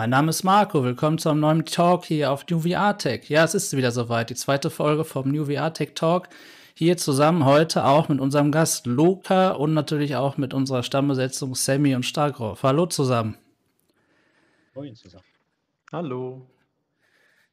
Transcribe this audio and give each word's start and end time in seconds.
Mein 0.00 0.08
Name 0.08 0.30
ist 0.30 0.44
Marco, 0.44 0.82
willkommen 0.82 1.18
zu 1.18 1.28
einem 1.28 1.40
neuen 1.40 1.66
Talk 1.66 2.06
hier 2.06 2.32
auf 2.32 2.46
New 2.48 2.60
VR 2.60 2.96
Tech. 2.96 3.28
Ja, 3.28 3.44
es 3.44 3.54
ist 3.54 3.76
wieder 3.76 3.92
soweit, 3.92 4.30
die 4.30 4.34
zweite 4.34 4.70
Folge 4.70 5.04
vom 5.04 5.30
New 5.30 5.44
VR 5.44 5.74
Tech 5.74 5.90
Talk. 5.94 6.30
Hier 6.72 6.96
zusammen 6.96 7.44
heute 7.44 7.84
auch 7.84 8.08
mit 8.08 8.18
unserem 8.18 8.50
Gast 8.50 8.86
Luca 8.86 9.50
und 9.50 9.74
natürlich 9.74 10.16
auch 10.16 10.38
mit 10.38 10.54
unserer 10.54 10.82
Stammbesetzung 10.82 11.54
Sammy 11.54 11.94
und 11.94 12.06
Starkroff. 12.06 12.62
Hallo 12.62 12.86
zusammen. 12.86 13.36
Moin 14.74 14.96
zusammen. 14.96 15.22
Hallo. 15.92 16.46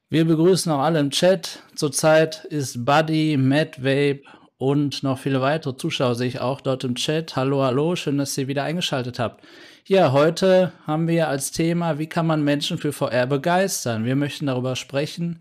Wir 0.09 0.23
begrüßen 0.23 0.71
auch 0.71 0.79
alle 0.79 1.01
im 1.01 1.09
Chat. 1.09 1.61
Zurzeit 1.75 2.45
ist 2.45 2.85
Buddy, 2.85 3.35
Matt 3.35 3.83
Vape 3.83 4.21
und 4.57 5.03
noch 5.03 5.19
viele 5.19 5.41
weitere 5.41 5.75
Zuschauer 5.75 6.15
sehe 6.15 6.29
ich 6.29 6.39
auch 6.39 6.61
dort 6.61 6.85
im 6.85 6.95
Chat. 6.95 7.35
Hallo, 7.35 7.61
hallo, 7.63 7.97
schön, 7.97 8.17
dass 8.17 8.37
ihr 8.37 8.47
wieder 8.47 8.63
eingeschaltet 8.63 9.19
habt. 9.19 9.43
Ja, 9.89 10.11
heute 10.11 10.73
haben 10.85 11.07
wir 11.07 11.29
als 11.29 11.53
Thema, 11.53 11.97
wie 11.97 12.07
kann 12.07 12.27
man 12.27 12.43
Menschen 12.43 12.77
für 12.77 12.91
VR 12.91 13.25
begeistern? 13.25 14.03
Wir 14.03 14.17
möchten 14.17 14.47
darüber 14.47 14.75
sprechen, 14.75 15.39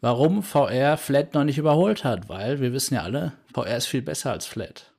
warum 0.00 0.42
VR 0.42 0.96
Flat 0.96 1.34
noch 1.34 1.44
nicht 1.44 1.56
überholt 1.56 2.02
hat, 2.02 2.28
weil 2.28 2.58
wir 2.58 2.72
wissen 2.72 2.94
ja 2.94 3.02
alle, 3.02 3.34
VR 3.54 3.76
ist 3.76 3.86
viel 3.86 4.02
besser 4.02 4.32
als 4.32 4.44
Flat. 4.44 4.90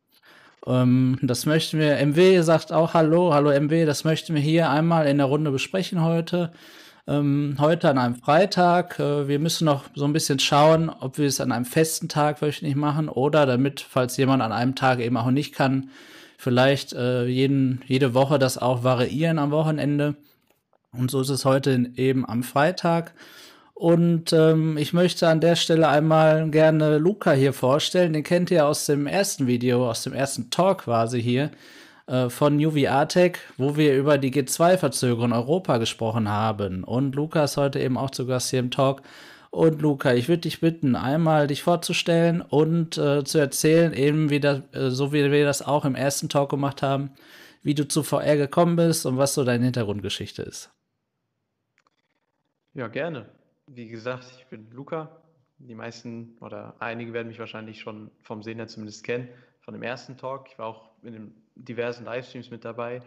Ähm, 0.65 1.19
das 1.21 1.45
möchten 1.45 1.79
wir, 1.79 1.97
MW 1.97 2.39
sagt 2.43 2.71
auch 2.71 2.93
Hallo, 2.93 3.33
hallo 3.33 3.51
MW, 3.51 3.83
das 3.83 4.05
möchten 4.05 4.35
wir 4.35 4.41
hier 4.41 4.69
einmal 4.69 5.05
in 5.07 5.17
der 5.17 5.27
Runde 5.27 5.51
besprechen 5.51 6.01
heute. 6.01 6.53
Ähm, 7.07 7.57
heute 7.59 7.89
an 7.89 7.97
einem 7.97 8.15
Freitag. 8.15 9.01
Äh, 9.01 9.27
wir 9.27 9.39
müssen 9.39 9.65
noch 9.65 9.83
so 9.95 10.05
ein 10.05 10.13
bisschen 10.13 10.39
schauen, 10.39 10.89
ob 10.89 11.17
wir 11.17 11.27
es 11.27 11.41
an 11.41 11.51
einem 11.51 11.65
festen 11.65 12.07
Tag 12.07 12.41
wöchentlich 12.41 12.77
machen 12.77 13.09
oder 13.09 13.45
damit, 13.45 13.81
falls 13.81 14.15
jemand 14.15 14.41
an 14.41 14.53
einem 14.53 14.75
Tag 14.75 15.01
eben 15.01 15.17
auch 15.17 15.29
nicht 15.29 15.53
kann, 15.53 15.89
vielleicht 16.37 16.93
äh, 16.93 17.25
jeden, 17.25 17.81
jede 17.87 18.13
Woche 18.13 18.39
das 18.39 18.57
auch 18.57 18.83
variieren 18.83 19.39
am 19.39 19.51
Wochenende. 19.51 20.15
Und 20.91 21.11
so 21.11 21.21
ist 21.21 21.29
es 21.29 21.45
heute 21.45 21.91
eben 21.95 22.27
am 22.27 22.43
Freitag. 22.43 23.13
Und 23.73 24.33
ähm, 24.33 24.77
ich 24.77 24.93
möchte 24.93 25.27
an 25.27 25.39
der 25.39 25.55
Stelle 25.55 25.87
einmal 25.87 26.49
gerne 26.49 26.97
Luca 26.97 27.33
hier 27.33 27.53
vorstellen. 27.53 28.13
Den 28.13 28.23
kennt 28.23 28.49
ihr 28.49 28.65
aus 28.65 28.85
dem 28.85 29.05
ersten 29.05 29.45
Video, 29.45 29.87
aus 29.87 30.03
dem 30.03 30.13
ersten 30.13 30.49
Talk 30.49 30.85
quasi 30.85 31.21
hier 31.21 31.51
äh, 32.07 32.29
von 32.29 32.63
UV 32.63 32.87
Artec, 32.89 33.39
wo 33.57 33.77
wir 33.77 33.95
über 33.95 34.17
die 34.17 34.31
G2-Verzögerung 34.31 35.25
in 35.25 35.33
Europa 35.33 35.77
gesprochen 35.77 36.27
haben. 36.27 36.83
Und 36.83 37.13
Luca 37.13 37.43
ist 37.43 37.57
heute 37.57 37.79
eben 37.79 37.97
auch 37.97 38.09
zu 38.09 38.25
Gast 38.25 38.49
hier 38.49 38.59
im 38.59 38.71
Talk. 38.71 39.03
Und 39.49 39.81
Luca, 39.81 40.13
ich 40.13 40.27
würde 40.27 40.41
dich 40.41 40.59
bitten, 40.59 40.95
einmal 40.95 41.47
dich 41.47 41.63
vorzustellen 41.63 42.41
und 42.41 42.97
äh, 42.97 43.23
zu 43.23 43.37
erzählen, 43.37 43.93
eben 43.93 44.29
wie 44.29 44.39
das, 44.39 44.61
äh, 44.73 44.89
so 44.89 45.13
wie 45.13 45.31
wir 45.31 45.45
das 45.45 45.61
auch 45.61 45.85
im 45.85 45.95
ersten 45.95 46.29
Talk 46.29 46.49
gemacht 46.49 46.81
haben, 46.81 47.11
wie 47.63 47.73
du 47.73 47.87
zu 47.87 48.03
VR 48.03 48.35
gekommen 48.37 48.75
bist 48.75 49.05
und 49.05 49.17
was 49.17 49.33
so 49.33 49.43
deine 49.43 49.63
Hintergrundgeschichte 49.63 50.41
ist. 50.41 50.71
Ja, 52.73 52.87
gerne. 52.87 53.25
Wie 53.67 53.87
gesagt, 53.87 54.25
ich 54.37 54.45
bin 54.47 54.69
Luca. 54.71 55.09
Die 55.59 55.73
meisten 55.73 56.37
oder 56.39 56.75
einige 56.79 57.13
werden 57.13 57.29
mich 57.29 57.39
wahrscheinlich 57.39 57.79
schon 57.79 58.11
vom 58.21 58.43
Sehen 58.43 58.57
her 58.57 58.67
zumindest 58.67 59.03
kennen, 59.03 59.27
von 59.61 59.73
dem 59.73 59.81
ersten 59.81 60.15
Talk. 60.17 60.49
Ich 60.51 60.59
war 60.59 60.67
auch 60.67 60.89
in 61.01 61.13
den 61.13 61.33
diversen 61.55 62.05
Livestreams 62.05 62.51
mit 62.51 62.63
dabei. 62.63 63.01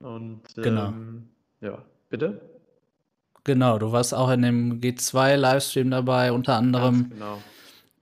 Und 0.00 0.42
genau. 0.54 0.88
Ähm, 0.88 1.30
ja, 1.60 1.82
bitte? 2.10 2.40
Genau, 3.44 3.78
du 3.78 3.92
warst 3.92 4.14
auch 4.14 4.30
in 4.30 4.42
dem 4.42 4.80
G2-Livestream 4.80 5.90
dabei, 5.90 6.32
unter 6.32 6.56
anderem. 6.56 7.10
Genau. 7.10 7.42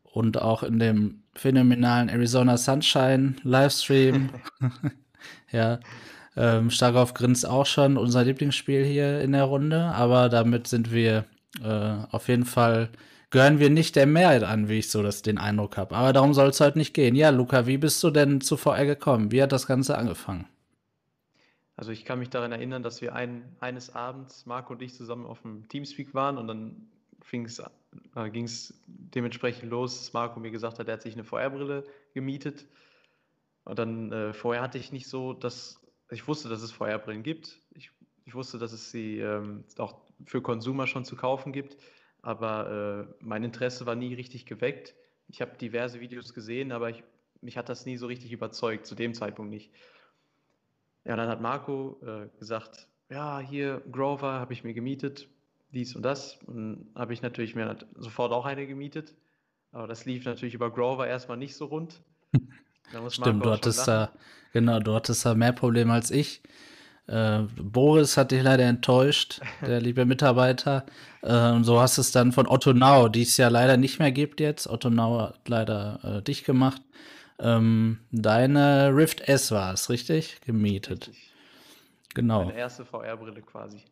Und 0.05 0.41
auch 0.41 0.63
in 0.63 0.79
dem 0.79 1.23
phänomenalen 1.35 2.09
Arizona 2.09 2.57
Sunshine 2.57 3.37
Livestream. 3.43 4.31
ja. 5.53 5.79
Ähm, 6.37 6.71
Starkov 6.71 7.15
grinst 7.15 7.47
auch 7.47 7.67
schon, 7.67 7.97
unser 7.97 8.25
Lieblingsspiel 8.25 8.85
hier 8.85 9.21
in 9.21 9.33
der 9.33 9.45
Runde, 9.45 9.87
aber 9.87 10.29
damit 10.29 10.69
sind 10.69 10.93
wir 10.93 11.25
äh, 11.63 11.95
auf 12.13 12.29
jeden 12.29 12.45
Fall, 12.45 12.91
gehören 13.31 13.59
wir 13.59 13.71
nicht 13.71 13.97
der 13.97 14.07
Mehrheit 14.07 14.45
an, 14.45 14.69
wie 14.69 14.79
ich 14.79 14.91
so 14.91 15.03
das, 15.03 15.23
den 15.23 15.39
Eindruck 15.39 15.77
habe. 15.77 15.97
Aber 15.97 16.13
darum 16.13 16.35
soll 16.35 16.51
es 16.51 16.61
heute 16.61 16.79
nicht 16.79 16.95
gehen. 16.95 17.17
Ja, 17.17 17.31
Luca, 17.31 17.67
wie 17.67 17.79
bist 17.79 18.03
du 18.05 18.11
denn 18.11 18.41
zu 18.41 18.57
VR 18.57 18.87
gekommen? 18.87 19.33
Wie 19.33 19.43
hat 19.43 19.51
das 19.51 19.67
Ganze 19.67 19.99
angefangen? 19.99 20.47
Also 21.79 21.93
ich 21.93 22.05
kann 22.05 22.19
mich 22.19 22.29
daran 22.29 22.51
erinnern, 22.51 22.83
dass 22.83 23.01
wir 23.03 23.15
ein, 23.15 23.45
eines 23.61 23.95
Abends, 23.95 24.47
Marco 24.47 24.73
und 24.73 24.83
ich, 24.83 24.95
zusammen 24.95 25.25
auf 25.25 25.43
dem 25.43 25.69
Teamspeak 25.69 26.13
waren 26.13 26.37
und 26.37 26.49
dann 26.49 26.89
äh, 27.33 28.31
ging 28.31 28.45
es 28.45 28.83
dementsprechend 28.89 29.71
los, 29.71 29.97
dass 29.97 30.13
Marco 30.13 30.41
mir 30.41 30.51
gesagt 30.51 30.81
hat, 30.81 30.89
er 30.89 30.95
hat 30.95 31.03
sich 31.03 31.15
eine 31.15 31.23
VR-Brille 31.23 31.85
gemietet. 32.15 32.67
Und 33.63 33.79
dann 33.79 34.11
äh, 34.11 34.33
vorher 34.33 34.61
hatte 34.61 34.77
ich 34.77 34.91
nicht 34.91 35.07
so, 35.07 35.35
dass 35.35 35.81
ich 36.11 36.27
wusste, 36.27 36.49
dass 36.49 36.63
es 36.63 36.73
VR-Brillen 36.73 37.23
gibt. 37.23 37.61
Ich, 37.77 37.93
ich, 38.25 38.35
wusste, 38.35 38.59
dass 38.59 38.73
es 38.73 38.91
sie 38.91 39.21
ähm, 39.21 39.63
auch 39.77 40.01
für 40.27 40.43
Konsumer 40.43 40.89
schon 40.89 41.05
zu 41.05 41.15
kaufen 41.15 41.53
gibt, 41.53 41.77
aber 42.23 43.07
äh, 43.09 43.25
mein 43.25 43.45
Interesse 43.45 43.87
war 43.87 43.95
nie 43.95 44.15
richtig 44.15 44.47
geweckt. 44.47 44.97
Ich 45.29 45.41
habe 45.41 45.57
diverse 45.57 46.01
Videos 46.01 46.35
gesehen, 46.35 46.73
aber 46.73 46.91
ich, 46.91 47.05
mich 47.41 47.57
hat 47.57 47.69
das 47.69 47.87
nie 47.87 47.99
so 47.99 48.09
richtig 48.09 48.33
überzeugt, 48.33 48.85
zu 48.85 48.97
dem 48.97 49.15
Zeitpunkt 49.15 49.53
nicht. 49.53 49.71
Ja, 51.09 51.17
dann 51.17 51.29
hat 51.29 51.41
Marco 51.41 51.99
äh, 52.03 52.29
gesagt, 52.39 52.87
ja, 53.09 53.41
hier 53.41 53.83
Grover 53.91 54.35
habe 54.35 54.53
ich 54.53 54.63
mir 54.63 54.75
gemietet, 54.75 55.27
dies 55.73 55.97
und 55.97 56.03
das. 56.03 56.39
Und 56.47 56.91
habe 56.95 57.15
ich 57.15 57.23
natürlich 57.23 57.55
mir 57.55 57.77
sofort 57.97 58.31
auch 58.31 58.45
eine 58.45 58.67
gemietet. 58.67 59.15
Aber 59.73 59.87
das 59.87 60.05
lief 60.05 60.27
natürlich 60.27 60.53
über 60.53 60.71
Grover 60.71 61.07
erstmal 61.07 61.39
nicht 61.39 61.57
so 61.57 61.65
rund. 61.65 62.03
Stimmt, 63.09 63.45
du 63.45 63.51
hattest 63.51 63.89
da, 63.89 64.13
genau, 64.53 64.81
du 64.81 64.95
hattest 64.95 65.25
da 65.25 65.35
mehr 65.35 65.53
Probleme 65.53 65.95
als 65.95 66.11
ich. 66.11 66.43
Äh, 67.07 67.41
Boris 67.57 68.19
hat 68.19 68.31
dich 68.31 68.43
leider 68.43 68.65
enttäuscht, 68.65 69.41
der 69.63 69.81
liebe 69.81 70.05
Mitarbeiter. 70.05 70.85
Äh, 71.23 71.53
und 71.53 71.65
so 71.65 71.81
hast 71.81 71.97
es 71.97 72.13
dann 72.13 72.33
von 72.33 72.47
Otto 72.47 72.75
Nau, 72.75 73.09
die 73.09 73.23
es 73.23 73.39
ja 73.39 73.49
leider 73.49 73.79
nicht 73.79 73.99
mehr 73.99 74.13
gibt 74.13 74.41
jetzt. 74.41 74.69
Otto 74.69 74.91
Nau 74.91 75.21
hat 75.21 75.49
leider 75.49 76.01
äh, 76.19 76.23
dich 76.23 76.45
gemacht. 76.45 76.83
Ähm, 77.41 78.01
deine 78.11 78.95
Rift 78.95 79.21
S 79.29 79.53
war 79.53 79.73
es, 79.73 79.91
richtig? 79.91 80.41
Gemietet. 80.45 81.09
Richtig. 81.09 81.33
Genau. 82.15 82.47
Meine 82.47 82.59
erste 82.59 82.85
VR-Brille 82.85 83.43
quasi. 83.43 83.83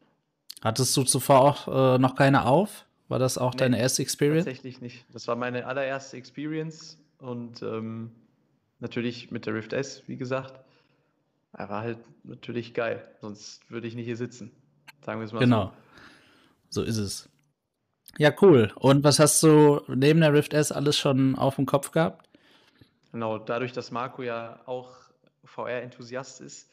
Hattest 0.63 0.97
du 0.97 1.05
zuvor 1.05 1.41
auch 1.41 1.95
äh, 1.95 1.99
noch 1.99 2.17
keine 2.17 2.47
auf? 2.47 2.87
War 3.09 3.19
das 3.19 3.39
auch 3.39 3.53
nee, 3.53 3.59
deine 3.59 3.79
erste 3.79 4.03
Experience? 4.03 4.47
Tatsächlich 4.47 4.81
nicht. 4.81 5.05
Das 5.13 5.29
war 5.29 5.37
meine 5.37 5.67
allererste 5.67 6.17
Experience 6.17 6.99
und 7.19 7.63
ähm, 7.63 8.11
natürlich 8.81 9.31
mit 9.31 9.47
der 9.47 9.55
Rift 9.55 9.73
S, 9.73 10.03
wie 10.07 10.17
gesagt. 10.17 10.59
Er 11.53 11.69
war 11.69 11.83
halt 11.83 11.99
natürlich 12.25 12.75
geil, 12.75 13.07
sonst 13.21 13.71
würde 13.71 13.87
ich 13.87 13.95
nicht 13.95 14.07
hier 14.07 14.17
sitzen. 14.17 14.51
Sagen 15.05 15.21
wir 15.21 15.27
es 15.27 15.33
mal 15.33 15.39
genau. 15.39 15.67
so. 15.67 15.71
Genau. 15.71 15.83
So 16.69 16.83
ist 16.83 16.99
es. 16.99 17.29
Ja, 18.19 18.33
cool. 18.41 18.73
Und 18.77 19.05
was 19.05 19.19
hast 19.19 19.43
du 19.43 19.83
neben 19.89 20.21
der 20.21 20.33
Rift 20.33 20.53
S 20.53 20.73
alles 20.73 20.99
schon 20.99 21.37
auf 21.37 21.57
dem 21.57 21.67
Kopf 21.67 21.93
gehabt? 21.93 22.26
Genau, 23.17 23.39
dadurch, 23.39 23.73
dass 23.73 23.91
Marco 23.91 24.23
ja 24.23 24.61
auch 24.67 24.91
VR-Enthusiast 25.45 26.43
ist, 26.43 26.71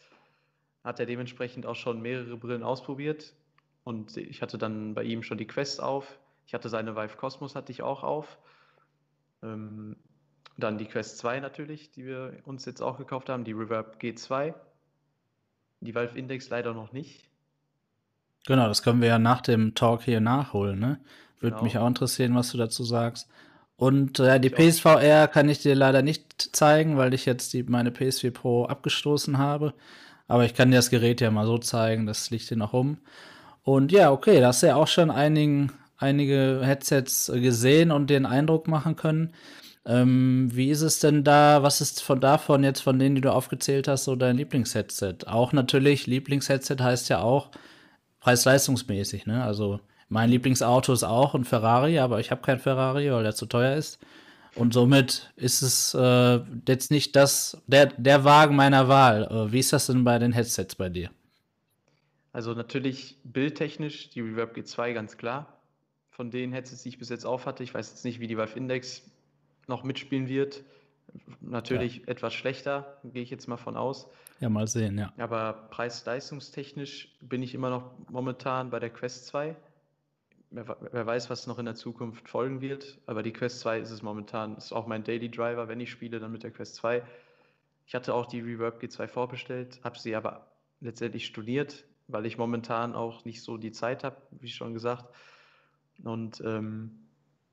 hat 0.83 0.99
er 0.99 1.05
dementsprechend 1.05 1.65
auch 1.65 1.77
schon 1.77 2.01
mehrere 2.01 2.35
Brillen 2.35 2.63
ausprobiert. 2.63 3.33
Und 3.85 4.17
ich 4.17 4.41
hatte 4.41 4.57
dann 4.57 4.93
bei 4.93 5.03
ihm 5.03 5.23
schon 5.23 5.37
die 5.37 5.47
Quest 5.47 5.81
auf. 5.81 6.19
Ich 6.45 6.53
hatte 6.53 6.67
seine 6.67 6.97
Vive 6.97 7.15
Cosmos 7.15 7.55
hatte 7.55 7.71
ich 7.71 7.81
auch 7.81 8.03
auf. 8.03 8.37
Ähm, 9.41 9.95
dann 10.57 10.77
die 10.77 10.83
Quest 10.83 11.17
2 11.19 11.39
natürlich, 11.39 11.91
die 11.91 12.05
wir 12.05 12.37
uns 12.43 12.65
jetzt 12.65 12.81
auch 12.81 12.97
gekauft 12.97 13.29
haben, 13.29 13.45
die 13.45 13.53
Reverb 13.53 13.95
G2. 14.01 14.53
Die 15.79 15.95
Valve 15.95 16.19
Index 16.19 16.49
leider 16.49 16.73
noch 16.73 16.91
nicht. 16.91 17.29
Genau, 18.45 18.67
das 18.67 18.83
können 18.83 18.99
wir 18.99 19.07
ja 19.07 19.17
nach 19.17 19.39
dem 19.39 19.75
Talk 19.75 20.01
hier 20.01 20.19
nachholen. 20.19 20.77
Ne? 20.77 20.99
Würde 21.39 21.51
genau. 21.51 21.63
mich 21.63 21.77
auch 21.77 21.87
interessieren, 21.87 22.35
was 22.35 22.51
du 22.51 22.57
dazu 22.57 22.83
sagst. 22.83 23.29
Und 23.75 24.19
äh, 24.19 24.39
die 24.39 24.49
PSVR 24.49 25.27
kann 25.27 25.49
ich 25.49 25.59
dir 25.59 25.75
leider 25.75 26.01
nicht 26.01 26.55
zeigen, 26.55 26.97
weil 26.97 27.13
ich 27.13 27.25
jetzt 27.25 27.53
die, 27.53 27.63
meine 27.63 27.89
PS4 27.89 28.31
Pro 28.31 28.65
abgestoßen 28.65 29.37
habe. 29.37 29.73
Aber 30.27 30.45
ich 30.45 30.53
kann 30.53 30.71
dir 30.71 30.77
das 30.77 30.89
Gerät 30.89 31.21
ja 31.21 31.31
mal 31.31 31.45
so 31.45 31.57
zeigen, 31.57 32.05
das 32.05 32.29
liegt 32.29 32.47
hier 32.47 32.57
noch 32.57 32.73
rum. 32.73 32.97
Und 33.63 33.91
ja, 33.91 34.11
okay, 34.11 34.39
da 34.39 34.47
hast 34.47 34.63
du 34.63 34.67
ja 34.67 34.75
auch 34.75 34.87
schon 34.87 35.09
einigen, 35.11 35.71
einige 35.97 36.61
Headsets 36.63 37.31
gesehen 37.33 37.91
und 37.91 38.09
den 38.09 38.25
Eindruck 38.25 38.67
machen 38.67 38.95
können. 38.95 39.33
Ähm, 39.85 40.49
wie 40.53 40.69
ist 40.69 40.81
es 40.81 40.99
denn 40.99 41.23
da, 41.23 41.61
was 41.61 41.81
ist 41.81 42.01
von 42.01 42.21
davon 42.21 42.63
jetzt, 42.63 42.81
von 42.81 42.99
denen, 42.99 43.15
die 43.15 43.21
du 43.21 43.33
aufgezählt 43.33 43.87
hast, 43.87 44.05
so 44.05 44.15
dein 44.15 44.37
Lieblingsheadset? 44.37 45.27
Auch 45.27 45.51
natürlich, 45.51 46.07
Lieblingsheadset 46.07 46.79
heißt 46.81 47.09
ja 47.09 47.21
auch 47.21 47.51
preis-leistungsmäßig, 48.21 49.25
ne? 49.25 49.43
Also 49.43 49.81
mein 50.13 50.29
Lieblingsauto 50.29 50.93
ist 50.93 51.03
auch 51.03 51.33
ein 51.33 51.43
Ferrari, 51.43 51.97
aber 51.97 52.19
ich 52.19 52.29
habe 52.29 52.43
kein 52.43 52.59
Ferrari, 52.59 53.11
weil 53.11 53.23
der 53.23 53.33
zu 53.33 53.47
teuer 53.47 53.75
ist. 53.75 53.99
Und 54.53 54.71
somit 54.71 55.33
ist 55.35 55.63
es 55.63 55.95
äh, 55.95 56.39
jetzt 56.67 56.91
nicht 56.91 57.15
das, 57.15 57.59
der, 57.65 57.87
der 57.87 58.23
Wagen 58.23 58.55
meiner 58.55 58.87
Wahl. 58.87 59.23
Äh, 59.23 59.51
wie 59.51 59.59
ist 59.59 59.73
das 59.73 59.87
denn 59.87 60.03
bei 60.03 60.19
den 60.19 60.31
Headsets 60.31 60.75
bei 60.75 60.89
dir? 60.89 61.09
Also 62.31 62.53
natürlich 62.53 63.17
bildtechnisch 63.23 64.11
die 64.11 64.21
Reverb 64.21 64.55
G2 64.55 64.93
ganz 64.93 65.17
klar. 65.17 65.57
Von 66.11 66.29
den 66.29 66.53
Headsets, 66.53 66.83
die 66.83 66.89
ich 66.89 66.99
bis 66.99 67.09
jetzt 67.09 67.25
auf 67.25 67.47
hatte, 67.47 67.63
ich 67.63 67.73
weiß 67.73 67.89
jetzt 67.89 68.05
nicht, 68.05 68.19
wie 68.19 68.27
die 68.27 68.37
Valve 68.37 68.55
Index 68.55 69.01
noch 69.67 69.83
mitspielen 69.83 70.27
wird. 70.27 70.61
Natürlich 71.41 71.97
ja. 71.97 72.07
etwas 72.09 72.35
schlechter, 72.35 72.99
gehe 73.03 73.23
ich 73.23 73.31
jetzt 73.31 73.47
mal 73.47 73.57
von 73.57 73.75
aus. 73.75 74.07
Ja, 74.39 74.49
mal 74.49 74.67
sehen, 74.67 74.99
ja. 74.99 75.11
Aber 75.17 75.53
preis-leistungstechnisch 75.71 77.15
bin 77.21 77.41
ich 77.41 77.55
immer 77.55 77.71
noch 77.71 77.91
momentan 78.11 78.69
bei 78.69 78.79
der 78.79 78.91
Quest 78.91 79.25
2. 79.25 79.55
Wer, 80.55 80.77
wer, 80.91 81.05
weiß, 81.07 81.31
was 81.31 81.47
noch 81.47 81.57
in 81.57 81.65
der 81.65 81.73
Zukunft 81.73 82.29
folgen 82.29 82.61
wird. 82.61 82.99
Aber 83.07 83.23
die 83.23 83.33
Quest 83.33 83.59
2 83.61 83.79
ist 83.79 83.89
es 83.89 84.03
momentan, 84.03 84.55
ist 84.55 84.71
auch 84.71 84.85
mein 84.85 85.03
Daily 85.03 85.31
Driver, 85.31 85.67
wenn 85.67 85.79
ich 85.79 85.89
spiele, 85.89 86.19
dann 86.19 86.31
mit 86.31 86.43
der 86.43 86.51
Quest 86.51 86.75
2. 86.75 87.01
Ich 87.87 87.95
hatte 87.95 88.13
auch 88.13 88.27
die 88.27 88.39
Reverb 88.39 88.79
G2 88.79 89.07
vorbestellt, 89.07 89.79
habe 89.83 89.97
sie 89.97 90.15
aber 90.15 90.45
letztendlich 90.79 91.25
studiert, 91.25 91.85
weil 92.07 92.27
ich 92.27 92.37
momentan 92.37 92.93
auch 92.93 93.25
nicht 93.25 93.41
so 93.41 93.57
die 93.57 93.71
Zeit 93.71 94.03
habe, 94.03 94.17
wie 94.29 94.47
schon 94.47 94.75
gesagt. 94.75 95.05
Und 96.03 96.39
ähm, 96.45 96.99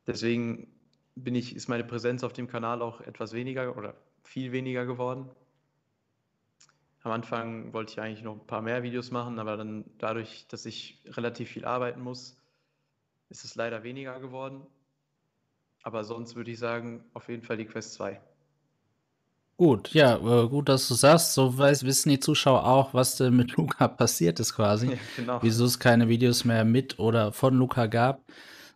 deswegen 0.06 0.68
bin 1.14 1.34
ich, 1.34 1.56
ist 1.56 1.68
meine 1.68 1.84
Präsenz 1.84 2.22
auf 2.22 2.34
dem 2.34 2.48
Kanal 2.48 2.82
auch 2.82 3.00
etwas 3.00 3.32
weniger 3.32 3.78
oder 3.78 3.94
viel 4.24 4.52
weniger 4.52 4.84
geworden. 4.84 5.30
Am 7.02 7.12
Anfang 7.12 7.72
wollte 7.72 7.92
ich 7.92 8.00
eigentlich 8.00 8.22
noch 8.22 8.34
ein 8.34 8.46
paar 8.46 8.60
mehr 8.60 8.82
Videos 8.82 9.10
machen, 9.10 9.38
aber 9.38 9.56
dann 9.56 9.86
dadurch, 9.96 10.46
dass 10.48 10.66
ich 10.66 11.02
relativ 11.06 11.48
viel 11.48 11.64
arbeiten 11.64 12.02
muss, 12.02 12.36
ist 13.30 13.44
es 13.44 13.54
leider 13.54 13.82
weniger 13.82 14.20
geworden. 14.20 14.66
Aber 15.82 16.04
sonst 16.04 16.36
würde 16.36 16.50
ich 16.50 16.58
sagen, 16.58 17.04
auf 17.14 17.28
jeden 17.28 17.42
Fall 17.42 17.56
die 17.56 17.64
Quest 17.64 17.94
2. 17.94 18.20
Gut, 19.56 19.92
ja, 19.92 20.16
äh, 20.16 20.48
gut, 20.48 20.68
dass 20.68 20.88
du 20.88 20.94
sagst. 20.94 21.34
So 21.34 21.56
weiß, 21.56 21.84
wissen 21.84 22.08
die 22.08 22.20
Zuschauer 22.20 22.66
auch, 22.66 22.92
was 22.92 23.16
denn 23.16 23.36
mit 23.36 23.52
Luca 23.56 23.88
passiert 23.88 24.40
ist 24.40 24.54
quasi. 24.54 24.92
Ja, 24.92 24.98
genau. 25.16 25.38
Wieso 25.42 25.64
es 25.64 25.78
keine 25.78 26.08
Videos 26.08 26.44
mehr 26.44 26.64
mit 26.64 26.98
oder 26.98 27.32
von 27.32 27.54
Luca 27.54 27.86
gab, 27.86 28.22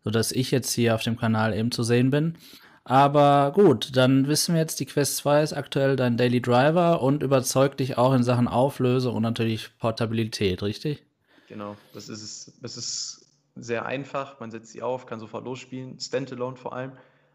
sodass 0.05 0.33
ich 0.33 0.51
jetzt 0.51 0.73
hier 0.73 0.95
auf 0.95 1.03
dem 1.03 1.19
Kanal 1.19 1.55
eben 1.55 1.71
zu 1.71 1.83
sehen 1.83 2.11
bin. 2.11 2.37
Aber 2.85 3.53
gut, 3.55 3.97
dann 3.97 4.29
wissen 4.29 4.55
wir 4.55 4.61
jetzt, 4.61 4.79
die 4.79 4.85
Quest 4.85 5.17
2 5.17 5.43
ist 5.43 5.53
aktuell 5.55 5.97
dein 5.97 6.19
Daily 6.19 6.43
Driver 6.43 7.01
und 7.01 7.23
überzeugt 7.23 7.81
dich 7.81 7.97
auch 7.97 8.13
in 8.13 8.23
Sachen 8.23 8.47
Auflösung 8.47 9.17
und 9.17 9.23
natürlich 9.23 9.71
Portabilität, 9.79 10.63
richtig? 10.63 11.03
Genau, 11.49 11.77
das 11.95 12.11
ist 12.11 12.23
es. 12.23 12.53
Das 12.61 12.77
ist 12.77 13.24
sehr 13.57 13.87
einfach. 13.87 14.41
Man 14.41 14.51
setzt 14.51 14.73
sie 14.73 14.83
auf, 14.83 15.07
kann 15.07 15.21
sofort 15.21 15.45
losspielen, 15.45 15.99
Standalone 16.01 16.57
vor 16.57 16.73
allem. 16.75 16.93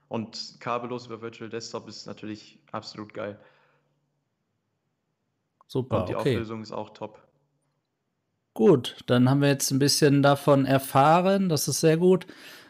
Und 0.07 0.57
kabellos 0.59 1.05
über 1.05 1.21
Virtual 1.21 1.49
Desktop 1.49 1.87
ist 1.87 2.07
natürlich 2.07 2.59
absolut 2.71 3.13
geil. 3.13 3.39
Super. 5.67 6.01
Und 6.01 6.09
die 6.09 6.15
okay. 6.15 6.33
Auflösung 6.33 6.61
ist 6.63 6.71
auch 6.71 6.89
top. 6.89 7.21
Gut, 8.55 8.97
dann 9.05 9.29
haben 9.29 9.41
wir 9.41 9.49
jetzt 9.49 9.71
ein 9.71 9.79
bisschen 9.79 10.23
davon 10.23 10.65
erfahren. 10.65 11.47
Das 11.47 11.67
ist 11.67 11.79
sehr 11.79 11.97
gut. 11.97 12.25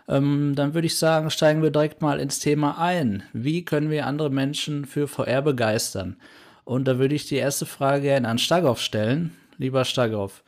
Ähm, 0.10 0.54
dann 0.56 0.74
würde 0.74 0.88
ich 0.88 0.98
sagen, 0.98 1.30
steigen 1.30 1.64
wir 1.64 1.72
direkt 1.72 2.02
mal 2.02 2.20
ins 2.20 2.40
Thema 2.40 2.78
ein. 2.78 3.24
Wie 3.32 3.64
können 3.64 3.90
wir 3.90 4.06
andere 4.06 4.30
Menschen 4.30 4.86
für 4.86 5.08
VR 5.08 5.42
begeistern? 5.42 6.18
Und 6.66 6.88
da 6.88 7.00
würde 7.00 7.16
ich 7.16 7.28
die 7.28 7.38
erste 7.38 7.66
Frage 7.66 8.02
gerne 8.02 8.28
an 8.28 8.38
Stagoff 8.38 8.82
stellen. 8.82 9.36
Lieber 9.58 9.86
Stagoff, 9.86 10.44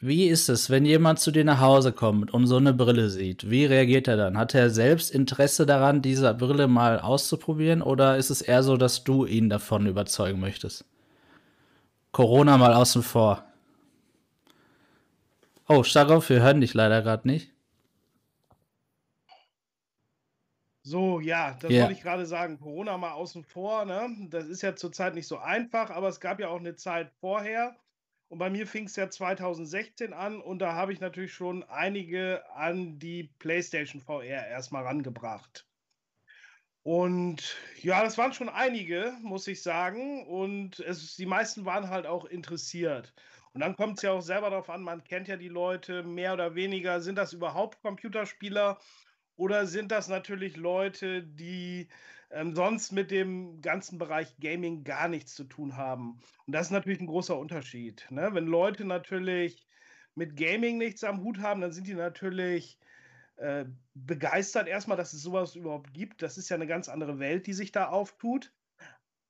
wie 0.00 0.28
ist 0.28 0.48
es, 0.48 0.70
wenn 0.70 0.84
jemand 0.84 1.18
zu 1.18 1.30
dir 1.30 1.44
nach 1.44 1.60
Hause 1.60 1.92
kommt 1.92 2.32
und 2.32 2.46
so 2.46 2.56
eine 2.56 2.72
Brille 2.72 3.10
sieht? 3.10 3.50
Wie 3.50 3.64
reagiert 3.64 4.08
er 4.08 4.16
dann? 4.16 4.38
Hat 4.38 4.54
er 4.54 4.70
selbst 4.70 5.10
Interesse 5.10 5.66
daran, 5.66 6.02
diese 6.02 6.32
Brille 6.34 6.68
mal 6.68 7.00
auszuprobieren? 7.00 7.82
Oder 7.82 8.16
ist 8.16 8.30
es 8.30 8.42
eher 8.42 8.62
so, 8.62 8.76
dass 8.76 9.04
du 9.04 9.26
ihn 9.26 9.48
davon 9.50 9.86
überzeugen 9.86 10.40
möchtest? 10.40 10.84
Corona 12.12 12.56
mal 12.56 12.72
außen 12.72 13.02
vor. 13.02 13.44
Oh, 15.68 15.82
Staroff, 15.82 16.30
wir 16.30 16.40
hören 16.40 16.60
dich 16.60 16.74
leider 16.74 17.02
gerade 17.02 17.26
nicht. 17.26 17.50
So, 20.82 21.18
ja, 21.18 21.56
das 21.60 21.72
ja. 21.72 21.82
wollte 21.82 21.94
ich 21.94 22.02
gerade 22.02 22.26
sagen. 22.26 22.60
Corona 22.60 22.96
mal 22.96 23.10
außen 23.10 23.42
vor. 23.42 23.84
Ne? 23.84 24.28
Das 24.30 24.46
ist 24.46 24.62
ja 24.62 24.76
zurzeit 24.76 25.14
nicht 25.14 25.26
so 25.26 25.38
einfach, 25.38 25.90
aber 25.90 26.08
es 26.08 26.20
gab 26.20 26.38
ja 26.38 26.48
auch 26.48 26.60
eine 26.60 26.76
Zeit 26.76 27.10
vorher. 27.20 27.74
Und 28.28 28.38
bei 28.38 28.50
mir 28.50 28.66
fing 28.66 28.84
es 28.86 28.96
ja 28.96 29.08
2016 29.08 30.12
an 30.12 30.40
und 30.40 30.58
da 30.58 30.74
habe 30.74 30.92
ich 30.92 31.00
natürlich 31.00 31.32
schon 31.32 31.62
einige 31.64 32.48
an 32.54 32.98
die 32.98 33.24
PlayStation 33.38 34.00
VR 34.02 34.46
erstmal 34.48 34.82
rangebracht. 34.82 35.66
Und 36.82 37.56
ja, 37.82 38.02
das 38.04 38.16
waren 38.16 38.32
schon 38.32 38.48
einige, 38.48 39.12
muss 39.20 39.48
ich 39.48 39.60
sagen. 39.60 40.24
Und 40.26 40.78
es, 40.80 41.16
die 41.16 41.26
meisten 41.26 41.64
waren 41.64 41.90
halt 41.90 42.06
auch 42.06 42.24
interessiert. 42.24 43.12
Und 43.52 43.60
dann 43.60 43.74
kommt 43.74 43.98
es 43.98 44.02
ja 44.02 44.12
auch 44.12 44.20
selber 44.20 44.50
darauf 44.50 44.70
an, 44.70 44.82
man 44.82 45.02
kennt 45.02 45.26
ja 45.26 45.36
die 45.36 45.48
Leute 45.48 46.04
mehr 46.04 46.32
oder 46.32 46.54
weniger. 46.54 47.00
Sind 47.00 47.16
das 47.16 47.32
überhaupt 47.32 47.80
Computerspieler 47.82 48.78
oder 49.36 49.66
sind 49.66 49.90
das 49.90 50.08
natürlich 50.08 50.56
Leute, 50.56 51.24
die 51.24 51.88
ähm, 52.36 52.54
sonst 52.54 52.92
mit 52.92 53.10
dem 53.10 53.60
ganzen 53.62 53.98
Bereich 53.98 54.36
Gaming 54.38 54.84
gar 54.84 55.08
nichts 55.08 55.34
zu 55.34 55.44
tun 55.44 55.76
haben? 55.76 56.20
Und 56.46 56.52
das 56.52 56.66
ist 56.66 56.72
natürlich 56.72 57.00
ein 57.00 57.06
großer 57.06 57.36
Unterschied. 57.36 58.06
Ne? 58.10 58.30
Wenn 58.32 58.46
Leute 58.46 58.84
natürlich 58.84 59.66
mit 60.14 60.36
Gaming 60.36 60.78
nichts 60.78 61.02
am 61.04 61.22
Hut 61.22 61.38
haben, 61.40 61.60
dann 61.60 61.72
sind 61.72 61.86
die 61.86 61.94
natürlich 61.94 62.78
äh, 63.36 63.64
begeistert 63.94 64.68
erstmal, 64.68 64.96
dass 64.96 65.12
es 65.12 65.22
sowas 65.22 65.56
überhaupt 65.56 65.92
gibt. 65.92 66.22
Das 66.22 66.38
ist 66.38 66.48
ja 66.48 66.56
eine 66.56 66.66
ganz 66.66 66.88
andere 66.88 67.18
Welt, 67.18 67.46
die 67.46 67.52
sich 67.52 67.72
da 67.72 67.88
auftut. 67.88 68.52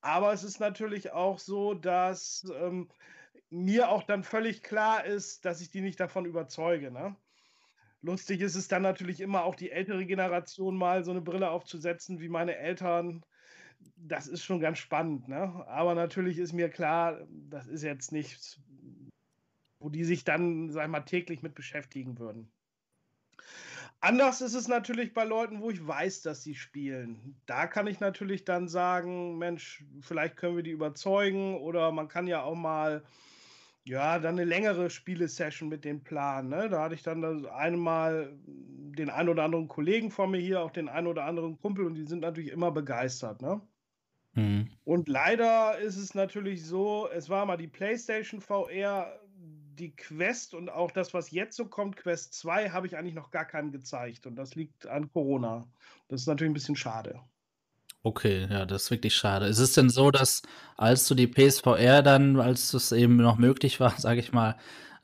Aber 0.00 0.32
es 0.32 0.44
ist 0.44 0.60
natürlich 0.60 1.12
auch 1.12 1.38
so, 1.38 1.74
dass 1.74 2.44
ähm, 2.60 2.88
mir 3.50 3.88
auch 3.88 4.02
dann 4.02 4.24
völlig 4.24 4.62
klar 4.62 5.04
ist, 5.04 5.44
dass 5.44 5.60
ich 5.60 5.70
die 5.70 5.80
nicht 5.80 5.98
davon 5.98 6.24
überzeuge. 6.24 6.90
Ne? 6.90 7.16
Lustig 8.02 8.40
ist 8.40 8.54
es 8.54 8.68
dann 8.68 8.82
natürlich 8.82 9.20
immer 9.20 9.44
auch 9.44 9.54
die 9.54 9.70
ältere 9.70 10.06
Generation 10.06 10.76
mal 10.76 11.04
so 11.04 11.10
eine 11.10 11.20
Brille 11.22 11.50
aufzusetzen 11.50 12.20
wie 12.20 12.28
meine 12.28 12.56
Eltern. 12.56 13.24
Das 13.96 14.26
ist 14.26 14.44
schon 14.44 14.60
ganz 14.60 14.78
spannend. 14.78 15.28
Ne? 15.28 15.64
Aber 15.66 15.94
natürlich 15.94 16.38
ist 16.38 16.52
mir 16.52 16.68
klar, 16.68 17.26
das 17.30 17.66
ist 17.66 17.82
jetzt 17.82 18.12
nichts, 18.12 18.60
wo 19.80 19.88
die 19.88 20.04
sich 20.04 20.24
dann, 20.24 20.70
sag 20.70 20.84
ich 20.84 20.90
mal, 20.90 21.00
täglich 21.00 21.42
mit 21.42 21.54
beschäftigen 21.54 22.18
würden. 22.18 22.50
Anders 24.00 24.40
ist 24.40 24.54
es 24.54 24.68
natürlich 24.68 25.14
bei 25.14 25.24
Leuten, 25.24 25.60
wo 25.60 25.70
ich 25.70 25.84
weiß, 25.84 26.22
dass 26.22 26.42
sie 26.42 26.54
spielen. 26.54 27.40
Da 27.46 27.66
kann 27.66 27.86
ich 27.86 27.98
natürlich 27.98 28.44
dann 28.44 28.68
sagen, 28.68 29.38
Mensch, 29.38 29.84
vielleicht 30.00 30.36
können 30.36 30.56
wir 30.56 30.62
die 30.62 30.70
überzeugen 30.70 31.56
oder 31.56 31.90
man 31.92 32.08
kann 32.08 32.26
ja 32.26 32.42
auch 32.42 32.54
mal 32.54 33.02
ja, 33.86 34.18
dann 34.18 34.34
eine 34.34 34.44
längere 34.44 34.90
Spielesession 34.90 35.68
mit 35.68 35.84
dem 35.84 36.02
Plan. 36.02 36.48
Ne? 36.48 36.68
Da 36.68 36.82
hatte 36.82 36.94
ich 36.96 37.02
dann 37.02 37.22
das 37.22 37.44
einmal 37.44 38.36
den 38.46 39.10
einen 39.10 39.28
oder 39.28 39.44
anderen 39.44 39.68
Kollegen 39.68 40.10
vor 40.10 40.26
mir 40.26 40.40
hier, 40.40 40.60
auch 40.60 40.72
den 40.72 40.88
einen 40.88 41.06
oder 41.06 41.24
anderen 41.24 41.58
Kumpel 41.58 41.86
und 41.86 41.94
die 41.94 42.06
sind 42.06 42.20
natürlich 42.20 42.50
immer 42.50 42.72
begeistert. 42.72 43.42
Ne? 43.42 43.60
Mhm. 44.32 44.68
Und 44.84 45.08
leider 45.08 45.78
ist 45.78 45.96
es 45.96 46.14
natürlich 46.14 46.64
so, 46.64 47.08
es 47.12 47.28
war 47.28 47.46
mal 47.46 47.56
die 47.56 47.68
PlayStation 47.68 48.40
VR, 48.40 49.20
die 49.36 49.94
Quest 49.94 50.54
und 50.54 50.68
auch 50.68 50.90
das, 50.90 51.14
was 51.14 51.30
jetzt 51.30 51.56
so 51.56 51.66
kommt, 51.66 51.96
Quest 51.96 52.34
2, 52.34 52.70
habe 52.70 52.88
ich 52.88 52.96
eigentlich 52.96 53.14
noch 53.14 53.30
gar 53.30 53.44
keinem 53.44 53.70
gezeigt. 53.70 54.26
Und 54.26 54.34
das 54.34 54.56
liegt 54.56 54.86
an 54.88 55.12
Corona. 55.12 55.64
Das 56.08 56.22
ist 56.22 56.26
natürlich 56.26 56.50
ein 56.50 56.54
bisschen 56.54 56.76
schade. 56.76 57.20
Okay, 58.06 58.46
ja, 58.48 58.64
das 58.66 58.84
ist 58.84 58.90
wirklich 58.92 59.16
schade. 59.16 59.46
Ist 59.46 59.58
es 59.58 59.72
denn 59.72 59.90
so, 59.90 60.12
dass 60.12 60.42
als 60.76 61.08
du 61.08 61.16
die 61.16 61.26
PSVR 61.26 62.02
dann, 62.04 62.38
als 62.38 62.72
es 62.72 62.92
eben 62.92 63.16
noch 63.16 63.36
möglich 63.36 63.80
war, 63.80 63.94
sage 63.98 64.20
ich 64.20 64.32
mal, 64.32 64.54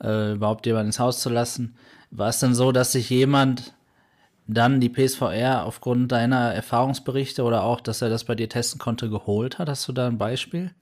äh, 0.00 0.34
überhaupt 0.34 0.66
jemand 0.66 0.86
ins 0.86 1.00
Haus 1.00 1.20
zu 1.20 1.28
lassen, 1.28 1.74
war 2.12 2.28
es 2.28 2.38
denn 2.38 2.54
so, 2.54 2.70
dass 2.70 2.92
sich 2.92 3.10
jemand 3.10 3.74
dann 4.46 4.80
die 4.80 4.88
PSVR 4.88 5.64
aufgrund 5.64 6.12
deiner 6.12 6.54
Erfahrungsberichte 6.54 7.42
oder 7.42 7.64
auch, 7.64 7.80
dass 7.80 8.02
er 8.02 8.08
das 8.10 8.22
bei 8.24 8.36
dir 8.36 8.48
testen 8.48 8.78
konnte, 8.78 9.10
geholt 9.10 9.58
hat? 9.58 9.68
Hast 9.68 9.88
du 9.88 9.92
da 9.92 10.06
ein 10.06 10.18
Beispiel? 10.18 10.72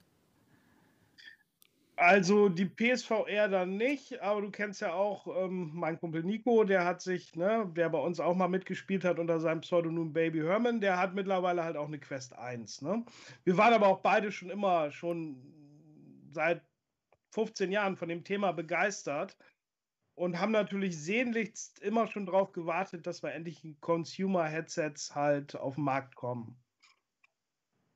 Also 2.01 2.49
die 2.49 2.65
PSVR 2.65 3.47
dann 3.47 3.77
nicht, 3.77 4.23
aber 4.23 4.41
du 4.41 4.49
kennst 4.49 4.81
ja 4.81 4.91
auch 4.91 5.27
ähm, 5.27 5.69
meinen 5.75 5.99
Kumpel 5.99 6.23
Nico, 6.23 6.63
der 6.63 6.83
hat 6.83 6.99
sich, 6.99 7.35
ne, 7.35 7.71
der 7.75 7.89
bei 7.89 7.99
uns 7.99 8.19
auch 8.19 8.35
mal 8.35 8.47
mitgespielt 8.47 9.05
hat 9.05 9.19
unter 9.19 9.39
seinem 9.39 9.61
Pseudonym 9.61 10.11
Baby 10.11 10.39
Herman, 10.39 10.81
der 10.81 10.97
hat 10.97 11.13
mittlerweile 11.13 11.63
halt 11.63 11.77
auch 11.77 11.85
eine 11.85 11.99
Quest 11.99 12.35
1. 12.35 12.81
Ne? 12.81 13.05
Wir 13.43 13.55
waren 13.55 13.75
aber 13.75 13.85
auch 13.87 13.99
beide 13.99 14.31
schon 14.31 14.49
immer, 14.49 14.89
schon 14.89 15.37
seit 16.31 16.63
15 17.35 17.71
Jahren 17.71 17.95
von 17.95 18.09
dem 18.09 18.23
Thema 18.23 18.51
begeistert 18.51 19.37
und 20.15 20.39
haben 20.39 20.53
natürlich 20.53 20.97
sehnlichst 20.99 21.77
immer 21.83 22.07
schon 22.07 22.25
darauf 22.25 22.51
gewartet, 22.51 23.05
dass 23.05 23.21
wir 23.21 23.31
endlich 23.33 23.63
Consumer-Headsets 23.79 25.13
halt 25.13 25.55
auf 25.55 25.75
den 25.75 25.83
Markt 25.83 26.15
kommen. 26.15 26.60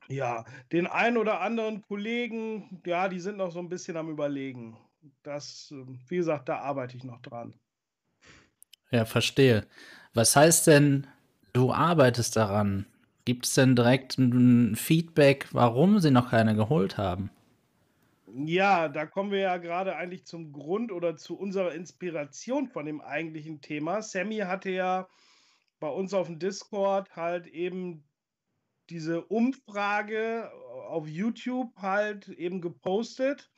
Ja, 0.07 0.45
den 0.71 0.87
einen 0.87 1.17
oder 1.17 1.41
anderen 1.41 1.81
Kollegen, 1.81 2.81
ja, 2.85 3.09
die 3.09 3.19
sind 3.19 3.37
noch 3.37 3.51
so 3.51 3.59
ein 3.59 3.69
bisschen 3.69 3.97
am 3.97 4.09
Überlegen. 4.09 4.77
Das, 5.23 5.69
ähm, 5.71 5.99
wie 6.07 6.17
gesagt, 6.17 6.49
da 6.49 6.59
arbeite 6.59 6.95
ich 6.97 7.03
noch 7.03 7.21
dran. 7.21 7.53
Ja, 8.91 9.05
verstehe. 9.05 9.65
Was 10.13 10.35
heißt 10.35 10.67
denn, 10.67 11.07
du 11.53 11.73
arbeitest 11.73 12.35
daran? 12.35 12.85
Gibt 13.25 13.47
es 13.47 13.55
denn 13.55 13.75
direkt 13.75 14.17
ein 14.19 14.75
Feedback, 14.75 15.47
warum 15.51 15.99
sie 15.99 16.11
noch 16.11 16.29
keine 16.29 16.55
geholt 16.55 16.97
haben? 16.97 17.31
Ja, 18.37 18.87
da 18.87 19.05
kommen 19.05 19.31
wir 19.31 19.39
ja 19.39 19.57
gerade 19.57 19.95
eigentlich 19.95 20.25
zum 20.25 20.51
Grund 20.51 20.91
oder 20.91 21.15
zu 21.17 21.37
unserer 21.37 21.73
Inspiration 21.73 22.67
von 22.67 22.85
dem 22.85 23.01
eigentlichen 23.01 23.61
Thema. 23.61 24.01
Sammy 24.01 24.37
hatte 24.37 24.69
ja 24.69 25.07
bei 25.79 25.89
uns 25.89 26.13
auf 26.13 26.27
dem 26.27 26.39
Discord 26.39 27.15
halt 27.15 27.47
eben 27.47 28.04
diese 28.89 29.23
Umfrage 29.25 30.51
auf 30.87 31.07
YouTube 31.07 31.75
halt 31.77 32.29
eben 32.29 32.61
gepostet. 32.61 33.51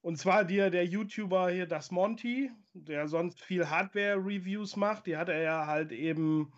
Und 0.00 0.16
zwar 0.16 0.44
dir 0.44 0.70
der 0.70 0.86
YouTuber 0.86 1.50
hier, 1.50 1.66
das 1.66 1.90
Monty, 1.90 2.50
der 2.72 3.08
sonst 3.08 3.40
viel 3.42 3.68
Hardware-Reviews 3.68 4.76
macht, 4.76 5.06
die 5.06 5.16
hat 5.16 5.28
er 5.28 5.42
ja 5.42 5.66
halt 5.66 5.92
eben, 5.92 6.52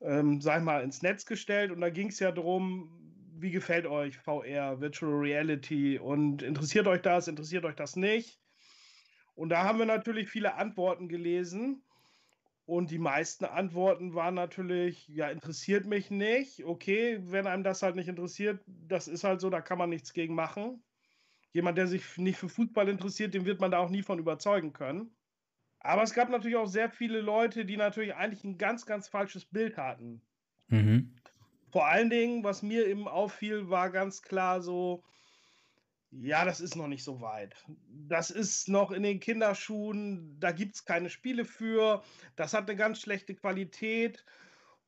ähm, 0.00 0.40
sag 0.40 0.58
ich 0.58 0.64
mal, 0.64 0.82
ins 0.82 1.02
Netz 1.02 1.24
gestellt. 1.24 1.70
Und 1.70 1.80
da 1.80 1.90
ging 1.90 2.08
es 2.08 2.18
ja 2.18 2.30
darum, 2.30 2.90
wie 3.40 3.50
gefällt 3.50 3.86
euch 3.86 4.18
VR, 4.18 4.80
Virtual 4.80 5.12
Reality 5.12 5.98
und 5.98 6.42
interessiert 6.42 6.86
euch 6.86 7.02
das, 7.02 7.28
interessiert 7.28 7.64
euch 7.64 7.76
das 7.76 7.96
nicht? 7.96 8.38
Und 9.34 9.50
da 9.50 9.62
haben 9.62 9.78
wir 9.78 9.86
natürlich 9.86 10.28
viele 10.28 10.56
Antworten 10.56 11.08
gelesen. 11.08 11.82
Und 12.68 12.90
die 12.90 12.98
meisten 12.98 13.46
Antworten 13.46 14.14
waren 14.14 14.34
natürlich, 14.34 15.08
ja, 15.08 15.30
interessiert 15.30 15.86
mich 15.86 16.10
nicht. 16.10 16.66
Okay, 16.66 17.18
wenn 17.22 17.46
einem 17.46 17.64
das 17.64 17.82
halt 17.82 17.96
nicht 17.96 18.08
interessiert, 18.08 18.60
das 18.66 19.08
ist 19.08 19.24
halt 19.24 19.40
so, 19.40 19.48
da 19.48 19.62
kann 19.62 19.78
man 19.78 19.88
nichts 19.88 20.12
gegen 20.12 20.34
machen. 20.34 20.84
Jemand, 21.54 21.78
der 21.78 21.86
sich 21.86 22.18
nicht 22.18 22.36
für 22.36 22.50
Fußball 22.50 22.90
interessiert, 22.90 23.32
den 23.32 23.46
wird 23.46 23.58
man 23.62 23.70
da 23.70 23.78
auch 23.78 23.88
nie 23.88 24.02
von 24.02 24.18
überzeugen 24.18 24.74
können. 24.74 25.16
Aber 25.80 26.02
es 26.02 26.12
gab 26.12 26.28
natürlich 26.28 26.58
auch 26.58 26.66
sehr 26.66 26.90
viele 26.90 27.22
Leute, 27.22 27.64
die 27.64 27.78
natürlich 27.78 28.14
eigentlich 28.14 28.44
ein 28.44 28.58
ganz, 28.58 28.84
ganz 28.84 29.08
falsches 29.08 29.46
Bild 29.46 29.78
hatten. 29.78 30.20
Mhm. 30.66 31.16
Vor 31.70 31.86
allen 31.86 32.10
Dingen, 32.10 32.44
was 32.44 32.62
mir 32.62 32.86
eben 32.86 33.08
auffiel, 33.08 33.70
war 33.70 33.88
ganz 33.88 34.20
klar 34.20 34.60
so, 34.60 35.04
ja, 36.10 36.44
das 36.44 36.60
ist 36.60 36.76
noch 36.76 36.88
nicht 36.88 37.04
so 37.04 37.20
weit. 37.20 37.54
Das 38.08 38.30
ist 38.30 38.68
noch 38.68 38.90
in 38.90 39.02
den 39.02 39.20
Kinderschuhen, 39.20 40.36
da 40.40 40.52
gibt 40.52 40.76
es 40.76 40.84
keine 40.84 41.10
Spiele 41.10 41.44
für, 41.44 42.02
das 42.36 42.54
hat 42.54 42.68
eine 42.68 42.76
ganz 42.76 43.00
schlechte 43.00 43.34
Qualität. 43.34 44.24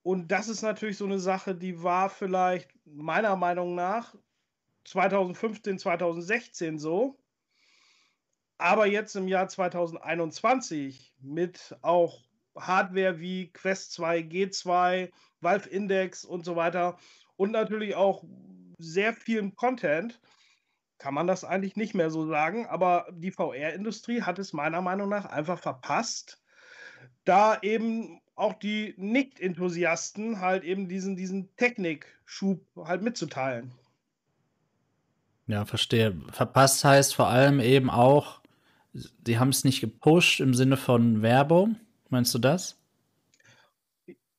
Und 0.02 0.28
das 0.28 0.48
ist 0.48 0.62
natürlich 0.62 0.96
so 0.96 1.04
eine 1.04 1.18
Sache, 1.18 1.54
die 1.54 1.82
war 1.82 2.08
vielleicht 2.08 2.70
meiner 2.86 3.36
Meinung 3.36 3.74
nach 3.74 4.14
2015, 4.84 5.78
2016 5.78 6.78
so. 6.78 7.18
Aber 8.56 8.86
jetzt 8.86 9.14
im 9.14 9.28
Jahr 9.28 9.48
2021 9.48 11.14
mit 11.20 11.76
auch 11.82 12.22
Hardware 12.56 13.20
wie 13.20 13.52
Quest 13.52 13.92
2, 13.92 14.20
G2, 14.20 15.10
Valve 15.40 15.68
Index 15.68 16.24
und 16.24 16.44
so 16.44 16.56
weiter 16.56 16.98
und 17.36 17.52
natürlich 17.52 17.94
auch 17.94 18.24
sehr 18.78 19.14
viel 19.14 19.50
Content, 19.52 20.20
kann 21.00 21.14
man 21.14 21.26
das 21.26 21.44
eigentlich 21.44 21.76
nicht 21.76 21.94
mehr 21.94 22.10
so 22.10 22.26
sagen. 22.28 22.66
Aber 22.66 23.06
die 23.10 23.32
VR-Industrie 23.32 24.22
hat 24.22 24.38
es 24.38 24.52
meiner 24.52 24.82
Meinung 24.82 25.08
nach 25.08 25.24
einfach 25.24 25.58
verpasst, 25.58 26.40
da 27.24 27.58
eben 27.62 28.20
auch 28.36 28.54
die 28.54 28.94
Nicht-Enthusiasten 28.96 30.40
halt 30.40 30.62
eben 30.62 30.88
diesen, 30.88 31.16
diesen 31.16 31.54
Technikschub 31.56 32.64
halt 32.76 33.02
mitzuteilen. 33.02 33.72
Ja, 35.46 35.64
verstehe. 35.64 36.16
Verpasst 36.30 36.84
heißt 36.84 37.14
vor 37.14 37.26
allem 37.26 37.60
eben 37.60 37.90
auch, 37.90 38.40
sie 38.92 39.38
haben 39.38 39.48
es 39.48 39.64
nicht 39.64 39.80
gepusht 39.80 40.40
im 40.40 40.54
Sinne 40.54 40.76
von 40.76 41.22
Werbung. 41.22 41.76
Meinst 42.08 42.32
du 42.34 42.38
das? 42.38 42.79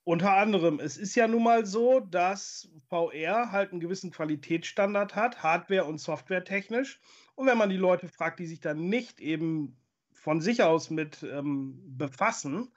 Unter 0.04 0.36
anderem, 0.36 0.80
es 0.80 0.98
ist 0.98 1.16
ja 1.16 1.28
nun 1.28 1.44
mal 1.44 1.66
so, 1.66 2.00
dass 2.00 2.70
VR 2.90 3.52
halt 3.52 3.72
einen 3.72 3.80
gewissen 3.80 4.12
Qualitätsstandard 4.12 5.16
hat, 5.16 5.44
Hardware- 5.44 5.86
und 5.86 6.00
Softwaretechnisch. 6.00 7.00
Und 7.36 7.48
wenn 7.48 7.58
man 7.58 7.70
die 7.70 7.78
Leute 7.78 8.08
fragt, 8.10 8.40
die 8.40 8.48
sich 8.48 8.60
dann 8.60 8.90
nicht 8.90 9.20
eben 9.20 9.78
von 10.12 10.42
sich 10.42 10.64
aus 10.64 10.90
mit 10.90 11.24
ähm, 11.24 11.80
befassen, 11.98 12.72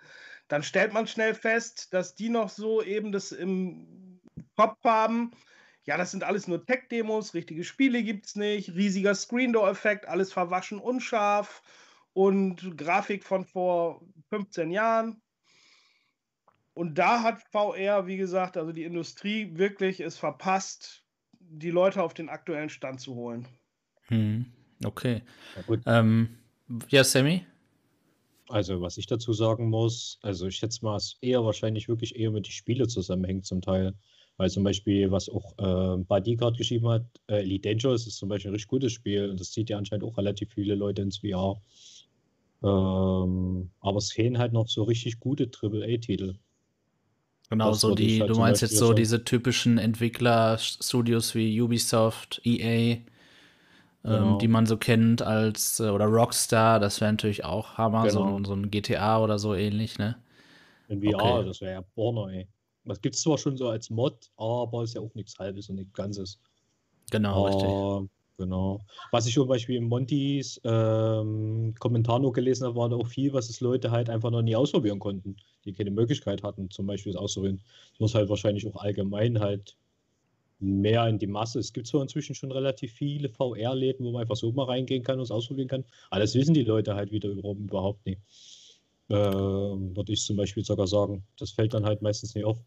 dann 0.49 0.63
stellt 0.63 0.93
man 0.93 1.07
schnell 1.07 1.35
fest, 1.35 1.95
dass 1.95 2.15
die 2.15 2.29
noch 2.29 2.51
so 2.51 2.83
eben 2.83 3.11
das 3.11 3.33
im 3.33 4.21
Kopf 4.57 4.85
haben. 4.85 5.33
Ja, 5.85 5.97
das 5.97 6.11
sind 6.11 6.25
alles 6.25 6.47
nur 6.47 6.65
Tech-Demos, 6.65 7.35
richtige 7.35 7.65
Spiele 7.65 8.03
gibt 8.03 8.27
es 8.27 8.37
nicht, 8.37 8.75
riesiger 8.75 9.15
Screen-Door-Effekt, 9.15 10.07
alles 10.09 10.33
verwaschen 10.33 10.79
unscharf 10.79 11.63
und 12.13 12.77
Grafik 12.79 13.25
von 13.25 13.45
vor 13.45 14.03
15 14.31 14.71
Jahren. 14.71 15.21
Und 16.75 16.99
da 16.99 17.23
hat 17.23 17.41
VR, 17.53 18.07
wie 18.07 18.17
gesagt, 18.17 18.57
also 18.57 18.73
die 18.73 18.85
Industrie 18.85 19.57
wirklich 19.57 20.01
es 20.01 20.19
verpasst, 20.19 21.05
die 21.39 21.71
Leute 21.71 22.03
auf 22.03 22.15
den 22.15 22.29
aktuellen 22.29 22.69
Stand 22.69 23.01
zu 23.01 23.15
holen. 23.15 23.47
Hm, 24.09 24.47
okay. 24.85 25.23
Ja, 25.69 26.01
ähm, 26.01 26.37
ja, 26.89 27.05
Sammy? 27.05 27.47
Also, 28.49 28.81
was 28.81 28.99
ich 28.99 29.07
dazu 29.07 29.33
sagen 29.33 29.71
muss, 29.71 30.19
also 30.23 30.47
ich 30.47 30.57
schätze 30.57 30.85
mal, 30.85 30.97
es 30.97 31.17
eher 31.21 31.45
wahrscheinlich 31.45 31.89
wirklich 31.89 32.17
eher 32.17 32.31
mit 32.31 32.47
den 32.47 32.53
Spielen 32.53 32.89
zusammenhängt 32.89 33.47
zum 33.47 33.63
Teil. 33.63 33.95
Weil 34.37 34.51
zum 34.51 34.65
Beispiel, 34.65 35.13
was 35.13 35.29
auch 35.29 35.57
äh, 35.59 36.03
Buddy 36.03 36.35
gerade 36.35 36.57
geschrieben 36.57 36.89
hat, 36.89 37.07
äh, 37.29 37.41
Elite 37.43 37.69
Dangerous 37.69 38.07
ist 38.07 38.17
zum 38.17 38.29
Beispiel 38.29 38.51
ein 38.51 38.55
richtig 38.55 38.69
gutes 38.69 38.93
Spiel 38.93 39.31
und 39.31 39.39
das 39.39 39.53
zieht 39.53 39.71
ja 39.71 39.79
anscheinend 39.79 40.05
auch 40.05 40.19
relativ 40.19 40.53
viele 40.53 40.75
Leute 40.75 41.03
ins 41.03 41.19
VR. 41.19 41.57
Ähm, 42.65 43.71
aber 43.81 43.99
es 43.99 44.13
fehlen 44.13 44.39
halt 44.39 44.53
noch 44.53 44.69
so 44.69 44.83
richtig 44.83 45.21
gute 45.21 45.49
AAA-Titel. 45.49 46.35
Genau, 47.51 47.71
das 47.71 47.81
so 47.81 47.95
die, 47.95 48.21
halt 48.21 48.31
du 48.31 48.37
meinst 48.37 48.63
jetzt 48.63 48.77
so 48.77 48.87
sagen. 48.87 48.97
diese 48.97 49.25
typischen 49.25 49.79
Entwickler-Studios 49.79 51.35
wie 51.35 51.61
Ubisoft, 51.61 52.41
EA, 52.45 52.65
ähm, 52.65 53.05
genau. 54.03 54.33
ähm, 54.33 54.39
die 54.39 54.49
man 54.49 54.67
so 54.67 54.77
kennt 54.77 55.23
als, 55.23 55.79
äh, 55.81 55.91
oder 55.91 56.07
Rockstar, 56.07 56.81
das 56.81 57.01
wäre 57.01 57.13
natürlich 57.13 57.45
auch 57.45 57.77
Hammer, 57.77 58.05
genau. 58.07 58.39
so, 58.39 58.45
so, 58.45 58.55
ein 58.55 58.71
GTA 58.71 59.21
oder 59.21 59.39
so 59.39 59.55
ähnlich, 59.55 59.99
ne? 59.99 60.17
In 60.89 61.03
VR, 61.03 61.15
okay. 61.15 61.47
das 61.47 61.61
wäre 61.61 61.73
ja 61.73 61.83
Porno, 61.83 62.29
ey. 62.29 62.49
Das 62.85 63.01
gibt 63.01 63.15
es 63.15 63.23
zwar 63.23 63.39
schon 63.39 63.57
so 63.57 63.69
als 63.69 63.89
Mod, 63.89 64.31
aber 64.37 64.83
ist 64.83 64.95
ja 64.95 65.01
auch 65.01 65.15
nichts 65.15 65.39
Halbes 65.39 65.69
und 65.71 65.77
nichts 65.77 65.95
Ganzes. 65.95 66.39
Genau, 67.11 67.43
uh, 67.43 67.47
richtig. 67.47 68.11
Genau. 68.37 68.81
Was 69.13 69.27
ich 69.27 69.35
zum 69.35 69.47
Beispiel 69.47 69.77
in 69.77 69.85
Montys 69.85 70.61
ähm, 70.65 71.73
Kommentar 71.79 72.19
noch 72.19 72.33
gelesen 72.33 72.67
habe, 72.67 72.75
war 72.77 72.89
da 72.89 72.97
auch 72.97 73.07
viel, 73.07 73.33
was 73.33 73.49
es 73.49 73.61
Leute 73.61 73.93
halt 73.93 74.11
einfach 74.11 74.31
noch 74.33 74.43
nie 74.43 74.57
ausprobieren 74.57 74.99
konnten, 74.99 75.37
die 75.65 75.73
keine 75.73 75.93
Möglichkeit 75.93 76.43
hatten, 76.43 76.69
zum 76.71 76.87
Beispiel 76.87 77.11
es 77.13 77.17
auszuprobieren. 77.17 77.63
Es 77.93 78.01
muss 78.01 78.15
halt 78.15 78.29
wahrscheinlich 78.29 78.67
auch 78.67 78.77
allgemein 78.77 79.39
halt 79.39 79.77
mehr 80.61 81.07
in 81.09 81.19
die 81.19 81.29
Masse. 81.29 81.61
Es 81.61 81.73
gibt 81.73 81.87
zwar 81.87 82.03
inzwischen 82.03 82.35
schon 82.35 82.53
relativ 82.53 82.93
viele 82.93 83.29
VR-Läden, 83.29 84.05
wo 84.05 84.13
man 84.13 84.23
einfach 84.23 84.37
so 84.37 84.53
mal 84.53 84.65
reingehen 84.67 85.05
kann 85.05 85.19
und 85.19 85.25
es 85.25 85.31
ausprobieren 85.31 85.69
kann, 85.69 85.85
aber 86.11 86.21
das 86.21 86.35
wissen 86.35 86.55
die 86.55 86.65
Leute 86.65 86.95
halt 86.97 87.13
wieder 87.13 87.29
überhaupt 87.31 88.05
nicht. 88.07 88.21
Äh, 89.09 89.15
Würde 89.15 90.13
ich 90.13 90.23
zum 90.23 90.37
Beispiel 90.37 90.65
sogar 90.65 90.87
sagen. 90.87 91.25
Das 91.39 91.53
fällt 91.53 91.75
dann 91.75 91.85
halt 91.85 92.03
meistens 92.03 92.35
nicht 92.35 92.45
auf. 92.45 92.59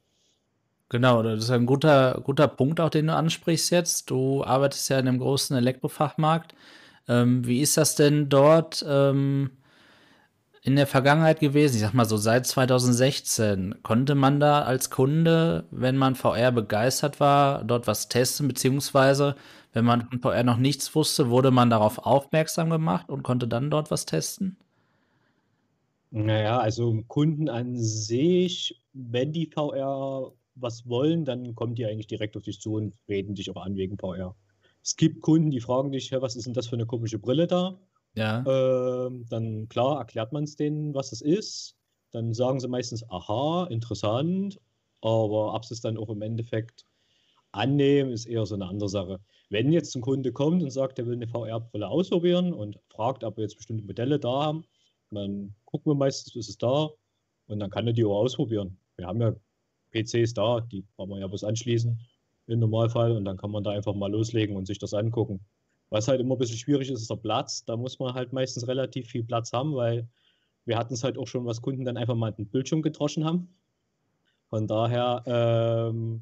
Genau, 0.89 1.22
das 1.22 1.44
ist 1.44 1.50
ein 1.51 1.65
guter, 1.65 2.22
guter 2.24 2.48
Punkt 2.48 2.79
auch, 2.79 2.89
den 2.89 3.08
du 3.08 3.13
ansprichst 3.15 3.72
jetzt. 3.72 4.10
Du 4.10 4.44
arbeitest 4.44 4.89
ja 4.89 5.00
in 5.00 5.08
einem 5.08 5.20
großen 5.20 5.56
Elektrofachmarkt. 5.58 6.53
Ähm, 7.10 7.46
wie 7.46 7.62
ist 7.62 7.77
das 7.77 7.96
denn 7.96 8.29
dort 8.29 8.86
ähm, 8.88 9.51
in 10.62 10.75
der 10.75 10.88
Vergangenheit 10.88 11.39
gewesen? 11.39 11.75
Ich 11.75 11.82
sag 11.82 11.94
mal 11.94 12.06
so 12.06 12.17
seit 12.17 12.46
2016. 12.48 13.82
Konnte 13.84 14.15
man 14.15 14.39
da 14.39 14.62
als 14.63 14.89
Kunde, 14.89 15.65
wenn 15.72 15.98
man 15.98 16.15
VR 16.15 16.51
begeistert 16.51 17.20
war, 17.20 17.63
dort 17.63 17.88
was 17.88 18.08
testen, 18.10 18.48
beziehungsweise 18.48 19.36
wenn 19.74 19.86
man 19.86 20.08
von 20.10 20.20
VR 20.22 20.44
noch 20.44 20.58
nichts 20.58 20.94
wusste, 20.96 21.29
wurde 21.29 21.51
man 21.51 21.70
darauf 21.70 22.00
aufmerksam 22.00 22.70
gemacht 22.70 23.10
und 23.10 23.24
konnte 23.24 23.48
dann 23.48 23.70
dort 23.72 23.91
was 23.91 24.06
testen? 24.06 24.58
Naja, 26.12 26.60
also 26.60 27.03
Kunden 27.08 27.50
an 27.50 27.75
sich, 27.77 28.82
wenn 28.94 29.32
die 29.34 29.46
VR 29.53 30.32
was 30.60 30.88
wollen, 30.88 31.26
dann 31.26 31.56
kommen 31.56 31.76
die 31.76 31.86
eigentlich 31.86 32.08
direkt 32.08 32.38
auf 32.38 32.44
dich 32.44 32.60
zu 32.60 32.74
und 32.74 32.94
reden 33.08 33.36
dich 33.36 33.50
auch 33.50 33.64
an 33.64 33.76
wegen 33.76 33.98
VR. 33.98 34.36
Es 34.84 34.96
gibt 34.96 35.22
Kunden, 35.22 35.52
die 35.52 35.60
fragen 35.60 35.92
dich, 35.92 36.12
was 36.12 36.36
ist 36.36 36.46
denn 36.46 36.54
das 36.54 36.68
für 36.68 36.76
eine 36.76 36.86
komische 36.86 37.20
Brille 37.20 37.48
da? 37.48 37.80
Ja. 38.16 38.44
Ähm, 38.48 39.26
dann 39.30 39.68
klar 39.70 40.00
erklärt 40.00 40.32
man 40.32 40.46
es 40.46 40.56
denen, 40.56 40.94
was 40.94 41.12
es 41.12 41.22
ist. 41.22 41.76
Dann 42.12 42.34
sagen 42.34 42.60
sie 42.60 42.68
meistens, 42.68 43.08
aha, 43.10 43.68
interessant, 43.70 44.60
aber 45.02 45.54
ob 45.54 45.66
sie 45.66 45.74
es 45.74 45.82
dann 45.82 45.98
auch 45.98 46.10
im 46.10 46.22
Endeffekt 46.22 46.86
annehmen, 47.52 48.12
ist 48.12 48.26
eher 48.26 48.46
so 48.46 48.56
eine 48.56 48.66
andere 48.66 48.90
Sache. 48.90 49.20
Wenn 49.50 49.72
jetzt 49.72 49.96
ein 49.96 50.02
Kunde 50.02 50.32
kommt 50.32 50.64
und 50.64 50.72
sagt, 50.72 51.00
er 51.00 51.06
will 51.06 51.16
eine 51.16 51.28
VR-Brille 51.28 51.88
ausprobieren 51.88 52.54
und 52.54 52.80
fragt, 52.90 53.24
ob 53.24 53.38
wir 53.38 53.44
jetzt 53.44 53.58
bestimmte 53.58 53.86
Modelle 53.86 54.20
da 54.20 54.46
haben, 54.46 54.66
dann 55.12 55.56
gucken 55.66 55.92
wir 55.92 55.96
meistens, 55.96 56.36
ist 56.36 56.50
es 56.50 56.58
da 56.58 56.90
und 57.48 57.60
dann 57.60 57.70
kann 57.70 57.88
er 57.88 57.94
die 57.94 58.04
auch 58.04 58.20
ausprobieren. 58.20 58.78
Wir 58.98 59.08
haben 59.08 59.22
ja 59.22 59.36
PCs 60.04 60.34
da, 60.34 60.62
die 60.62 60.86
kann 60.98 61.10
man 61.10 61.20
ja 61.20 61.27
bloß 61.27 61.44
anschließen 61.44 62.00
im 62.48 62.60
Normalfall 62.60 63.12
und 63.12 63.25
dann 63.25 63.38
kann 63.38 63.51
man 63.51 63.63
da 63.63 63.72
einfach 63.72 63.94
mal 63.94 64.12
loslegen 64.12 64.56
und 64.56 64.66
sich 64.66 64.80
das 64.80 64.94
angucken. 64.94 65.42
Was 65.89 66.08
halt 66.08 66.20
immer 66.20 66.36
ein 66.36 66.38
bisschen 66.38 66.58
schwierig 66.58 66.89
ist, 66.89 67.01
ist 67.01 67.10
der 67.10 67.16
Platz. 67.16 67.63
Da 67.66 67.77
muss 67.77 68.00
man 68.00 68.13
halt 68.13 68.34
meistens 68.34 68.68
relativ 68.68 69.08
viel 69.08 69.24
Platz 69.24 69.54
haben, 69.54 69.75
weil 69.75 70.08
wir 70.66 70.77
hatten 70.77 70.94
es 70.94 71.04
halt 71.04 71.18
auch 71.18 71.27
schon, 71.27 71.46
was 71.46 71.62
Kunden 71.62 71.86
dann 71.86 71.98
einfach 71.98 72.16
mal 72.16 72.32
den 72.32 72.48
Bildschirm 72.48 72.82
gedroschen 72.82 73.24
haben. 73.24 73.48
Von 74.50 74.68
daher. 74.68 75.24
Ähm, 75.25 76.22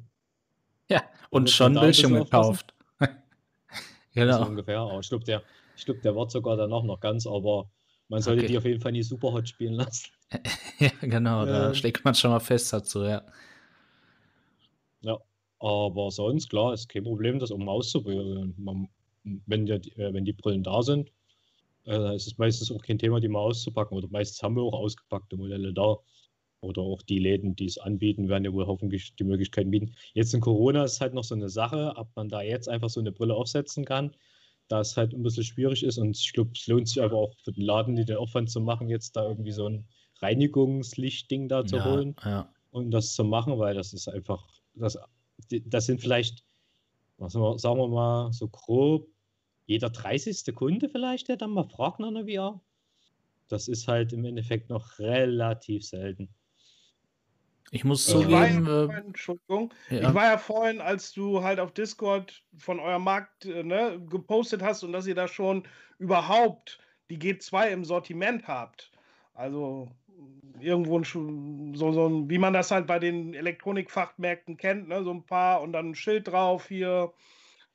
ja, 0.88 1.02
und 1.30 1.50
schon 1.50 1.74
Bildschirm 1.74 2.14
gekauft. 2.14 2.74
genau. 4.14 4.38
So 4.38 4.46
ungefähr. 4.46 4.78
Aber 4.78 5.00
ich 5.00 5.08
glaube, 5.08 5.24
der, 5.24 5.42
glaub, 5.84 6.00
der 6.02 6.14
wird 6.14 6.30
sogar 6.30 6.56
dann 6.56 6.72
auch 6.72 6.84
noch 6.84 7.00
ganz, 7.00 7.26
aber 7.26 7.68
man 8.08 8.22
sollte 8.22 8.42
okay. 8.42 8.52
die 8.52 8.58
auf 8.58 8.64
jeden 8.64 8.80
Fall 8.80 8.92
nicht 8.92 9.08
super 9.08 9.32
hot 9.32 9.48
spielen 9.48 9.74
lassen. 9.74 10.10
ja, 10.78 10.90
genau, 11.00 11.44
da 11.44 11.68
ähm, 11.68 11.74
schlägt 11.74 12.04
man 12.04 12.14
schon 12.14 12.30
mal 12.30 12.40
fest 12.40 12.72
dazu, 12.72 13.02
ja. 13.04 13.22
Ja, 15.00 15.18
Aber 15.58 16.10
sonst, 16.10 16.48
klar, 16.50 16.74
ist 16.74 16.88
kein 16.88 17.04
Problem, 17.04 17.38
das 17.38 17.50
um 17.50 17.68
auszuprobieren. 17.68 18.54
wenn, 19.46 19.66
die, 19.66 19.72
äh, 19.96 20.12
wenn 20.14 20.24
die 20.24 20.32
Brillen 20.32 20.62
da 20.62 20.82
sind, 20.82 21.12
äh, 21.86 22.14
ist 22.16 22.26
es 22.26 22.38
meistens 22.38 22.70
auch 22.72 22.82
kein 22.82 22.98
Thema, 22.98 23.20
die 23.20 23.28
mal 23.28 23.40
auszupacken. 23.40 23.96
Oder 23.96 24.08
meistens 24.08 24.42
haben 24.42 24.56
wir 24.56 24.62
auch 24.62 24.74
ausgepackte 24.74 25.36
Modelle 25.36 25.72
da. 25.72 25.98
Oder 26.60 26.82
auch 26.82 27.02
die 27.02 27.18
Läden, 27.18 27.54
die 27.56 27.66
es 27.66 27.78
anbieten, 27.78 28.28
werden 28.28 28.44
ja 28.44 28.52
wohl 28.52 28.66
hoffentlich 28.66 29.14
die 29.16 29.24
Möglichkeiten 29.24 29.70
bieten. 29.70 29.94
Jetzt 30.14 30.34
in 30.34 30.40
Corona 30.40 30.84
ist 30.84 31.00
halt 31.00 31.14
noch 31.14 31.24
so 31.24 31.34
eine 31.34 31.48
Sache, 31.50 31.92
ob 31.96 32.08
man 32.16 32.28
da 32.28 32.42
jetzt 32.42 32.68
einfach 32.68 32.88
so 32.90 33.00
eine 33.00 33.12
Brille 33.12 33.34
aufsetzen 33.34 33.84
kann, 33.84 34.16
da 34.68 34.80
es 34.80 34.96
halt 34.96 35.12
ein 35.14 35.22
bisschen 35.22 35.44
schwierig 35.44 35.84
ist. 35.84 35.98
Und 35.98 36.16
ich 36.18 36.32
glaube, 36.32 36.52
es 36.54 36.66
lohnt 36.66 36.88
sich 36.88 37.02
aber 37.02 37.16
auch 37.18 37.34
für 37.44 37.52
den 37.52 37.64
Laden, 37.64 37.96
die 37.96 38.04
den 38.04 38.16
Aufwand 38.16 38.50
zu 38.50 38.60
machen, 38.60 38.88
jetzt 38.88 39.16
da 39.16 39.28
irgendwie 39.28 39.52
so 39.52 39.68
ein 39.68 39.86
Reinigungslichtding 40.20 41.48
da 41.48 41.66
zu 41.66 41.76
Ja, 41.76 41.84
holen 41.84 42.16
ja. 42.24 42.54
und 42.70 42.90
das 42.90 43.14
zu 43.14 43.24
machen, 43.24 43.58
weil 43.58 43.74
das 43.74 43.92
ist 43.92 44.08
einfach, 44.08 44.46
das, 44.76 44.98
das 45.64 45.86
sind 45.86 46.00
vielleicht, 46.00 46.44
was 47.18 47.34
wir, 47.34 47.58
sagen 47.58 47.78
wir 47.78 47.88
mal, 47.88 48.32
so 48.32 48.48
grob 48.48 49.08
jeder 49.66 49.90
30. 49.90 50.54
Kunde 50.54 50.88
vielleicht, 50.88 51.28
der 51.28 51.36
dann 51.36 51.50
mal 51.50 51.68
fragt 51.68 51.98
nach 51.98 52.08
einer 52.08 52.24
VR. 52.24 52.60
Das 53.48 53.68
ist 53.68 53.88
halt 53.88 54.12
im 54.12 54.24
Endeffekt 54.24 54.70
noch 54.70 54.98
relativ 54.98 55.84
selten. 55.84 56.28
Ich 57.72 57.84
muss 57.84 58.08
Ich 58.08 58.14
Ich 58.14 58.30
war, 58.30 58.46
ja 58.46 58.52
zugeben, 58.52 58.66
äh, 58.66 58.86
vorhin, 58.86 59.06
Entschuldigung, 59.06 59.74
ich 59.90 60.00
ja, 60.00 60.14
war 60.14 60.24
ja 60.24 60.38
vorhin, 60.38 60.80
als 60.80 61.12
du 61.12 61.42
halt 61.42 61.58
auf 61.58 61.72
Discord 61.72 62.44
von 62.56 62.78
eurem 62.78 63.02
Markt 63.02 63.44
äh, 63.44 63.64
ne, 63.64 64.00
gepostet 64.08 64.62
hast 64.62 64.84
und 64.84 64.92
dass 64.92 65.06
ihr 65.06 65.16
da 65.16 65.26
schon 65.26 65.64
überhaupt 65.98 66.78
die 67.10 67.18
G2 67.18 67.70
im 67.70 67.84
Sortiment 67.84 68.46
habt. 68.46 68.92
Also 69.34 69.90
irgendwo 70.60 70.98
ein, 70.98 71.74
so, 71.74 71.92
so 71.92 72.08
ein, 72.08 72.30
wie 72.30 72.38
man 72.38 72.52
das 72.52 72.70
halt 72.70 72.86
bei 72.86 72.98
den 72.98 73.34
Elektronikfachmärkten 73.34 74.56
kennt, 74.56 74.88
ne, 74.88 75.04
so 75.04 75.12
ein 75.12 75.26
paar 75.26 75.60
und 75.62 75.72
dann 75.72 75.90
ein 75.90 75.94
Schild 75.94 76.28
drauf 76.28 76.68
hier, 76.68 77.12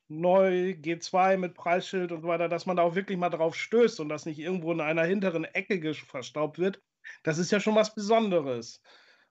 neu 0.08 0.72
G2 0.72 1.38
mit 1.38 1.54
Preisschild 1.54 2.12
und 2.12 2.22
so 2.22 2.28
weiter, 2.28 2.50
dass 2.50 2.66
man 2.66 2.78
da 2.78 2.84
auch 2.84 2.96
wirklich 2.96 3.18
mal 3.18 3.30
drauf 3.30 3.56
stößt 3.56 4.00
und 4.00 4.10
das 4.10 4.26
nicht 4.26 4.40
irgendwo 4.40 4.72
in 4.72 4.82
einer 4.82 5.04
hinteren 5.04 5.46
Ecke 5.46 5.94
verstaubt 5.94 6.60
wird. 6.60 6.82
Das 7.24 7.38
ist 7.38 7.52
ja 7.52 7.60
schon 7.60 7.76
was 7.76 7.96
Besonderes. 7.96 8.82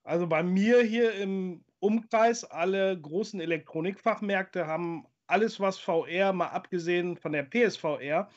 Also 0.03 0.27
bei 0.27 0.43
mir 0.43 0.83
hier 0.83 1.13
im 1.15 1.65
Umkreis, 1.79 2.45
alle 2.45 2.99
großen 2.99 3.41
Elektronikfachmärkte 3.41 4.67
haben 4.67 5.07
alles, 5.27 5.61
was 5.61 5.79
VR, 5.79 6.33
mal 6.33 6.49
abgesehen 6.49 7.17
von 7.17 7.33
der 7.33 7.45
PSVR, 7.45 8.29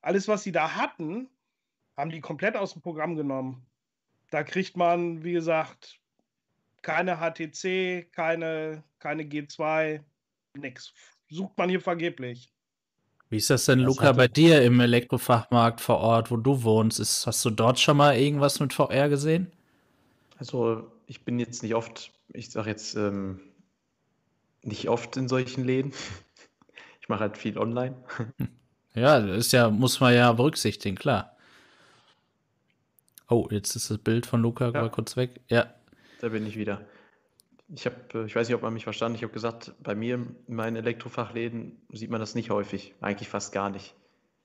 alles, 0.00 0.26
was 0.26 0.42
sie 0.42 0.52
da 0.52 0.74
hatten, 0.74 1.28
haben 1.96 2.10
die 2.10 2.20
komplett 2.20 2.56
aus 2.56 2.72
dem 2.72 2.82
Programm 2.82 3.14
genommen. 3.14 3.69
Da 4.30 4.42
kriegt 4.44 4.76
man, 4.76 5.22
wie 5.24 5.32
gesagt, 5.32 6.00
keine 6.82 7.18
HTC, 7.18 8.10
keine, 8.12 8.84
keine 8.98 9.24
G2, 9.24 10.04
nix. 10.54 10.94
Sucht 11.28 11.56
man 11.58 11.68
hier 11.70 11.80
vergeblich. 11.80 12.52
wie 13.28 13.36
ist 13.38 13.50
das 13.50 13.64
denn, 13.66 13.80
Das 13.80 13.86
Luca, 13.86 14.12
bei 14.12 14.28
dir 14.28 14.62
im 14.62 14.80
Elektrofachmarkt 14.80 15.80
vor 15.80 15.98
Ort, 15.98 16.30
wo 16.30 16.36
du 16.36 16.62
wohnst? 16.62 16.98
Ist, 17.00 17.26
hast 17.26 17.44
du 17.44 17.50
dort 17.50 17.78
schon 17.78 17.96
mal 17.96 18.16
irgendwas 18.16 18.60
mit 18.60 18.72
VR 18.72 19.08
gesehen? 19.08 19.52
Also 20.38 20.90
ich 21.06 21.24
bin 21.24 21.38
jetzt 21.38 21.62
nicht 21.62 21.74
oft, 21.74 22.12
ich 22.32 22.50
sage 22.50 22.70
jetzt 22.70 22.94
ähm, 22.96 23.40
nicht 24.62 24.88
oft 24.88 25.16
in 25.16 25.28
solchen 25.28 25.64
Läden. 25.64 25.92
Ich 27.02 27.08
mache 27.08 27.22
halt 27.22 27.38
viel 27.38 27.58
online. 27.58 27.96
Ja, 28.94 29.20
das 29.20 29.38
ist 29.46 29.52
ja, 29.52 29.70
muss 29.70 30.00
man 30.00 30.14
ja 30.14 30.32
berücksichtigen, 30.32 30.96
klar. 30.96 31.36
Oh, 33.30 33.46
jetzt 33.50 33.76
ist 33.76 33.90
das 33.90 33.98
Bild 33.98 34.26
von 34.26 34.42
Luca 34.42 34.66
Ja. 34.70 34.82
mal 34.82 34.90
kurz 34.90 35.16
weg. 35.16 35.40
Ja, 35.48 35.72
Da 36.20 36.28
bin 36.28 36.46
ich 36.46 36.56
wieder. 36.58 36.82
Ich 37.72 37.86
habe, 37.86 38.26
ich 38.26 38.34
weiß 38.34 38.48
nicht, 38.48 38.56
ob 38.56 38.62
man 38.62 38.74
mich 38.74 38.84
verstanden. 38.84 39.16
Ich 39.16 39.22
habe 39.22 39.32
gesagt, 39.32 39.72
bei 39.82 39.94
mir 39.94 40.14
in 40.16 40.36
meinen 40.48 40.76
Elektrofachläden 40.76 41.80
sieht 41.92 42.10
man 42.10 42.20
das 42.20 42.34
nicht 42.34 42.50
häufig, 42.50 42.94
eigentlich 43.00 43.28
fast 43.28 43.52
gar 43.52 43.70
nicht. 43.70 43.94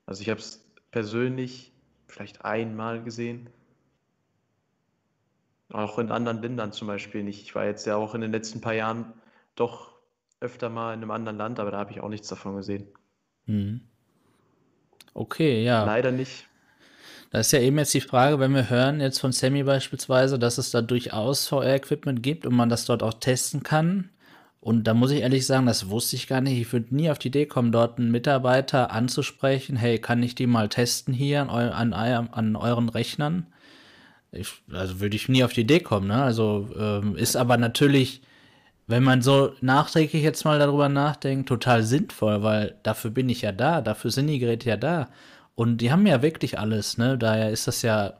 Also 0.06 0.22
ich 0.22 0.30
habe 0.30 0.40
es 0.40 0.64
persönlich 0.92 1.74
vielleicht 2.08 2.46
einmal 2.46 3.04
gesehen. 3.04 3.50
Auch 5.72 5.98
in 5.98 6.12
anderen 6.12 6.42
Ländern 6.42 6.72
zum 6.72 6.88
Beispiel 6.88 7.24
nicht. 7.24 7.42
Ich 7.42 7.56
war 7.56 7.66
jetzt 7.66 7.88
ja 7.88 7.96
auch 7.96 8.14
in 8.14 8.22
den 8.22 8.32
letzten 8.32 8.62
paar 8.62 8.76
Jahren 8.76 9.12
doch 9.56 9.96
öfter 10.40 10.70
mal 10.70 10.94
in 10.94 11.02
einem 11.02 11.12
anderen 11.12 11.38
Land, 11.38 11.60
aber 11.60 11.72
da 11.72 11.80
habe 11.80 11.92
ich 11.92 12.02
auch 12.02 12.10
nichts 12.10 12.28
davon 12.28 12.56
gesehen. 12.56 12.88
Mhm. 13.48 13.82
Okay, 15.16 15.64
ja. 15.64 15.84
Leider 15.84 16.12
nicht. 16.12 16.48
Da 17.32 17.40
ist 17.40 17.52
ja 17.52 17.60
eben 17.60 17.78
jetzt 17.78 17.94
die 17.94 18.02
Frage, 18.02 18.40
wenn 18.40 18.54
wir 18.54 18.70
hören 18.70 19.02
jetzt 19.02 19.20
von 19.20 19.32
Sammy 19.32 19.64
beispielsweise, 19.64 20.40
dass 20.40 20.58
es 20.58 20.72
da 20.72 20.82
durchaus 20.82 21.48
VR-Equipment 21.48 22.24
gibt 22.24 22.46
und 22.46 22.56
man 22.56 22.70
das 22.70 22.86
dort 22.86 23.04
auch 23.04 23.16
testen 23.16 23.64
kann. 23.64 24.10
Und 24.66 24.86
da 24.86 24.96
muss 24.96 25.12
ich 25.12 25.22
ehrlich 25.22 25.46
sagen, 25.46 25.68
das 25.68 25.90
wusste 25.90 26.16
ich 26.16 26.26
gar 26.26 26.42
nicht. 26.42 26.60
Ich 26.60 26.74
würde 26.74 26.96
nie 26.96 27.12
auf 27.12 27.20
die 27.20 27.28
Idee 27.28 27.46
kommen, 27.46 27.72
dort 27.72 28.00
einen 28.00 28.10
Mitarbeiter 28.10 28.92
anzusprechen. 28.92 29.76
Hey, 29.76 30.00
kann 30.00 30.24
ich 30.24 30.34
die 30.34 30.48
mal 30.48 30.70
testen 30.70 31.14
hier 31.14 31.42
an, 31.42 31.50
eu 31.50 31.72
an, 31.72 31.94
an 31.94 32.56
euren 32.56 32.90
Rechnern? 32.90 33.46
Ich, 34.32 34.54
also 34.72 35.00
würde 35.00 35.16
ich 35.16 35.30
nie 35.30 35.44
auf 35.44 35.54
die 35.54 35.62
Idee 35.62 35.82
kommen. 35.82 36.08
Ne? 36.08 36.24
Also 36.24 36.68
ähm, 36.78 37.16
ist 37.16 37.36
aber 37.36 37.58
natürlich, 37.58 38.22
wenn 38.88 39.04
man 39.04 39.22
so 39.22 39.54
nachträglich 39.62 40.24
jetzt 40.24 40.46
mal 40.46 40.58
darüber 40.58 40.90
nachdenkt, 40.90 41.48
total 41.48 41.84
sinnvoll, 41.84 42.42
weil 42.42 42.76
dafür 42.82 43.12
bin 43.12 43.30
ich 43.30 43.44
ja 43.44 43.52
da, 43.52 43.82
dafür 43.82 44.10
sind 44.10 44.26
die 44.28 44.40
Geräte 44.40 44.70
ja 44.70 44.78
da. 44.78 45.10
Und 45.56 45.78
die 45.78 45.92
haben 45.92 46.06
ja 46.06 46.22
wirklich 46.22 46.60
alles, 46.60 46.98
ne? 46.98 47.18
Daher 47.18 47.50
ist 47.50 47.68
das 47.68 47.82
ja 47.82 48.14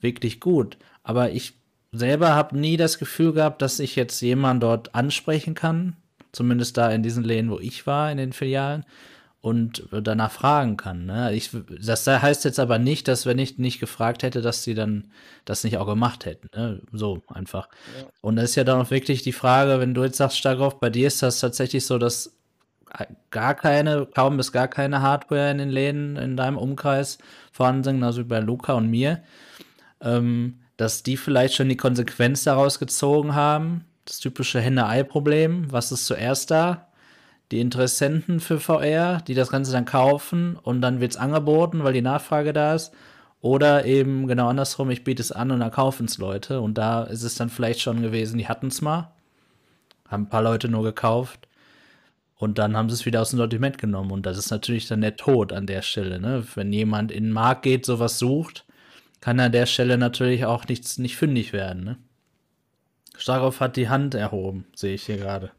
wirklich 0.00 0.40
gut. 0.40 0.78
Aber 1.02 1.30
ich 1.30 1.54
selber 1.92 2.30
habe 2.34 2.58
nie 2.58 2.76
das 2.76 2.98
Gefühl 2.98 3.32
gehabt, 3.32 3.62
dass 3.62 3.80
ich 3.80 3.96
jetzt 3.96 4.20
jemanden 4.20 4.60
dort 4.60 4.94
ansprechen 4.94 5.54
kann, 5.54 5.96
zumindest 6.32 6.76
da 6.76 6.90
in 6.90 7.02
diesen 7.02 7.24
Läden, 7.24 7.50
wo 7.50 7.58
ich 7.58 7.86
war, 7.86 8.10
in 8.10 8.18
den 8.18 8.32
Filialen, 8.32 8.84
und 9.42 9.88
danach 9.90 10.30
fragen 10.30 10.76
kann. 10.76 11.06
Ne? 11.06 11.32
Ich, 11.34 11.50
das 11.80 12.06
heißt 12.06 12.44
jetzt 12.44 12.60
aber 12.60 12.78
nicht, 12.78 13.08
dass 13.08 13.24
wenn 13.24 13.38
ich 13.38 13.58
nicht 13.58 13.80
gefragt 13.80 14.22
hätte, 14.22 14.42
dass 14.42 14.64
sie 14.64 14.74
dann 14.74 15.10
das 15.46 15.64
nicht 15.64 15.78
auch 15.78 15.86
gemacht 15.86 16.26
hätten. 16.26 16.48
Ne? 16.54 16.82
So 16.92 17.22
einfach. 17.28 17.68
Ja. 17.98 18.06
Und 18.20 18.36
da 18.36 18.42
ist 18.42 18.54
ja 18.54 18.64
dann 18.64 18.82
auch 18.82 18.90
wirklich 18.90 19.22
die 19.22 19.32
Frage, 19.32 19.80
wenn 19.80 19.94
du 19.94 20.04
jetzt 20.04 20.18
sagst, 20.18 20.36
Starkov, 20.36 20.78
bei 20.78 20.90
dir 20.90 21.06
ist 21.06 21.22
das 21.22 21.40
tatsächlich 21.40 21.86
so, 21.86 21.96
dass 21.96 22.36
gar 23.30 23.54
keine, 23.54 24.06
kaum 24.06 24.36
bis 24.36 24.52
gar 24.52 24.68
keine 24.68 25.02
Hardware 25.02 25.50
in 25.50 25.58
den 25.58 25.70
Läden 25.70 26.16
in 26.16 26.36
deinem 26.36 26.56
Umkreis 26.56 27.18
vorhanden 27.52 27.84
sind, 27.84 28.04
also 28.04 28.20
wie 28.20 28.28
bei 28.28 28.40
Luca 28.40 28.74
und 28.74 28.88
mir, 28.88 29.22
ähm, 30.00 30.60
dass 30.76 31.02
die 31.02 31.16
vielleicht 31.16 31.54
schon 31.54 31.68
die 31.68 31.76
Konsequenz 31.76 32.44
daraus 32.44 32.78
gezogen 32.78 33.34
haben. 33.34 33.84
Das 34.06 34.18
typische 34.18 34.60
Henne-Ei-Problem. 34.60 35.70
Was 35.70 35.92
ist 35.92 36.06
zuerst 36.06 36.50
da? 36.50 36.88
Die 37.52 37.60
Interessenten 37.60 38.40
für 38.40 38.60
VR, 38.60 39.20
die 39.26 39.34
das 39.34 39.50
Ganze 39.50 39.72
dann 39.72 39.84
kaufen 39.84 40.56
und 40.56 40.80
dann 40.80 41.00
wird 41.00 41.12
es 41.12 41.16
angeboten, 41.16 41.84
weil 41.84 41.92
die 41.92 42.02
Nachfrage 42.02 42.52
da 42.52 42.74
ist. 42.74 42.92
Oder 43.42 43.84
eben 43.86 44.26
genau 44.26 44.48
andersrum, 44.48 44.90
ich 44.90 45.04
biete 45.04 45.22
es 45.22 45.32
an 45.32 45.50
und 45.50 45.60
dann 45.60 45.70
kaufen 45.70 46.06
es 46.06 46.18
Leute. 46.18 46.60
Und 46.60 46.78
da 46.78 47.04
ist 47.04 47.22
es 47.22 47.34
dann 47.34 47.50
vielleicht 47.50 47.80
schon 47.80 48.02
gewesen, 48.02 48.38
die 48.38 48.48
hatten 48.48 48.68
es 48.68 48.82
mal, 48.82 49.12
haben 50.08 50.24
ein 50.24 50.28
paar 50.28 50.42
Leute 50.42 50.68
nur 50.68 50.82
gekauft 50.82 51.48
und 52.40 52.58
dann 52.58 52.74
haben 52.74 52.88
sie 52.88 52.94
es 52.94 53.04
wieder 53.04 53.20
aus 53.20 53.30
dem 53.30 53.36
Sortiment 53.36 53.76
genommen. 53.76 54.10
Und 54.10 54.24
das 54.24 54.38
ist 54.38 54.50
natürlich 54.50 54.88
dann 54.88 55.02
der 55.02 55.16
Tod 55.16 55.52
an 55.52 55.66
der 55.66 55.82
Stelle. 55.82 56.18
Ne? 56.18 56.42
Wenn 56.54 56.72
jemand 56.72 57.12
in 57.12 57.24
den 57.24 57.32
Markt 57.32 57.64
geht, 57.64 57.84
sowas 57.84 58.18
sucht, 58.18 58.64
kann 59.20 59.38
an 59.38 59.52
der 59.52 59.66
Stelle 59.66 59.98
natürlich 59.98 60.46
auch 60.46 60.66
nichts, 60.66 60.96
nicht 60.96 61.16
fündig 61.16 61.52
werden. 61.52 61.84
Ne? 61.84 61.98
Starkov 63.14 63.60
hat 63.60 63.76
die 63.76 63.90
Hand 63.90 64.14
erhoben, 64.14 64.64
sehe 64.74 64.94
ich 64.94 65.04
hier 65.04 65.18
gerade. 65.18 65.50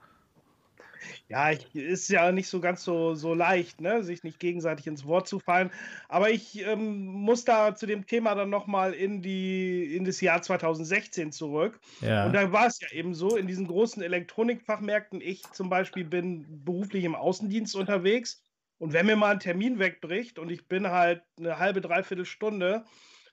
Ja, 1.32 1.52
ich, 1.52 1.74
ist 1.74 2.10
ja 2.10 2.32
nicht 2.34 2.50
so 2.50 2.60
ganz 2.60 2.84
so, 2.84 3.16
so 3.16 3.34
leicht, 3.34 3.80
ne, 3.80 4.04
sich 4.04 4.24
nicht 4.24 4.38
gegenseitig 4.40 4.86
ins 4.86 5.06
Wort 5.06 5.30
zu 5.30 5.40
fallen. 5.40 5.72
Aber 6.10 6.30
ich 6.30 6.60
ähm, 6.62 7.06
muss 7.06 7.46
da 7.46 7.74
zu 7.74 7.86
dem 7.86 8.06
Thema 8.06 8.36
dann 8.36 8.50
nochmal 8.50 8.94
in, 8.94 9.22
die, 9.22 9.96
in 9.96 10.04
das 10.04 10.20
Jahr 10.20 10.42
2016 10.42 11.32
zurück. 11.32 11.80
Ja. 12.02 12.26
Und 12.26 12.34
da 12.34 12.52
war 12.52 12.68
es 12.68 12.82
ja 12.82 12.90
eben 12.92 13.14
so, 13.14 13.38
in 13.38 13.48
diesen 13.48 13.66
großen 13.66 14.04
Elektronikfachmärkten, 14.04 15.22
ich 15.22 15.44
zum 15.54 15.70
Beispiel 15.70 16.04
bin 16.04 16.66
beruflich 16.66 17.06
im 17.06 17.16
Außendienst 17.16 17.78
unterwegs. 17.78 18.44
Und 18.78 18.92
wenn 18.92 19.06
mir 19.06 19.16
mal 19.16 19.32
ein 19.32 19.40
Termin 19.40 19.80
wegbricht 19.80 20.38
und 20.38 20.52
ich 20.52 20.68
bin 20.68 20.90
halt 20.90 21.22
eine 21.40 21.60
halbe, 21.60 21.80
dreiviertel 21.80 22.26
Stunde 22.26 22.84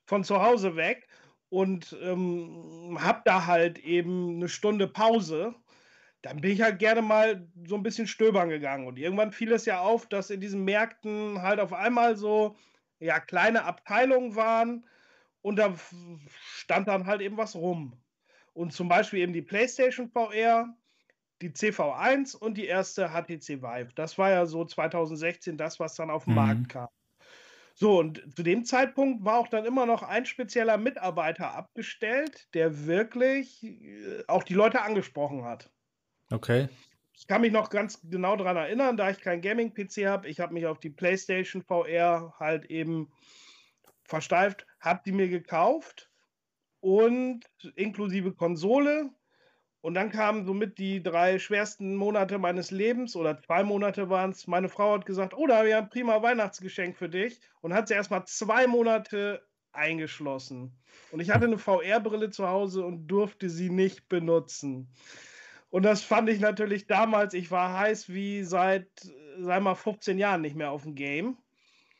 von 0.04 0.22
zu 0.22 0.40
Hause 0.40 0.76
weg 0.76 1.08
und 1.48 1.96
ähm, 2.00 2.98
habe 3.00 3.22
da 3.24 3.46
halt 3.46 3.78
eben 3.78 4.36
eine 4.36 4.48
Stunde 4.48 4.86
Pause, 4.86 5.54
dann 6.22 6.40
bin 6.40 6.50
ich 6.52 6.62
halt 6.62 6.78
gerne 6.78 7.02
mal 7.02 7.48
so 7.66 7.76
ein 7.76 7.82
bisschen 7.82 8.06
stöbern 8.06 8.48
gegangen. 8.48 8.86
Und 8.86 8.98
irgendwann 8.98 9.32
fiel 9.32 9.52
es 9.52 9.66
ja 9.66 9.80
auf, 9.80 10.06
dass 10.08 10.30
in 10.30 10.40
diesen 10.40 10.64
Märkten 10.64 11.42
halt 11.42 11.60
auf 11.60 11.72
einmal 11.72 12.16
so 12.16 12.56
ja, 13.00 13.20
kleine 13.20 13.64
Abteilungen 13.64 14.34
waren 14.36 14.86
und 15.42 15.56
da 15.56 15.74
stand 16.40 16.88
dann 16.88 17.06
halt 17.06 17.20
eben 17.20 17.36
was 17.36 17.54
rum. 17.54 18.02
Und 18.54 18.72
zum 18.72 18.88
Beispiel 18.88 19.20
eben 19.20 19.32
die 19.32 19.42
PlayStation 19.42 20.10
VR, 20.10 20.76
die 21.42 21.50
CV1 21.50 22.34
und 22.34 22.54
die 22.58 22.66
erste 22.66 23.10
HTC 23.12 23.62
Vive. 23.62 23.94
Das 23.94 24.18
war 24.18 24.30
ja 24.30 24.46
so 24.46 24.64
2016 24.64 25.56
das, 25.56 25.78
was 25.80 25.94
dann 25.94 26.10
auf 26.10 26.24
den 26.24 26.34
Mhm. 26.34 26.34
Markt 26.34 26.68
kam. 26.68 26.88
So, 27.74 27.98
und 27.98 28.36
zu 28.36 28.42
dem 28.42 28.64
Zeitpunkt 28.64 29.24
war 29.24 29.38
auch 29.38 29.48
dann 29.48 29.64
immer 29.64 29.86
noch 29.86 30.02
ein 30.02 30.26
spezieller 30.26 30.76
Mitarbeiter 30.78 31.54
abgestellt, 31.54 32.48
der 32.54 32.86
wirklich 32.86 33.62
äh, 33.64 34.24
auch 34.26 34.42
die 34.42 34.54
Leute 34.54 34.82
angesprochen 34.82 35.44
hat. 35.44 35.70
Okay. 36.30 36.68
ich 37.14 37.26
kann 37.26 37.40
mich 37.40 37.52
noch 37.52 37.70
ganz 37.70 38.00
genau 38.08 38.36
daran 38.36 38.56
erinnern, 38.56 38.96
da 38.96 39.10
ich 39.10 39.20
keinen 39.20 39.42
Gaming-PC 39.42 40.06
habe, 40.06 40.28
ich 40.28 40.40
habe 40.40 40.54
mich 40.54 40.66
auf 40.66 40.78
die 40.78 40.90
PlayStation 40.90 41.62
VR 41.62 42.34
halt 42.38 42.66
eben 42.66 43.10
versteift, 44.04 44.66
habe 44.80 45.00
die 45.04 45.12
mir 45.12 45.28
gekauft 45.28 46.10
und 46.80 47.44
inklusive 47.74 48.32
Konsole. 48.32 49.10
Und 49.80 49.94
dann 49.94 50.10
kamen 50.10 50.44
somit 50.44 50.78
die 50.78 51.02
drei 51.02 51.38
schwersten 51.38 51.94
Monate 51.94 52.38
meines 52.38 52.72
Lebens 52.72 53.14
oder 53.14 53.40
zwei 53.40 53.62
Monate 53.62 54.10
waren 54.10 54.30
es. 54.30 54.46
Meine 54.48 54.68
Frau 54.68 54.94
hat 54.94 55.06
gesagt, 55.06 55.34
oh, 55.34 55.46
da 55.46 55.58
haben 55.58 55.66
wir 55.66 55.78
ein 55.78 55.88
prima 55.88 56.20
Weihnachtsgeschenk 56.20 56.96
für 56.96 57.08
dich 57.08 57.40
und 57.60 57.72
hat 57.72 57.88
sie 57.88 57.94
erstmal 57.94 58.26
zwei 58.26 58.66
Monate 58.66 59.46
eingeschlossen. 59.72 60.76
Und 61.12 61.20
ich 61.20 61.30
hatte 61.30 61.46
eine 61.46 61.58
VR-Brille 61.58 62.30
zu 62.30 62.48
Hause 62.48 62.84
und 62.84 63.06
durfte 63.06 63.48
sie 63.48 63.70
nicht 63.70 64.08
benutzen. 64.08 64.92
Und 65.70 65.82
das 65.82 66.02
fand 66.02 66.28
ich 66.30 66.40
natürlich 66.40 66.86
damals, 66.86 67.34
ich 67.34 67.50
war 67.50 67.78
heiß 67.78 68.08
wie 68.08 68.42
seit, 68.42 68.88
sei 69.38 69.60
mal, 69.60 69.74
15 69.74 70.18
Jahren 70.18 70.40
nicht 70.40 70.56
mehr 70.56 70.70
auf 70.70 70.82
dem 70.82 70.94
Game 70.94 71.36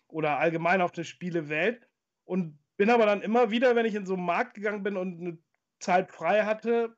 oder 0.09 0.39
allgemein 0.39 0.81
auf 0.81 0.93
der 0.93 1.05
Spielewelt. 1.05 1.87
Und 2.25 2.59
bin 2.77 2.91
aber 2.91 3.07
dann 3.07 3.23
immer 3.23 3.51
wieder, 3.51 3.77
wenn 3.77 3.87
ich 3.87 3.95
in 3.95 4.07
so 4.07 4.15
einen 4.15 4.25
Markt 4.25 4.55
gegangen 4.55 4.83
bin 4.83 4.97
und 4.97 5.21
eine 5.21 5.39
Zeit 5.81 6.11
frei 6.11 6.45
hatte, 6.45 6.97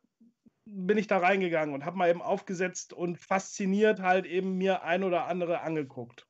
bin 0.64 0.98
ich 0.98 1.09
da 1.09 1.18
reingegangen 1.18 1.74
und 1.74 1.85
habe 1.85 1.96
mal 1.96 2.09
eben 2.09 2.22
aufgesetzt 2.22 2.92
und 2.92 3.18
fasziniert 3.18 4.00
halt 4.00 4.26
eben 4.26 4.56
mir 4.56 4.85
ein 4.85 5.02
oder 5.02 5.26
andere 5.26 5.62
angeguckt. 5.62 6.26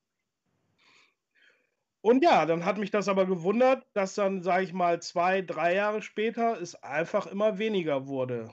Und 2.00 2.22
ja, 2.24 2.46
dann 2.46 2.64
hat 2.64 2.78
mich 2.78 2.90
das 2.90 3.08
aber 3.08 3.26
gewundert, 3.26 3.86
dass 3.92 4.14
dann, 4.14 4.42
sage 4.42 4.64
ich 4.64 4.72
mal, 4.72 5.02
zwei, 5.02 5.42
drei 5.42 5.74
Jahre 5.74 6.00
später 6.00 6.58
es 6.58 6.74
einfach 6.82 7.26
immer 7.26 7.58
weniger 7.58 8.06
wurde. 8.06 8.50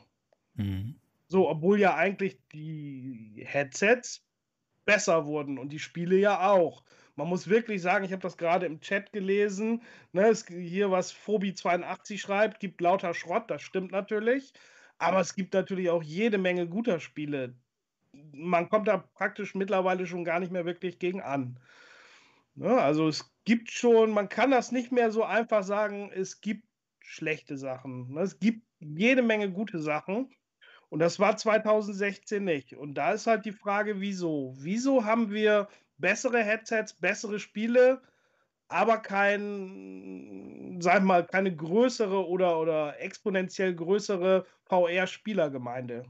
Mhm. 0.56 1.00
So, 1.28 1.50
obwohl 1.50 1.80
ja 1.80 1.96
eigentlich 1.96 2.40
die 2.54 3.44
Headsets 3.46 4.26
besser 4.86 5.26
wurden 5.26 5.60
und 5.60 5.70
die 5.70 5.80
Spiele 5.80 6.16
ja 6.18 6.50
auch. 6.50 6.84
Man 7.16 7.28
muss 7.28 7.48
wirklich 7.50 7.82
sagen, 7.82 8.06
ich 8.06 8.12
habe 8.12 8.22
das 8.22 8.38
gerade 8.38 8.66
im 8.66 8.80
Chat 8.80 9.12
gelesen, 9.12 9.82
ne, 10.14 10.32
hier 10.48 10.92
was 10.92 11.14
Phobi82 11.14 12.18
schreibt, 12.20 12.60
gibt 12.60 12.80
lauter 12.80 13.14
Schrott, 13.14 13.50
das 13.52 13.62
stimmt 13.62 13.92
natürlich. 13.92 14.54
Aber 15.00 15.20
es 15.20 15.36
gibt 15.36 15.54
natürlich 15.54 15.90
auch 15.90 16.04
jede 16.04 16.38
Menge 16.38 16.68
guter 16.68 17.00
Spiele. 17.00 17.56
Man 18.32 18.70
kommt 18.70 18.88
da 18.88 18.98
praktisch 18.98 19.56
mittlerweile 19.56 20.06
schon 20.08 20.24
gar 20.24 20.40
nicht 20.40 20.52
mehr 20.52 20.66
wirklich 20.66 21.00
gegen 21.00 21.22
an. 21.22 21.60
Ne, 22.56 22.80
also 22.82 23.08
es 23.08 23.32
gibt 23.46 23.72
schon, 23.72 24.12
man 24.12 24.30
kann 24.30 24.52
das 24.52 24.72
nicht 24.72 24.92
mehr 24.92 25.12
so 25.12 25.24
einfach 25.24 25.64
sagen, 25.64 26.12
es 26.14 26.42
gibt 26.42 26.66
schlechte 27.02 27.58
Sachen. 27.58 28.14
Ne, 28.14 28.22
es 28.22 28.40
gibt 28.40 28.66
jede 28.80 29.22
Menge 29.22 29.52
gute 29.52 29.80
Sachen. 29.80 30.30
Und 30.90 31.00
das 31.00 31.20
war 31.20 31.36
2016 31.36 32.44
nicht. 32.44 32.76
Und 32.76 32.96
da 32.96 33.12
ist 33.12 33.28
halt 33.28 33.46
die 33.46 33.52
Frage, 33.52 34.00
wieso? 34.00 34.54
Wieso 34.58 35.04
haben 35.04 35.32
wir 35.32 35.68
bessere 35.98 36.42
Headsets, 36.44 36.94
bessere 36.94 37.40
Spiele, 37.40 38.02
aber 38.70 38.98
kein, 38.98 40.78
sag 40.82 41.04
mal, 41.04 41.26
keine 41.26 41.56
größere 41.56 42.28
oder, 42.28 42.60
oder 42.60 43.00
exponentiell 43.02 43.76
größere 43.76 44.46
VR-Spielergemeinde? 44.66 46.06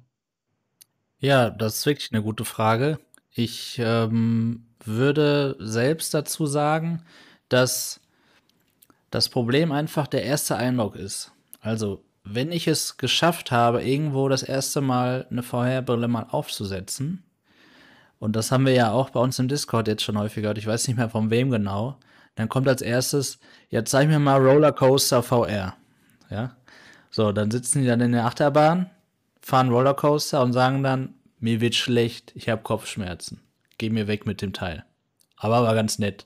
Ja, 1.20 1.50
das 1.50 1.78
ist 1.78 1.86
wirklich 1.86 2.12
eine 2.12 2.22
gute 2.22 2.46
Frage. 2.46 3.00
Ich 3.32 3.80
ähm, 3.80 4.68
würde 4.84 5.56
selbst 5.60 6.14
dazu 6.14 6.46
sagen, 6.46 7.04
dass 7.50 8.00
das 9.10 9.30
Problem 9.30 9.72
einfach 9.72 10.08
der 10.08 10.24
erste 10.24 10.56
Eindruck 10.58 10.96
ist. 10.96 11.32
Also 11.62 12.04
wenn 12.34 12.52
ich 12.52 12.68
es 12.68 12.98
geschafft 12.98 13.52
habe, 13.52 13.84
irgendwo 13.84 14.30
das 14.30 14.44
erste 14.44 14.82
Mal 14.82 15.28
eine 15.30 15.44
VR-Brille 15.44 16.08
mal 16.08 16.28
aufzusetzen, 16.30 17.24
und 18.20 18.36
das 18.36 18.52
haben 18.52 18.66
wir 18.66 18.74
ja 18.74 18.92
auch 18.92 19.12
bei 19.12 19.20
uns 19.20 19.38
im 19.38 19.48
Discord 19.48 19.88
jetzt 19.88 20.04
schon 20.04 20.18
häufiger, 20.18 20.56
ich 20.58 20.66
weiß 20.66 20.88
nicht 20.88 20.98
mehr 20.98 21.10
von 21.10 21.30
wem 21.30 21.52
genau, 21.52 22.00
dann 22.36 22.50
kommt 22.50 22.68
als 22.68 22.82
erstes, 22.82 23.40
ja, 23.70 23.84
zeig 23.86 24.08
mir 24.08 24.20
mal 24.20 24.42
Rollercoaster 24.42 25.24
VR. 25.24 25.76
Ja. 26.30 26.56
So, 27.10 27.32
dann 27.32 27.52
sitzen 27.52 27.82
die 27.82 27.88
dann 27.88 28.02
in 28.02 28.12
der 28.12 28.26
Achterbahn, 28.26 28.90
fahren 29.42 29.70
Rollercoaster 29.70 30.42
und 30.42 30.54
sagen 30.54 30.84
dann, 30.84 31.16
mir 31.40 31.62
wird 31.62 31.76
schlecht, 31.76 32.32
ich 32.36 32.50
habe 32.50 32.62
Kopfschmerzen. 32.62 33.42
Geh 33.78 33.90
mir 33.90 34.08
weg 34.08 34.26
mit 34.26 34.42
dem 34.42 34.54
Teil. 34.54 34.84
Aber 35.36 35.64
war 35.64 35.76
ganz 35.76 36.00
nett. 36.00 36.26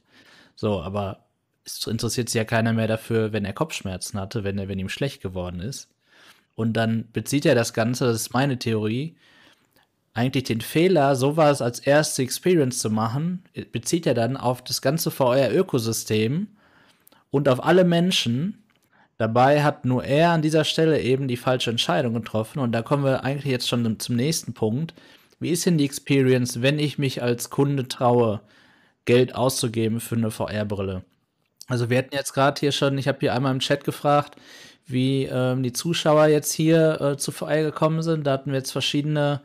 So, 0.55 0.81
aber 0.81 1.25
es 1.65 1.85
interessiert 1.87 2.29
sich 2.29 2.39
ja 2.39 2.45
keiner 2.45 2.73
mehr 2.73 2.87
dafür, 2.87 3.33
wenn 3.33 3.45
er 3.45 3.53
Kopfschmerzen 3.53 4.19
hatte, 4.19 4.43
wenn 4.43 4.57
er, 4.57 4.67
wenn 4.67 4.79
ihm 4.79 4.89
schlecht 4.89 5.21
geworden 5.21 5.59
ist. 5.59 5.89
Und 6.55 6.73
dann 6.73 7.05
bezieht 7.13 7.45
er 7.45 7.55
das 7.55 7.73
Ganze, 7.73 8.05
das 8.05 8.21
ist 8.21 8.33
meine 8.33 8.59
Theorie, 8.59 9.15
eigentlich 10.13 10.43
den 10.43 10.61
Fehler, 10.61 11.15
sowas 11.15 11.61
als 11.61 11.79
erste 11.79 12.21
Experience 12.21 12.79
zu 12.79 12.89
machen, 12.89 13.43
bezieht 13.71 14.05
er 14.05 14.13
dann 14.13 14.35
auf 14.35 14.63
das 14.63 14.81
ganze 14.81 15.09
VR-Ökosystem 15.09 16.47
und 17.29 17.47
auf 17.47 17.63
alle 17.63 17.85
Menschen. 17.85 18.63
Dabei 19.17 19.63
hat 19.63 19.85
nur 19.85 20.03
er 20.03 20.31
an 20.31 20.41
dieser 20.41 20.65
Stelle 20.65 20.99
eben 21.01 21.27
die 21.27 21.37
falsche 21.37 21.69
Entscheidung 21.69 22.13
getroffen. 22.13 22.59
Und 22.59 22.73
da 22.73 22.81
kommen 22.81 23.05
wir 23.05 23.23
eigentlich 23.23 23.51
jetzt 23.51 23.69
schon 23.69 23.99
zum 23.99 24.15
nächsten 24.15 24.53
Punkt. 24.53 24.93
Wie 25.39 25.51
ist 25.51 25.65
denn 25.65 25.77
die 25.77 25.85
Experience, 25.85 26.61
wenn 26.61 26.77
ich 26.77 26.97
mich 26.97 27.23
als 27.23 27.49
Kunde 27.49 27.87
traue, 27.87 28.41
Geld 29.05 29.33
auszugeben 29.33 29.99
für 30.01 30.15
eine 30.15 30.31
VR-Brille? 30.31 31.03
Also 31.71 31.89
wir 31.89 31.99
hatten 31.99 32.13
jetzt 32.13 32.33
gerade 32.33 32.59
hier 32.59 32.73
schon, 32.73 32.97
ich 32.97 33.07
habe 33.07 33.19
hier 33.21 33.33
einmal 33.33 33.53
im 33.53 33.61
Chat 33.61 33.85
gefragt, 33.85 34.35
wie 34.87 35.23
ähm, 35.23 35.63
die 35.63 35.71
Zuschauer 35.71 36.27
jetzt 36.27 36.51
hier 36.51 36.99
äh, 36.99 37.17
zu 37.17 37.31
VR 37.31 37.63
gekommen 37.63 38.01
sind. 38.01 38.27
Da 38.27 38.33
hatten 38.33 38.51
wir 38.51 38.57
jetzt 38.57 38.73
verschiedene 38.73 39.39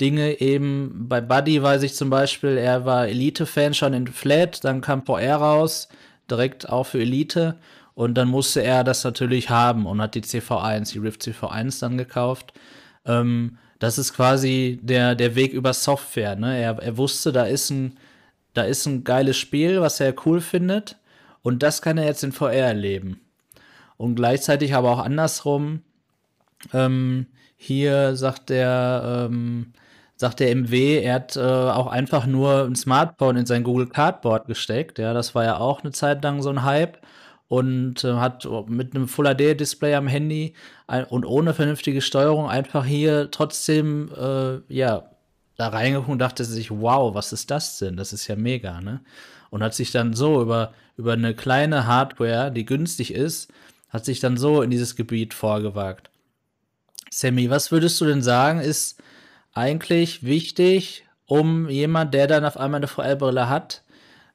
Dinge 0.00 0.40
eben. 0.40 1.08
Bei 1.08 1.20
Buddy 1.20 1.60
weiß 1.60 1.82
ich 1.82 1.96
zum 1.96 2.08
Beispiel, 2.08 2.56
er 2.56 2.84
war 2.84 3.08
Elite-Fan 3.08 3.74
schon 3.74 3.94
in 3.94 4.06
Flat, 4.06 4.62
dann 4.62 4.80
kam 4.80 5.04
VR 5.04 5.34
raus, 5.34 5.88
direkt 6.30 6.68
auch 6.68 6.84
für 6.84 7.00
Elite. 7.00 7.56
Und 7.94 8.14
dann 8.14 8.28
musste 8.28 8.62
er 8.62 8.84
das 8.84 9.02
natürlich 9.02 9.50
haben 9.50 9.84
und 9.86 10.00
hat 10.00 10.14
die 10.14 10.22
CV1, 10.22 10.92
die 10.92 11.00
Rift 11.00 11.22
CV1 11.22 11.80
dann 11.80 11.98
gekauft. 11.98 12.52
Ähm, 13.06 13.58
das 13.80 13.98
ist 13.98 14.14
quasi 14.14 14.78
der, 14.84 15.16
der 15.16 15.34
Weg 15.34 15.52
über 15.52 15.72
Software. 15.72 16.36
Ne? 16.36 16.58
Er, 16.58 16.78
er 16.78 16.96
wusste, 16.96 17.32
da 17.32 17.42
ist, 17.42 17.70
ein, 17.70 17.98
da 18.54 18.62
ist 18.62 18.86
ein 18.86 19.02
geiles 19.02 19.36
Spiel, 19.36 19.80
was 19.80 19.98
er 19.98 20.14
cool 20.24 20.40
findet. 20.40 20.96
Und 21.42 21.62
das 21.62 21.82
kann 21.82 21.98
er 21.98 22.06
jetzt 22.06 22.24
in 22.24 22.32
VR 22.32 22.52
erleben. 22.52 23.20
Und 23.96 24.14
gleichzeitig 24.14 24.74
aber 24.74 24.90
auch 24.90 24.98
andersrum. 24.98 25.82
Ähm, 26.72 27.26
hier 27.56 28.16
sagt 28.16 28.50
der, 28.50 29.28
ähm, 29.30 29.72
sagt 30.16 30.40
der 30.40 30.54
MW, 30.54 31.00
er 31.00 31.14
hat 31.14 31.36
äh, 31.36 31.40
auch 31.40 31.88
einfach 31.88 32.26
nur 32.26 32.64
ein 32.64 32.76
Smartphone 32.76 33.36
in 33.36 33.46
sein 33.46 33.64
Google 33.64 33.88
Cardboard 33.88 34.46
gesteckt. 34.46 34.98
Ja, 34.98 35.12
das 35.12 35.34
war 35.34 35.44
ja 35.44 35.58
auch 35.58 35.82
eine 35.82 35.92
Zeit 35.92 36.22
lang 36.22 36.42
so 36.42 36.50
ein 36.50 36.64
Hype 36.64 36.98
und 37.48 38.02
äh, 38.04 38.14
hat 38.14 38.48
mit 38.68 38.94
einem 38.94 39.08
Full 39.08 39.26
HD 39.26 39.60
Display 39.60 39.94
am 39.94 40.06
Handy 40.06 40.54
ein, 40.86 41.04
und 41.04 41.26
ohne 41.26 41.54
vernünftige 41.54 42.00
Steuerung 42.00 42.48
einfach 42.48 42.84
hier 42.84 43.30
trotzdem 43.30 44.10
äh, 44.16 44.60
ja 44.68 45.04
da 45.56 45.68
reingeguckt 45.68 46.08
und 46.08 46.18
dachte 46.18 46.44
sich, 46.44 46.70
wow, 46.70 47.14
was 47.14 47.32
ist 47.32 47.50
das 47.50 47.78
denn? 47.78 47.96
Das 47.96 48.12
ist 48.12 48.26
ja 48.26 48.36
mega, 48.36 48.80
ne? 48.80 49.02
Und 49.52 49.62
hat 49.62 49.74
sich 49.74 49.92
dann 49.92 50.14
so 50.14 50.42
über 50.42 50.72
über 50.96 51.12
eine 51.14 51.34
kleine 51.34 51.86
Hardware, 51.86 52.50
die 52.50 52.64
günstig 52.64 53.14
ist, 53.14 53.52
hat 53.88 54.04
sich 54.04 54.20
dann 54.20 54.36
so 54.36 54.62
in 54.62 54.70
dieses 54.70 54.96
Gebiet 54.96 55.34
vorgewagt. 55.34 56.10
Sammy, 57.10 57.50
was 57.50 57.72
würdest 57.72 58.00
du 58.00 58.06
denn 58.06 58.22
sagen, 58.22 58.60
ist 58.60 59.02
eigentlich 59.52 60.22
wichtig, 60.22 61.04
um 61.26 61.68
jemand, 61.68 62.14
der 62.14 62.26
dann 62.26 62.44
auf 62.44 62.56
einmal 62.56 62.78
eine 62.78 62.88
VR-Brille 62.88 63.48
hat, 63.48 63.82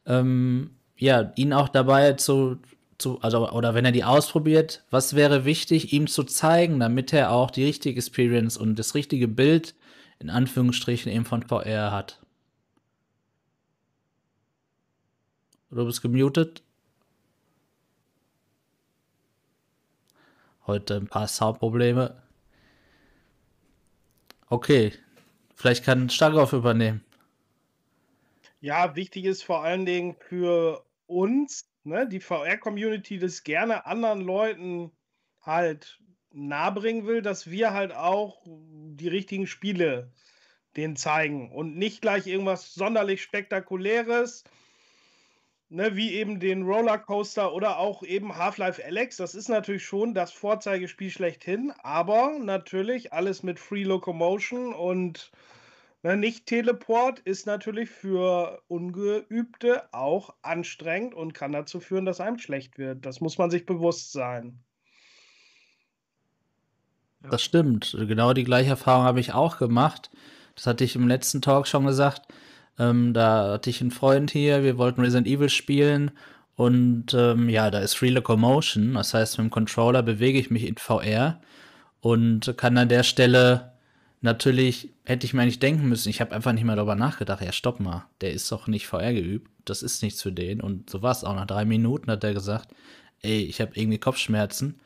ähm, 0.06 0.72
ja, 0.96 1.32
ihn 1.36 1.54
auch 1.54 1.70
dabei 1.70 2.14
zu, 2.14 2.58
zu, 2.98 3.20
also, 3.22 3.50
oder 3.52 3.74
wenn 3.74 3.86
er 3.86 3.92
die 3.92 4.04
ausprobiert, 4.04 4.84
was 4.90 5.16
wäre 5.16 5.46
wichtig, 5.46 5.94
ihm 5.94 6.08
zu 6.08 6.24
zeigen, 6.24 6.80
damit 6.80 7.14
er 7.14 7.32
auch 7.32 7.52
die 7.52 7.66
richtige 7.66 7.98
Experience 7.98 8.58
und 8.58 8.78
das 8.78 8.96
richtige 8.96 9.28
Bild 9.28 9.76
in 10.20 10.30
Anführungsstrichen 10.30 11.12
eben 11.12 11.26
von 11.26 11.44
VR 11.44 11.92
hat? 11.92 12.20
Du 15.70 15.86
bist 15.86 16.02
gemutet. 16.02 16.64
Heute 20.66 20.96
ein 20.96 21.08
paar 21.08 21.28
Soundprobleme. 21.28 22.22
Okay, 24.50 24.94
vielleicht 25.56 25.84
kann 25.84 26.10
Starkov 26.10 26.54
übernehmen. 26.54 27.04
Ja, 28.62 28.96
wichtig 28.96 29.26
ist 29.26 29.44
vor 29.44 29.64
allen 29.64 29.86
Dingen 29.86 30.16
für 30.20 30.86
uns, 31.06 31.70
ne, 31.84 32.08
die 32.08 32.22
VR-Community, 32.22 33.20
das 33.20 33.44
gerne 33.44 33.86
anderen 33.86 34.22
Leuten 34.22 34.92
halt 35.42 36.00
nahebringen 36.32 37.06
will, 37.06 37.22
dass 37.22 37.50
wir 37.50 37.74
halt 37.74 37.94
auch 37.94 38.42
die 38.46 39.08
richtigen 39.10 39.48
Spiele 39.48 40.12
denen 40.78 40.96
zeigen 40.96 41.52
und 41.52 41.76
nicht 41.78 42.02
gleich 42.02 42.28
irgendwas 42.28 42.74
sonderlich 42.74 43.22
Spektakuläres, 43.22 44.44
ne, 45.70 45.96
wie 45.96 46.14
eben 46.14 46.40
den 46.40 46.64
Rollercoaster 46.64 47.54
oder 47.54 47.80
auch 47.80 48.04
eben 48.04 48.38
Half-Life 48.38 48.84
Alex. 48.84 49.18
Das 49.18 49.36
ist 49.36 49.50
natürlich 49.50 49.86
schon 49.86 50.14
das 50.14 50.32
Vorzeigespiel 50.32 51.10
schlechthin, 51.10 51.74
aber 51.84 52.38
natürlich 52.40 53.14
alles 53.14 53.44
mit 53.44 53.60
Free 53.60 53.84
Locomotion 53.84 54.74
und 54.74 55.32
Ne, 56.04 56.16
nicht 56.16 56.46
Teleport 56.46 57.20
ist 57.20 57.48
natürlich 57.48 57.90
für 57.90 58.62
Ungeübte 58.68 59.92
auch 59.94 60.36
anstrengend 60.44 61.16
und 61.16 61.34
kann 61.34 61.52
dazu 61.52 61.80
führen, 61.80 62.06
dass 62.06 62.22
einem 62.22 62.38
schlecht 62.38 62.78
wird. 62.78 63.06
Das 63.06 63.20
muss 63.20 63.38
man 63.38 63.50
sich 63.50 63.66
bewusst 63.66 64.12
sein. 64.12 64.60
Das 67.30 67.42
stimmt. 67.42 67.98
Genau 68.08 68.34
die 68.34 68.44
gleiche 68.44 68.70
Erfahrung 68.70 69.06
habe 69.06 69.20
ich 69.20 69.34
auch 69.34 69.58
gemacht. 69.58 70.12
Das 70.56 70.68
hatte 70.68 70.84
ich 70.84 70.96
im 70.96 71.08
letzten 71.08 71.42
Talk 71.42 71.68
schon 71.68 71.86
gesagt. 71.86 72.32
Ähm, 72.80 73.14
da 73.14 73.54
hatte 73.54 73.70
ich 73.70 73.82
einen 73.82 73.92
Freund 73.92 74.32
hier, 74.32 74.64
wir 74.64 74.78
wollten 74.78 75.02
Resident 75.02 75.28
Evil 75.28 75.50
spielen 75.50 76.12
und 76.56 77.14
ähm, 77.14 77.50
ja, 77.50 77.72
da 77.72 77.80
ist 77.80 77.96
Free 77.96 78.10
Locomotion. 78.10 78.94
Das 78.96 79.14
heißt, 79.14 79.38
mit 79.38 79.46
dem 79.46 79.52
Controller 79.52 80.04
bewege 80.04 80.40
ich 80.40 80.52
mich 80.52 80.66
in 80.66 80.78
VR 80.78 81.42
und 82.02 82.56
kann 82.58 82.78
an 82.78 82.90
der 82.90 83.04
Stelle 83.04 83.74
natürlich, 84.22 84.90
hätte 85.06 85.26
ich 85.26 85.34
mir 85.34 85.44
eigentlich 85.44 85.60
denken 85.60 85.88
müssen, 85.88 86.10
ich 86.10 86.22
habe 86.22 86.36
einfach 86.36 86.54
nicht 86.54 86.64
mehr 86.64 86.76
darüber 86.76 86.96
nachgedacht, 86.96 87.42
ja, 87.42 87.52
stopp 87.52 87.80
mal, 87.80 88.06
der 88.22 88.32
ist 88.34 88.52
doch 88.52 88.68
nicht 88.68 88.88
VR 88.88 89.14
geübt, 89.14 89.50
das 89.66 89.84
ist 89.84 90.04
nichts 90.04 90.22
für 90.22 90.32
den. 90.32 90.62
Und 90.62 90.90
so 90.90 91.02
war 91.02 91.12
es 91.12 91.24
auch. 91.24 91.36
Nach 91.36 91.48
drei 91.48 91.66
Minuten 91.66 92.10
hat 92.12 92.24
er 92.24 92.34
gesagt, 92.34 92.70
ey, 93.22 93.42
ich 93.44 93.62
habe 93.62 93.72
irgendwie 93.76 94.00
Kopfschmerzen. 94.00 94.80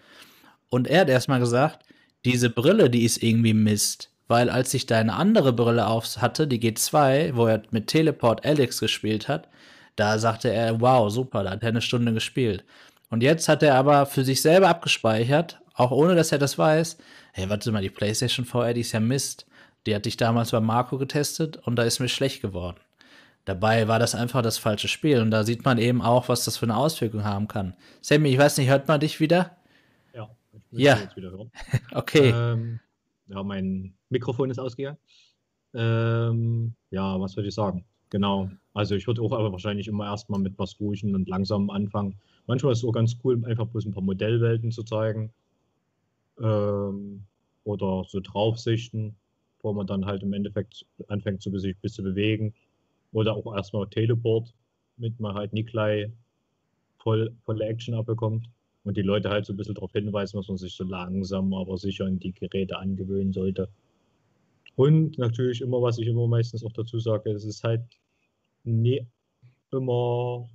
Und 0.69 0.87
er 0.87 1.01
hat 1.01 1.09
erstmal 1.09 1.39
gesagt, 1.39 1.85
diese 2.25 2.49
Brille, 2.49 2.89
die 2.89 3.03
ist 3.03 3.21
irgendwie 3.23 3.53
Mist. 3.53 4.10
Weil 4.31 4.49
als 4.49 4.73
ich 4.73 4.85
deine 4.85 5.15
andere 5.15 5.51
Brille 5.51 5.87
auf 5.87 6.21
hatte, 6.21 6.47
die 6.47 6.61
G2, 6.61 7.35
wo 7.35 7.47
er 7.47 7.63
mit 7.71 7.87
Teleport 7.87 8.45
Alex 8.45 8.79
gespielt 8.79 9.27
hat, 9.27 9.49
da 9.97 10.17
sagte 10.19 10.49
er, 10.49 10.79
wow, 10.79 11.11
super, 11.11 11.43
da 11.43 11.49
hat 11.49 11.63
er 11.63 11.67
eine 11.67 11.81
Stunde 11.81 12.13
gespielt. 12.13 12.63
Und 13.09 13.23
jetzt 13.23 13.49
hat 13.49 13.61
er 13.61 13.75
aber 13.75 14.05
für 14.05 14.23
sich 14.23 14.41
selber 14.41 14.69
abgespeichert, 14.69 15.59
auch 15.73 15.91
ohne 15.91 16.15
dass 16.15 16.31
er 16.31 16.37
das 16.37 16.57
weiß, 16.57 16.97
hey, 17.33 17.49
warte 17.49 17.73
mal, 17.73 17.81
die 17.81 17.89
PlayStation 17.89 18.45
VR, 18.45 18.73
die 18.73 18.79
ist 18.79 18.93
ja 18.93 19.01
Mist. 19.01 19.47
Die 19.85 19.93
hatte 19.93 20.07
ich 20.07 20.15
damals 20.15 20.51
bei 20.51 20.61
Marco 20.61 20.97
getestet 20.97 21.57
und 21.57 21.75
da 21.75 21.83
ist 21.83 21.99
mir 21.99 22.07
schlecht 22.07 22.41
geworden. 22.41 22.79
Dabei 23.43 23.89
war 23.89 23.99
das 23.99 24.15
einfach 24.15 24.41
das 24.41 24.57
falsche 24.57 24.87
Spiel 24.87 25.19
und 25.19 25.31
da 25.31 25.43
sieht 25.43 25.65
man 25.65 25.77
eben 25.77 26.01
auch, 26.01 26.29
was 26.29 26.45
das 26.45 26.55
für 26.55 26.67
eine 26.67 26.77
Auswirkung 26.77 27.25
haben 27.25 27.49
kann. 27.49 27.75
Sammy, 27.99 28.29
ich 28.29 28.37
weiß 28.37 28.59
nicht, 28.59 28.69
hört 28.69 28.87
man 28.87 29.01
dich 29.01 29.19
wieder? 29.19 29.57
Ja, 30.15 30.29
ich 30.71 30.79
ja. 30.79 30.95
jetzt 30.95 31.17
wieder 31.17 31.31
hören. 31.31 31.51
okay. 31.91 32.29
Ähm, 32.33 32.79
ja, 33.27 33.43
mein 33.43 33.93
Mikrofon 34.11 34.49
ist 34.49 34.59
ausgegangen. 34.59 34.97
Ähm, 35.73 36.73
ja, 36.91 37.19
was 37.19 37.35
würde 37.35 37.49
ich 37.49 37.55
sagen? 37.55 37.85
Genau. 38.09 38.49
Also 38.73 38.95
ich 38.95 39.07
würde 39.07 39.21
auch 39.21 39.31
aber 39.31 39.51
wahrscheinlich 39.51 39.87
immer 39.87 40.05
erstmal 40.05 40.39
mit 40.39 40.57
was 40.59 40.79
Ruhigen 40.79 41.15
und 41.15 41.29
langsam 41.29 41.69
anfangen. 41.69 42.15
Manchmal 42.47 42.73
ist 42.73 42.79
es 42.79 42.85
auch 42.85 42.91
ganz 42.91 43.17
cool, 43.23 43.43
einfach 43.45 43.67
bloß 43.67 43.85
ein 43.85 43.93
paar 43.93 44.03
Modellwelten 44.03 44.71
zu 44.71 44.83
zeigen 44.83 45.31
ähm, 46.39 47.23
oder 47.63 48.03
so 48.07 48.19
Draufsichten, 48.19 49.15
wo 49.61 49.73
man 49.73 49.87
dann 49.87 50.05
halt 50.05 50.23
im 50.23 50.33
Endeffekt 50.33 50.85
anfängt, 51.07 51.41
sich 51.41 51.53
ein 51.53 51.81
bisschen 51.81 52.03
bewegen. 52.03 52.53
Oder 53.13 53.35
auch 53.35 53.55
erstmal 53.55 53.87
Teleport, 53.87 54.53
damit 54.97 55.19
man 55.19 55.35
halt 55.35 55.51
gleich 55.67 56.09
voll, 56.97 57.31
volle 57.45 57.65
Action 57.65 57.93
abbekommt. 57.93 58.47
Und 58.83 58.97
die 58.97 59.03
Leute 59.03 59.29
halt 59.29 59.45
so 59.45 59.53
ein 59.53 59.57
bisschen 59.57 59.75
darauf 59.75 59.91
hinweisen, 59.91 60.37
dass 60.37 60.47
man 60.47 60.57
sich 60.57 60.73
so 60.73 60.83
langsam, 60.83 61.53
aber 61.53 61.77
sicher 61.77 62.07
in 62.07 62.19
die 62.19 62.31
Geräte 62.31 62.77
angewöhnen 62.77 63.31
sollte. 63.31 63.69
Und 64.81 65.19
natürlich 65.19 65.61
immer, 65.61 65.79
was 65.83 65.99
ich 65.99 66.07
immer 66.07 66.27
meistens 66.27 66.65
auch 66.65 66.73
dazu 66.73 66.97
sage, 66.97 67.29
es 67.29 67.45
ist 67.45 67.63
halt 67.63 67.83
nie 68.63 69.07
immer 69.71 70.49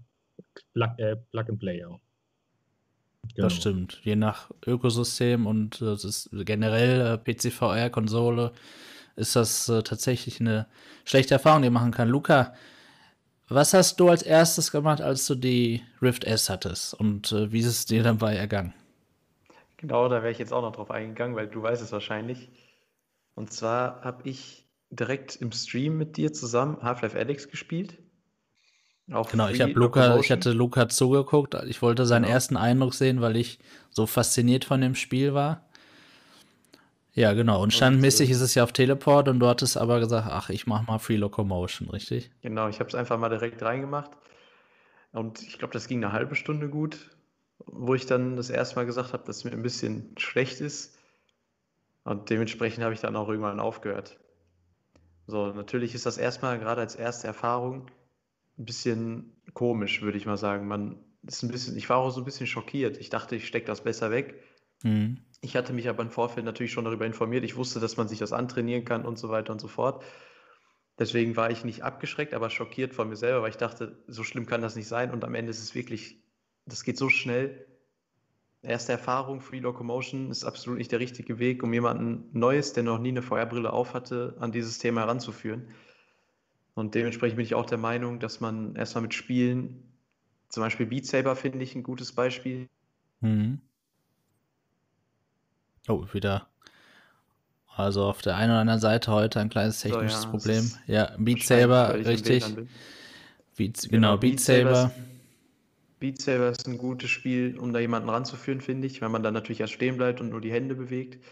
Plug, 0.73 0.99
äh, 0.99 1.15
Plug 1.31 1.45
and 1.49 1.61
Play. 1.61 1.79
Ja. 1.79 1.87
Genau. 1.87 2.01
Das 3.37 3.55
stimmt. 3.55 4.01
Je 4.03 4.17
nach 4.17 4.51
Ökosystem 4.67 5.47
und 5.47 5.81
äh, 5.81 5.95
ist 5.95 6.29
generell 6.33 7.21
äh, 7.25 7.35
PC-VR-Konsole 7.35 8.51
ist 9.15 9.37
das 9.37 9.69
äh, 9.69 9.85
tatsächlich 9.85 10.41
eine 10.41 10.67
schlechte 11.05 11.35
Erfahrung, 11.35 11.63
die 11.63 11.71
man 11.71 11.83
machen 11.83 11.93
kann. 11.93 12.09
Luca, 12.09 12.53
was 13.49 13.75
hast 13.75 14.01
du 14.01 14.09
als 14.09 14.23
erstes 14.23 14.73
gemacht, 14.73 15.01
als 15.01 15.29
du 15.29 15.37
die 15.37 15.85
Rift 16.03 16.25
S 16.25 16.51
hattest? 16.51 16.95
Und 16.95 17.31
äh, 17.31 17.53
wie 17.53 17.61
ist 17.61 17.67
es 17.67 17.87
dir 17.87 18.03
dabei 18.03 18.35
ergangen? 18.35 18.75
Genau, 19.77 20.09
da 20.09 20.17
wäre 20.17 20.33
ich 20.33 20.39
jetzt 20.39 20.53
auch 20.53 20.63
noch 20.63 20.73
drauf 20.73 20.91
eingegangen, 20.91 21.37
weil 21.37 21.47
du 21.47 21.63
weißt 21.63 21.81
es 21.81 21.93
wahrscheinlich. 21.93 22.51
Und 23.37 23.53
zwar 23.53 24.03
habe 24.03 24.29
ich 24.29 24.67
direkt 24.91 25.37
im 25.37 25.53
Stream 25.53 25.97
mit 25.97 26.17
dir 26.17 26.33
zusammen 26.33 26.83
Half-Life 26.83 27.17
Alyx 27.17 27.49
gespielt. 27.49 27.99
Auch 29.13 29.31
genau, 29.31 29.49
ich 29.49 29.59
Luca, 29.75 30.19
ich 30.19 30.33
hatte 30.33 30.51
Luca 30.51 30.89
zugeguckt. 30.89 31.55
Ich 31.69 31.81
wollte 31.81 32.07
seinen 32.07 32.23
genau. 32.23 32.35
ersten 32.35 32.57
Eindruck 32.57 32.95
sehen, 32.95 33.21
weil 33.21 33.37
ich 33.37 33.61
so 33.91 34.07
fasziniert 34.07 34.65
von 34.65 34.81
dem 34.81 34.97
Spiel 34.97 35.33
war. 35.33 35.69
Ja, 37.13 37.35
genau. 37.35 37.63
Und 37.63 37.73
standmäßig 37.73 38.31
ist 38.31 38.41
es 38.41 38.55
ja 38.55 38.65
auf 38.65 38.73
Teleport 38.73 39.29
und 39.29 39.39
du 39.39 39.47
hattest 39.47 39.77
aber 39.77 40.01
gesagt, 40.01 40.27
ach, 40.29 40.51
ich 40.51 40.67
mach 40.67 40.87
mal 40.87 40.99
Free 40.99 41.17
Locomotion, 41.17 41.89
richtig? 41.91 42.31
Genau, 42.43 42.69
ich 42.69 42.81
habe 42.81 42.89
es 42.89 42.95
einfach 42.95 43.19
mal 43.19 43.29
direkt 43.29 43.63
reingemacht. 43.63 44.11
Und 45.13 45.43
ich 45.43 45.59
glaube, 45.59 45.73
das 45.73 45.89
ging 45.89 46.03
eine 46.03 46.13
halbe 46.13 46.35
Stunde 46.35 46.69
gut, 46.69 47.11
wo 47.65 47.95
ich 47.95 48.07
dann 48.07 48.37
das 48.37 48.51
erste 48.51 48.77
Mal 48.77 48.87
gesagt 48.87 49.13
habe, 49.13 49.25
dass 49.25 49.39
es 49.39 49.45
mir 49.45 49.53
ein 49.53 49.63
bisschen 49.63 50.15
schlecht 50.19 50.61
ist. 50.61 50.96
Und 52.07 52.31
dementsprechend 52.31 52.85
habe 52.85 52.95
ich 52.95 53.01
dann 53.01 53.17
auch 53.17 53.29
irgendwann 53.29 53.59
aufgehört. 53.59 54.21
So, 55.27 55.49
natürlich 55.49 55.93
ist 55.93 56.07
das 56.07 56.19
erstmal 56.19 56.61
gerade 56.61 56.81
als 56.81 56.95
erste 56.95 57.27
Erfahrung 57.27 57.91
ein 58.57 58.65
bisschen 58.65 59.43
komisch, 59.55 60.03
würde 60.03 60.17
ich 60.17 60.25
mal 60.25 60.37
sagen. 60.37 60.69
Man 60.69 61.01
ist 61.27 61.43
ein 61.43 61.51
bisschen, 61.51 61.77
ich 61.77 61.91
war 61.91 61.97
auch 61.97 62.11
so 62.11 62.21
ein 62.21 62.25
bisschen 62.25 62.47
schockiert. 62.47 62.97
Ich 62.99 63.11
dachte, 63.11 63.35
ich 63.35 63.49
stecke 63.49 63.67
das 63.67 63.83
besser 63.83 64.13
weg. 64.13 64.41
Mhm. 64.85 65.19
Ich 65.41 65.57
hatte 65.57 65.73
mich 65.73 65.89
aber 65.89 66.05
im 66.05 66.13
Vorfeld 66.13 66.47
natürlich 66.47 66.71
schon 66.71 66.85
darüber 66.85 67.07
informiert. 67.07 67.43
Ich 67.43 67.57
wusste, 67.57 67.81
dass 67.81 67.97
man 67.97 68.07
sich 68.07 68.21
das 68.21 68.33
antrainieren 68.33 68.85
kann 68.85 69.05
und 69.05 69.19
so 69.19 69.29
weiter 69.29 69.53
und 69.53 69.61
so 69.61 69.67
fort. 69.67 70.05
Deswegen 71.01 71.35
war 71.35 71.51
ich 71.51 71.65
nicht 71.65 71.83
abgeschreckt, 71.83 72.35
aber 72.35 72.51
schockiert 72.51 72.95
von 72.95 73.09
mir 73.09 73.17
selber, 73.17 73.43
weil 73.43 73.51
ich 73.51 73.57
dachte, 73.57 74.05
so 74.07 74.23
schlimm 74.23 74.47
kann 74.47 74.63
das 74.63 74.77
nicht 74.77 74.87
sein. 74.87 75.11
Und 75.11 75.25
am 75.25 75.35
Ende 75.35 75.51
ist 75.51 75.61
es 75.61 75.75
wirklich, 75.75 76.23
das 76.67 76.85
geht 76.85 76.99
so 76.99 77.09
schnell. 77.09 77.67
Erste 78.67 78.93
Erfahrung, 78.93 79.41
Free 79.41 79.61
Locomotion 79.61 80.31
ist 80.31 80.45
absolut 80.45 80.79
nicht 80.79 80.91
der 80.91 80.99
richtige 80.99 81.39
Weg, 81.39 81.63
um 81.63 81.73
jemanden 81.73 82.29
Neues, 82.37 82.73
der 82.73 82.83
noch 82.83 82.99
nie 82.99 83.11
eine 83.11 83.23
Feuerbrille 83.23 83.73
aufhatte, 83.73 84.37
an 84.41 84.51
dieses 84.51 84.79
Thema 84.79 85.03
heranzuführen. 85.03 85.69
Und 86.75 86.95
dementsprechend 86.95 87.37
bin 87.37 87.45
ich 87.45 87.55
auch 87.55 87.67
der 87.67 87.79
Meinung, 87.79 88.19
dass 88.19 88.41
man 88.41 88.75
erstmal 88.75 89.03
mit 89.03 89.15
Spielen, 89.15 89.85
zum 90.49 90.63
Beispiel 90.63 90.87
Beat 90.87 91.07
Saber 91.07 91.37
finde 91.37 91.63
ich 91.63 91.75
ein 91.77 91.85
gutes 91.85 92.13
Beispiel. 92.13 92.69
Mhm. 93.21 93.61
Oh, 95.89 96.05
wieder. 96.13 96.49
Also 97.69 98.05
auf 98.05 98.21
der 98.21 98.37
einen 98.37 98.51
oder 98.51 98.61
anderen 98.61 98.81
Seite 98.81 99.13
heute 99.13 99.39
ein 99.39 99.49
kleines 99.49 99.81
technisches 99.81 100.23
so, 100.23 100.27
ja, 100.27 100.31
Problem. 100.31 100.73
Ja, 100.87 101.15
Beat 101.19 101.45
Saber, 101.45 101.95
richtig. 101.95 102.45
Beat, 103.57 103.83
genau, 103.83 103.91
genau, 103.91 104.17
Beat, 104.17 104.33
Beat 104.33 104.41
Saber. 104.41 104.91
Beat 105.99 106.21
Saber 106.21 106.51
ist 106.51 106.67
ein 106.67 106.79
gutes 106.79 107.11
Spiel, 107.11 107.59
um 107.59 107.73
da 107.73 107.79
jemanden 107.79 108.09
ranzuführen, 108.09 108.61
finde 108.61 108.87
ich, 108.87 109.01
weil 109.01 109.09
man 109.09 109.23
dann 109.23 109.35
natürlich 109.35 109.61
erst 109.61 109.73
stehen 109.73 109.97
bleibt 109.97 110.21
und 110.21 110.31
nur 110.31 110.41
die 110.41 110.53
Hände 110.53 110.75
bewegt. 110.75 111.25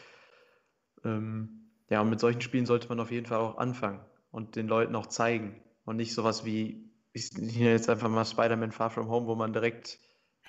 Ähm, 1.05 1.71
ja, 1.91 2.01
und 2.01 2.11
mit 2.11 2.21
solchen 2.21 2.41
Spielen 2.41 2.67
sollte 2.67 2.89
man 2.89 3.01
auf 3.01 3.11
jeden 3.11 3.27
Fall 3.27 3.39
auch 3.39 3.59
anfangen 3.59 4.01
und 4.31 4.57
den 4.57 4.67
Leuten 4.67 4.97
auch 4.97 5.07
zeigen. 5.07 5.63
Und 5.85 5.97
nicht 5.97 6.15
sowas 6.15 6.45
wie, 6.47 6.91
ich 7.13 7.33
nenne 7.33 7.71
jetzt 7.71 7.91
einfach 7.91 8.09
mal 8.09 8.25
Spider-Man 8.25 8.73
Far 8.73 8.91
From 8.91 9.09
Home, 9.09 9.27
wo 9.27 9.35
man 9.35 9.53
direkt 9.53 9.99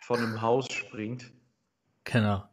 von 0.01 0.19
einem 0.19 0.41
Haus 0.41 0.71
springt. 0.71 1.31
Genau. 2.05 2.43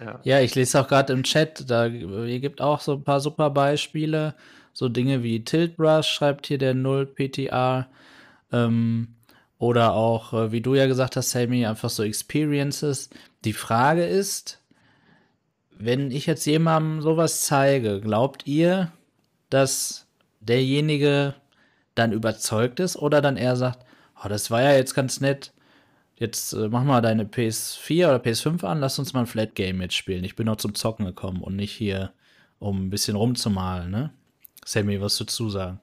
Ja, 0.00 0.20
ja 0.22 0.40
ich 0.40 0.54
lese 0.54 0.80
auch 0.80 0.86
gerade 0.86 1.12
im 1.12 1.24
Chat, 1.24 1.68
da 1.68 1.86
ihr 1.86 2.40
gibt 2.40 2.60
auch 2.60 2.80
so 2.80 2.94
ein 2.94 3.04
paar 3.04 3.20
super 3.20 3.50
Beispiele. 3.50 4.36
So 4.72 4.88
Dinge 4.88 5.24
wie 5.24 5.44
Tilt 5.44 5.76
Brush, 5.76 6.06
schreibt 6.06 6.46
hier 6.46 6.58
der 6.58 6.74
0 6.74 7.06
PTR. 7.06 7.88
Ähm, 8.52 9.16
oder 9.60 9.92
auch, 9.92 10.32
äh, 10.32 10.52
wie 10.52 10.62
du 10.62 10.74
ja 10.74 10.86
gesagt 10.86 11.16
hast, 11.16 11.30
Sammy, 11.30 11.66
einfach 11.66 11.90
so 11.90 12.02
Experiences. 12.02 13.10
Die 13.44 13.52
Frage 13.52 14.06
ist, 14.06 14.58
wenn 15.70 16.10
ich 16.10 16.24
jetzt 16.24 16.46
jemandem 16.46 17.02
sowas 17.02 17.42
zeige, 17.42 18.00
glaubt 18.00 18.46
ihr, 18.46 18.90
dass 19.50 20.06
derjenige 20.40 21.34
dann 21.94 22.12
überzeugt 22.12 22.80
ist 22.80 22.96
oder 22.96 23.20
dann 23.20 23.36
eher 23.36 23.54
sagt, 23.54 23.84
oh, 24.24 24.28
das 24.28 24.50
war 24.50 24.62
ja 24.62 24.72
jetzt 24.72 24.94
ganz 24.94 25.20
nett, 25.20 25.52
jetzt 26.16 26.54
äh, 26.54 26.68
mach 26.68 26.84
mal 26.84 27.02
deine 27.02 27.24
PS4 27.24 28.08
oder 28.08 28.16
PS5 28.16 28.64
an, 28.64 28.80
lass 28.80 28.98
uns 28.98 29.12
mal 29.12 29.20
ein 29.20 29.26
Flat 29.26 29.54
Game 29.54 29.76
mitspielen. 29.76 30.24
Ich 30.24 30.36
bin 30.36 30.46
noch 30.46 30.56
zum 30.56 30.74
Zocken 30.74 31.04
gekommen 31.04 31.42
und 31.42 31.56
nicht 31.56 31.72
hier, 31.72 32.14
um 32.60 32.86
ein 32.86 32.90
bisschen 32.90 33.16
rumzumalen, 33.16 33.90
ne? 33.90 34.10
Sammy, 34.64 35.02
was 35.02 35.18
dazu 35.18 35.50
sagen? 35.50 35.80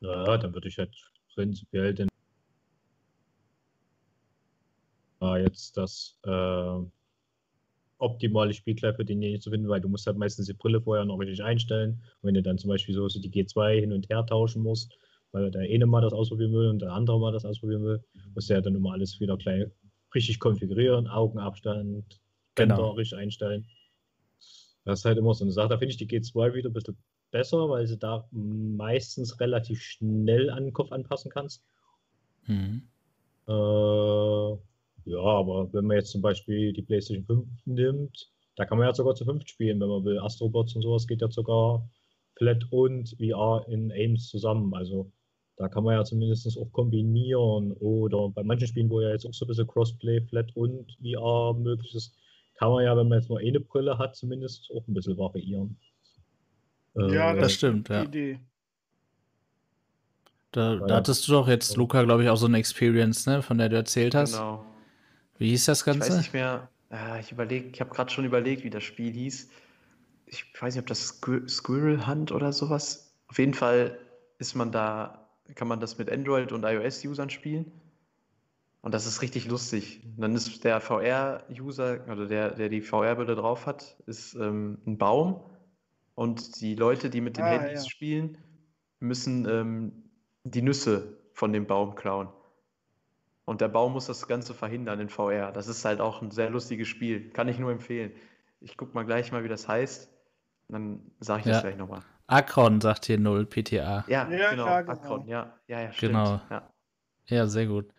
Ja, 0.00 0.36
dann 0.36 0.52
würde 0.52 0.68
ich 0.68 0.76
halt 0.76 1.11
prinzipiell 1.34 1.94
den 1.94 2.08
jetzt 5.38 5.76
das 5.76 6.18
äh, 6.24 6.84
optimale 7.98 8.52
Spielkleid 8.52 8.96
für 8.96 9.04
denjenigen 9.04 9.40
zu 9.40 9.50
finden, 9.50 9.68
weil 9.68 9.80
du 9.80 9.88
musst 9.88 10.06
halt 10.06 10.18
meistens 10.18 10.46
die 10.46 10.52
Brille 10.52 10.80
vorher 10.80 11.04
noch 11.04 11.18
richtig 11.18 11.42
einstellen. 11.42 12.02
Und 12.20 12.28
wenn 12.28 12.34
du 12.34 12.42
dann 12.42 12.58
zum 12.58 12.68
Beispiel 12.68 12.94
so, 12.94 13.08
so 13.08 13.20
die 13.20 13.30
G2 13.30 13.80
hin 13.80 13.92
und 13.92 14.08
her 14.08 14.26
tauschen 14.26 14.62
musst, 14.62 14.98
weil 15.30 15.50
der 15.50 15.62
eine 15.62 15.86
mal 15.86 16.02
das 16.02 16.12
ausprobieren 16.12 16.52
will 16.52 16.68
und 16.68 16.80
der 16.80 16.92
andere 16.92 17.20
mal 17.20 17.32
das 17.32 17.44
ausprobieren 17.44 17.84
will, 17.84 18.04
musst 18.34 18.50
du 18.50 18.54
ja 18.54 18.60
dann 18.60 18.74
immer 18.74 18.92
alles 18.92 19.20
wieder 19.20 19.36
gleich 19.36 19.66
richtig 20.14 20.40
konfigurieren, 20.40 21.06
Augenabstand, 21.06 22.20
genau. 22.54 22.90
richtig 22.90 23.18
einstellen. 23.18 23.66
Das 24.84 24.98
ist 24.98 25.04
halt 25.04 25.16
immer 25.16 25.32
so 25.32 25.44
eine 25.44 25.52
Sache. 25.52 25.68
Da 25.68 25.78
finde 25.78 25.92
ich 25.92 25.96
die 25.96 26.08
G2 26.08 26.54
wieder 26.54 26.68
ein 26.68 26.72
bisschen 26.72 26.96
besser, 27.32 27.68
weil 27.68 27.86
sie 27.88 27.98
da 27.98 28.28
meistens 28.30 29.40
relativ 29.40 29.82
schnell 29.82 30.50
an 30.50 30.64
den 30.64 30.72
Kopf 30.72 30.92
anpassen 30.92 31.30
kannst. 31.30 31.64
Mhm. 32.46 32.82
Äh, 33.48 33.52
ja, 35.04 35.18
aber 35.18 35.72
wenn 35.72 35.86
man 35.86 35.96
jetzt 35.96 36.12
zum 36.12 36.22
Beispiel 36.22 36.72
die 36.72 36.82
PlayStation 36.82 37.26
5 37.26 37.48
nimmt, 37.66 38.30
da 38.54 38.64
kann 38.64 38.78
man 38.78 38.86
ja 38.86 38.94
sogar 38.94 39.14
zu 39.14 39.24
5 39.24 39.46
spielen, 39.48 39.80
wenn 39.80 39.88
man 39.88 40.04
will. 40.04 40.18
Astrobots 40.20 40.76
und 40.76 40.82
sowas 40.82 41.06
geht 41.06 41.22
ja 41.22 41.30
sogar 41.30 41.88
Flat 42.36 42.64
und 42.70 43.16
VR 43.18 43.64
in 43.68 43.90
Aims 43.90 44.28
zusammen. 44.28 44.72
Also 44.74 45.10
da 45.56 45.68
kann 45.68 45.84
man 45.84 45.94
ja 45.94 46.04
zumindest 46.04 46.56
auch 46.58 46.70
kombinieren. 46.72 47.72
Oder 47.72 48.28
bei 48.28 48.42
manchen 48.42 48.68
Spielen, 48.68 48.90
wo 48.90 49.00
ja 49.00 49.10
jetzt 49.10 49.26
auch 49.26 49.34
so 49.34 49.44
ein 49.44 49.48
bisschen 49.48 49.66
Crossplay, 49.66 50.20
Flat 50.20 50.54
und 50.54 50.96
VR 51.02 51.54
möglich 51.54 51.94
ist, 51.94 52.16
kann 52.54 52.70
man 52.70 52.84
ja, 52.84 52.96
wenn 52.96 53.08
man 53.08 53.18
jetzt 53.18 53.28
nur 53.28 53.38
eine 53.38 53.60
Brille 53.60 53.98
hat, 53.98 54.14
zumindest 54.16 54.70
auch 54.74 54.86
ein 54.86 54.94
bisschen 54.94 55.18
variieren. 55.18 55.78
Ja, 56.94 57.32
äh, 57.32 57.40
das 57.40 57.54
stimmt, 57.54 57.88
ja. 57.88 58.02
Idee. 58.02 58.40
Da, 60.52 60.76
da, 60.76 60.96
hattest 60.96 61.26
du 61.26 61.32
doch 61.32 61.48
jetzt, 61.48 61.76
Luca, 61.76 62.02
glaube 62.02 62.24
ich, 62.24 62.28
auch 62.28 62.36
so 62.36 62.46
eine 62.46 62.58
Experience, 62.58 63.26
ne, 63.26 63.42
von 63.42 63.56
der 63.56 63.70
du 63.70 63.76
erzählt 63.76 64.14
hast. 64.14 64.32
Genau. 64.32 64.64
Wie 65.38 65.48
hieß 65.48 65.64
das 65.64 65.84
Ganze? 65.84 66.06
Ich 66.06 66.10
weiß 66.10 66.18
nicht 66.18 66.32
mehr. 66.34 66.68
Äh, 66.90 67.20
ich 67.20 67.32
überlege, 67.32 67.68
ich 67.72 67.80
habe 67.80 67.90
gerade 67.90 68.10
schon 68.12 68.26
überlegt, 68.26 68.62
wie 68.62 68.70
das 68.70 68.84
Spiel 68.84 69.12
hieß. 69.12 69.48
Ich 70.26 70.52
weiß 70.60 70.74
nicht, 70.74 70.82
ob 70.82 70.86
das 70.86 71.20
Squirrel 71.48 72.06
Hunt 72.06 72.32
oder 72.32 72.52
sowas. 72.52 73.14
Auf 73.28 73.38
jeden 73.38 73.54
Fall 73.54 73.98
ist 74.38 74.54
man 74.54 74.72
da, 74.72 75.26
kann 75.54 75.68
man 75.68 75.80
das 75.80 75.96
mit 75.96 76.10
Android 76.10 76.52
und 76.52 76.64
iOS-Usern 76.64 77.30
spielen. 77.30 77.72
Und 78.82 78.92
das 78.92 79.06
ist 79.06 79.22
richtig 79.22 79.48
lustig. 79.48 80.02
Und 80.16 80.20
dann 80.22 80.34
ist 80.34 80.64
der 80.64 80.80
VR-User, 80.80 82.00
oder 82.10 82.26
der, 82.26 82.50
der 82.50 82.68
die 82.68 82.82
VR-Brille 82.82 83.36
drauf 83.36 83.64
hat, 83.64 83.96
ist 84.06 84.34
ähm, 84.34 84.78
ein 84.86 84.98
Baum. 84.98 85.40
Und 86.14 86.60
die 86.60 86.74
Leute, 86.74 87.10
die 87.10 87.20
mit 87.20 87.36
den 87.36 87.44
ah, 87.44 87.48
Handys 87.48 87.84
ja. 87.84 87.90
spielen, 87.90 88.38
müssen 89.00 89.48
ähm, 89.48 90.10
die 90.44 90.62
Nüsse 90.62 91.18
von 91.32 91.52
dem 91.52 91.66
Baum 91.66 91.94
klauen. 91.94 92.28
Und 93.44 93.60
der 93.60 93.68
Baum 93.68 93.92
muss 93.92 94.06
das 94.06 94.28
Ganze 94.28 94.54
verhindern 94.54 95.00
in 95.00 95.08
VR. 95.08 95.52
Das 95.52 95.66
ist 95.66 95.84
halt 95.84 96.00
auch 96.00 96.22
ein 96.22 96.30
sehr 96.30 96.50
lustiges 96.50 96.88
Spiel. 96.88 97.30
Kann 97.30 97.48
ich 97.48 97.58
nur 97.58 97.72
empfehlen. 97.72 98.12
Ich 98.60 98.76
gucke 98.76 98.94
mal 98.94 99.04
gleich 99.04 99.32
mal, 99.32 99.42
wie 99.42 99.48
das 99.48 99.66
heißt. 99.66 100.08
Dann 100.68 101.10
sage 101.18 101.40
ich 101.40 101.46
ja. 101.46 101.52
das 101.52 101.62
gleich 101.62 101.76
nochmal. 101.76 102.00
Akron 102.28 102.80
sagt 102.80 103.06
hier 103.06 103.18
0 103.18 103.46
PTA. 103.46 104.04
Ja, 104.06 104.30
ja 104.30 104.50
genau. 104.50 104.64
Klar, 104.64 104.82
genau. 104.84 104.92
Akron, 104.92 105.26
ja. 105.26 105.58
Ja, 105.66 105.80
ja, 105.80 105.92
stimmt. 105.92 106.12
Genau. 106.12 106.40
Ja. 106.50 106.70
ja, 107.26 107.46
sehr 107.46 107.66
gut. 107.66 107.92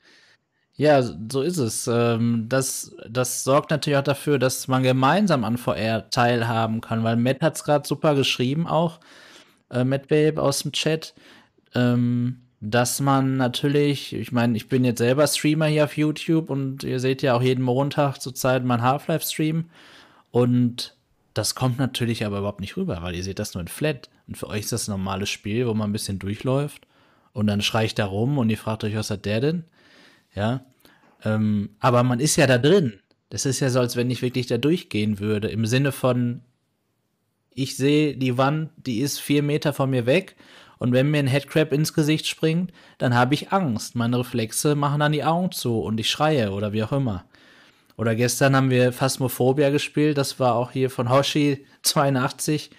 Ja, 0.75 1.03
so 1.03 1.41
ist 1.41 1.57
es. 1.57 1.87
Ähm, 1.87 2.47
das, 2.49 2.95
das 3.07 3.43
sorgt 3.43 3.69
natürlich 3.69 3.97
auch 3.97 4.03
dafür, 4.03 4.39
dass 4.39 4.67
man 4.67 4.81
gemeinsam 4.83 5.43
an 5.43 5.57
VR 5.57 6.09
teilhaben 6.09 6.81
kann, 6.81 7.03
weil 7.03 7.15
Matt 7.15 7.41
hat 7.41 7.55
es 7.55 7.63
gerade 7.63 7.87
super 7.87 8.15
geschrieben, 8.15 8.67
auch 8.67 8.99
äh, 9.69 9.83
Matt 9.83 10.07
Babe 10.07 10.41
aus 10.41 10.63
dem 10.63 10.71
Chat 10.71 11.13
ähm, 11.75 12.39
dass 12.65 13.01
man 13.01 13.35
natürlich, 13.35 14.13
ich 14.13 14.31
meine, 14.31 14.55
ich 14.55 14.69
bin 14.69 14.85
jetzt 14.85 14.99
selber 14.99 15.27
Streamer 15.27 15.65
hier 15.65 15.83
auf 15.83 15.97
YouTube 15.97 16.49
und 16.49 16.83
ihr 16.83 16.99
seht 16.99 17.21
ja 17.21 17.35
auch 17.35 17.41
jeden 17.41 17.63
Montag 17.63 18.19
zurzeit 18.19 18.63
mein 18.63 18.81
Half-Life-Stream 18.81 19.65
und 20.31 20.95
das 21.33 21.55
kommt 21.55 21.77
natürlich 21.77 22.25
aber 22.25 22.37
überhaupt 22.39 22.61
nicht 22.61 22.77
rüber, 22.77 23.01
weil 23.01 23.15
ihr 23.15 23.23
seht 23.23 23.39
das 23.39 23.53
nur 23.53 23.61
in 23.61 23.67
Flat 23.67 24.09
und 24.27 24.37
für 24.37 24.47
euch 24.47 24.61
ist 24.61 24.71
das 24.71 24.87
ein 24.87 24.91
normales 24.91 25.29
Spiel, 25.29 25.67
wo 25.67 25.73
man 25.73 25.89
ein 25.89 25.93
bisschen 25.93 26.19
durchläuft 26.19 26.87
und 27.33 27.47
dann 27.47 27.61
schrei 27.61 27.83
ich 27.85 27.95
da 27.95 28.05
rum 28.05 28.37
und 28.37 28.49
ihr 28.49 28.57
fragt 28.57 28.85
euch, 28.85 28.95
was 28.95 29.09
hat 29.09 29.25
der 29.25 29.41
denn? 29.41 29.65
Ja, 30.35 30.65
ähm, 31.23 31.69
aber 31.79 32.03
man 32.03 32.19
ist 32.19 32.35
ja 32.35 32.47
da 32.47 32.57
drin. 32.57 32.99
Das 33.29 33.45
ist 33.45 33.59
ja 33.59 33.69
so, 33.69 33.79
als 33.79 33.95
wenn 33.95 34.11
ich 34.11 34.21
wirklich 34.21 34.47
da 34.47 34.57
durchgehen 34.57 35.19
würde, 35.19 35.49
im 35.49 35.65
Sinne 35.65 35.91
von, 35.91 36.41
ich 37.51 37.77
sehe 37.77 38.15
die 38.15 38.37
Wand, 38.37 38.69
die 38.77 38.99
ist 38.99 39.19
vier 39.19 39.43
Meter 39.43 39.73
von 39.73 39.89
mir 39.89 40.05
weg 40.05 40.35
und 40.77 40.91
wenn 40.91 41.09
mir 41.09 41.19
ein 41.19 41.27
Headcrab 41.27 41.71
ins 41.71 41.93
Gesicht 41.93 42.27
springt, 42.27 42.71
dann 42.97 43.15
habe 43.15 43.33
ich 43.33 43.51
Angst. 43.51 43.95
Meine 43.95 44.19
Reflexe 44.19 44.75
machen 44.75 44.99
dann 44.99 45.13
die 45.13 45.23
Augen 45.23 45.51
zu 45.51 45.79
und 45.79 45.99
ich 45.99 46.09
schreie 46.09 46.51
oder 46.51 46.73
wie 46.73 46.83
auch 46.83 46.91
immer. 46.91 47.25
Oder 47.95 48.15
gestern 48.15 48.55
haben 48.55 48.69
wir 48.69 48.91
Phasmophobia 48.91 49.69
gespielt, 49.69 50.17
das 50.17 50.39
war 50.39 50.55
auch 50.55 50.71
hier 50.71 50.89
von 50.89 51.09
Hoshi 51.09 51.65
82. 51.83 52.71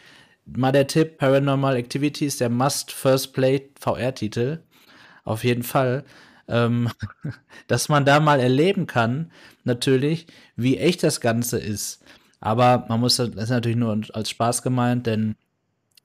Mal 0.47 0.73
der 0.73 0.87
Tipp, 0.87 1.19
Paranormal 1.19 1.77
Activities, 1.77 2.37
der 2.37 2.51
Must 2.51 2.93
First 2.93 3.33
Play 3.33 3.71
VR-Titel. 3.81 4.61
Auf 5.25 5.43
jeden 5.43 5.63
Fall. 5.63 6.05
Ähm, 6.49 6.91
dass 7.69 7.89
man 7.89 8.05
da 8.05 8.21
mal 8.21 8.41
erleben 8.41 8.87
kann, 8.87 9.31
natürlich, 9.65 10.27
wie 10.57 10.79
echt 10.79 11.03
das 11.03 11.21
Ganze 11.21 11.59
ist. 11.59 12.03
Aber 12.41 12.85
man 12.89 13.01
muss 13.01 13.17
das 13.17 13.31
ist 13.31 13.51
natürlich 13.51 13.79
nur 13.79 13.99
als 14.13 14.31
Spaß 14.31 14.63
gemeint, 14.63 15.07
denn 15.07 15.37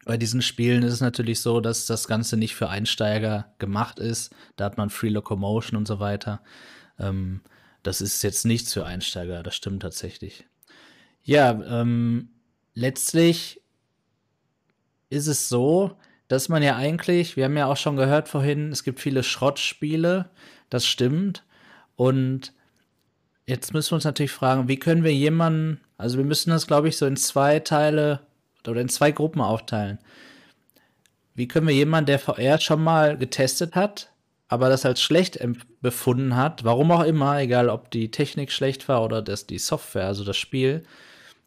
bei 0.06 0.18
diesen 0.18 0.42
Spielen 0.42 0.84
ist 0.84 0.94
es 0.94 1.02
natürlich 1.02 1.42
so, 1.42 1.60
dass 1.60 1.86
das 1.86 2.08
Ganze 2.08 2.38
nicht 2.38 2.56
für 2.56 2.70
Einsteiger 2.70 3.54
gemacht 3.60 4.00
ist. 4.00 4.34
Da 4.56 4.66
hat 4.66 4.78
man 4.78 4.90
Free 4.90 5.10
Locomotion 5.10 5.78
und 5.78 5.88
so 5.88 6.00
weiter. 6.00 6.42
Ähm, 6.98 7.42
das 7.84 8.02
ist 8.02 8.24
jetzt 8.24 8.46
nichts 8.46 8.74
für 8.74 8.86
Einsteiger, 8.86 9.44
das 9.44 9.56
stimmt 9.56 9.82
tatsächlich. 9.82 10.46
Ja, 11.24 11.52
ähm, 11.52 12.30
letztlich 12.74 13.62
ist 15.10 15.28
es 15.28 15.50
so, 15.50 15.98
dass 16.30 16.48
man 16.48 16.64
ja 16.64 16.78
eigentlich, 16.78 17.36
wir 17.36 17.46
haben 17.46 17.58
ja 17.58 17.66
auch 17.66 17.76
schon 17.76 17.98
gehört 17.98 18.30
vorhin, 18.30 18.72
es 18.72 18.84
gibt 18.84 19.00
viele 19.00 19.24
Schrottspiele, 19.24 20.30
das 20.70 20.86
stimmt. 20.86 21.44
Und 21.96 22.54
jetzt 23.48 23.74
müssen 23.74 23.92
wir 23.92 23.96
uns 23.96 24.06
natürlich 24.06 24.32
fragen, 24.32 24.68
wie 24.68 24.78
können 24.78 25.04
wir 25.04 25.14
jemanden, 25.14 25.82
also 25.98 26.18
wir 26.20 26.26
müssen 26.26 26.52
das, 26.52 26.68
glaube 26.68 26.88
ich, 26.88 26.98
so 26.98 27.08
in 27.08 27.18
zwei 27.18 27.60
Teile 27.60 28.22
oder 28.68 28.80
in 28.80 28.90
zwei 28.90 29.12
Gruppen 29.12 29.42
aufteilen. 29.42 29.98
Wie 31.34 31.48
können 31.48 31.68
wir 31.68 31.74
jemanden, 31.74 32.06
der 32.06 32.20
VR 32.20 32.60
schon 32.60 32.84
mal 32.84 33.18
getestet 33.18 33.74
hat, 33.74 34.12
aber 34.50 34.70
das 34.70 34.86
als 34.86 35.02
schlecht 35.02 35.40
befunden 35.82 36.36
hat, 36.36 36.64
warum 36.64 36.92
auch 36.92 37.04
immer, 37.04 37.40
egal 37.40 37.70
ob 37.70 37.90
die 37.90 38.12
Technik 38.12 38.52
schlecht 38.52 38.88
war 38.88 39.04
oder 39.04 39.24
das, 39.24 39.48
die 39.48 39.58
Software, 39.58 40.06
also 40.06 40.24
das 40.24 40.38
Spiel, 40.38 40.84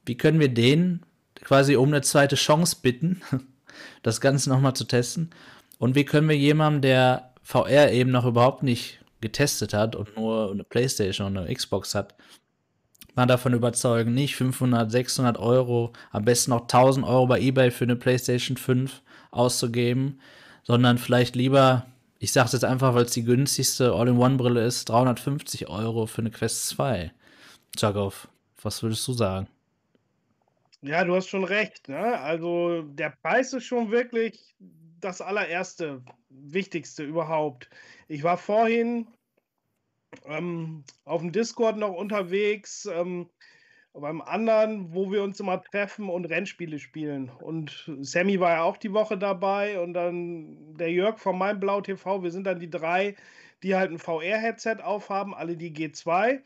wie 0.07 0.17
können 0.17 0.41
wir 0.41 0.53
den 0.53 1.03
quasi 1.37 1.77
um 1.77 1.89
eine 1.89 2.03
zweite 2.03 2.35
Chance 2.35 2.79
bitten, 2.83 3.23
das 4.03 4.21
Ganze 4.21 4.51
nochmal 4.51 4.75
zu 4.75 4.85
testen? 4.85 5.31
Und 5.79 5.95
wie 5.95 6.05
können 6.05 6.29
wir 6.29 6.37
jemandem, 6.37 6.83
der 6.83 7.33
VR 7.43 7.91
eben 7.93 8.11
noch 8.11 8.25
überhaupt 8.25 8.63
nicht 8.63 9.01
getestet 9.21 9.75
hat 9.75 9.97
und 9.97 10.17
nur 10.17 10.51
eine 10.51 10.65
Playstation 10.65 11.27
und 11.27 11.39
eine 11.39 11.55
Xbox 11.55 11.95
hat, 11.95 12.15
mal 13.15 13.27
davon 13.27 13.53
überzeugen, 13.53 14.15
nicht 14.15 14.37
500, 14.37 14.91
600 14.91 15.39
Euro, 15.39 15.93
am 16.11 16.25
besten 16.25 16.51
noch 16.51 16.63
1000 16.63 17.07
Euro 17.07 17.27
bei 17.27 17.41
eBay 17.41 17.71
für 17.71 17.85
eine 17.85 17.97
PlayStation 17.97 18.57
5 18.57 19.03
auszugeben, 19.31 20.21
sondern 20.63 20.99
vielleicht 20.99 21.37
lieber, 21.37 21.87
ich 22.19 22.33
sage 22.33 22.47
es 22.47 22.53
jetzt 22.53 22.65
einfach, 22.65 22.95
weil 22.95 23.05
es 23.05 23.13
die 23.13 23.25
günstigste 23.25 23.93
All-in-One-Brille 23.93 24.65
ist, 24.65 24.89
350 24.89 25.69
Euro 25.69 26.07
für 26.07 26.23
eine 26.23 26.31
Quest 26.31 26.67
2. 26.69 27.13
Jagow, 27.77 28.29
was 28.63 28.83
würdest 28.83 29.07
du 29.09 29.13
sagen? 29.13 29.49
Ja, 30.83 31.05
du 31.05 31.15
hast 31.15 31.29
schon 31.29 31.45
recht. 31.45 31.89
Ne? 31.89 32.19
Also 32.21 32.83
der 32.83 33.11
Preis 33.23 33.53
ist 33.53 33.65
schon 33.65 33.93
wirklich 33.93 34.57
das 35.01 35.21
allererste, 35.21 36.03
wichtigste 36.29 37.05
überhaupt. 37.05 37.71
Ich 38.09 38.25
war 38.25 38.37
vorhin 38.37 39.07
ähm, 40.27 40.85
auf 41.05 41.21
dem 41.21 41.31
Discord 41.31 41.77
noch 41.77 41.93
unterwegs, 41.93 42.87
ähm, 42.87 43.31
beim 43.95 44.23
anderen, 44.23 44.93
wo 44.93 45.13
wir 45.13 45.23
uns 45.23 45.39
immer 45.39 45.63
treffen 45.63 46.09
und 46.09 46.25
Rennspiele 46.25 46.79
spielen. 46.79 47.29
Und 47.29 47.91
Sammy 48.01 48.41
war 48.41 48.51
ja 48.51 48.63
auch 48.63 48.77
die 48.77 48.93
Woche 48.93 49.19
dabei 49.19 49.79
und 49.81 49.93
dann 49.95 50.77
der 50.77 50.91
Jörg 50.91 51.19
von 51.19 51.39
meinem 51.39 51.61
Blau 51.61 51.81
TV. 51.81 52.23
Wir 52.23 52.31
sind 52.31 52.45
dann 52.45 52.59
die 52.59 52.71
drei, 52.71 53.15
die 53.63 53.77
halt 53.77 53.91
ein 53.91 53.99
VR-Headset 53.99 54.79
aufhaben, 54.83 55.35
alle 55.35 55.57
die 55.57 55.73
G2. 55.73 56.41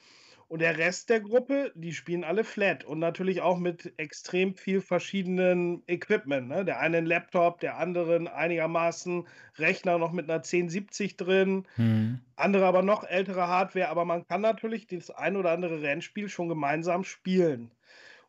Und 0.48 0.60
der 0.60 0.78
Rest 0.78 1.10
der 1.10 1.20
Gruppe, 1.20 1.72
die 1.74 1.92
spielen 1.92 2.22
alle 2.22 2.44
flat 2.44 2.84
und 2.84 3.00
natürlich 3.00 3.40
auch 3.40 3.58
mit 3.58 3.92
extrem 3.96 4.54
viel 4.54 4.80
verschiedenen 4.80 5.82
Equipment. 5.88 6.46
Ne? 6.46 6.64
Der 6.64 6.78
eine 6.78 6.98
ein 6.98 7.06
Laptop, 7.06 7.58
der 7.58 7.78
andere 7.78 8.32
einigermaßen 8.32 9.26
Rechner 9.58 9.98
noch 9.98 10.12
mit 10.12 10.26
einer 10.30 10.36
1070 10.36 11.16
drin, 11.16 11.66
mhm. 11.76 12.20
andere 12.36 12.66
aber 12.66 12.82
noch 12.82 13.02
ältere 13.02 13.48
Hardware. 13.48 13.88
Aber 13.88 14.04
man 14.04 14.26
kann 14.28 14.40
natürlich 14.40 14.86
das 14.86 15.10
ein 15.10 15.36
oder 15.36 15.50
andere 15.50 15.82
Rennspiel 15.82 16.28
schon 16.28 16.48
gemeinsam 16.48 17.02
spielen. 17.02 17.72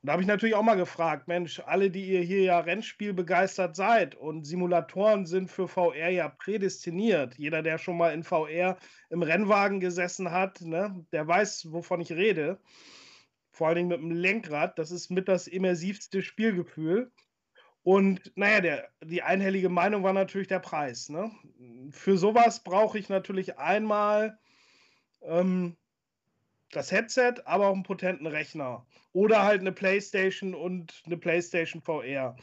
Und 0.01 0.07
da 0.07 0.13
habe 0.13 0.21
ich 0.21 0.27
natürlich 0.27 0.55
auch 0.55 0.63
mal 0.63 0.75
gefragt, 0.75 1.27
Mensch, 1.27 1.59
alle, 1.65 1.89
die 1.89 2.05
ihr 2.05 2.21
hier 2.21 2.41
ja 2.43 2.59
Rennspiel 2.59 3.13
begeistert 3.13 3.75
seid 3.75 4.13
und 4.13 4.45
Simulatoren 4.45 5.25
sind 5.25 5.49
für 5.49 5.67
VR 5.67 6.09
ja 6.09 6.29
prädestiniert. 6.29 7.35
Jeder, 7.37 7.63
der 7.63 7.79
schon 7.79 7.97
mal 7.97 8.13
in 8.13 8.23
VR 8.23 8.77
im 9.09 9.23
Rennwagen 9.23 9.79
gesessen 9.79 10.29
hat, 10.29 10.61
ne, 10.61 11.03
der 11.11 11.27
weiß, 11.27 11.71
wovon 11.71 12.01
ich 12.01 12.11
rede. 12.11 12.59
Vor 13.51 13.67
allen 13.67 13.77
Dingen 13.77 13.89
mit 13.89 13.99
dem 13.99 14.11
Lenkrad, 14.11 14.77
das 14.77 14.91
ist 14.91 15.09
mit 15.09 15.27
das 15.27 15.47
immersivste 15.47 16.21
Spielgefühl. 16.21 17.11
Und 17.81 18.33
naja, 18.35 18.61
der, 18.61 18.89
die 19.03 19.23
einhellige 19.23 19.69
Meinung 19.69 20.03
war 20.03 20.13
natürlich 20.13 20.49
der 20.49 20.59
Preis. 20.59 21.09
Ne? 21.09 21.31
Für 21.89 22.17
sowas 22.17 22.63
brauche 22.63 22.99
ich 22.99 23.09
natürlich 23.09 23.57
einmal 23.57 24.37
ähm, 25.21 25.75
das 26.71 26.91
Headset, 26.91 27.35
aber 27.45 27.67
auch 27.67 27.73
einen 27.73 27.83
potenten 27.83 28.27
Rechner. 28.27 28.85
Oder 29.13 29.43
halt 29.43 29.61
eine 29.61 29.71
Playstation 29.71 30.53
und 30.53 31.01
eine 31.05 31.17
Playstation 31.17 31.81
VR. 31.81 32.35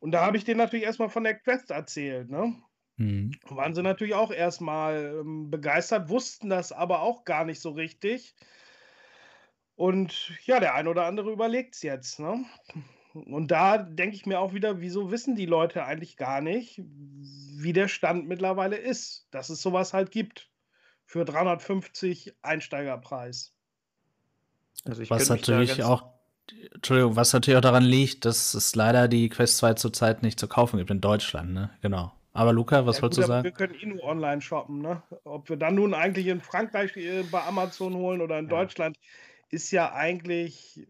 Und 0.00 0.12
da 0.12 0.24
habe 0.24 0.36
ich 0.36 0.44
denen 0.44 0.58
natürlich 0.58 0.86
erstmal 0.86 1.10
von 1.10 1.24
der 1.24 1.34
Quest 1.34 1.70
erzählt, 1.70 2.30
ne? 2.30 2.54
Mhm. 2.96 3.32
Waren 3.48 3.74
sie 3.74 3.82
natürlich 3.82 4.14
auch 4.14 4.32
erstmal 4.32 5.20
ähm, 5.20 5.50
begeistert, 5.50 6.08
wussten 6.08 6.48
das 6.48 6.72
aber 6.72 7.02
auch 7.02 7.24
gar 7.24 7.44
nicht 7.44 7.60
so 7.60 7.70
richtig. 7.70 8.34
Und 9.76 10.32
ja, 10.44 10.58
der 10.58 10.74
ein 10.74 10.88
oder 10.88 11.04
andere 11.04 11.30
überlegt 11.30 11.76
es 11.76 11.82
jetzt, 11.82 12.18
ne? 12.18 12.44
Und 13.14 13.50
da 13.50 13.78
denke 13.78 14.16
ich 14.16 14.26
mir 14.26 14.40
auch 14.40 14.52
wieder, 14.52 14.80
wieso 14.80 15.10
wissen 15.10 15.34
die 15.34 15.46
Leute 15.46 15.84
eigentlich 15.84 16.16
gar 16.16 16.40
nicht, 16.40 16.80
wie 16.82 17.72
der 17.72 17.88
Stand 17.88 18.28
mittlerweile 18.28 18.76
ist, 18.76 19.28
dass 19.30 19.48
es 19.48 19.62
sowas 19.62 19.92
halt 19.92 20.10
gibt 20.10 20.50
für 21.04 21.24
350 21.24 22.36
Einsteigerpreis. 22.42 23.57
Also 24.84 25.02
ich 25.02 25.10
was 25.10 25.28
natürlich 25.28 25.82
auch, 25.82 26.04
Entschuldigung, 26.74 27.16
was 27.16 27.32
natürlich 27.32 27.58
auch 27.58 27.62
daran 27.62 27.84
liegt, 27.84 28.24
dass 28.24 28.54
es 28.54 28.74
leider 28.74 29.08
die 29.08 29.28
Quest 29.28 29.58
2 29.58 29.74
zurzeit 29.74 30.22
nicht 30.22 30.38
zu 30.38 30.48
kaufen 30.48 30.78
gibt 30.78 30.90
in 30.90 31.00
Deutschland, 31.00 31.52
ne? 31.52 31.70
Genau. 31.82 32.12
Aber 32.32 32.52
Luca, 32.52 32.86
was 32.86 32.96
ja, 32.96 33.02
wolltest 33.02 33.22
du 33.22 33.26
sagen? 33.26 33.44
Wir 33.44 33.50
können 33.50 33.74
eh 33.74 33.86
nur 33.86 34.04
online 34.04 34.40
shoppen, 34.40 34.80
ne? 34.80 35.02
Ob 35.24 35.48
wir 35.48 35.56
dann 35.56 35.74
nun 35.74 35.92
eigentlich 35.92 36.28
in 36.28 36.40
Frankreich 36.40 36.96
äh, 36.96 37.24
bei 37.24 37.42
Amazon 37.42 37.94
holen 37.94 38.20
oder 38.20 38.38
in 38.38 38.46
ja. 38.46 38.50
Deutschland, 38.50 38.96
ist 39.50 39.70
ja 39.70 39.92
eigentlich 39.92 40.86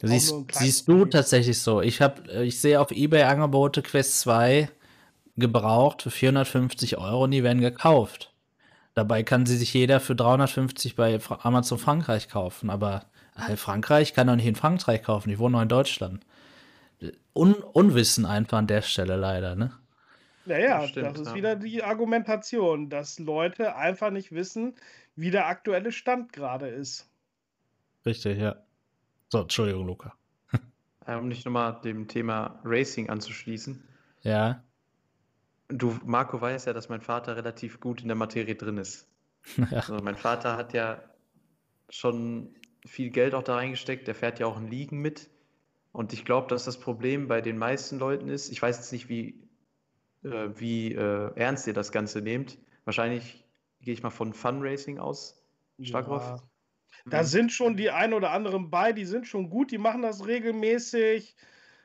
Siehst, 0.00 0.34
siehst 0.52 0.88
du 0.88 1.04
tatsächlich 1.04 1.60
so. 1.60 1.82
Ich, 1.82 2.00
hab, 2.00 2.26
äh, 2.28 2.44
ich 2.44 2.60
sehe 2.60 2.80
auf 2.80 2.90
Ebay 2.90 3.22
Angebote 3.22 3.82
Quest 3.82 4.20
2 4.20 4.70
gebraucht 5.36 6.02
für 6.02 6.10
450 6.10 6.98
Euro 6.98 7.24
und 7.24 7.30
die 7.30 7.42
werden 7.42 7.60
gekauft. 7.60 8.31
Dabei 8.94 9.22
kann 9.22 9.46
sie 9.46 9.56
sich 9.56 9.72
jeder 9.72 10.00
für 10.00 10.14
350 10.14 10.96
bei 10.96 11.18
Amazon 11.42 11.78
Frankreich 11.78 12.28
kaufen. 12.28 12.70
Aber 12.70 13.06
halt 13.36 13.58
Frankreich 13.58 14.12
kann 14.12 14.26
doch 14.26 14.36
nicht 14.36 14.46
in 14.46 14.54
Frankreich 14.54 15.02
kaufen. 15.02 15.30
Ich 15.30 15.38
wohne 15.38 15.52
noch 15.52 15.62
in 15.62 15.68
Deutschland. 15.68 16.24
Un 17.34 17.54
Unwissen 17.54 18.26
einfach 18.26 18.58
an 18.58 18.66
der 18.66 18.82
Stelle 18.82 19.16
leider, 19.16 19.56
ne? 19.56 19.72
Naja, 20.44 20.80
das, 20.80 20.90
stimmt, 20.90 21.14
das 21.14 21.20
ist 21.20 21.28
ja. 21.28 21.34
wieder 21.34 21.56
die 21.56 21.82
Argumentation, 21.82 22.90
dass 22.90 23.18
Leute 23.18 23.76
einfach 23.76 24.10
nicht 24.10 24.32
wissen, 24.32 24.74
wie 25.14 25.30
der 25.30 25.46
aktuelle 25.46 25.92
Stand 25.92 26.32
gerade 26.32 26.68
ist. 26.68 27.08
Richtig, 28.04 28.38
ja. 28.38 28.56
So, 29.28 29.42
Entschuldigung, 29.42 29.86
Luca. 29.86 30.14
um 31.06 31.30
dich 31.30 31.44
nochmal 31.44 31.80
dem 31.82 32.08
Thema 32.08 32.60
Racing 32.64 33.08
anzuschließen. 33.08 33.82
Ja. 34.22 34.62
Du, 35.72 35.98
Marco 36.04 36.40
weiß 36.40 36.66
ja, 36.66 36.72
dass 36.72 36.88
mein 36.88 37.00
Vater 37.00 37.36
relativ 37.36 37.80
gut 37.80 38.02
in 38.02 38.08
der 38.08 38.16
Materie 38.16 38.54
drin 38.54 38.78
ist. 38.78 39.08
Ja. 39.56 39.78
Also 39.78 39.96
mein 39.96 40.16
Vater 40.16 40.56
hat 40.56 40.72
ja 40.72 41.02
schon 41.88 42.54
viel 42.86 43.10
Geld 43.10 43.34
auch 43.34 43.42
da 43.42 43.56
reingesteckt. 43.56 44.06
Der 44.06 44.14
fährt 44.14 44.38
ja 44.38 44.46
auch 44.46 44.56
in 44.56 44.68
Ligen 44.68 45.00
mit. 45.00 45.30
Und 45.90 46.12
ich 46.12 46.24
glaube, 46.24 46.46
dass 46.48 46.64
das 46.64 46.78
Problem 46.78 47.26
bei 47.26 47.40
den 47.40 47.58
meisten 47.58 47.98
Leuten 47.98 48.28
ist, 48.28 48.50
ich 48.50 48.62
weiß 48.62 48.76
jetzt 48.76 48.92
nicht, 48.92 49.08
wie, 49.08 49.42
äh, 50.22 50.48
wie 50.54 50.94
äh, 50.94 51.32
ernst 51.34 51.66
ihr 51.66 51.74
das 51.74 51.90
Ganze 51.90 52.22
nehmt. 52.22 52.56
Wahrscheinlich 52.84 53.44
gehe 53.80 53.92
ich 53.92 54.02
mal 54.02 54.10
von 54.10 54.32
Fun 54.32 54.62
Racing 54.62 54.98
aus, 54.98 55.44
Starkroff. 55.80 56.22
Ja. 56.22 56.42
Da 57.06 57.22
mhm. 57.22 57.26
sind 57.26 57.52
schon 57.52 57.76
die 57.76 57.90
ein 57.90 58.14
oder 58.14 58.30
anderen 58.30 58.70
bei, 58.70 58.92
die 58.92 59.04
sind 59.04 59.26
schon 59.26 59.50
gut, 59.50 59.70
die 59.70 59.78
machen 59.78 60.02
das 60.02 60.26
regelmäßig. 60.26 61.36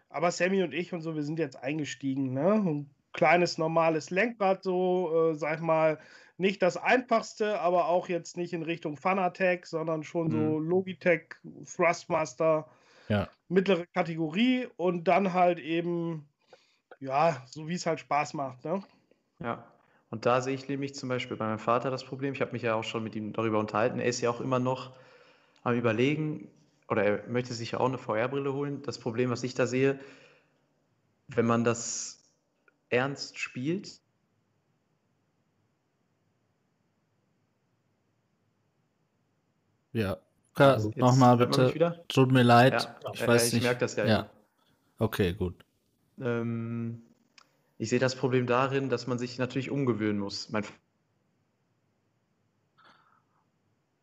Aber 0.10 0.32
Sammy 0.32 0.64
und 0.64 0.74
ich 0.74 0.94
und 0.94 1.02
so, 1.02 1.16
wir 1.16 1.24
sind 1.24 1.40
jetzt 1.40 1.58
eingestiegen. 1.58 2.34
Ne? 2.34 2.54
Ein 2.54 2.90
kleines, 3.14 3.58
normales 3.58 4.10
Lenkrad, 4.10 4.64
so, 4.64 5.32
äh, 5.32 5.36
sag 5.36 5.56
ich 5.56 5.62
mal, 5.62 6.00
nicht 6.38 6.62
das 6.62 6.78
einfachste, 6.78 7.60
aber 7.62 7.88
auch 7.88 8.10
jetzt 8.10 8.38
nicht 8.38 8.54
in 8.54 8.62
Richtung 8.64 8.96
Fanatec, 8.96 9.66
sondern 9.66 10.04
schon 10.04 10.28
mhm. 10.28 10.32
so 10.32 10.60
Logitech, 10.60 11.36
Thrustmaster, 11.66 12.68
ja. 13.10 13.28
mittlere 13.50 13.86
Kategorie 13.94 14.68
und 14.78 15.06
dann 15.08 15.34
halt 15.34 15.60
eben, 15.60 16.28
ja, 17.00 17.42
so 17.48 17.68
wie 17.68 17.74
es 17.74 17.86
halt 17.86 18.00
Spaß 18.00 18.34
macht. 18.36 18.64
Ne? 18.66 18.84
Ja. 19.40 19.66
Und 20.10 20.26
da 20.26 20.40
sehe 20.42 20.54
ich 20.54 20.70
nämlich 20.70 20.96
zum 20.96 21.10
Beispiel 21.10 21.36
bei 21.36 21.46
meinem 21.46 21.60
Vater 21.60 21.92
das 21.92 22.06
Problem. 22.06 22.34
Ich 22.34 22.42
habe 22.42 22.54
mich 22.54 22.62
ja 22.62 22.76
auch 22.76 22.84
schon 22.84 23.04
mit 23.04 23.16
ihm 23.16 23.34
darüber 23.34 23.60
unterhalten. 23.60 24.00
Er 24.00 24.06
ist 24.06 24.22
ja 24.22 24.30
auch 24.30 24.40
immer 24.40 24.60
noch 24.60 24.94
am 25.64 25.74
Überlegen, 25.74 26.50
oder 26.88 27.04
er 27.04 27.28
möchte 27.28 27.54
sich 27.54 27.72
ja 27.72 27.80
auch 27.80 27.88
eine 27.88 27.98
VR-Brille 27.98 28.54
holen. 28.54 28.82
Das 28.84 29.00
Problem, 29.00 29.30
was 29.30 29.44
ich 29.44 29.54
da 29.54 29.68
sehe, 29.68 30.00
wenn 31.28 31.46
man 31.46 31.66
das 31.66 32.17
ernst 32.90 33.38
spielt, 33.38 34.02
Ja, 39.98 40.18
also 40.54 40.92
nochmal 40.96 41.38
bitte. 41.38 42.04
Tut 42.08 42.32
mir 42.32 42.44
leid. 42.44 42.84
Ja, 43.04 43.12
ich 43.14 43.28
weiß 43.28 43.48
ich 43.48 43.54
nicht. 43.54 43.64
Ich 43.64 43.68
merke 43.68 43.80
das 43.80 43.96
ja. 43.96 44.06
ja. 44.06 44.30
Okay, 45.00 45.34
gut. 45.34 45.56
Ähm, 46.20 47.02
ich 47.80 47.90
sehe 47.90 48.00
das 48.00 48.16
Problem 48.16 48.46
darin, 48.46 48.90
dass 48.90 49.08
man 49.08 49.18
sich 49.18 49.40
natürlich 49.40 49.72
umgewöhnen 49.72 50.20
muss. 50.20 50.50
Mein 50.50 50.66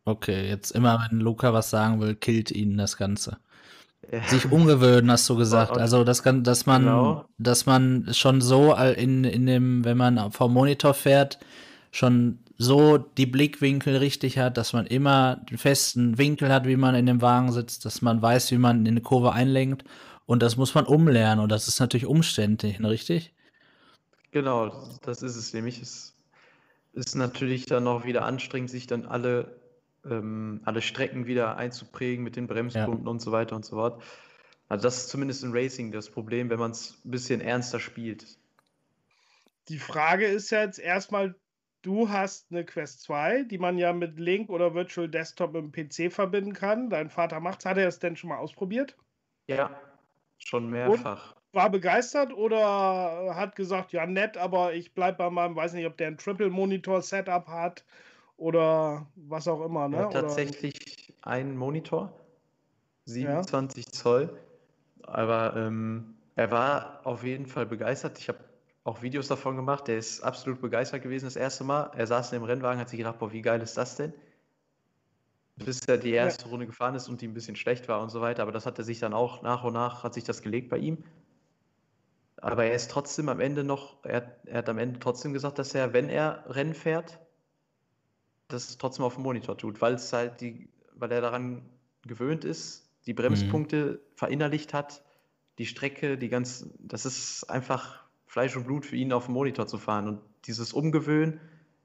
Okay, 0.03 0.47
jetzt 0.47 0.71
immer, 0.71 1.07
wenn 1.09 1.19
Luca 1.19 1.53
was 1.53 1.69
sagen 1.69 1.99
will, 1.99 2.15
killt 2.15 2.51
ihn 2.51 2.77
das 2.77 2.97
Ganze. 2.97 3.39
Sich 4.27 4.51
umgewöhnen, 4.51 5.11
hast 5.11 5.29
du 5.29 5.35
gesagt. 5.35 5.77
Also, 5.77 6.03
das 6.03 6.23
kann, 6.23 6.43
dass 6.43 6.65
man, 6.65 6.83
genau. 6.83 7.25
dass 7.37 7.65
man 7.65 8.07
schon 8.13 8.41
so 8.41 8.73
in, 8.73 9.23
in 9.23 9.45
dem, 9.45 9.83
wenn 9.85 9.97
man 9.97 10.31
vom 10.31 10.53
Monitor 10.53 10.93
fährt, 10.93 11.39
schon 11.91 12.39
so 12.57 12.97
die 12.97 13.25
Blickwinkel 13.25 13.97
richtig 13.97 14.37
hat, 14.37 14.57
dass 14.57 14.73
man 14.73 14.85
immer 14.85 15.37
den 15.49 15.57
festen 15.57 16.17
Winkel 16.17 16.51
hat, 16.51 16.65
wie 16.65 16.77
man 16.77 16.95
in 16.95 17.05
dem 17.05 17.21
Wagen 17.21 17.51
sitzt, 17.51 17.85
dass 17.85 18.01
man 18.01 18.21
weiß, 18.21 18.51
wie 18.51 18.57
man 18.57 18.85
in 18.85 18.93
eine 18.93 19.01
Kurve 19.01 19.33
einlenkt. 19.33 19.83
Und 20.25 20.41
das 20.41 20.57
muss 20.57 20.73
man 20.73 20.85
umlernen. 20.85 21.43
Und 21.43 21.51
das 21.51 21.67
ist 21.67 21.79
natürlich 21.79 22.05
umständlich, 22.05 22.79
ne, 22.79 22.89
richtig? 22.89 23.33
Genau, 24.31 24.71
das 25.01 25.21
ist 25.21 25.35
es 25.35 25.53
nämlich. 25.53 25.81
Es 25.81 26.13
ist 26.93 27.15
natürlich 27.15 27.65
dann 27.65 27.87
auch 27.87 28.05
wieder 28.05 28.25
anstrengend, 28.25 28.69
sich 28.69 28.87
dann 28.87 29.05
alle 29.05 29.55
ähm, 30.09 30.61
alle 30.65 30.81
Strecken 30.81 31.25
wieder 31.25 31.57
einzuprägen 31.57 32.23
mit 32.23 32.35
den 32.35 32.47
Bremspunkten 32.47 33.05
ja. 33.05 33.11
und 33.11 33.19
so 33.19 33.31
weiter 33.31 33.55
und 33.55 33.65
so 33.65 33.75
fort. 33.75 34.01
Also 34.67 34.83
das 34.83 34.97
ist 34.97 35.09
zumindest 35.09 35.43
im 35.43 35.51
Racing 35.53 35.91
das 35.91 36.09
Problem, 36.09 36.49
wenn 36.49 36.59
man 36.59 36.71
es 36.71 36.99
ein 37.05 37.11
bisschen 37.11 37.41
ernster 37.41 37.79
spielt. 37.79 38.25
Die 39.67 39.79
Frage 39.79 40.25
ist 40.25 40.49
jetzt 40.51 40.79
erstmal, 40.79 41.35
du 41.81 42.09
hast 42.09 42.51
eine 42.51 42.65
Quest 42.65 43.01
2, 43.01 43.43
die 43.43 43.57
man 43.57 43.77
ja 43.77 43.93
mit 43.93 44.19
Link 44.19 44.49
oder 44.49 44.73
Virtual 44.73 45.07
Desktop 45.07 45.55
im 45.55 45.71
PC 45.71 46.11
verbinden 46.11 46.53
kann. 46.53 46.89
Dein 46.89 47.09
Vater 47.09 47.39
macht's. 47.39 47.65
Hat 47.65 47.77
er 47.77 47.87
es 47.87 47.99
denn 47.99 48.15
schon 48.15 48.29
mal 48.29 48.37
ausprobiert? 48.37 48.95
Ja, 49.47 49.79
schon 50.39 50.69
mehrfach. 50.69 51.35
Und 51.35 51.45
war 51.53 51.69
begeistert 51.69 52.33
oder 52.33 53.33
hat 53.35 53.55
gesagt, 53.55 53.93
ja 53.93 54.05
nett, 54.05 54.35
aber 54.35 54.73
ich 54.73 54.93
bleibe 54.93 55.19
bei 55.19 55.29
meinem, 55.29 55.55
weiß 55.55 55.73
nicht, 55.73 55.85
ob 55.85 55.97
der 55.97 56.07
ein 56.07 56.17
Triple 56.17 56.49
Monitor 56.49 57.01
Setup 57.01 57.47
hat 57.47 57.85
oder 58.37 59.07
was 59.15 59.47
auch 59.47 59.63
immer. 59.63 59.87
Ne? 59.87 59.97
Ja, 59.97 60.09
tatsächlich 60.09 61.13
oder... 61.21 61.27
ein 61.31 61.57
Monitor, 61.57 62.13
27 63.05 63.85
ja. 63.85 63.91
Zoll. 63.91 64.39
Aber 65.03 65.55
ähm, 65.55 66.15
er 66.35 66.51
war 66.51 67.01
auf 67.03 67.23
jeden 67.23 67.45
Fall 67.45 67.65
begeistert. 67.65 68.19
Ich 68.19 68.27
habe 68.27 68.39
auch 68.83 69.01
Videos 69.01 69.27
davon 69.27 69.55
gemacht. 69.55 69.87
Er 69.89 69.97
ist 69.97 70.21
absolut 70.21 70.61
begeistert 70.61 71.03
gewesen 71.03 71.25
das 71.25 71.35
erste 71.35 71.63
Mal. 71.63 71.91
Er 71.95 72.07
saß 72.07 72.31
in 72.31 72.39
dem 72.39 72.45
Rennwagen, 72.45 72.79
hat 72.79 72.89
sich 72.89 72.97
gedacht, 72.97 73.19
boah, 73.19 73.31
wie 73.31 73.41
geil 73.41 73.61
ist 73.61 73.77
das 73.77 73.95
denn? 73.95 74.13
Bis 75.57 75.79
er 75.87 75.97
die 75.97 76.11
erste 76.11 76.45
ja. 76.45 76.51
Runde 76.51 76.65
gefahren 76.65 76.95
ist 76.95 77.07
und 77.07 77.21
die 77.21 77.27
ein 77.27 77.33
bisschen 77.33 77.55
schlecht 77.55 77.87
war 77.87 78.01
und 78.01 78.09
so 78.09 78.21
weiter. 78.21 78.41
Aber 78.41 78.51
das 78.51 78.65
hat 78.65 78.77
er 78.77 78.83
sich 78.83 78.99
dann 78.99 79.13
auch 79.13 79.41
nach 79.41 79.63
und 79.63 79.73
nach, 79.73 80.03
hat 80.03 80.13
sich 80.13 80.23
das 80.23 80.41
gelegt 80.41 80.69
bei 80.69 80.77
ihm. 80.77 81.03
Aber 82.37 82.65
er 82.65 82.73
ist 82.73 82.91
trotzdem 82.91 83.29
am 83.29 83.39
Ende 83.39 83.63
noch, 83.63 84.03
er, 84.03 84.35
er 84.45 84.57
hat 84.59 84.69
am 84.69 84.77
Ende 84.77 84.99
trotzdem 84.99 85.33
gesagt, 85.33 85.57
dass 85.57 85.73
er, 85.73 85.93
wenn 85.93 86.09
er 86.09 86.43
Rennen 86.47 86.73
fährt, 86.73 87.19
das 88.47 88.77
trotzdem 88.77 89.05
auf 89.05 89.15
dem 89.15 89.23
Monitor 89.23 89.57
tut, 89.57 89.81
weil 89.81 89.95
es 89.95 90.11
halt 90.13 90.41
die, 90.41 90.69
weil 90.93 91.11
er 91.11 91.21
daran 91.21 91.63
gewöhnt 92.05 92.45
ist, 92.45 92.89
die 93.05 93.13
Bremspunkte 93.13 94.01
mhm. 94.03 94.15
verinnerlicht 94.15 94.73
hat, 94.73 95.03
die 95.57 95.65
Strecke, 95.65 96.17
die 96.17 96.29
ganz, 96.29 96.67
das 96.79 97.05
ist 97.05 97.49
einfach 97.49 98.03
Fleisch 98.27 98.55
und 98.55 98.65
Blut 98.65 98.85
für 98.85 98.95
ihn 98.95 99.13
auf 99.13 99.25
dem 99.25 99.33
Monitor 99.33 99.67
zu 99.67 99.77
fahren. 99.77 100.07
Und 100.07 100.21
dieses 100.45 100.73
Umgewöhnen, 100.73 101.39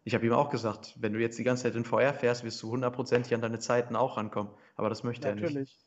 ich 0.05 0.15
habe 0.15 0.27
ihm 0.27 0.33
auch 0.33 0.49
gesagt, 0.51 0.97
wenn 0.99 1.13
du 1.13 1.21
jetzt 1.21 1.39
die 1.39 1.45
ganze 1.45 1.65
Zeit 1.65 1.77
in 1.77 1.85
VR 1.85 2.15
fährst, 2.15 2.43
wirst 2.43 2.63
du 2.63 2.71
hundertprozentig 2.71 3.35
an 3.35 3.43
deine 3.43 3.59
Zeiten 3.59 3.97
auch 3.97 4.17
rankommen. 4.17 4.53
Aber 4.77 4.89
das 4.89 5.05
möchte 5.05 5.29
Natürlich. 5.29 5.55
er 5.55 5.61
nicht. 5.61 5.79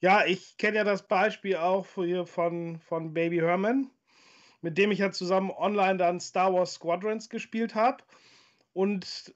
Ja, 0.00 0.24
ich 0.26 0.56
kenne 0.58 0.76
ja 0.76 0.84
das 0.84 1.02
Beispiel 1.02 1.56
auch 1.56 1.86
hier 1.94 2.26
von, 2.26 2.78
von 2.80 3.14
Baby 3.14 3.38
Herman, 3.38 3.90
mit 4.60 4.78
dem 4.78 4.90
ich 4.90 5.00
ja 5.00 5.10
zusammen 5.10 5.50
online 5.50 5.96
dann 5.96 6.20
Star 6.20 6.52
Wars 6.52 6.74
Squadrons 6.74 7.28
gespielt 7.28 7.74
habe. 7.74 8.04
Und 8.74 9.34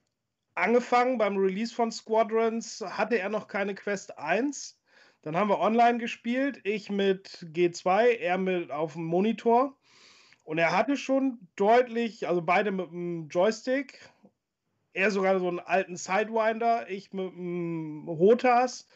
angefangen 0.55 1.18
beim 1.18 1.36
Release 1.36 1.74
von 1.74 1.90
Squadrons, 1.90 2.80
hatte 2.80 3.18
er 3.18 3.28
noch 3.28 3.48
keine 3.48 3.74
Quest 3.74 4.18
1. 4.18 4.78
Dann 5.22 5.36
haben 5.36 5.48
wir 5.48 5.61
online 5.61 5.98
gespielt, 5.98 6.61
ich 6.64 6.90
mit 6.90 7.46
G2, 7.53 8.18
er 8.18 8.38
mit 8.38 8.70
auf 8.70 8.94
dem 8.94 9.05
Monitor. 9.05 9.76
Und 10.44 10.59
er 10.59 10.76
hatte 10.76 10.96
schon 10.96 11.38
deutlich, 11.55 12.26
also 12.26 12.42
beide 12.42 12.72
mit 12.72 12.90
dem 12.90 13.28
Joystick, 13.28 14.00
er 14.92 15.11
sogar 15.11 15.38
so 15.38 15.48
einen 15.48 15.61
alten 15.61 15.96
Sidewinder, 15.96 16.90
ich 16.90 17.12
mit 17.12 17.32
dem 17.32 18.09
Rotas. 18.09 18.88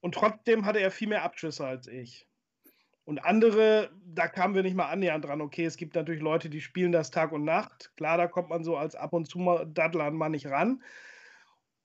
Und 0.00 0.14
trotzdem 0.14 0.66
hatte 0.66 0.80
er 0.80 0.90
viel 0.90 1.08
mehr 1.08 1.22
Abschüsse 1.22 1.64
als 1.64 1.86
ich. 1.86 2.26
Und 3.12 3.18
andere, 3.26 3.90
da 4.06 4.26
kamen 4.26 4.54
wir 4.54 4.62
nicht 4.62 4.74
mal 4.74 4.88
annähernd 4.88 5.26
dran. 5.26 5.42
Okay, 5.42 5.66
es 5.66 5.76
gibt 5.76 5.94
natürlich 5.94 6.22
Leute, 6.22 6.48
die 6.48 6.62
spielen 6.62 6.92
das 6.92 7.10
Tag 7.10 7.30
und 7.32 7.44
Nacht. 7.44 7.92
Klar, 7.98 8.16
da 8.16 8.26
kommt 8.26 8.48
man 8.48 8.64
so 8.64 8.74
als 8.74 8.94
ab 8.94 9.12
und 9.12 9.26
zu 9.26 9.38
mal 9.38 9.66
Daddler 9.66 10.10
mal 10.10 10.30
nicht 10.30 10.46
ran. 10.46 10.82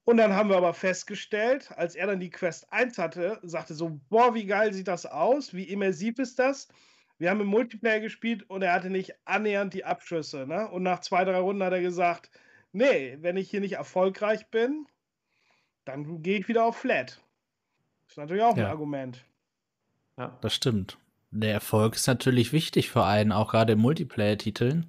Und 0.05 0.15
dann 0.15 0.33
haben 0.33 0.47
wir 0.47 0.55
aber 0.55 0.73
festgestellt, 0.73 1.69
als 1.75 1.95
er 1.95 2.07
dann 2.07 2.21
die 2.21 2.29
Quest 2.29 2.71
1 2.71 2.97
hatte, 2.97 3.41
sagte 3.43 3.73
so, 3.73 3.99
boah, 4.07 4.35
wie 4.35 4.45
geil 4.45 4.71
sieht 4.71 4.87
das 4.87 5.05
aus, 5.05 5.53
wie 5.53 5.65
immersiv 5.65 6.17
ist 6.17 6.39
das? 6.39 6.69
Wir 7.17 7.29
haben 7.29 7.41
im 7.41 7.47
Multiplayer 7.47 7.99
gespielt 7.99 8.49
und 8.49 8.61
er 8.61 8.71
hatte 8.71 8.89
nicht 8.89 9.13
annähernd 9.25 9.73
die 9.73 9.83
Abschüsse. 9.83 10.47
Ne? 10.47 10.69
Und 10.69 10.83
nach 10.83 11.01
zwei, 11.01 11.25
drei 11.25 11.39
Runden 11.39 11.61
hat 11.61 11.73
er 11.73 11.81
gesagt, 11.81 12.31
nee, 12.71 13.17
wenn 13.19 13.35
ich 13.35 13.49
hier 13.49 13.59
nicht 13.59 13.73
erfolgreich 13.73 14.47
bin, 14.47 14.87
dann 15.83 16.23
gehe 16.23 16.39
ich 16.39 16.47
wieder 16.47 16.63
auf 16.63 16.77
Flat. 16.77 17.21
Das 18.05 18.13
ist 18.13 18.17
natürlich 18.17 18.43
auch 18.43 18.55
ja. 18.55 18.67
ein 18.67 18.71
Argument. 18.71 19.25
Ja, 20.17 20.37
das 20.39 20.55
stimmt. 20.55 20.97
Der 21.31 21.53
Erfolg 21.53 21.95
ist 21.95 22.07
natürlich 22.07 22.53
wichtig 22.53 22.89
für 22.89 23.03
einen, 23.03 23.31
auch 23.31 23.51
gerade 23.51 23.73
in 23.73 23.79
Multiplayer-Titeln, 23.79 24.87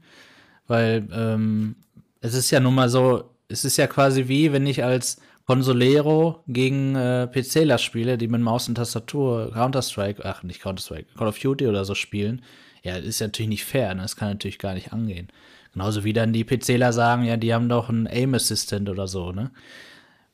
weil 0.67 1.09
ähm, 1.13 1.77
es 2.21 2.35
ist 2.35 2.51
ja 2.51 2.61
nun 2.61 2.75
mal 2.75 2.89
so, 2.89 3.35
es 3.49 3.65
ist 3.65 3.77
ja 3.77 3.87
quasi 3.87 4.29
wie, 4.29 4.53
wenn 4.53 4.67
ich 4.67 4.85
als 4.85 5.21
Consolero 5.47 6.45
gegen 6.47 6.95
äh, 6.95 7.27
PCler 7.27 7.79
spiele, 7.79 8.19
die 8.19 8.29
mit 8.29 8.41
Maus 8.41 8.69
und 8.69 8.75
Tastatur 8.75 9.51
Counter-Strike, 9.53 10.25
ach 10.25 10.43
nicht 10.43 10.61
Counter-Strike, 10.61 11.15
Call 11.17 11.29
of 11.29 11.39
Duty 11.39 11.67
oder 11.67 11.85
so 11.85 11.95
spielen. 11.95 12.43
Ja, 12.83 12.97
ist 12.97 13.21
natürlich 13.21 13.49
nicht 13.49 13.65
fair, 13.65 13.95
ne? 13.95 14.03
das 14.03 14.15
kann 14.15 14.29
natürlich 14.29 14.59
gar 14.59 14.75
nicht 14.75 14.93
angehen. 14.93 15.29
Genauso 15.73 16.05
wie 16.05 16.13
dann 16.13 16.33
die 16.33 16.45
PCler 16.45 16.93
sagen, 16.93 17.25
ja, 17.25 17.37
die 17.37 17.53
haben 17.55 17.69
doch 17.69 17.89
einen 17.89 18.07
Aim 18.07 18.35
Assistant 18.35 18.89
oder 18.89 19.07
so, 19.07 19.33
ne? 19.33 19.51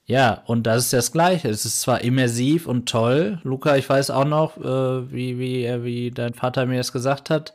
Ja, 0.06 0.42
und 0.46 0.64
das 0.66 0.84
ist 0.84 0.92
das 0.92 1.12
Gleiche. 1.12 1.48
Es 1.48 1.64
ist 1.64 1.80
zwar 1.80 2.02
immersiv 2.02 2.66
und 2.66 2.88
toll. 2.88 3.40
Luca, 3.42 3.76
ich 3.76 3.88
weiß 3.88 4.10
auch 4.10 4.26
noch, 4.26 4.58
äh, 4.58 5.12
wie, 5.12 5.38
wie, 5.38 5.82
wie 5.82 6.10
dein 6.10 6.34
Vater 6.34 6.66
mir 6.66 6.76
das 6.76 6.92
gesagt 6.92 7.30
hat. 7.30 7.54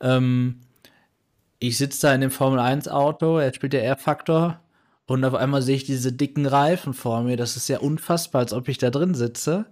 Ähm, 0.00 0.60
ich 1.58 1.76
sitze 1.78 2.06
da 2.06 2.14
in 2.14 2.20
dem 2.20 2.30
Formel 2.30 2.60
1 2.60 2.88
Auto, 2.88 3.38
er 3.38 3.52
spielt 3.52 3.72
der 3.72 3.84
R-Faktor 3.84 4.60
und 5.06 5.24
auf 5.24 5.34
einmal 5.34 5.62
sehe 5.62 5.76
ich 5.76 5.84
diese 5.84 6.12
dicken 6.12 6.46
Reifen 6.46 6.94
vor 6.94 7.22
mir. 7.22 7.36
Das 7.36 7.56
ist 7.56 7.68
ja 7.68 7.80
unfassbar, 7.80 8.42
als 8.42 8.52
ob 8.52 8.68
ich 8.68 8.78
da 8.78 8.90
drin 8.90 9.14
sitze. 9.14 9.66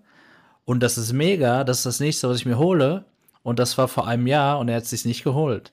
Und 0.64 0.82
das 0.82 0.98
ist 0.98 1.12
mega. 1.12 1.62
Das 1.64 1.78
ist 1.78 1.86
das 1.86 2.00
nächste, 2.00 2.28
was 2.28 2.38
ich 2.38 2.46
mir 2.46 2.58
hole. 2.58 3.04
Und 3.44 3.60
das 3.60 3.78
war 3.78 3.88
vor 3.88 4.08
einem 4.08 4.26
Jahr 4.26 4.58
und 4.58 4.68
er 4.68 4.76
hat 4.76 4.82
es 4.82 4.90
sich 4.90 5.04
nicht 5.04 5.22
geholt. 5.24 5.72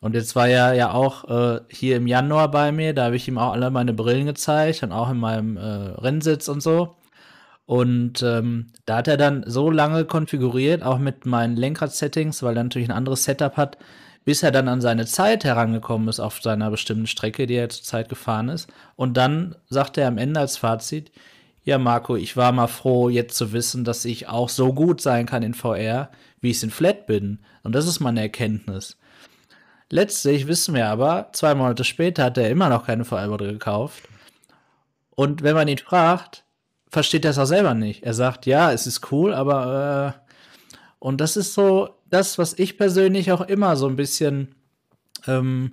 Und 0.00 0.14
jetzt 0.14 0.36
war 0.36 0.48
er 0.48 0.74
ja 0.74 0.92
auch 0.92 1.24
äh, 1.28 1.60
hier 1.68 1.96
im 1.96 2.06
Januar 2.06 2.50
bei 2.50 2.70
mir. 2.72 2.94
Da 2.94 3.06
habe 3.06 3.16
ich 3.16 3.26
ihm 3.26 3.38
auch 3.38 3.52
alle 3.52 3.70
meine 3.70 3.92
Brillen 3.92 4.26
gezeigt 4.26 4.82
und 4.82 4.92
auch 4.92 5.10
in 5.10 5.18
meinem 5.18 5.56
äh, 5.56 5.60
Rennsitz 5.60 6.48
und 6.48 6.62
so. 6.62 6.96
Und 7.66 8.22
ähm, 8.22 8.68
da 8.86 8.98
hat 8.98 9.08
er 9.08 9.16
dann 9.16 9.44
so 9.46 9.70
lange 9.70 10.04
konfiguriert, 10.04 10.82
auch 10.82 10.98
mit 10.98 11.26
meinen 11.26 11.56
Lenkrad-Settings, 11.56 12.42
weil 12.42 12.56
er 12.56 12.64
natürlich 12.64 12.88
ein 12.88 12.96
anderes 12.96 13.24
Setup 13.24 13.56
hat, 13.56 13.76
bis 14.24 14.42
er 14.42 14.50
dann 14.52 14.68
an 14.68 14.80
seine 14.80 15.06
Zeit 15.06 15.44
herangekommen 15.44 16.08
ist 16.08 16.20
auf 16.20 16.40
seiner 16.40 16.70
bestimmten 16.70 17.06
Strecke, 17.06 17.46
die 17.46 17.54
er 17.54 17.68
zurzeit 17.68 18.08
gefahren 18.08 18.48
ist. 18.48 18.68
Und 18.94 19.16
dann 19.16 19.56
sagt 19.68 19.98
er 19.98 20.08
am 20.08 20.18
Ende 20.18 20.40
als 20.40 20.56
Fazit, 20.56 21.10
ja 21.64 21.78
Marco, 21.78 22.16
ich 22.16 22.36
war 22.36 22.52
mal 22.52 22.66
froh, 22.66 23.08
jetzt 23.08 23.36
zu 23.36 23.52
wissen, 23.52 23.84
dass 23.84 24.04
ich 24.04 24.28
auch 24.28 24.48
so 24.48 24.72
gut 24.72 25.00
sein 25.00 25.26
kann 25.26 25.42
in 25.42 25.54
VR, 25.54 26.10
wie 26.40 26.50
ich 26.50 26.58
es 26.58 26.62
in 26.62 26.70
Flat 26.70 27.06
bin. 27.06 27.40
Und 27.62 27.74
das 27.74 27.86
ist 27.86 28.00
meine 28.00 28.20
Erkenntnis. 28.20 28.97
Letztlich 29.90 30.46
wissen 30.46 30.74
wir 30.74 30.86
aber, 30.88 31.30
zwei 31.32 31.54
Monate 31.54 31.84
später 31.84 32.24
hat 32.24 32.38
er 32.38 32.50
immer 32.50 32.68
noch 32.68 32.86
keine 32.86 33.04
VR-Brille 33.04 33.52
gekauft. 33.52 34.04
Und 35.10 35.42
wenn 35.42 35.54
man 35.54 35.68
ihn 35.68 35.78
fragt, 35.78 36.44
versteht 36.90 37.24
er 37.24 37.32
es 37.32 37.38
auch 37.38 37.46
selber 37.46 37.74
nicht. 37.74 38.04
Er 38.04 38.14
sagt, 38.14 38.46
ja, 38.46 38.72
es 38.72 38.86
ist 38.86 39.10
cool, 39.12 39.32
aber 39.32 40.14
äh, 40.16 40.28
und 40.98 41.20
das 41.20 41.36
ist 41.36 41.54
so 41.54 41.90
das, 42.06 42.38
was 42.38 42.58
ich 42.58 42.76
persönlich 42.76 43.32
auch 43.32 43.42
immer 43.42 43.76
so 43.76 43.86
ein 43.88 43.96
bisschen 43.96 44.54
ähm, 45.26 45.72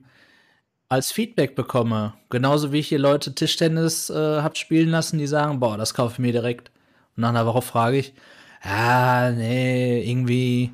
als 0.89 1.11
Feedback 1.11 1.55
bekomme. 1.55 2.13
Genauso 2.29 2.71
wie 2.71 2.79
ich 2.79 2.87
hier 2.89 2.99
Leute 2.99 3.33
Tischtennis 3.33 4.09
äh, 4.09 4.41
hab 4.41 4.57
spielen 4.57 4.89
lassen, 4.89 5.17
die 5.17 5.27
sagen, 5.27 5.59
boah, 5.59 5.77
das 5.77 5.93
kaufe 5.93 6.13
ich 6.13 6.19
mir 6.19 6.31
direkt. 6.31 6.71
Und 7.15 7.21
nach 7.21 7.29
einer 7.29 7.45
Woche 7.45 7.61
frage 7.61 7.97
ich, 7.97 8.13
ah, 8.61 9.31
nee, 9.31 10.03
irgendwie. 10.09 10.71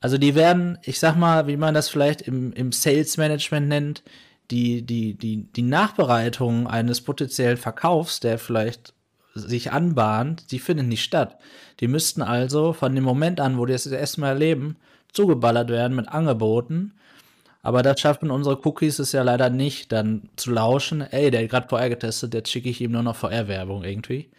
Also 0.00 0.18
die 0.18 0.34
werden, 0.34 0.78
ich 0.82 0.98
sag 1.00 1.16
mal, 1.16 1.46
wie 1.46 1.56
man 1.56 1.74
das 1.74 1.88
vielleicht 1.88 2.22
im, 2.22 2.52
im 2.52 2.72
Sales 2.72 3.16
Management 3.16 3.68
nennt, 3.68 4.02
die, 4.50 4.82
die, 4.82 5.14
die, 5.14 5.44
die 5.52 5.62
Nachbereitung 5.62 6.66
eines 6.66 7.00
potenziellen 7.00 7.56
Verkaufs, 7.56 8.20
der 8.20 8.38
vielleicht 8.38 8.94
sich 9.34 9.72
anbahnt, 9.72 10.50
die 10.50 10.58
findet 10.58 10.86
nicht 10.86 11.02
statt. 11.02 11.36
Die 11.80 11.88
müssten 11.88 12.22
also 12.22 12.72
von 12.72 12.94
dem 12.94 13.04
Moment 13.04 13.40
an, 13.40 13.58
wo 13.58 13.66
die 13.66 13.72
das 13.72 13.86
erstmal 13.86 14.30
erleben, 14.30 14.76
zugeballert 15.12 15.68
werden 15.68 15.96
mit 15.96 16.08
Angeboten. 16.08 16.92
Aber 17.62 17.82
das 17.82 18.00
schaffen 18.00 18.30
unsere 18.30 18.64
Cookies 18.64 18.98
es 18.98 19.12
ja 19.12 19.22
leider 19.22 19.50
nicht, 19.50 19.90
dann 19.90 20.28
zu 20.36 20.52
lauschen. 20.52 21.00
Ey, 21.00 21.30
der 21.30 21.42
hat 21.42 21.50
gerade 21.50 21.68
VR 21.68 21.88
getestet, 21.88 22.32
jetzt 22.32 22.50
schicke 22.50 22.68
ich 22.68 22.80
ihm 22.80 22.92
nur 22.92 23.02
noch 23.02 23.16
VR-Werbung 23.16 23.82
irgendwie. 23.82 24.30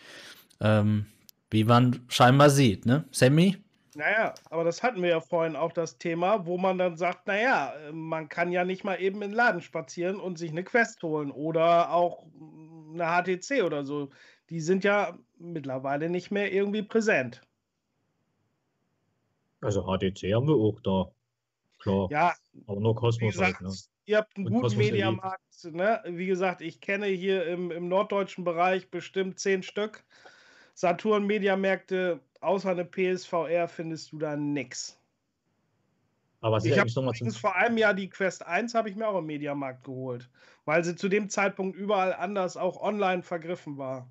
Ähm, 0.61 1.07
wie 1.51 1.63
man 1.63 1.99
scheinbar 2.07 2.49
sieht, 2.49 2.85
ne? 2.85 3.03
Sammy? 3.11 3.57
Naja, 3.97 4.33
aber 4.49 4.63
das 4.63 4.83
hatten 4.83 5.01
wir 5.01 5.09
ja 5.09 5.19
vorhin 5.19 5.55
auch 5.55 5.71
das 5.71 5.97
Thema, 5.97 6.45
wo 6.45 6.57
man 6.57 6.77
dann 6.77 6.95
sagt, 6.95 7.27
naja, 7.27 7.73
man 7.91 8.29
kann 8.29 8.51
ja 8.51 8.63
nicht 8.63 8.83
mal 8.83 9.01
eben 9.01 9.21
in 9.21 9.31
den 9.31 9.35
Laden 9.35 9.61
spazieren 9.61 10.19
und 10.19 10.37
sich 10.37 10.51
eine 10.51 10.63
Quest 10.63 11.01
holen 11.03 11.31
oder 11.31 11.91
auch 11.91 12.25
eine 12.93 13.05
HTC 13.05 13.63
oder 13.63 13.83
so 13.83 14.09
die 14.49 14.61
sind 14.61 14.83
ja 14.83 15.17
mittlerweile 15.37 16.09
nicht 16.09 16.31
mehr 16.31 16.51
irgendwie 16.51 16.83
präsent. 16.83 17.41
Also 19.61 19.83
HDC 19.83 20.33
haben 20.33 20.47
wir 20.47 20.55
auch 20.55 20.79
da. 20.81 21.11
Klar. 21.79 22.07
Ja, 22.11 22.33
aber 22.67 22.79
nur 22.79 22.95
Kosmos. 22.95 23.33
Gesagt, 23.33 23.59
halt, 23.59 23.69
ne? 23.69 23.75
Ihr 24.05 24.17
habt 24.17 24.37
einen 24.37 24.47
Und 24.47 24.53
guten 24.53 24.77
Mediamarkt. 24.77 25.41
Ne? 25.63 26.01
Wie 26.05 26.27
gesagt, 26.27 26.61
ich 26.61 26.79
kenne 26.79 27.07
hier 27.07 27.45
im, 27.45 27.71
im 27.71 27.87
norddeutschen 27.87 28.43
Bereich 28.43 28.89
bestimmt 28.89 29.39
zehn 29.39 29.63
Stück. 29.63 30.05
Saturn-Mediamärkte, 30.75 32.19
außer 32.41 32.71
eine 32.71 32.85
PSVR 32.85 33.67
findest 33.67 34.11
du 34.11 34.19
da 34.19 34.35
nichts. 34.35 34.99
Aber 36.41 36.63
ich 36.63 36.77
habe 36.77 36.89
übrigens 36.89 37.37
vor 37.37 37.55
einem 37.55 37.77
Jahr 37.77 37.93
die 37.93 38.09
Quest 38.09 38.45
1 38.45 38.75
habe 38.75 38.89
ich 38.89 38.95
mir 38.95 39.07
auch 39.07 39.17
im 39.17 39.25
Mediamarkt 39.25 39.83
geholt, 39.83 40.29
weil 40.65 40.83
sie 40.83 40.95
zu 40.95 41.09
dem 41.09 41.29
Zeitpunkt 41.29 41.75
überall 41.75 42.13
anders 42.13 42.57
auch 42.57 42.81
online 42.81 43.23
vergriffen 43.23 43.77
war. 43.77 44.09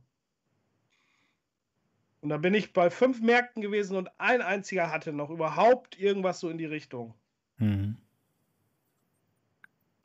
Und 2.20 2.31
da 2.31 2.39
bin 2.39 2.55
ich 2.55 2.72
bei 2.72 2.91
fünf 2.91 3.20
Märkten 3.20 3.62
gewesen 3.62 3.97
und 3.97 4.11
ein 4.18 4.43
einziger 4.43 4.91
hatte 4.91 5.12
noch 5.12 5.31
überhaupt 5.31 5.99
irgendwas 5.99 6.41
so 6.41 6.51
in 6.51 6.59
die 6.59 6.64
Richtung. 6.64 7.14
Mhm. 7.59 7.97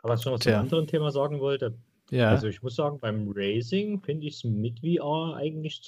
Aber 0.03 0.13
was 0.13 0.21
ich 0.21 0.25
noch 0.27 0.39
zu 0.39 0.49
einem 0.49 0.61
anderen 0.61 0.87
Thema 0.87 1.11
sagen 1.11 1.39
wollte. 1.39 1.75
Ja. 2.11 2.29
Also 2.29 2.47
ich 2.47 2.61
muss 2.61 2.75
sagen, 2.75 2.99
beim 2.99 3.31
Racing 3.33 4.01
finde 4.01 4.27
ich 4.27 4.35
es 4.35 4.43
mit 4.43 4.79
VR 4.81 5.35
eigentlich 5.37 5.81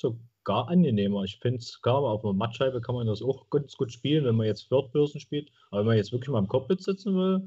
sogar 0.43 0.67
angenehmer. 0.67 1.23
Ich 1.23 1.37
finde 1.37 1.59
es, 1.59 1.81
klar, 1.81 2.01
auf 2.01 2.23
einer 2.23 2.33
Mattscheibe 2.33 2.81
kann 2.81 2.95
man 2.95 3.07
das 3.07 3.21
auch 3.21 3.49
ganz 3.49 3.75
gut 3.75 3.91
spielen, 3.91 4.25
wenn 4.25 4.35
man 4.35 4.47
jetzt 4.47 4.69
Person 4.69 5.19
spielt. 5.19 5.49
Aber 5.71 5.81
wenn 5.81 5.87
man 5.87 5.97
jetzt 5.97 6.11
wirklich 6.11 6.29
mal 6.29 6.39
im 6.39 6.47
Cockpit 6.47 6.81
sitzen 6.81 7.15
will, 7.15 7.41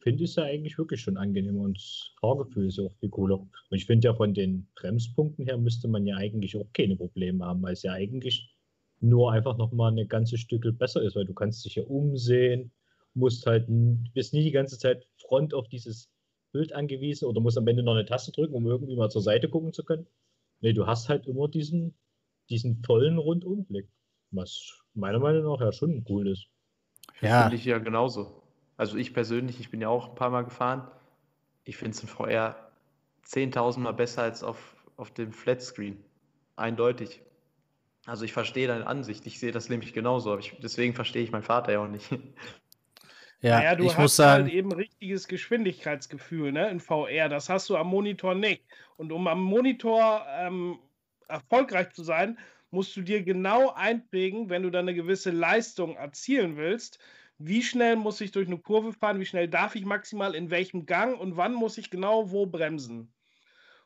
finde 0.00 0.24
ich 0.24 0.30
es 0.30 0.36
ja 0.36 0.44
eigentlich 0.44 0.76
wirklich 0.76 1.00
schon 1.00 1.16
angenehm 1.16 1.58
und 1.58 1.78
das 1.78 2.10
Fahrgefühl 2.20 2.66
ist 2.66 2.78
auch 2.78 2.92
viel 2.98 3.08
cooler. 3.08 3.38
Und 3.38 3.50
ich 3.70 3.86
finde 3.86 4.08
ja 4.08 4.14
von 4.14 4.34
den 4.34 4.66
Bremspunkten 4.74 5.46
her 5.46 5.56
müsste 5.56 5.88
man 5.88 6.06
ja 6.06 6.16
eigentlich 6.16 6.56
auch 6.56 6.66
keine 6.72 6.96
Probleme 6.96 7.44
haben, 7.44 7.62
weil 7.62 7.72
es 7.72 7.82
ja 7.82 7.92
eigentlich 7.92 8.54
nur 9.00 9.32
einfach 9.32 9.56
nochmal 9.56 9.92
eine 9.92 10.06
ganze 10.06 10.36
Stückel 10.36 10.72
besser 10.72 11.02
ist, 11.02 11.16
weil 11.16 11.24
du 11.24 11.34
kannst 11.34 11.64
dich 11.64 11.76
ja 11.76 11.84
umsehen, 11.84 12.72
musst 13.14 13.46
halt, 13.46 13.66
bist 14.14 14.34
nie 14.34 14.42
die 14.42 14.50
ganze 14.50 14.78
Zeit 14.78 15.06
front 15.16 15.54
auf 15.54 15.68
dieses 15.68 16.10
Bild 16.52 16.72
angewiesen 16.72 17.26
oder 17.26 17.40
musst 17.40 17.56
am 17.56 17.66
Ende 17.66 17.82
noch 17.82 17.94
eine 17.94 18.04
Taste 18.04 18.32
drücken, 18.32 18.54
um 18.54 18.66
irgendwie 18.66 18.96
mal 18.96 19.10
zur 19.10 19.22
Seite 19.22 19.48
gucken 19.48 19.72
zu 19.72 19.84
können. 19.84 20.06
Nee, 20.60 20.72
du 20.72 20.86
hast 20.86 21.08
halt 21.08 21.26
immer 21.26 21.48
diesen, 21.48 21.94
diesen 22.52 22.82
vollen 22.84 23.18
Rundumblick, 23.18 23.88
was 24.30 24.84
meiner 24.94 25.18
Meinung 25.18 25.44
nach 25.44 25.60
ja 25.60 25.72
schon 25.72 26.04
cool 26.08 26.28
ist. 26.28 26.46
Ja. 27.20 27.42
Finde 27.42 27.56
ich 27.56 27.64
ja 27.64 27.78
genauso. 27.78 28.42
Also 28.76 28.96
ich 28.96 29.14
persönlich, 29.14 29.60
ich 29.60 29.70
bin 29.70 29.80
ja 29.80 29.88
auch 29.88 30.10
ein 30.10 30.14
paar 30.14 30.30
Mal 30.30 30.42
gefahren. 30.42 30.88
Ich 31.64 31.76
finde 31.76 31.92
es 31.92 32.02
in 32.02 32.08
VR 32.08 32.70
10.000 33.26 33.80
Mal 33.80 33.92
besser 33.92 34.22
als 34.22 34.42
auf, 34.42 34.76
auf 34.96 35.10
dem 35.12 35.32
Flatscreen. 35.32 36.02
Eindeutig. 36.56 37.22
Also 38.06 38.24
ich 38.24 38.32
verstehe 38.32 38.66
deine 38.66 38.86
Ansicht. 38.86 39.26
Ich 39.26 39.38
sehe 39.38 39.52
das 39.52 39.68
nämlich 39.68 39.92
genauso. 39.92 40.36
Ich, 40.38 40.56
deswegen 40.62 40.94
verstehe 40.94 41.22
ich 41.22 41.30
meinen 41.30 41.44
Vater 41.44 41.72
ja 41.72 41.84
auch 41.84 41.88
nicht. 41.88 42.10
Ja, 43.42 43.58
naja, 43.58 43.74
du 43.74 43.84
ich 43.84 43.90
hast 43.90 43.98
muss 43.98 44.16
sagen, 44.16 44.44
halt 44.44 44.52
eben 44.52 44.70
richtiges 44.72 45.26
Geschwindigkeitsgefühl 45.26 46.52
ne, 46.52 46.70
in 46.70 46.78
VR. 46.78 47.28
Das 47.28 47.48
hast 47.48 47.68
du 47.68 47.76
am 47.76 47.88
Monitor 47.88 48.36
nicht. 48.36 48.62
Und 48.96 49.10
um 49.10 49.26
am 49.26 49.42
Monitor 49.42 50.24
ähm, 50.28 50.78
erfolgreich 51.32 51.90
zu 51.90 52.04
sein, 52.04 52.38
musst 52.70 52.96
du 52.96 53.02
dir 53.02 53.22
genau 53.22 53.72
einprägen, 53.72 54.48
wenn 54.48 54.62
du 54.62 54.70
dann 54.70 54.88
eine 54.88 54.94
gewisse 54.94 55.30
Leistung 55.30 55.96
erzielen 55.96 56.56
willst, 56.56 56.98
wie 57.38 57.62
schnell 57.62 57.96
muss 57.96 58.20
ich 58.20 58.30
durch 58.30 58.46
eine 58.46 58.58
Kurve 58.58 58.92
fahren, 58.92 59.20
wie 59.20 59.26
schnell 59.26 59.48
darf 59.48 59.74
ich 59.74 59.84
maximal 59.84 60.34
in 60.34 60.50
welchem 60.50 60.86
Gang 60.86 61.18
und 61.18 61.36
wann 61.36 61.54
muss 61.54 61.78
ich 61.78 61.90
genau 61.90 62.30
wo 62.30 62.46
bremsen. 62.46 63.12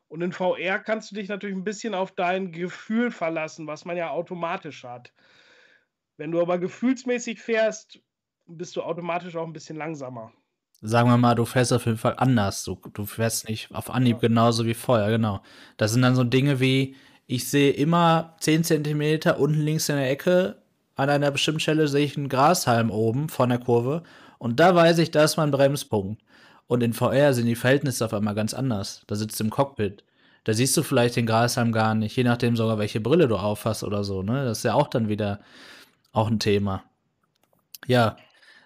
Und 0.08 0.22
in 0.22 0.32
VR 0.32 0.78
kannst 0.78 1.10
du 1.10 1.16
dich 1.16 1.28
natürlich 1.28 1.56
ein 1.56 1.64
bisschen 1.64 1.94
auf 1.94 2.12
dein 2.12 2.52
Gefühl 2.52 3.10
verlassen, 3.10 3.66
was 3.66 3.84
man 3.84 3.96
ja 3.96 4.10
automatisch 4.10 4.84
hat. 4.84 5.12
Wenn 6.16 6.30
du 6.30 6.40
aber 6.40 6.58
gefühlsmäßig 6.58 7.40
fährst, 7.40 7.98
bist 8.46 8.76
du 8.76 8.82
automatisch 8.82 9.34
auch 9.36 9.46
ein 9.46 9.52
bisschen 9.52 9.76
langsamer. 9.76 10.32
Sagen 10.80 11.08
wir 11.08 11.16
mal, 11.16 11.34
du 11.34 11.44
fährst 11.44 11.72
auf 11.72 11.86
jeden 11.86 11.98
Fall 11.98 12.14
anders. 12.18 12.62
Du, 12.62 12.78
du 12.92 13.06
fährst 13.06 13.48
nicht 13.48 13.74
auf 13.74 13.90
Anhieb 13.90 14.22
ja. 14.22 14.28
genauso 14.28 14.66
wie 14.66 14.74
vorher, 14.74 15.10
genau. 15.10 15.42
Das 15.76 15.92
sind 15.92 16.02
dann 16.02 16.14
so 16.14 16.22
Dinge 16.22 16.60
wie, 16.60 16.94
ich 17.26 17.48
sehe 17.48 17.72
immer 17.72 18.36
10 18.40 18.64
cm 18.64 19.20
unten 19.38 19.60
links 19.60 19.88
in 19.88 19.96
der 19.96 20.10
Ecke, 20.10 20.56
an 20.94 21.10
einer 21.10 21.30
bestimmten 21.30 21.60
Stelle 21.60 21.88
sehe 21.88 22.04
ich 22.04 22.16
einen 22.16 22.28
Grashalm 22.28 22.90
oben 22.90 23.28
von 23.28 23.48
der 23.48 23.58
Kurve 23.58 24.02
und 24.38 24.60
da 24.60 24.74
weiß 24.74 24.98
ich, 24.98 25.10
da 25.10 25.24
ist 25.24 25.36
mein 25.36 25.50
Bremspunkt. 25.50 26.22
Und 26.68 26.82
in 26.82 26.94
VR 26.94 27.32
sind 27.32 27.46
die 27.46 27.54
Verhältnisse 27.54 28.04
auf 28.04 28.12
einmal 28.12 28.34
ganz 28.34 28.52
anders. 28.52 29.02
Da 29.06 29.14
sitzt 29.14 29.38
du 29.38 29.44
im 29.44 29.50
Cockpit. 29.50 30.02
Da 30.42 30.52
siehst 30.52 30.76
du 30.76 30.82
vielleicht 30.82 31.14
den 31.14 31.26
Grashalm 31.26 31.70
gar 31.70 31.94
nicht, 31.94 32.16
je 32.16 32.24
nachdem 32.24 32.56
sogar, 32.56 32.78
welche 32.78 33.00
Brille 33.00 33.28
du 33.28 33.36
aufhast 33.36 33.84
oder 33.84 34.02
so. 34.02 34.22
Ne? 34.22 34.44
Das 34.44 34.58
ist 34.58 34.64
ja 34.64 34.74
auch 34.74 34.88
dann 34.88 35.08
wieder 35.08 35.40
auch 36.12 36.28
ein 36.28 36.40
Thema. 36.40 36.82
Ja. 37.86 38.16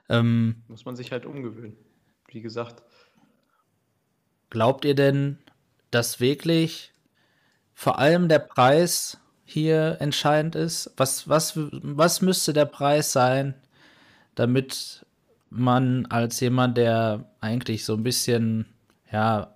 Ähm, 0.09 0.63
Muss 0.69 0.87
man 0.87 0.97
sich 0.97 1.13
halt 1.13 1.27
umgewöhnen 1.27 1.77
wie 2.35 2.41
gesagt. 2.41 2.83
Glaubt 4.51 4.85
ihr 4.85 4.95
denn, 4.95 5.39
dass 5.91 6.21
wirklich 6.21 6.93
vor 7.81 7.99
allem 7.99 8.29
der 8.29 8.41
Preis 8.41 9.17
hier 9.47 9.97
entscheidend 10.01 10.55
ist? 10.55 10.93
Was, 10.99 11.31
was, 11.31 11.55
was 11.57 12.21
müsste 12.21 12.53
der 12.53 12.67
Preis 12.67 13.11
sein, 13.11 13.55
damit 14.35 15.07
man 15.49 16.05
als 16.05 16.41
jemand, 16.41 16.77
der 16.77 17.25
eigentlich 17.41 17.87
so 17.87 17.95
ein 17.95 18.03
bisschen, 18.03 18.67
ja, 19.11 19.55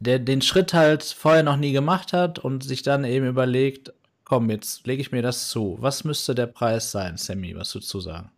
der 0.00 0.20
den 0.20 0.40
Schritt 0.40 0.72
halt 0.72 1.02
vorher 1.02 1.42
noch 1.42 1.58
nie 1.58 1.72
gemacht 1.72 2.14
hat 2.14 2.38
und 2.38 2.64
sich 2.64 2.82
dann 2.82 3.04
eben 3.04 3.26
überlegt, 3.26 3.92
komm, 4.24 4.48
jetzt 4.48 4.86
lege 4.86 5.02
ich 5.02 5.12
mir 5.12 5.20
das 5.20 5.50
zu. 5.50 5.76
Was 5.80 6.04
müsste 6.04 6.34
der 6.34 6.46
Preis 6.46 6.92
sein, 6.92 7.18
Sammy? 7.18 7.54
Was 7.54 7.72
du 7.72 8.00
sagen? 8.00 8.30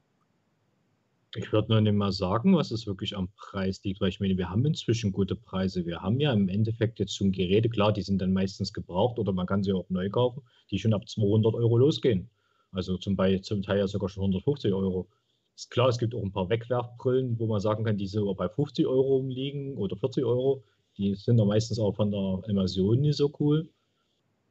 Ich 1.36 1.52
würde 1.52 1.72
noch 1.72 1.80
nicht 1.80 1.94
mal 1.94 2.12
sagen, 2.12 2.54
was 2.54 2.70
es 2.70 2.86
wirklich 2.86 3.16
am 3.16 3.28
Preis 3.36 3.82
liegt, 3.82 4.00
weil 4.00 4.08
ich 4.08 4.20
meine, 4.20 4.38
wir 4.38 4.50
haben 4.50 4.64
inzwischen 4.66 5.10
gute 5.10 5.34
Preise. 5.34 5.84
Wir 5.84 6.00
haben 6.00 6.20
ja 6.20 6.32
im 6.32 6.48
Endeffekt 6.48 7.00
jetzt 7.00 7.16
schon 7.16 7.32
Geräte, 7.32 7.68
klar, 7.68 7.92
die 7.92 8.02
sind 8.02 8.22
dann 8.22 8.32
meistens 8.32 8.72
gebraucht 8.72 9.18
oder 9.18 9.32
man 9.32 9.46
kann 9.46 9.64
sie 9.64 9.72
auch 9.72 9.90
neu 9.90 10.08
kaufen, 10.10 10.42
die 10.70 10.78
schon 10.78 10.94
ab 10.94 11.08
200 11.08 11.54
Euro 11.54 11.76
losgehen. 11.76 12.30
Also 12.70 12.98
zum, 12.98 13.16
Beispiel, 13.16 13.40
zum 13.40 13.62
Teil 13.62 13.78
ja 13.78 13.88
sogar 13.88 14.08
schon 14.08 14.22
150 14.22 14.72
Euro. 14.72 15.08
Ist 15.56 15.72
klar, 15.72 15.88
es 15.88 15.98
gibt 15.98 16.14
auch 16.14 16.22
ein 16.22 16.30
paar 16.30 16.48
Wegwerfbrillen, 16.50 17.36
wo 17.38 17.46
man 17.46 17.60
sagen 17.60 17.84
kann, 17.84 17.96
die 17.96 18.06
so 18.06 18.32
bei 18.34 18.48
50 18.48 18.86
Euro 18.86 19.24
liegen 19.26 19.76
oder 19.76 19.96
40 19.96 20.24
Euro. 20.24 20.62
Die 20.98 21.16
sind 21.16 21.36
dann 21.38 21.48
meistens 21.48 21.80
auch 21.80 21.96
von 21.96 22.12
der 22.12 22.42
Immersion 22.48 23.00
nicht 23.00 23.16
so 23.16 23.32
cool. 23.40 23.68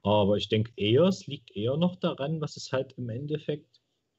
Aber 0.01 0.35
ich 0.35 0.49
denke 0.49 0.73
eher, 0.75 1.03
es 1.03 1.27
liegt 1.27 1.55
eher 1.55 1.77
noch 1.77 1.95
daran, 1.95 2.41
was 2.41 2.57
es 2.57 2.73
halt 2.73 2.93
im 2.97 3.07
Endeffekt 3.07 3.72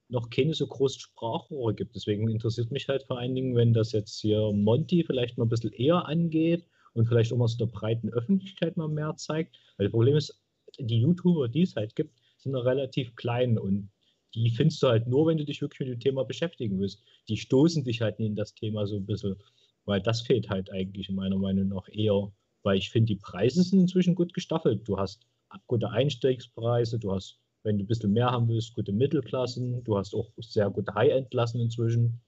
noch 0.08 0.30
keine 0.30 0.54
so 0.54 0.66
großen 0.66 1.00
Sprachrohre 1.00 1.74
gibt. 1.74 1.94
Deswegen 1.94 2.28
interessiert 2.28 2.70
mich 2.70 2.88
halt 2.88 3.04
vor 3.04 3.18
allen 3.18 3.34
Dingen, 3.34 3.56
wenn 3.56 3.72
das 3.72 3.92
jetzt 3.92 4.20
hier 4.20 4.52
Monty 4.52 5.04
vielleicht 5.04 5.38
mal 5.38 5.44
ein 5.44 5.48
bisschen 5.50 5.72
eher 5.72 6.06
angeht 6.06 6.66
und 6.92 7.06
vielleicht 7.06 7.32
auch 7.32 7.36
mal 7.36 7.48
so 7.48 7.58
der 7.58 7.72
breiten 7.72 8.10
Öffentlichkeit 8.10 8.76
mal 8.76 8.88
mehr 8.88 9.16
zeigt. 9.16 9.58
Weil 9.76 9.86
das 9.86 9.92
Problem 9.92 10.16
ist, 10.16 10.40
die 10.78 11.00
YouTuber, 11.00 11.48
die 11.48 11.62
es 11.62 11.76
halt 11.76 11.94
gibt, 11.96 12.20
sind 12.38 12.52
noch 12.52 12.64
relativ 12.64 13.14
klein 13.16 13.58
und 13.58 13.90
die 14.34 14.50
findest 14.50 14.82
du 14.82 14.88
halt 14.88 15.06
nur, 15.06 15.26
wenn 15.26 15.38
du 15.38 15.44
dich 15.44 15.62
wirklich 15.62 15.80
mit 15.80 15.88
dem 15.88 16.00
Thema 16.00 16.24
beschäftigen 16.24 16.80
willst. 16.80 17.02
Die 17.28 17.36
stoßen 17.36 17.84
dich 17.84 18.00
halt 18.00 18.18
in 18.18 18.34
das 18.34 18.54
Thema 18.54 18.86
so 18.86 18.96
ein 18.96 19.06
bisschen, 19.06 19.36
weil 19.84 20.00
das 20.00 20.22
fehlt 20.22 20.50
halt 20.50 20.70
eigentlich 20.72 21.08
in 21.08 21.14
meiner 21.14 21.38
Meinung 21.38 21.68
nach 21.68 21.88
eher, 21.88 22.32
weil 22.62 22.78
ich 22.78 22.90
finde, 22.90 23.14
die 23.14 23.20
Preise 23.20 23.62
sind 23.62 23.80
inzwischen 23.80 24.14
gut 24.14 24.34
gestaffelt. 24.34 24.86
Du 24.88 24.98
hast 24.98 25.26
gute 25.66 25.90
Einstiegspreise, 25.90 26.98
du 26.98 27.12
hast 27.12 27.38
wenn 27.64 27.78
du 27.78 27.84
ein 27.84 27.86
bisschen 27.88 28.12
mehr 28.12 28.30
haben 28.30 28.48
willst, 28.48 28.74
gute 28.74 28.92
Mittelklassen. 28.92 29.82
Du 29.84 29.96
hast 29.96 30.14
auch 30.14 30.30
sehr 30.38 30.70
gute 30.70 30.94
High-End-Klassen 30.94 31.60
inzwischen. 31.60 32.20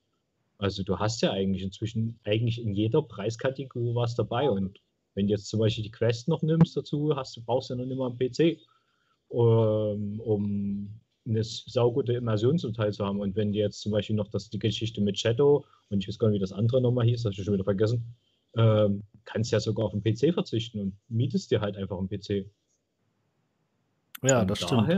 Also 0.59 0.83
du 0.83 0.99
hast 0.99 1.21
ja 1.21 1.31
eigentlich 1.31 1.63
inzwischen 1.63 2.19
eigentlich 2.25 2.61
in 2.61 2.75
jeder 2.75 3.03
Preiskategorie 3.03 3.95
was 3.95 4.15
dabei. 4.15 4.51
Und 4.51 4.81
wenn 5.15 5.27
du 5.27 5.33
jetzt 5.33 5.49
zum 5.49 5.61
Beispiel 5.61 5.85
die 5.85 5.91
Quest 5.91 6.29
noch 6.29 6.43
nimmst 6.43 6.77
dazu, 6.77 7.15
hast 7.15 7.37
du 7.37 7.43
brauchst 7.43 7.69
ja 7.69 7.77
noch 7.77 7.85
nicht 7.85 7.99
mal 7.99 8.11
einen 8.11 8.19
PC, 8.19 8.59
um, 9.29 10.21
um 10.21 11.01
eine 11.27 11.45
saugute 11.45 12.15
Immersion 12.15 12.59
zum 12.59 12.73
Teil 12.73 12.95
zu 12.95 13.05
haben. 13.05 13.21
Und 13.21 13.37
wenn 13.37 13.53
du 13.53 13.59
jetzt 13.59 13.83
zum 13.83 13.93
Beispiel 13.93 14.17
noch 14.17 14.29
das, 14.29 14.49
die 14.49 14.59
Geschichte 14.59 15.03
mit 15.03 15.19
Shadow 15.19 15.67
und 15.91 16.03
ich 16.03 16.09
weiß 16.09 16.19
gar 16.19 16.29
nicht, 16.29 16.37
wie 16.37 16.41
das 16.41 16.53
andere 16.53 16.81
nochmal 16.81 17.05
hieß, 17.05 17.23
das 17.23 17.25
habe 17.27 17.33
ich 17.39 17.45
schon 17.45 17.55
wieder 17.55 17.65
vergessen, 17.65 18.17
ähm, 18.57 19.03
kannst 19.27 19.53
ja 19.53 19.61
sogar 19.61 19.87
auf 19.87 19.93
einen 19.93 20.03
PC 20.03 20.33
verzichten 20.33 20.81
und 20.81 20.97
mietest 21.09 21.51
dir 21.51 21.61
halt 21.61 21.77
einfach 21.77 21.99
einen 21.99 22.09
PC. 22.09 22.51
Ja, 24.23 24.39
Von 24.39 24.49
das 24.49 24.61
stimmt. 24.61 24.89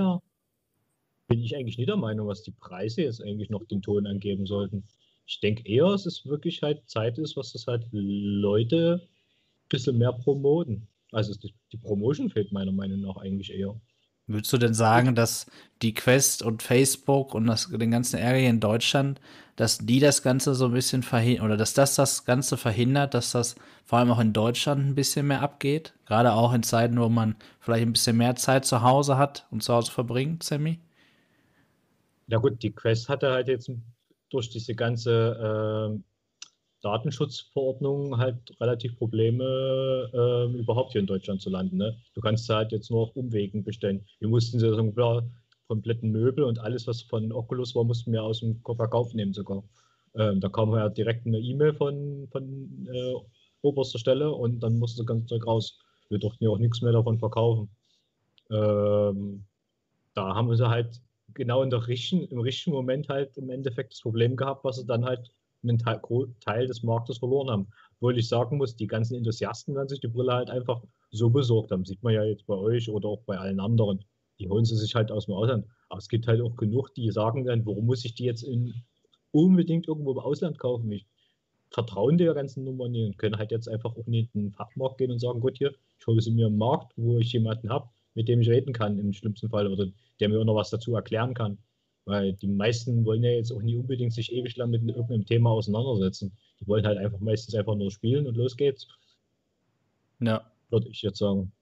Bin 1.28 1.42
ich 1.42 1.54
eigentlich 1.54 1.78
nicht 1.78 1.88
der 1.88 1.96
Meinung, 1.96 2.26
was 2.26 2.42
die 2.42 2.50
Preise 2.50 3.02
jetzt 3.02 3.22
eigentlich 3.22 3.50
noch 3.50 3.64
den 3.64 3.82
Ton 3.82 4.06
angeben 4.06 4.46
sollten. 4.46 4.84
Ich 5.26 5.40
denke 5.40 5.68
eher, 5.68 5.86
es 5.88 6.06
ist 6.06 6.26
wirklich 6.26 6.62
halt 6.62 6.88
Zeit 6.88 7.18
ist, 7.18 7.36
was 7.36 7.52
das 7.52 7.66
halt 7.66 7.86
Leute 7.92 9.02
ein 9.02 9.68
bisschen 9.68 9.98
mehr 9.98 10.12
promoten. 10.12 10.88
Also 11.12 11.34
die, 11.34 11.54
die 11.70 11.76
Promotion 11.76 12.30
fehlt 12.30 12.50
meiner 12.50 12.72
Meinung 12.72 13.00
nach 13.00 13.18
eigentlich 13.18 13.52
eher. 13.52 13.78
Würdest 14.26 14.52
du 14.52 14.58
denn 14.58 14.74
sagen, 14.74 15.14
dass 15.14 15.46
die 15.80 15.94
Quest 15.94 16.42
und 16.42 16.62
Facebook 16.62 17.34
und 17.34 17.46
das, 17.46 17.70
den 17.70 17.90
ganzen 17.90 18.18
Ärger 18.18 18.46
in 18.46 18.60
Deutschland, 18.60 19.20
dass 19.56 19.78
die 19.78 20.00
das 20.00 20.22
Ganze 20.22 20.54
so 20.54 20.66
ein 20.66 20.72
bisschen 20.72 21.02
verhindern 21.02 21.46
oder 21.46 21.56
dass 21.56 21.72
das 21.72 21.94
das 21.94 22.26
Ganze 22.26 22.58
verhindert, 22.58 23.14
dass 23.14 23.32
das 23.32 23.56
vor 23.84 23.98
allem 23.98 24.10
auch 24.10 24.20
in 24.20 24.34
Deutschland 24.34 24.84
ein 24.84 24.94
bisschen 24.94 25.26
mehr 25.26 25.40
abgeht? 25.40 25.94
Gerade 26.04 26.32
auch 26.32 26.52
in 26.52 26.62
Zeiten, 26.62 27.00
wo 27.00 27.08
man 27.08 27.36
vielleicht 27.58 27.86
ein 27.86 27.92
bisschen 27.92 28.18
mehr 28.18 28.36
Zeit 28.36 28.66
zu 28.66 28.82
Hause 28.82 29.16
hat 29.16 29.46
und 29.50 29.62
zu 29.62 29.72
Hause 29.72 29.92
verbringt, 29.92 30.42
Sammy? 30.42 30.78
Ja 32.28 32.38
gut, 32.38 32.62
die 32.62 32.72
Quest 32.72 33.08
hatte 33.08 33.30
halt 33.30 33.48
jetzt 33.48 33.70
durch 34.30 34.50
diese 34.50 34.74
ganze 34.74 35.94
äh, 35.94 36.00
Datenschutzverordnung 36.82 38.18
halt 38.18 38.54
relativ 38.60 38.96
Probleme, 38.98 40.10
äh, 40.12 40.58
überhaupt 40.58 40.92
hier 40.92 41.00
in 41.00 41.06
Deutschland 41.06 41.40
zu 41.40 41.50
landen. 41.50 41.78
Ne? 41.78 41.98
Du 42.14 42.20
kannst 42.20 42.48
halt 42.48 42.70
jetzt 42.72 42.90
nur 42.90 43.02
auf 43.02 43.16
Umwegen 43.16 43.64
bestellen. 43.64 44.04
Wir 44.20 44.28
mussten 44.28 44.58
so 44.58 44.76
ein 44.76 44.94
kompletten 45.66 46.12
Möbel 46.12 46.44
und 46.44 46.58
alles, 46.58 46.86
was 46.86 47.02
von 47.02 47.32
Oculus 47.32 47.74
war, 47.74 47.84
mussten 47.84 48.12
wir 48.12 48.22
aus 48.22 48.40
dem 48.40 48.60
Verkauf 48.62 49.14
nehmen 49.14 49.32
sogar. 49.32 49.62
Ähm, 50.14 50.40
da 50.40 50.48
kam 50.48 50.72
ja 50.74 50.88
direkt 50.88 51.26
eine 51.26 51.38
E-Mail 51.38 51.74
von, 51.74 52.28
von 52.30 52.88
äh, 52.92 53.14
oberster 53.62 53.98
Stelle 53.98 54.30
und 54.32 54.60
dann 54.60 54.78
musste 54.78 54.98
das 54.98 55.06
ganze 55.06 55.26
Zeug 55.26 55.46
raus. 55.46 55.78
Wir 56.08 56.18
durften 56.18 56.44
ja 56.44 56.50
auch 56.50 56.58
nichts 56.58 56.80
mehr 56.80 56.92
davon 56.92 57.18
verkaufen. 57.18 57.70
Ähm, 58.50 59.44
da 60.14 60.34
haben 60.34 60.54
sie 60.56 60.68
halt 60.68 61.00
genau 61.34 61.62
in 61.62 61.70
der 61.70 61.86
richtigen, 61.86 62.24
im 62.24 62.40
richtigen 62.40 62.74
Moment 62.74 63.08
halt 63.08 63.36
im 63.36 63.50
Endeffekt 63.50 63.92
das 63.92 64.00
Problem 64.00 64.36
gehabt, 64.36 64.64
was 64.64 64.76
sie 64.76 64.86
dann 64.86 65.04
halt 65.04 65.30
einen 65.62 65.78
Teil, 65.78 66.66
des 66.66 66.82
Marktes 66.82 67.18
verloren 67.18 67.50
haben. 67.50 67.68
Obwohl 67.96 68.18
ich 68.18 68.28
sagen 68.28 68.58
muss, 68.58 68.76
die 68.76 68.86
ganzen 68.86 69.16
Enthusiasten 69.16 69.74
werden 69.74 69.88
sich 69.88 70.00
die 70.00 70.08
Brille 70.08 70.32
halt 70.32 70.50
einfach 70.50 70.82
so 71.10 71.30
besorgt 71.30 71.72
haben. 71.72 71.84
Sieht 71.84 72.02
man 72.02 72.14
ja 72.14 72.22
jetzt 72.24 72.46
bei 72.46 72.54
euch 72.54 72.88
oder 72.88 73.08
auch 73.08 73.22
bei 73.24 73.36
allen 73.36 73.60
anderen. 73.60 74.04
Die 74.38 74.48
holen 74.48 74.64
sie 74.64 74.76
sich 74.76 74.94
halt 74.94 75.10
aus 75.10 75.26
dem 75.26 75.34
Ausland. 75.34 75.66
Aber 75.88 75.98
es 75.98 76.08
gibt 76.08 76.28
halt 76.28 76.40
auch 76.40 76.54
genug, 76.56 76.94
die 76.94 77.10
sagen 77.10 77.44
dann, 77.44 77.66
warum 77.66 77.86
muss 77.86 78.04
ich 78.04 78.14
die 78.14 78.24
jetzt 78.24 78.42
in, 78.42 78.72
unbedingt 79.32 79.88
irgendwo 79.88 80.12
im 80.12 80.18
Ausland 80.18 80.58
kaufen? 80.58 80.92
Ich 80.92 81.06
vertraue 81.70 82.16
der 82.16 82.34
ganzen 82.34 82.64
Nummer 82.64 82.88
nicht 82.88 83.06
und 83.06 83.18
können 83.18 83.36
halt 83.36 83.50
jetzt 83.50 83.68
einfach 83.68 83.96
auch 83.96 84.06
in 84.06 84.28
den 84.34 84.52
Fachmarkt 84.52 84.98
gehen 84.98 85.10
und 85.10 85.18
sagen, 85.18 85.40
gut, 85.40 85.58
hier, 85.58 85.74
ich 85.98 86.06
hole 86.06 86.20
sie 86.20 86.30
mir 86.30 86.46
im 86.46 86.56
Markt, 86.56 86.92
wo 86.96 87.18
ich 87.18 87.32
jemanden 87.32 87.68
habe, 87.68 87.88
mit 88.14 88.28
dem 88.28 88.40
ich 88.40 88.48
reden 88.48 88.72
kann 88.72 88.98
im 88.98 89.12
schlimmsten 89.12 89.48
Fall 89.48 89.66
oder 89.66 89.86
der 90.20 90.28
mir 90.28 90.40
auch 90.40 90.44
noch 90.44 90.56
was 90.56 90.70
dazu 90.70 90.94
erklären 90.94 91.34
kann. 91.34 91.58
Weil 92.04 92.32
die 92.32 92.48
meisten 92.48 93.04
wollen 93.04 93.22
ja 93.22 93.30
jetzt 93.30 93.52
auch 93.52 93.60
nie 93.60 93.76
unbedingt 93.76 94.14
sich 94.14 94.32
ewig 94.32 94.56
lang 94.56 94.70
mit 94.70 94.82
irgendeinem 94.82 95.26
Thema 95.26 95.50
auseinandersetzen. 95.50 96.32
Die 96.58 96.66
wollen 96.66 96.86
halt 96.86 96.98
einfach 96.98 97.20
meistens 97.20 97.54
einfach 97.54 97.74
nur 97.74 97.90
spielen 97.90 98.26
und 98.26 98.36
los 98.36 98.56
geht's. 98.56 98.88
Ja. 100.20 100.50
Würde 100.70 100.88
ich 100.88 101.02
jetzt 101.02 101.18
sagen. 101.18 101.52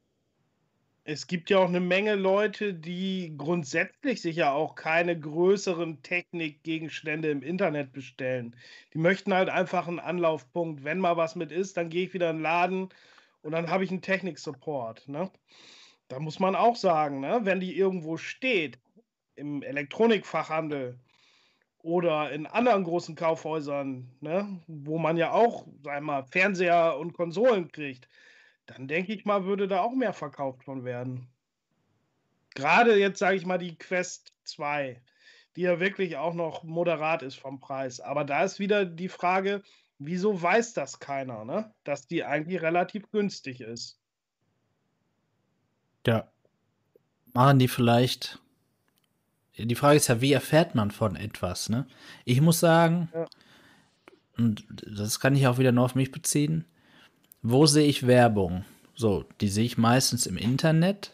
Es 1.09 1.29
gibt 1.29 1.51
ja 1.51 1.59
auch 1.59 1.69
eine 1.69 1.79
Menge 1.79 2.17
Leute, 2.17 2.75
die 2.75 3.33
grundsätzlich 3.39 4.21
sich 4.21 4.37
ja 4.37 4.53
auch 4.53 4.75
keine 4.75 5.19
größeren 5.19 6.03
Technikgegenstände 6.03 7.31
im 7.31 7.43
Internet 7.43 7.93
bestellen. 7.93 8.57
Die 8.93 8.99
möchten 8.99 9.33
halt 9.33 9.49
einfach 9.49 9.87
einen 9.87 10.01
Anlaufpunkt. 10.01 10.83
Wenn 10.83 10.99
mal 10.99 11.17
was 11.17 11.37
mit 11.37 11.53
ist, 11.53 11.77
dann 11.77 11.91
gehe 11.91 12.07
ich 12.07 12.15
wieder 12.15 12.31
in 12.31 12.39
den 12.39 12.43
Laden 12.43 12.89
und 13.43 13.53
dann 13.53 13.71
habe 13.71 13.85
ich 13.85 13.91
einen 13.91 14.03
Technik-Support. 14.03 15.09
Ne? 15.09 15.31
Da 16.09 16.21
muss 16.21 16.39
man 16.39 16.55
auch 16.55 16.77
sagen, 16.77 17.21
ne, 17.21 17.41
wenn 17.43 17.61
die 17.61 17.77
irgendwo 17.77 18.17
steht, 18.17 18.79
im 19.35 19.63
Elektronikfachhandel 19.63 20.99
oder 21.79 22.33
in 22.33 22.47
anderen 22.47 22.85
großen 22.85 23.15
Kaufhäusern, 23.15 24.11
ne, 24.21 24.61
wo 24.67 24.99
man 24.99 25.17
ja 25.17 25.33
auch, 25.33 25.67
sag 25.83 26.03
mal, 26.03 26.25
Fernseher 26.25 26.97
und 26.99 27.13
Konsolen 27.13 27.71
kriegt, 27.71 28.09
dann 28.67 28.89
denke 28.89 29.13
ich 29.13 29.25
mal, 29.25 29.45
würde 29.45 29.69
da 29.69 29.81
auch 29.81 29.93
mehr 29.93 30.13
verkauft 30.13 30.65
von 30.65 30.85
werden. 30.85 31.29
Gerade 32.55 32.99
jetzt 32.99 33.19
sage 33.19 33.37
ich 33.37 33.47
mal 33.47 33.59
die 33.59 33.77
Quest 33.77 34.33
2, 34.45 35.01
die 35.55 35.63
ja 35.63 35.79
wirklich 35.79 36.17
auch 36.17 36.35
noch 36.35 36.65
moderat 36.65 37.23
ist 37.23 37.37
vom 37.39 37.61
Preis. 37.61 38.01
Aber 38.01 38.25
da 38.25 38.45
ist 38.45 38.59
wieder 38.59 38.85
die 38.85 39.09
Frage, 39.09 39.63
wieso 39.99 40.41
weiß 40.41 40.73
das 40.73 40.99
keiner, 40.99 41.45
ne? 41.45 41.73
dass 41.85 42.09
die 42.09 42.25
eigentlich 42.25 42.63
relativ 42.63 43.11
günstig 43.11 43.61
ist. 43.61 44.01
Ja. 46.07 46.29
Machen 47.33 47.59
die 47.59 47.69
vielleicht 47.69 48.39
die 49.65 49.75
Frage 49.75 49.97
ist 49.97 50.09
ja, 50.09 50.21
wie 50.21 50.33
erfährt 50.33 50.75
man 50.75 50.91
von 50.91 51.17
etwas, 51.17 51.69
ne? 51.69 51.87
Ich 52.25 52.41
muss 52.41 52.61
sagen, 52.61 53.09
ja. 53.15 53.27
und 54.37 54.65
das 54.69 55.19
kann 55.19 55.35
ich 55.35 55.47
auch 55.47 55.59
wieder 55.59 55.73
nur 55.73 55.85
auf 55.85 55.95
mich 55.95 56.13
beziehen, 56.13 56.67
wo 57.43 57.67
sehe 57.67 57.87
ich 57.87 58.07
Werbung? 58.07 58.65
So, 58.95 59.25
die 59.41 59.49
sehe 59.49 59.65
ich 59.65 59.79
meistens 59.79 60.27
im 60.27 60.37
Internet. 60.37 61.13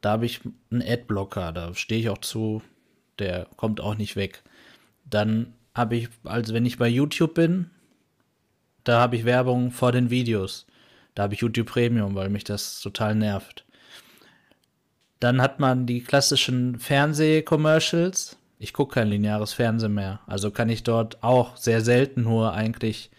Da 0.00 0.12
habe 0.12 0.26
ich 0.26 0.40
einen 0.70 0.82
Adblocker, 0.82 1.52
da 1.52 1.74
stehe 1.74 2.00
ich 2.00 2.08
auch 2.08 2.18
zu, 2.18 2.62
der 3.18 3.46
kommt 3.56 3.80
auch 3.80 3.96
nicht 3.96 4.16
weg. 4.16 4.42
Dann 5.04 5.54
habe 5.74 5.96
ich, 5.96 6.08
also 6.24 6.52
wenn 6.54 6.66
ich 6.66 6.78
bei 6.78 6.88
YouTube 6.88 7.34
bin, 7.34 7.70
da 8.82 9.00
habe 9.00 9.16
ich 9.16 9.24
Werbung 9.24 9.70
vor 9.70 9.92
den 9.92 10.10
Videos. 10.10 10.66
Da 11.14 11.24
habe 11.24 11.34
ich 11.34 11.40
YouTube 11.40 11.68
Premium, 11.68 12.14
weil 12.14 12.28
mich 12.28 12.44
das 12.44 12.80
total 12.80 13.14
nervt. 13.14 13.64
Dann 15.20 15.40
hat 15.40 15.60
man 15.60 15.86
die 15.86 16.02
klassischen 16.02 16.78
Fernseh-Commercials. 16.78 18.36
Ich 18.58 18.72
gucke 18.72 18.94
kein 18.94 19.08
lineares 19.08 19.52
Fernsehen 19.52 19.94
mehr. 19.94 20.20
Also 20.26 20.50
kann 20.50 20.68
ich 20.68 20.82
dort 20.82 21.22
auch 21.22 21.56
sehr 21.56 21.80
selten 21.80 22.22
nur 22.22 22.52
eigentlich 22.52 23.10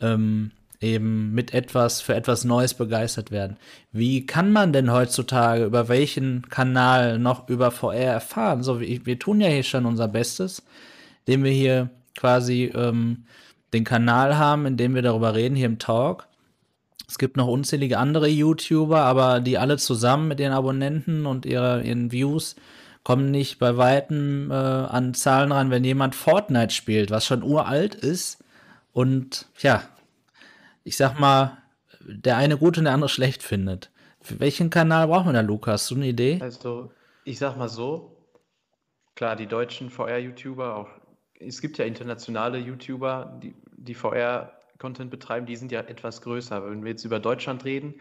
ähm, 0.00 0.52
eben 0.80 1.32
mit 1.32 1.54
etwas 1.54 2.00
für 2.00 2.14
etwas 2.14 2.44
Neues 2.44 2.74
begeistert 2.74 3.30
werden. 3.30 3.56
Wie 3.92 4.26
kann 4.26 4.52
man 4.52 4.72
denn 4.72 4.92
heutzutage 4.92 5.64
über 5.64 5.88
welchen 5.88 6.42
Kanal 6.48 7.18
noch 7.18 7.48
über 7.48 7.70
VR 7.70 7.94
erfahren? 7.94 8.62
So, 8.62 8.80
wir, 8.80 9.06
wir 9.06 9.18
tun 9.18 9.40
ja 9.40 9.48
hier 9.48 9.64
schon 9.64 9.86
unser 9.86 10.08
Bestes, 10.08 10.62
indem 11.26 11.44
wir 11.44 11.52
hier 11.52 11.90
quasi 12.16 12.70
ähm, 12.74 13.24
den 13.72 13.84
Kanal 13.84 14.38
haben, 14.38 14.66
in 14.66 14.76
dem 14.76 14.94
wir 14.94 15.02
darüber 15.02 15.34
reden, 15.34 15.56
hier 15.56 15.66
im 15.66 15.78
Talk. 15.78 16.28
Es 17.08 17.18
gibt 17.18 17.38
noch 17.38 17.46
unzählige 17.48 17.98
andere 17.98 18.28
YouTuber, 18.28 19.00
aber 19.00 19.40
die 19.40 19.56
alle 19.56 19.78
zusammen 19.78 20.28
mit 20.28 20.40
ihren 20.40 20.52
Abonnenten 20.52 21.24
und 21.24 21.46
ihrer, 21.46 21.82
ihren 21.82 22.12
Views 22.12 22.54
kommen 23.02 23.30
nicht 23.30 23.58
bei 23.58 23.78
Weitem 23.78 24.50
äh, 24.50 24.54
an 24.54 25.14
Zahlen 25.14 25.50
ran, 25.50 25.70
wenn 25.70 25.84
jemand 25.84 26.14
Fortnite 26.14 26.74
spielt, 26.74 27.10
was 27.10 27.24
schon 27.24 27.42
uralt 27.42 27.94
ist. 27.94 28.44
Und 28.92 29.46
ja, 29.60 29.82
ich 30.84 30.98
sag 30.98 31.18
mal, 31.18 31.56
der 32.00 32.36
eine 32.36 32.58
gut 32.58 32.76
und 32.76 32.84
der 32.84 32.92
andere 32.92 33.08
schlecht 33.08 33.42
findet. 33.42 33.90
Für 34.20 34.38
welchen 34.40 34.68
Kanal 34.68 35.06
braucht 35.06 35.24
man 35.24 35.34
da, 35.34 35.40
Lukas? 35.40 35.82
Hast 35.82 35.90
du 35.92 35.94
eine 35.94 36.08
Idee? 36.08 36.38
Also, 36.42 36.92
ich 37.24 37.38
sag 37.38 37.56
mal 37.56 37.68
so, 37.70 38.16
klar, 39.14 39.36
die 39.36 39.46
deutschen 39.46 39.88
VR-YouTuber, 39.88 40.76
auch 40.76 40.88
es 41.40 41.60
gibt 41.60 41.78
ja 41.78 41.84
internationale 41.84 42.58
YouTuber, 42.58 43.38
die, 43.42 43.54
die 43.76 43.94
VR-Content 44.78 45.10
betreiben, 45.10 45.46
die 45.46 45.56
sind 45.56 45.72
ja 45.72 45.80
etwas 45.80 46.22
größer. 46.22 46.68
Wenn 46.70 46.84
wir 46.84 46.90
jetzt 46.90 47.04
über 47.04 47.20
Deutschland 47.20 47.64
reden, 47.64 48.00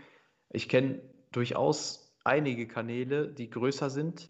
ich 0.50 0.70
kenne 0.70 1.02
durchaus 1.32 2.16
einige 2.24 2.68
Kanäle, 2.68 3.28
die 3.28 3.50
größer 3.50 3.90
sind, 3.90 4.30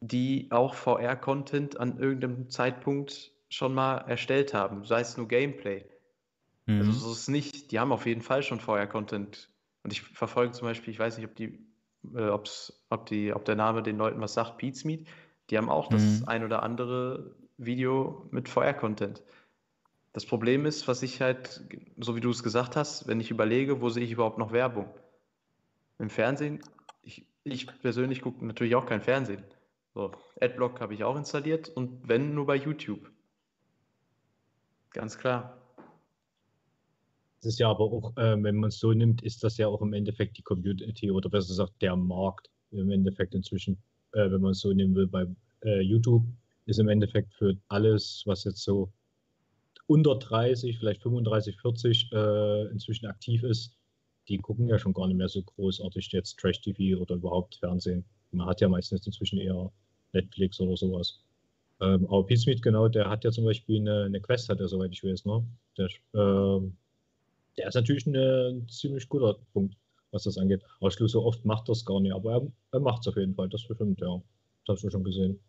die 0.00 0.48
auch 0.50 0.74
VR-Content 0.74 1.78
an 1.78 1.98
irgendeinem 1.98 2.50
Zeitpunkt 2.50 3.32
schon 3.48 3.74
mal 3.74 3.98
erstellt 3.98 4.54
haben, 4.54 4.84
sei 4.84 5.00
es 5.00 5.16
nur 5.16 5.28
Gameplay. 5.28 5.84
Also 6.66 6.82
mhm. 6.82 6.88
Also 6.88 6.92
so 6.92 7.12
ist 7.12 7.18
es 7.20 7.28
nicht. 7.28 7.72
Die 7.72 7.78
haben 7.78 7.92
auf 7.92 8.06
jeden 8.06 8.22
Fall 8.22 8.42
schon 8.42 8.60
vorher 8.60 8.86
Content. 8.86 9.50
Und 9.84 9.92
ich 9.92 10.02
verfolge 10.02 10.52
zum 10.52 10.68
Beispiel, 10.68 10.92
ich 10.92 10.98
weiß 10.98 11.16
nicht, 11.16 11.26
ob 11.26 11.34
die, 11.34 11.58
äh, 12.14 12.28
ob's, 12.28 12.84
ob 12.90 13.06
die, 13.06 13.32
ob 13.32 13.44
der 13.44 13.56
Name 13.56 13.82
den 13.82 13.96
Leuten 13.96 14.20
was 14.20 14.34
sagt, 14.34 14.58
Pete's 14.58 14.84
Meet. 14.84 15.06
Die 15.50 15.56
haben 15.56 15.70
auch 15.70 15.88
das 15.88 16.20
mhm. 16.20 16.28
ein 16.28 16.44
oder 16.44 16.62
andere 16.62 17.34
Video 17.56 18.28
mit 18.30 18.48
VR-Content. 18.48 19.22
Das 20.18 20.26
Problem 20.26 20.66
ist, 20.66 20.88
was 20.88 21.04
ich 21.04 21.20
halt, 21.20 21.62
so 21.96 22.16
wie 22.16 22.20
du 22.20 22.30
es 22.30 22.42
gesagt 22.42 22.74
hast, 22.74 23.06
wenn 23.06 23.20
ich 23.20 23.30
überlege, 23.30 23.80
wo 23.80 23.88
sehe 23.88 24.02
ich 24.02 24.10
überhaupt 24.10 24.36
noch 24.36 24.50
Werbung? 24.50 24.86
Im 26.00 26.10
Fernsehen, 26.10 26.58
ich, 27.02 27.24
ich 27.44 27.68
persönlich 27.82 28.20
gucke 28.20 28.44
natürlich 28.44 28.74
auch 28.74 28.84
kein 28.84 29.00
Fernsehen. 29.00 29.44
So, 29.94 30.10
Adblock 30.40 30.80
habe 30.80 30.92
ich 30.92 31.04
auch 31.04 31.14
installiert 31.14 31.68
und 31.68 32.08
wenn 32.08 32.34
nur 32.34 32.46
bei 32.46 32.56
YouTube. 32.56 33.12
Ganz 34.90 35.16
klar. 35.16 35.56
Das 37.40 37.52
ist 37.52 37.60
ja 37.60 37.70
aber 37.70 37.84
auch, 37.84 38.16
äh, 38.16 38.42
wenn 38.42 38.56
man 38.56 38.70
es 38.70 38.80
so 38.80 38.92
nimmt, 38.92 39.22
ist 39.22 39.44
das 39.44 39.56
ja 39.56 39.68
auch 39.68 39.82
im 39.82 39.92
Endeffekt 39.92 40.36
die 40.36 40.42
Community 40.42 41.12
oder 41.12 41.30
besser 41.30 41.50
gesagt 41.50 41.80
der 41.80 41.94
Markt 41.94 42.50
im 42.72 42.90
Endeffekt 42.90 43.36
inzwischen, 43.36 43.78
äh, 44.14 44.28
wenn 44.28 44.40
man 44.40 44.50
es 44.50 44.58
so 44.58 44.72
nehmen 44.72 44.96
will. 44.96 45.06
Bei 45.06 45.28
äh, 45.62 45.80
YouTube 45.80 46.24
ist 46.66 46.80
im 46.80 46.88
Endeffekt 46.88 47.32
für 47.34 47.56
alles, 47.68 48.24
was 48.26 48.42
jetzt 48.42 48.64
so 48.64 48.92
unter 49.88 50.16
30, 50.16 50.78
vielleicht 50.78 51.02
35, 51.02 51.60
40 51.60 52.12
äh, 52.12 52.66
inzwischen 52.66 53.06
aktiv 53.06 53.42
ist, 53.42 53.74
die 54.28 54.38
gucken 54.38 54.68
ja 54.68 54.78
schon 54.78 54.92
gar 54.92 55.08
nicht 55.08 55.16
mehr 55.16 55.28
so 55.28 55.42
großartig 55.42 56.12
jetzt 56.12 56.38
Trash-TV 56.38 57.00
oder 57.00 57.14
überhaupt 57.16 57.56
Fernsehen. 57.56 58.04
Man 58.30 58.46
hat 58.46 58.60
ja 58.60 58.68
meistens 58.68 59.06
inzwischen 59.06 59.38
eher 59.38 59.72
Netflix 60.12 60.60
oder 60.60 60.76
sowas. 60.76 61.20
Ähm, 61.80 62.06
aber 62.06 62.26
Pizmeet, 62.26 62.60
genau, 62.60 62.88
der 62.88 63.08
hat 63.08 63.24
ja 63.24 63.30
zum 63.30 63.44
Beispiel 63.44 63.80
eine, 63.80 64.04
eine 64.04 64.20
Quest, 64.20 64.50
hat 64.50 64.60
er, 64.60 64.68
soweit 64.68 64.92
ich 64.92 65.02
weiß, 65.02 65.24
ne? 65.24 65.42
Der, 65.78 65.88
ähm, 66.14 66.76
der 67.56 67.68
ist 67.68 67.74
natürlich 67.74 68.06
ein 68.06 68.68
ziemlich 68.68 69.08
guter 69.08 69.38
Punkt, 69.54 69.74
was 70.10 70.24
das 70.24 70.36
angeht. 70.36 70.62
Aber 70.80 70.90
so 70.90 71.24
oft 71.24 71.44
macht 71.46 71.68
das 71.68 71.84
gar 71.84 72.00
nicht, 72.00 72.12
aber 72.12 72.32
er, 72.32 72.46
er 72.72 72.80
macht 72.80 73.02
es 73.02 73.08
auf 73.08 73.16
jeden 73.16 73.34
Fall, 73.34 73.48
das 73.48 73.66
bestimmt, 73.66 74.00
ja. 74.00 74.20
Das 74.66 74.76
hast 74.76 74.84
du 74.84 74.90
schon 74.90 75.04
gesehen. 75.04 75.40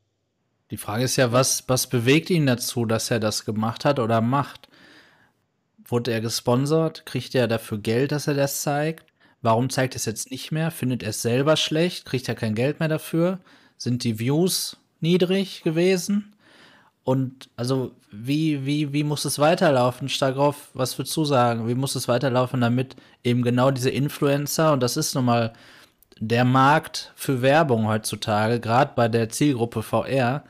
Die 0.71 0.77
Frage 0.77 1.03
ist 1.03 1.15
ja, 1.15 1.31
was, 1.31 1.63
was 1.67 1.87
bewegt 1.87 2.29
ihn 2.29 2.45
dazu, 2.45 2.85
dass 2.85 3.09
er 3.09 3.19
das 3.19 3.45
gemacht 3.45 3.85
hat 3.85 3.99
oder 3.99 4.21
macht? 4.21 4.67
Wurde 5.83 6.11
er 6.11 6.21
gesponsert? 6.21 7.05
Kriegt 7.05 7.33
er 7.33 7.47
dafür 7.47 7.79
Geld, 7.79 8.11
dass 8.11 8.27
er 8.27 8.35
das 8.35 8.61
zeigt? 8.61 9.05
Warum 9.41 9.69
zeigt 9.69 9.95
er 9.95 9.97
es 9.97 10.05
jetzt 10.05 10.29
nicht 10.29 10.51
mehr? 10.51 10.69
Findet 10.69 11.01
er 11.01 11.09
es 11.09 11.21
selber 11.21 11.55
schlecht? 11.55 12.05
Kriegt 12.05 12.27
er 12.27 12.35
kein 12.35 12.53
Geld 12.53 12.79
mehr 12.79 12.89
dafür? 12.89 13.39
Sind 13.77 14.03
die 14.03 14.19
Views 14.19 14.77
niedrig 14.99 15.63
gewesen? 15.63 16.35
Und 17.03 17.49
also, 17.55 17.95
wie, 18.11 18.65
wie, 18.65 18.93
wie 18.93 19.03
muss 19.03 19.25
es 19.25 19.39
weiterlaufen? 19.39 20.09
Stark 20.09 20.35
was 20.73 20.97
würdest 20.99 21.17
du 21.17 21.25
sagen? 21.25 21.67
Wie 21.67 21.73
muss 21.73 21.95
es 21.95 22.07
weiterlaufen, 22.07 22.61
damit 22.61 22.95
eben 23.23 23.41
genau 23.41 23.71
diese 23.71 23.89
Influencer, 23.89 24.73
und 24.73 24.83
das 24.83 24.97
ist 24.97 25.15
nun 25.15 25.25
mal 25.25 25.53
der 26.19 26.45
Markt 26.45 27.11
für 27.15 27.41
Werbung 27.41 27.87
heutzutage, 27.87 28.59
gerade 28.59 28.93
bei 28.95 29.07
der 29.07 29.29
Zielgruppe 29.29 29.83
VR, 29.83 30.43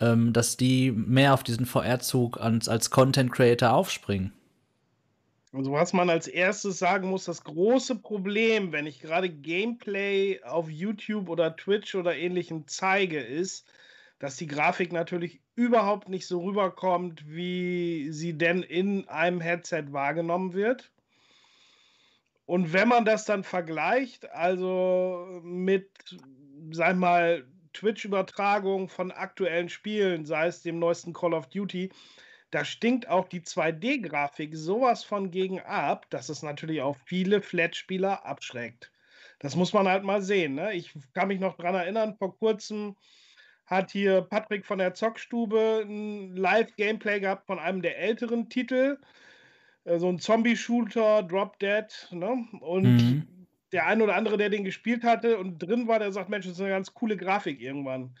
ähm, 0.00 0.32
dass 0.32 0.56
die 0.56 0.92
mehr 0.92 1.34
auf 1.34 1.42
diesen 1.42 1.66
VR-Zug 1.66 2.40
als, 2.40 2.68
als 2.68 2.90
Content 2.90 3.32
Creator 3.32 3.72
aufspringen? 3.72 4.32
Also 5.52 5.72
was 5.72 5.92
man 5.94 6.10
als 6.10 6.28
erstes 6.28 6.78
sagen 6.78 7.08
muss, 7.08 7.24
das 7.24 7.42
große 7.42 7.96
Problem, 7.96 8.70
wenn 8.72 8.86
ich 8.86 9.00
gerade 9.00 9.30
Gameplay 9.30 10.42
auf 10.42 10.68
YouTube 10.68 11.28
oder 11.30 11.56
Twitch 11.56 11.94
oder 11.94 12.14
ähnlichem 12.14 12.66
zeige, 12.66 13.18
ist, 13.18 13.66
dass 14.18 14.36
die 14.36 14.46
Grafik 14.46 14.92
natürlich 14.92 15.40
überhaupt 15.54 16.08
nicht 16.08 16.26
so 16.26 16.42
rüberkommt, 16.42 17.24
wie 17.26 18.08
sie 18.10 18.36
denn 18.36 18.62
in 18.62 19.08
einem 19.08 19.40
Headset 19.40 19.86
wahrgenommen 19.90 20.52
wird. 20.52 20.90
Und 22.48 22.72
wenn 22.72 22.88
man 22.88 23.04
das 23.04 23.26
dann 23.26 23.44
vergleicht, 23.44 24.30
also 24.32 25.38
mit, 25.42 25.90
sag 26.70 26.96
mal, 26.96 27.46
Twitch-Übertragung 27.74 28.88
von 28.88 29.12
aktuellen 29.12 29.68
Spielen, 29.68 30.24
sei 30.24 30.46
es 30.46 30.62
dem 30.62 30.78
neuesten 30.78 31.12
Call 31.12 31.34
of 31.34 31.50
Duty, 31.50 31.92
da 32.50 32.64
stinkt 32.64 33.06
auch 33.06 33.28
die 33.28 33.42
2D-Grafik 33.42 34.56
sowas 34.56 35.04
von 35.04 35.30
gegen 35.30 35.60
ab, 35.60 36.06
dass 36.08 36.30
es 36.30 36.42
natürlich 36.42 36.80
auch 36.80 36.96
viele 37.04 37.42
Flat-Spieler 37.42 38.24
abschreckt. 38.24 38.90
Das 39.40 39.54
muss 39.54 39.74
man 39.74 39.86
halt 39.86 40.04
mal 40.04 40.22
sehen. 40.22 40.54
Ne? 40.54 40.72
Ich 40.72 40.94
kann 41.12 41.28
mich 41.28 41.40
noch 41.40 41.58
daran 41.58 41.74
erinnern, 41.74 42.16
vor 42.16 42.34
kurzem 42.38 42.96
hat 43.66 43.90
hier 43.90 44.22
Patrick 44.22 44.64
von 44.64 44.78
der 44.78 44.94
Zockstube 44.94 45.84
ein 45.84 46.34
Live-Gameplay 46.34 47.20
gehabt 47.20 47.46
von 47.46 47.58
einem 47.58 47.82
der 47.82 47.98
älteren 47.98 48.48
Titel. 48.48 48.96
Äh, 49.88 49.98
so 49.98 50.08
ein 50.08 50.18
Zombie-Shooter, 50.18 51.22
Drop 51.22 51.58
Dead. 51.58 51.86
Ne? 52.10 52.46
Und 52.60 52.84
mhm. 52.84 53.46
der 53.72 53.86
eine 53.86 54.04
oder 54.04 54.14
andere, 54.14 54.36
der 54.36 54.50
den 54.50 54.64
gespielt 54.64 55.04
hatte 55.04 55.38
und 55.38 55.58
drin 55.58 55.88
war, 55.88 55.98
der 55.98 56.12
sagt: 56.12 56.28
Mensch, 56.28 56.46
das 56.46 56.54
ist 56.54 56.60
eine 56.60 56.70
ganz 56.70 56.94
coole 56.94 57.16
Grafik 57.16 57.60
irgendwann. 57.60 58.16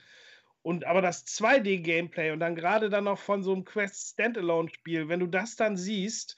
Und 0.62 0.84
aber 0.84 1.00
das 1.00 1.26
2D-Gameplay 1.26 2.32
und 2.32 2.40
dann 2.40 2.56
gerade 2.56 2.90
dann 2.90 3.04
noch 3.04 3.18
von 3.18 3.42
so 3.42 3.52
einem 3.52 3.64
Quest 3.64 4.12
Standalone-Spiel, 4.12 5.08
wenn 5.08 5.20
du 5.20 5.26
das 5.26 5.56
dann 5.56 5.76
siehst, 5.76 6.36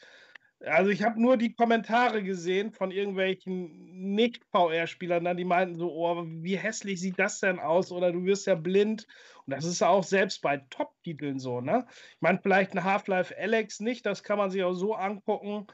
also 0.66 0.90
ich 0.90 1.02
habe 1.02 1.20
nur 1.20 1.36
die 1.38 1.54
Kommentare 1.54 2.22
gesehen 2.22 2.70
von 2.70 2.90
irgendwelchen 2.90 4.14
Nicht-VR-Spielern, 4.14 5.36
die 5.36 5.44
meinten 5.44 5.76
so, 5.76 5.90
oh, 5.90 6.24
wie 6.26 6.56
hässlich 6.56 7.00
sieht 7.00 7.18
das 7.18 7.40
denn 7.40 7.58
aus? 7.58 7.90
Oder 7.90 8.12
du 8.12 8.24
wirst 8.24 8.46
ja 8.46 8.54
blind. 8.54 9.06
Und 9.50 9.56
das 9.56 9.64
ist 9.64 9.82
auch 9.82 10.04
selbst 10.04 10.42
bei 10.42 10.58
Top-Titeln 10.70 11.40
so, 11.40 11.60
ne? 11.60 11.84
Ich 12.14 12.20
meine, 12.20 12.38
vielleicht 12.40 12.72
ein 12.72 12.84
Half-Life 12.84 13.34
Alex 13.36 13.80
nicht, 13.80 14.06
das 14.06 14.22
kann 14.22 14.38
man 14.38 14.48
sich 14.48 14.62
auch 14.62 14.74
so 14.74 14.94
angucken. 14.94 15.66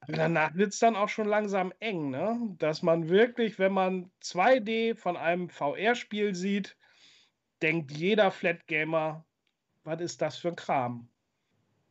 Aber 0.00 0.14
danach 0.14 0.54
wird 0.54 0.72
es 0.72 0.78
dann 0.78 0.96
auch 0.96 1.10
schon 1.10 1.28
langsam 1.28 1.70
eng, 1.80 2.08
ne? 2.08 2.40
Dass 2.56 2.80
man 2.80 3.10
wirklich, 3.10 3.58
wenn 3.58 3.72
man 3.72 4.10
2D 4.22 4.94
von 4.94 5.18
einem 5.18 5.50
VR-Spiel 5.50 6.34
sieht, 6.34 6.78
denkt 7.60 7.92
jeder 7.92 8.30
Flat-Gamer, 8.30 9.26
was 9.84 10.00
ist 10.00 10.22
das 10.22 10.38
für 10.38 10.48
ein 10.48 10.56
Kram? 10.56 11.10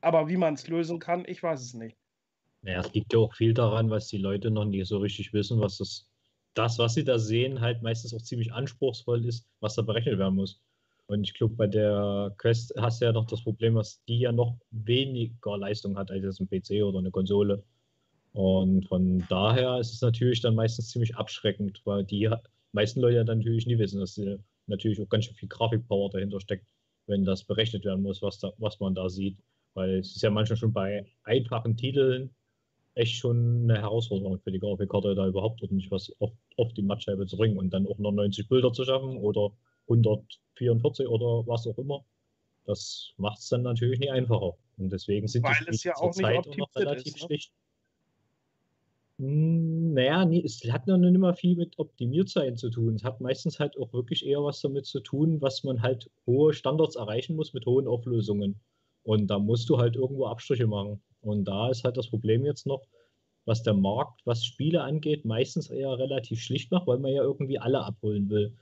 Aber 0.01 0.29
wie 0.29 0.37
man 0.37 0.55
es 0.55 0.67
lösen 0.67 0.97
kann, 0.97 1.25
ich 1.27 1.43
weiß 1.43 1.61
es 1.61 1.75
nicht. 1.75 1.95
Naja, 2.63 2.79
es 2.79 2.91
liegt 2.93 3.13
ja 3.13 3.19
auch 3.19 3.35
viel 3.35 3.53
daran, 3.53 3.91
was 3.91 4.07
die 4.07 4.17
Leute 4.17 4.49
noch 4.49 4.65
nicht 4.65 4.87
so 4.87 4.97
richtig 4.97 5.31
wissen, 5.31 5.61
was 5.61 5.77
das, 5.77 6.09
das, 6.55 6.79
was 6.79 6.95
sie 6.95 7.03
da 7.03 7.19
sehen, 7.19 7.61
halt 7.61 7.83
meistens 7.83 8.15
auch 8.15 8.23
ziemlich 8.23 8.51
anspruchsvoll 8.51 9.23
ist, 9.27 9.47
was 9.59 9.75
da 9.75 9.83
berechnet 9.83 10.17
werden 10.17 10.33
muss. 10.33 10.59
Und 11.09 11.23
ich 11.23 11.33
glaube, 11.33 11.55
bei 11.55 11.65
der 11.65 12.35
Quest 12.37 12.71
hast 12.77 13.01
du 13.01 13.05
ja 13.05 13.11
noch 13.11 13.25
das 13.25 13.41
Problem, 13.41 13.73
dass 13.73 14.03
die 14.05 14.19
ja 14.19 14.31
noch 14.31 14.55
weniger 14.69 15.57
Leistung 15.57 15.97
hat 15.97 16.11
als 16.11 16.23
jetzt 16.23 16.39
ein 16.39 16.47
PC 16.47 16.83
oder 16.83 16.99
eine 16.99 17.09
Konsole. 17.09 17.63
Und 18.31 18.87
von 18.87 19.25
daher 19.27 19.79
ist 19.79 19.91
es 19.91 20.01
natürlich 20.03 20.41
dann 20.41 20.53
meistens 20.53 20.89
ziemlich 20.89 21.15
abschreckend, 21.15 21.81
weil 21.83 22.03
die 22.03 22.29
meisten 22.73 23.01
Leute 23.01 23.25
dann 23.25 23.39
natürlich 23.39 23.65
nie 23.65 23.79
wissen, 23.79 23.99
dass 23.99 24.21
natürlich 24.67 25.01
auch 25.01 25.09
ganz 25.09 25.25
schön 25.25 25.33
viel 25.33 25.49
Grafikpower 25.49 26.11
dahinter 26.11 26.39
steckt, 26.39 26.67
wenn 27.07 27.25
das 27.25 27.43
berechnet 27.43 27.85
werden 27.85 28.03
muss, 28.03 28.21
was, 28.21 28.37
da, 28.37 28.53
was 28.59 28.79
man 28.79 28.93
da 28.93 29.09
sieht. 29.09 29.39
Weil 29.73 29.97
es 29.97 30.15
ist 30.15 30.21
ja 30.21 30.29
manchmal 30.29 30.57
schon 30.57 30.73
bei 30.73 31.07
einfachen 31.23 31.75
Titeln 31.75 32.29
echt 32.93 33.15
schon 33.15 33.63
eine 33.63 33.81
Herausforderung 33.81 34.37
für 34.37 34.51
die 34.51 34.59
Grafikkarte, 34.59 35.15
da 35.15 35.25
überhaupt 35.25 35.63
nicht 35.71 35.89
was 35.89 36.13
auf, 36.19 36.33
auf 36.55 36.71
die 36.73 36.83
Mattscheibe 36.83 37.25
zu 37.25 37.35
bringen 37.35 37.57
und 37.57 37.71
dann 37.71 37.87
auch 37.87 37.97
noch 37.97 38.11
90 38.11 38.47
Bilder 38.47 38.71
zu 38.71 38.83
schaffen 38.83 39.17
oder 39.17 39.51
144 39.89 41.07
oder 41.07 41.45
was 41.47 41.67
auch 41.67 41.77
immer. 41.77 42.03
Das 42.65 43.13
macht 43.17 43.39
es 43.39 43.49
dann 43.49 43.63
natürlich 43.63 43.99
nicht 43.99 44.11
einfacher. 44.11 44.55
Und 44.77 44.91
deswegen 44.91 45.27
sind 45.27 45.43
Weil 45.43 45.55
die 45.65 45.75
es 45.75 45.83
ja 45.83 45.95
auch 45.95 46.11
Zeit 46.11 46.45
noch 46.57 46.73
relativ 46.75 47.15
ist, 47.15 47.21
ne? 47.21 47.27
schlicht. 47.27 47.51
Hm, 49.17 49.93
naja, 49.93 50.23
nie, 50.23 50.43
es 50.45 50.61
hat 50.71 50.87
noch 50.87 50.97
nicht 50.97 51.13
immer 51.13 51.33
viel 51.33 51.55
mit 51.55 51.77
Optimiertsein 51.77 52.55
zu 52.55 52.69
tun. 52.69 52.95
Es 52.95 53.03
hat 53.03 53.19
meistens 53.19 53.59
halt 53.59 53.77
auch 53.77 53.91
wirklich 53.91 54.25
eher 54.25 54.43
was 54.43 54.61
damit 54.61 54.85
zu 54.85 55.01
tun, 55.01 55.41
was 55.41 55.63
man 55.63 55.81
halt 55.81 56.09
hohe 56.25 56.53
Standards 56.53 56.95
erreichen 56.95 57.35
muss 57.35 57.53
mit 57.53 57.65
hohen 57.65 57.87
Auflösungen. 57.87 58.59
Und 59.03 59.27
da 59.27 59.39
musst 59.39 59.69
du 59.69 59.77
halt 59.77 59.95
irgendwo 59.95 60.27
Abstriche 60.27 60.67
machen. 60.67 61.01
Und 61.21 61.45
da 61.45 61.69
ist 61.69 61.83
halt 61.83 61.97
das 61.97 62.07
Problem 62.07 62.45
jetzt 62.45 62.65
noch, 62.65 62.83
was 63.45 63.63
der 63.63 63.73
Markt, 63.73 64.21
was 64.25 64.45
Spiele 64.45 64.83
angeht, 64.83 65.25
meistens 65.25 65.69
eher 65.69 65.97
relativ 65.97 66.39
schlicht 66.39 66.71
macht, 66.71 66.87
weil 66.87 66.99
man 66.99 67.11
ja 67.11 67.23
irgendwie 67.23 67.59
alle 67.59 67.83
abholen 67.83 68.29
will. 68.29 68.55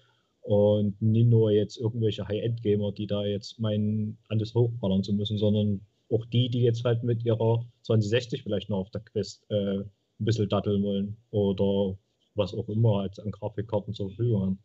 Und 0.48 1.02
nicht 1.02 1.28
nur 1.28 1.52
jetzt 1.52 1.76
irgendwelche 1.78 2.26
High-End-Gamer, 2.26 2.94
die 2.94 3.06
da 3.06 3.26
jetzt 3.26 3.60
meinen, 3.60 4.18
alles 4.30 4.56
hochballern 4.56 5.04
zu 5.04 5.12
müssen, 5.12 5.38
sondern 5.38 5.82
auch 6.10 6.26
die, 6.28 6.48
die 6.48 6.62
jetzt 6.62 6.86
halt 6.86 7.04
mit 7.04 7.26
ihrer 7.26 7.66
2060 7.82 8.44
vielleicht 8.44 8.70
noch 8.70 8.78
auf 8.78 8.92
der 8.92 9.02
Quest 9.02 9.46
äh, 9.50 9.80
ein 9.80 9.90
bisschen 10.20 10.48
datteln 10.48 10.84
wollen 10.84 11.18
oder 11.32 11.98
was 12.36 12.54
auch 12.54 12.70
immer 12.70 13.02
als 13.02 13.20
an 13.20 13.32
Grafikkarten 13.32 13.94
zur 13.94 14.08
Verfügung 14.08 14.42
haben. 14.42 14.60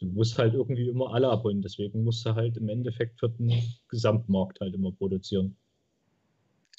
Du 0.00 0.06
musst 0.06 0.36
halt 0.38 0.54
irgendwie 0.54 0.88
immer 0.88 1.14
alle 1.14 1.28
abholen, 1.28 1.62
deswegen 1.62 2.02
musst 2.02 2.26
du 2.26 2.34
halt 2.34 2.56
im 2.56 2.68
Endeffekt 2.68 3.20
für 3.20 3.28
den 3.28 3.62
Gesamtmarkt 3.90 4.58
halt 4.58 4.74
immer 4.74 4.90
produzieren. 4.90 5.56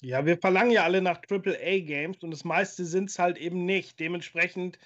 Ja, 0.01 0.25
wir 0.25 0.37
verlangen 0.37 0.71
ja 0.71 0.83
alle 0.83 1.01
nach 1.01 1.21
AAA-Games 1.29 2.17
und 2.23 2.31
das 2.31 2.43
meiste 2.43 2.83
sind 2.83 3.09
es 3.09 3.19
halt 3.19 3.37
eben 3.37 3.63
nicht. 3.63 4.01
Dementsprechend 4.01 4.79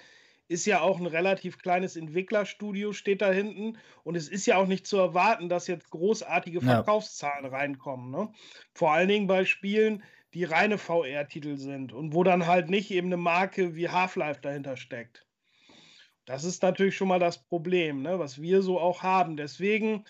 ist 0.48 0.64
ja 0.64 0.80
auch 0.80 0.98
ein 0.98 1.06
relativ 1.06 1.58
kleines 1.58 1.94
Entwicklerstudio, 1.94 2.92
steht 2.92 3.20
da 3.20 3.30
hinten. 3.30 3.78
Und 4.02 4.16
es 4.16 4.28
ist 4.28 4.46
ja 4.46 4.56
auch 4.56 4.66
nicht 4.66 4.86
zu 4.86 4.96
erwarten, 4.96 5.48
dass 5.48 5.66
jetzt 5.66 5.90
großartige 5.90 6.62
Verkaufszahlen 6.62 7.44
ja. 7.44 7.50
reinkommen. 7.50 8.10
Ne? 8.10 8.32
Vor 8.72 8.92
allen 8.92 9.08
Dingen 9.08 9.26
bei 9.26 9.44
Spielen, 9.44 10.02
die 10.34 10.44
reine 10.44 10.78
VR-Titel 10.78 11.56
sind 11.56 11.92
und 11.92 12.14
wo 12.14 12.24
dann 12.24 12.46
halt 12.46 12.70
nicht 12.70 12.90
eben 12.90 13.08
eine 13.08 13.16
Marke 13.16 13.74
wie 13.74 13.88
Half-Life 13.88 14.40
dahinter 14.40 14.76
steckt. 14.76 15.26
Das 16.24 16.44
ist 16.44 16.62
natürlich 16.62 16.96
schon 16.96 17.08
mal 17.08 17.18
das 17.18 17.44
Problem, 17.44 18.02
ne? 18.02 18.18
was 18.18 18.40
wir 18.40 18.62
so 18.62 18.78
auch 18.80 19.02
haben. 19.02 19.36
Deswegen 19.36 20.04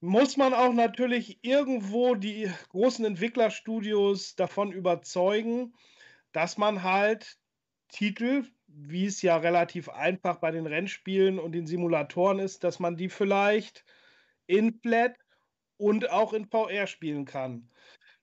muss 0.00 0.36
man 0.36 0.54
auch 0.54 0.72
natürlich 0.72 1.38
irgendwo 1.42 2.14
die 2.14 2.50
großen 2.68 3.04
Entwicklerstudios 3.04 4.36
davon 4.36 4.72
überzeugen, 4.72 5.74
dass 6.32 6.58
man 6.58 6.82
halt 6.82 7.38
Titel, 7.88 8.44
wie 8.78 9.06
es 9.06 9.22
ja 9.22 9.36
relativ 9.36 9.88
einfach 9.88 10.36
bei 10.36 10.50
den 10.50 10.66
Rennspielen 10.66 11.38
und 11.38 11.52
den 11.52 11.66
Simulatoren 11.66 12.38
ist, 12.38 12.62
dass 12.62 12.78
man 12.78 12.96
die 12.96 13.08
vielleicht 13.08 13.84
in 14.46 14.78
Flat 14.80 15.16
und 15.78 16.10
auch 16.10 16.32
in 16.32 16.46
VR 16.46 16.86
spielen 16.86 17.24
kann. 17.24 17.70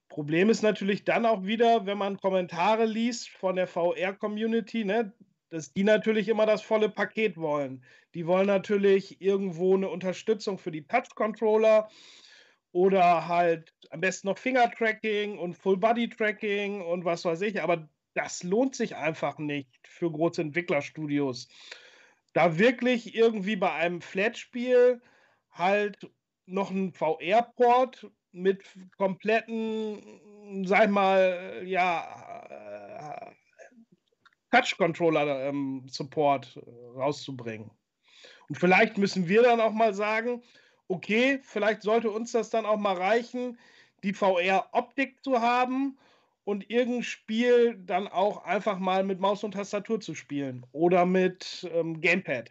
Problem 0.08 0.50
ist 0.50 0.62
natürlich 0.62 1.04
dann 1.04 1.26
auch 1.26 1.44
wieder, 1.44 1.86
wenn 1.86 1.98
man 1.98 2.20
Kommentare 2.20 2.84
liest 2.84 3.30
von 3.30 3.56
der 3.56 3.66
VR-Community, 3.66 4.84
ne, 4.84 5.12
dass 5.50 5.72
die 5.72 5.82
natürlich 5.82 6.28
immer 6.28 6.46
das 6.46 6.62
volle 6.62 6.88
Paket 6.88 7.36
wollen. 7.36 7.84
Die 8.14 8.26
wollen 8.26 8.46
natürlich 8.46 9.20
irgendwo 9.20 9.74
eine 9.74 9.88
Unterstützung 9.88 10.58
für 10.58 10.70
die 10.70 10.86
Touch-Controller 10.86 11.88
oder 12.70 13.26
halt 13.26 13.72
am 13.90 14.00
besten 14.00 14.28
noch 14.28 14.38
Finger-Tracking 14.38 15.38
und 15.38 15.54
Full-Body-Tracking 15.54 16.80
und 16.82 17.04
was 17.04 17.24
weiß 17.24 17.40
ich. 17.42 17.60
Aber 17.60 17.88
das 18.14 18.42
lohnt 18.42 18.74
sich 18.74 18.96
einfach 18.96 19.38
nicht 19.38 19.68
für 19.86 20.10
große 20.10 20.40
Entwicklerstudios. 20.40 21.48
Da 22.32 22.58
wirklich 22.58 23.14
irgendwie 23.14 23.56
bei 23.56 23.72
einem 23.72 24.00
Flat-Spiel 24.00 25.02
halt 25.50 26.10
noch 26.46 26.70
ein 26.70 26.92
VR-Port 26.92 28.10
mit 28.32 28.64
kompletten, 28.96 30.64
sag 30.66 30.84
ich 30.84 30.90
mal, 30.90 31.62
ja, 31.64 33.32
Touch-Controller-Support 34.50 36.56
ähm, 36.56 36.96
rauszubringen. 36.96 37.70
Und 38.48 38.56
vielleicht 38.56 38.98
müssen 38.98 39.28
wir 39.28 39.42
dann 39.42 39.60
auch 39.60 39.72
mal 39.72 39.94
sagen, 39.94 40.42
okay, 40.88 41.40
vielleicht 41.42 41.82
sollte 41.82 42.10
uns 42.10 42.32
das 42.32 42.50
dann 42.50 42.66
auch 42.66 42.76
mal 42.76 42.96
reichen, 42.96 43.58
die 44.02 44.12
VR-Optik 44.12 45.22
zu 45.24 45.40
haben 45.40 45.96
und 46.44 46.70
irgendein 46.70 47.02
Spiel 47.02 47.76
dann 47.86 48.06
auch 48.06 48.44
einfach 48.44 48.78
mal 48.78 49.02
mit 49.02 49.20
Maus 49.20 49.44
und 49.44 49.52
Tastatur 49.52 50.00
zu 50.00 50.14
spielen 50.14 50.64
oder 50.72 51.06
mit 51.06 51.68
ähm, 51.72 52.00
Gamepad. 52.00 52.50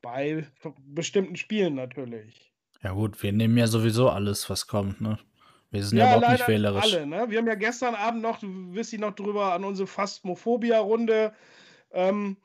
Bei 0.00 0.46
bestimmten 0.86 1.36
Spielen 1.36 1.74
natürlich. 1.74 2.52
Ja 2.82 2.92
gut, 2.92 3.20
wir 3.22 3.32
nehmen 3.32 3.56
ja 3.56 3.66
sowieso 3.66 4.08
alles, 4.08 4.48
was 4.48 4.66
kommt, 4.66 5.00
ne? 5.00 5.18
Wir 5.70 5.82
sind 5.82 5.98
ja, 5.98 6.04
ja 6.04 6.16
überhaupt 6.16 6.38
nicht 6.38 6.48
wählerisch. 6.48 6.94
Alle, 6.94 7.06
ne? 7.06 7.28
Wir 7.28 7.38
haben 7.38 7.48
ja 7.48 7.56
gestern 7.56 7.96
Abend 7.96 8.22
noch, 8.22 8.38
du 8.38 8.72
wirst 8.72 8.92
dich 8.92 9.00
noch 9.00 9.14
drüber 9.14 9.52
an 9.52 9.64
unsere 9.64 9.88
Phasmophobia-Runde 9.88 11.32
ähm, 11.90 12.36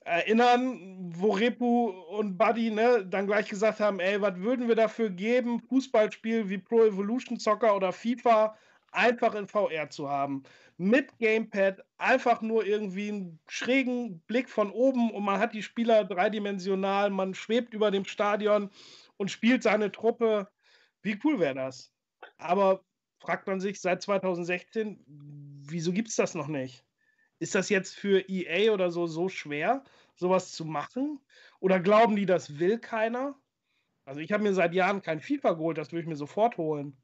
erinnern, 0.00 1.12
wo 1.14 1.32
Repu 1.32 1.88
und 1.88 2.38
Buddy 2.38 2.70
ne, 2.70 3.04
dann 3.06 3.26
gleich 3.26 3.48
gesagt 3.48 3.80
haben, 3.80 4.00
ey, 4.00 4.20
was 4.20 4.38
würden 4.38 4.68
wir 4.68 4.74
dafür 4.74 5.10
geben, 5.10 5.60
Fußballspiel 5.60 6.48
wie 6.48 6.58
Pro 6.58 6.84
Evolution 6.84 7.38
Soccer 7.38 7.76
oder 7.76 7.92
FIFA 7.92 8.56
einfach 8.94 9.34
in 9.34 9.48
VR 9.48 9.90
zu 9.90 10.08
haben. 10.08 10.44
Mit 10.76 11.18
Gamepad 11.18 11.84
einfach 11.98 12.40
nur 12.42 12.64
irgendwie 12.64 13.08
einen 13.08 13.40
schrägen 13.46 14.20
Blick 14.20 14.48
von 14.48 14.70
oben 14.70 15.10
und 15.10 15.24
man 15.24 15.38
hat 15.38 15.54
die 15.54 15.62
Spieler 15.62 16.04
dreidimensional, 16.04 17.10
man 17.10 17.34
schwebt 17.34 17.74
über 17.74 17.90
dem 17.90 18.04
Stadion 18.04 18.70
und 19.16 19.30
spielt 19.30 19.62
seine 19.62 19.92
Truppe. 19.92 20.48
Wie 21.02 21.18
cool 21.24 21.38
wäre 21.40 21.54
das? 21.54 21.92
Aber 22.38 22.84
fragt 23.18 23.46
man 23.46 23.60
sich 23.60 23.80
seit 23.80 24.02
2016, 24.02 25.04
wieso 25.06 25.92
gibt 25.92 26.08
es 26.08 26.16
das 26.16 26.34
noch 26.34 26.48
nicht? 26.48 26.84
Ist 27.38 27.54
das 27.54 27.68
jetzt 27.68 27.94
für 27.94 28.28
EA 28.28 28.72
oder 28.72 28.90
so 28.90 29.06
so 29.06 29.28
schwer, 29.28 29.84
sowas 30.14 30.52
zu 30.52 30.64
machen? 30.64 31.20
Oder 31.60 31.80
glauben 31.80 32.16
die, 32.16 32.26
das 32.26 32.58
will 32.58 32.78
keiner? 32.78 33.38
Also 34.04 34.20
ich 34.20 34.32
habe 34.32 34.42
mir 34.42 34.54
seit 34.54 34.74
Jahren 34.74 35.02
kein 35.02 35.20
FIFA 35.20 35.54
geholt, 35.54 35.78
das 35.78 35.92
würde 35.92 36.02
ich 36.02 36.08
mir 36.08 36.16
sofort 36.16 36.58
holen. 36.58 36.96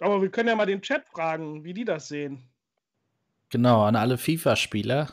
Aber 0.00 0.20
wir 0.22 0.30
können 0.30 0.48
ja 0.48 0.56
mal 0.56 0.66
den 0.66 0.82
Chat 0.82 1.06
fragen, 1.06 1.64
wie 1.64 1.74
die 1.74 1.84
das 1.84 2.08
sehen. 2.08 2.42
Genau, 3.50 3.84
an 3.84 3.96
alle 3.96 4.18
FIFA-Spieler. 4.18 5.08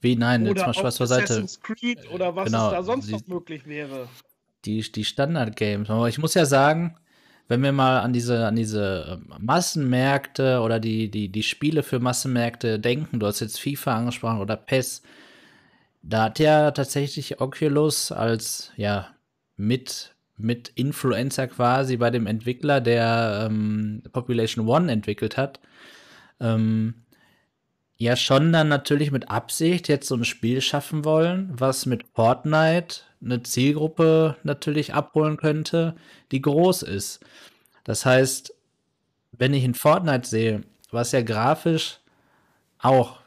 Wie, 0.00 0.16
nein, 0.16 0.42
oder 0.42 0.50
jetzt 0.50 0.66
mal 0.66 0.74
Spaß 0.74 0.98
beiseite. 0.98 1.24
Assassin's 1.24 1.60
Creed 1.60 2.10
oder 2.10 2.34
was 2.36 2.46
genau, 2.46 2.66
es 2.66 2.72
da 2.72 2.82
sonst 2.82 3.10
noch 3.10 3.26
möglich 3.26 3.66
wäre 3.66 4.08
die, 4.66 4.80
die 4.92 5.04
Standard-Games. 5.04 5.88
Aber 5.88 6.08
ich 6.08 6.18
muss 6.18 6.34
ja 6.34 6.44
sagen, 6.44 6.96
wenn 7.48 7.62
wir 7.62 7.72
mal 7.72 8.00
an 8.00 8.12
diese, 8.12 8.46
an 8.46 8.56
diese 8.56 9.20
ähm, 9.20 9.32
Massenmärkte 9.38 10.60
oder 10.60 10.80
die, 10.80 11.10
die, 11.10 11.28
die 11.28 11.42
Spiele 11.42 11.82
für 11.82 12.00
Massenmärkte 12.00 12.78
denken, 12.78 13.20
du 13.20 13.26
hast 13.26 13.40
jetzt 13.40 13.60
FIFA 13.60 13.96
angesprochen 13.98 14.40
oder 14.40 14.56
PES, 14.56 15.02
da 16.02 16.24
hat 16.24 16.38
ja 16.38 16.72
tatsächlich 16.72 17.40
Oculus 17.40 18.12
als 18.12 18.72
ja 18.76 19.14
mit, 19.56 20.14
mit 20.36 20.68
Influencer 20.74 21.48
quasi 21.48 21.96
bei 21.96 22.10
dem 22.10 22.26
Entwickler, 22.26 22.80
der 22.80 23.48
ähm, 23.48 24.02
Population 24.12 24.68
One 24.68 24.92
entwickelt 24.92 25.36
hat, 25.36 25.60
ähm, 26.40 26.94
ja 27.96 28.16
schon 28.16 28.52
dann 28.52 28.68
natürlich 28.68 29.10
mit 29.10 29.30
Absicht 29.30 29.88
jetzt 29.88 30.08
so 30.08 30.14
ein 30.14 30.24
Spiel 30.24 30.60
schaffen 30.60 31.04
wollen, 31.04 31.50
was 31.54 31.86
mit 31.86 32.04
Fortnite 32.14 33.00
eine 33.24 33.42
Zielgruppe 33.42 34.36
natürlich 34.42 34.92
abholen 34.92 35.38
könnte, 35.38 35.96
die 36.30 36.42
groß 36.42 36.82
ist. 36.82 37.20
Das 37.84 38.04
heißt, 38.04 38.54
wenn 39.32 39.54
ich 39.54 39.64
in 39.64 39.74
Fortnite 39.74 40.28
sehe, 40.28 40.62
was 40.90 41.12
ja 41.12 41.22
grafisch 41.22 42.00
auch 42.78 43.20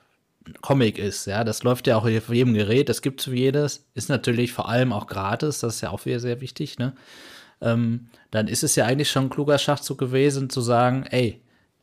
Comic 0.62 0.98
ist, 0.98 1.26
ja, 1.26 1.44
das 1.44 1.64
läuft 1.64 1.88
ja 1.88 1.98
auch 1.98 2.06
auf 2.06 2.30
jedem 2.30 2.54
Gerät, 2.54 2.90
das 2.90 3.02
gibt 3.02 3.22
es 3.22 3.26
für 3.26 3.36
jedes, 3.36 3.88
ist 3.94 4.10
natürlich 4.10 4.54
vor 4.54 4.70
allem 4.70 4.94
auch 4.94 5.08
gratis, 5.08 5.60
das 5.60 5.76
ist 5.76 5.82
ja 5.82 5.92
auch 5.92 6.06
wieder 6.06 6.20
sehr 6.20 6.42
wichtig, 6.42 6.80
ne? 6.80 6.94
Ähm, 7.62 8.08
dann 8.32 8.48
ist 8.48 8.64
es 8.64 8.76
ja 8.76 8.86
eigentlich 8.86 9.12
schon 9.12 9.26
ein 9.26 9.30
kluger 9.30 9.58
Schachzug 9.58 9.98
gewesen, 9.98 10.50
zu 10.50 10.62
sagen, 10.62 11.06
ey, 11.10 11.42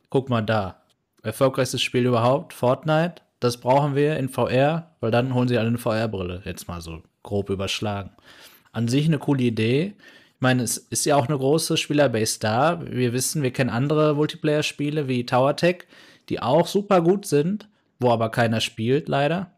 guck 0.09 0.29
mal 0.29 0.41
da, 0.41 0.81
erfolgreichstes 1.23 1.81
Spiel 1.81 2.05
überhaupt, 2.05 2.53
Fortnite, 2.53 3.21
das 3.39 3.57
brauchen 3.57 3.95
wir 3.95 4.17
in 4.17 4.29
VR, 4.29 4.95
weil 4.99 5.11
dann 5.11 5.33
holen 5.33 5.47
sie 5.47 5.57
alle 5.57 5.67
eine 5.67 5.77
VR-Brille, 5.77 6.41
jetzt 6.45 6.67
mal 6.67 6.81
so 6.81 7.03
grob 7.23 7.49
überschlagen. 7.49 8.11
An 8.71 8.87
sich 8.87 9.05
eine 9.05 9.19
coole 9.19 9.43
Idee. 9.43 9.93
Ich 10.35 10.41
meine, 10.41 10.63
es 10.63 10.77
ist 10.77 11.05
ja 11.05 11.15
auch 11.15 11.27
eine 11.27 11.37
große 11.37 11.77
Spielerbase 11.77 12.39
da. 12.39 12.81
Wir 12.83 13.13
wissen, 13.13 13.43
wir 13.43 13.51
kennen 13.51 13.69
andere 13.69 14.15
Multiplayer-Spiele 14.15 15.07
wie 15.07 15.25
Tower 15.25 15.55
Tech, 15.55 15.85
die 16.29 16.41
auch 16.41 16.67
super 16.67 17.01
gut 17.01 17.25
sind, 17.25 17.67
wo 17.99 18.11
aber 18.11 18.29
keiner 18.29 18.61
spielt, 18.61 19.07
leider. 19.07 19.51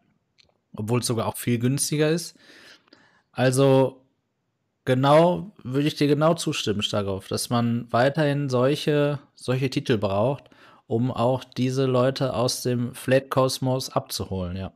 Obwohl 0.75 0.99
es 0.99 1.07
sogar 1.07 1.27
auch 1.27 1.37
viel 1.37 1.59
günstiger 1.59 2.09
ist. 2.09 2.37
Also, 3.31 4.05
genau, 4.85 5.51
würde 5.63 5.87
ich 5.87 5.95
dir 5.95 6.07
genau 6.07 6.33
zustimmen, 6.33 6.81
Starkov, 6.81 7.27
dass 7.27 7.49
man 7.49 7.91
weiterhin 7.91 8.49
solche, 8.49 9.19
solche 9.35 9.69
Titel 9.69 9.97
braucht, 9.97 10.49
um 10.87 11.11
auch 11.11 11.43
diese 11.43 11.85
Leute 11.85 12.33
aus 12.33 12.63
dem 12.63 12.93
Flat-Kosmos 12.93 13.89
abzuholen, 13.89 14.57
ja. 14.57 14.73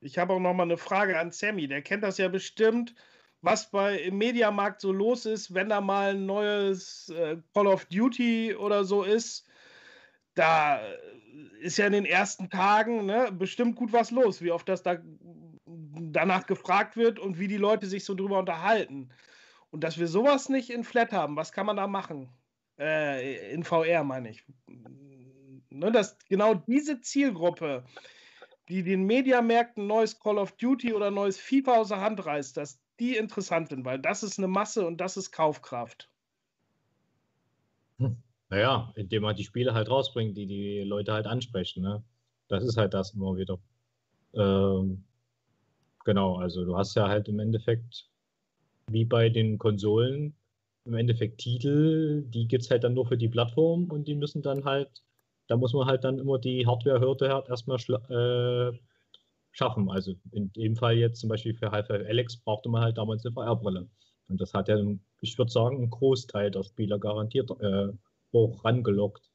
Ich 0.00 0.18
habe 0.18 0.32
auch 0.32 0.40
noch 0.40 0.54
mal 0.54 0.62
eine 0.62 0.76
Frage 0.76 1.18
an 1.18 1.32
Sammy. 1.32 1.66
Der 1.66 1.82
kennt 1.82 2.04
das 2.04 2.18
ja 2.18 2.28
bestimmt, 2.28 2.94
was 3.42 3.70
bei 3.70 3.98
im 3.98 4.18
Mediamarkt 4.18 4.80
so 4.80 4.92
los 4.92 5.26
ist, 5.26 5.54
wenn 5.54 5.68
da 5.68 5.80
mal 5.80 6.10
ein 6.10 6.26
neues 6.26 7.08
äh, 7.10 7.36
Call 7.52 7.66
of 7.66 7.84
Duty 7.86 8.54
oder 8.54 8.84
so 8.84 9.02
ist. 9.02 9.46
Da 10.34 10.80
ist 11.60 11.78
ja 11.78 11.86
in 11.86 11.92
den 11.92 12.04
ersten 12.04 12.50
Tagen 12.50 13.06
ne, 13.06 13.30
bestimmt 13.32 13.76
gut 13.76 13.92
was 13.92 14.10
los, 14.10 14.42
wie 14.42 14.50
oft 14.50 14.68
das 14.68 14.82
da 14.82 14.98
danach 15.66 16.46
gefragt 16.46 16.96
wird 16.96 17.18
und 17.18 17.38
wie 17.38 17.48
die 17.48 17.56
Leute 17.56 17.86
sich 17.86 18.04
so 18.04 18.14
drüber 18.14 18.38
unterhalten. 18.38 19.10
Und 19.70 19.84
dass 19.84 19.98
wir 19.98 20.06
sowas 20.06 20.48
nicht 20.48 20.70
in 20.70 20.84
Flat 20.84 21.12
haben, 21.12 21.36
was 21.36 21.52
kann 21.52 21.66
man 21.66 21.76
da 21.76 21.86
machen? 21.86 22.30
Äh, 22.78 23.52
in 23.52 23.64
VR 23.64 24.04
meine 24.04 24.30
ich. 24.30 24.44
Ne, 25.70 25.92
dass 25.92 26.18
genau 26.28 26.54
diese 26.54 27.00
Zielgruppe 27.00 27.84
die 28.68 28.82
den 28.82 29.04
Mediamärkten 29.04 29.86
neues 29.86 30.18
Call 30.18 30.38
of 30.38 30.52
Duty 30.52 30.92
oder 30.92 31.10
neues 31.10 31.38
FIFA 31.38 31.76
aus 31.78 31.88
der 31.88 32.00
Hand 32.00 32.24
reißt, 32.24 32.56
dass 32.56 32.78
die 33.00 33.16
interessant 33.16 33.68
sind, 33.68 33.84
weil 33.84 33.98
das 33.98 34.22
ist 34.22 34.38
eine 34.38 34.48
Masse 34.48 34.86
und 34.86 34.98
das 34.98 35.16
ist 35.16 35.30
Kaufkraft. 35.30 36.10
Hm. 37.98 38.16
Naja, 38.50 38.92
indem 38.96 39.22
man 39.22 39.36
die 39.36 39.44
Spiele 39.44 39.74
halt 39.74 39.90
rausbringt, 39.90 40.36
die 40.36 40.46
die 40.46 40.80
Leute 40.82 41.12
halt 41.12 41.26
ansprechen. 41.26 41.82
Ne? 41.82 42.02
Das 42.48 42.64
ist 42.64 42.76
halt 42.76 42.94
das 42.94 43.14
immer 43.14 43.36
wieder. 43.36 43.58
Ähm, 44.34 45.04
genau, 46.04 46.36
also 46.36 46.64
du 46.64 46.76
hast 46.76 46.94
ja 46.94 47.08
halt 47.08 47.28
im 47.28 47.40
Endeffekt, 47.40 48.08
wie 48.90 49.04
bei 49.04 49.28
den 49.28 49.58
Konsolen, 49.58 50.34
im 50.84 50.94
Endeffekt 50.94 51.38
Titel, 51.38 52.24
die 52.28 52.48
gibt 52.48 52.64
es 52.64 52.70
halt 52.70 52.84
dann 52.84 52.94
nur 52.94 53.06
für 53.06 53.18
die 53.18 53.28
Plattform 53.28 53.84
und 53.90 54.08
die 54.08 54.14
müssen 54.14 54.40
dann 54.40 54.64
halt 54.64 55.02
da 55.48 55.56
muss 55.56 55.72
man 55.72 55.86
halt 55.86 56.04
dann 56.04 56.18
immer 56.18 56.38
die 56.38 56.66
Hardware-Hürde 56.66 57.32
halt 57.32 57.48
erstmal 57.48 57.78
äh, 57.78 58.78
schaffen. 59.50 59.90
Also 59.90 60.14
in 60.30 60.52
dem 60.52 60.76
Fall 60.76 60.96
jetzt 60.96 61.20
zum 61.20 61.30
Beispiel 61.30 61.54
für 61.54 61.70
Half-Life 61.70 62.06
Alex 62.06 62.36
brauchte 62.36 62.68
man 62.68 62.82
halt 62.82 62.98
damals 62.98 63.24
eine 63.24 63.32
VR-Brille. 63.32 63.88
Und 64.28 64.40
das 64.40 64.52
hat 64.52 64.68
ja, 64.68 64.76
ich 65.22 65.38
würde 65.38 65.50
sagen, 65.50 65.78
einen 65.78 65.90
Großteil 65.90 66.50
der 66.50 66.62
Spieler 66.62 66.98
garantiert 66.98 67.50
äh, 67.62 67.88
hoch 68.32 68.64
rangelockt. 68.64 69.28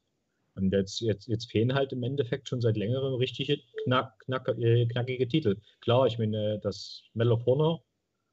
Und 0.56 0.72
jetzt, 0.72 1.00
jetzt, 1.00 1.26
jetzt 1.26 1.50
fehlen 1.50 1.74
halt 1.74 1.92
im 1.92 2.02
Endeffekt 2.02 2.48
schon 2.48 2.60
seit 2.60 2.76
längerem 2.76 3.14
richtige 3.14 3.58
knack, 3.84 4.18
knack, 4.20 4.48
äh, 4.48 4.86
knackige 4.86 5.26
Titel. 5.26 5.56
Klar, 5.80 6.06
ich 6.06 6.18
meine, 6.18 6.60
das 6.60 7.02
Medal 7.12 7.32
of 7.32 7.46
Honor 7.46 7.82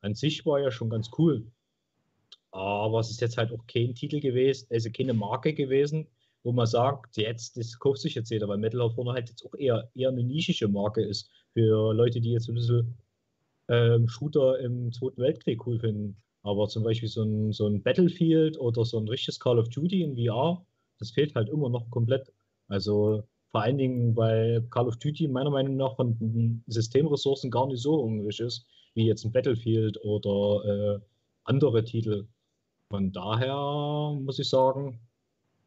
an 0.01 0.13
sich 0.13 0.45
war 0.45 0.59
ja 0.59 0.71
schon 0.71 0.89
ganz 0.89 1.09
cool. 1.17 1.51
Aber 2.51 2.99
es 2.99 3.09
ist 3.09 3.21
jetzt 3.21 3.37
halt 3.37 3.51
auch 3.51 3.65
kein 3.65 3.95
Titel 3.95 4.19
gewesen, 4.19 4.67
also 4.71 4.89
keine 4.91 5.13
Marke 5.13 5.53
gewesen, 5.53 6.07
wo 6.43 6.51
man 6.51 6.65
sagt, 6.65 7.17
jetzt, 7.17 7.57
das 7.57 7.79
kauft 7.79 8.01
sich 8.01 8.15
jetzt 8.15 8.29
jeder, 8.29 8.47
weil 8.47 8.57
Metal 8.57 8.81
of 8.81 8.97
Honor 8.97 9.13
halt 9.13 9.29
jetzt 9.29 9.45
auch 9.45 9.55
eher, 9.55 9.89
eher 9.95 10.09
eine 10.09 10.23
nischige 10.23 10.67
Marke 10.67 11.01
ist 11.01 11.29
für 11.53 11.93
Leute, 11.93 12.19
die 12.19 12.31
jetzt 12.31 12.49
ein 12.49 12.55
bisschen 12.55 12.97
ähm, 13.69 14.07
Shooter 14.07 14.59
im 14.59 14.91
Zweiten 14.91 15.21
Weltkrieg 15.21 15.65
cool 15.65 15.79
finden. 15.79 16.17
Aber 16.43 16.67
zum 16.67 16.83
Beispiel 16.83 17.09
so 17.09 17.23
ein, 17.23 17.51
so 17.51 17.67
ein 17.67 17.83
Battlefield 17.83 18.59
oder 18.59 18.83
so 18.85 18.99
ein 18.99 19.07
richtiges 19.07 19.39
Call 19.39 19.59
of 19.59 19.69
Duty 19.69 20.01
in 20.01 20.15
VR, 20.15 20.65
das 20.99 21.11
fehlt 21.11 21.35
halt 21.35 21.49
immer 21.49 21.69
noch 21.69 21.89
komplett. 21.89 22.31
Also 22.67 23.23
vor 23.51 23.61
allen 23.61 23.77
Dingen, 23.77 24.15
weil 24.15 24.61
Call 24.69 24.87
of 24.87 24.97
Duty 24.97 25.27
meiner 25.27 25.49
Meinung 25.49 25.75
nach 25.75 25.95
von 25.95 26.63
Systemressourcen 26.67 27.51
gar 27.51 27.67
nicht 27.67 27.81
so 27.81 28.01
hungrig 28.01 28.39
ist, 28.39 28.65
wie 28.95 29.05
jetzt 29.05 29.25
ein 29.25 29.31
Battlefield 29.31 30.01
oder 30.03 30.65
äh, 30.95 30.99
andere 31.43 31.83
Titel. 31.83 32.27
Von 32.89 33.11
daher 33.11 34.17
muss 34.19 34.39
ich 34.39 34.49
sagen, 34.49 34.99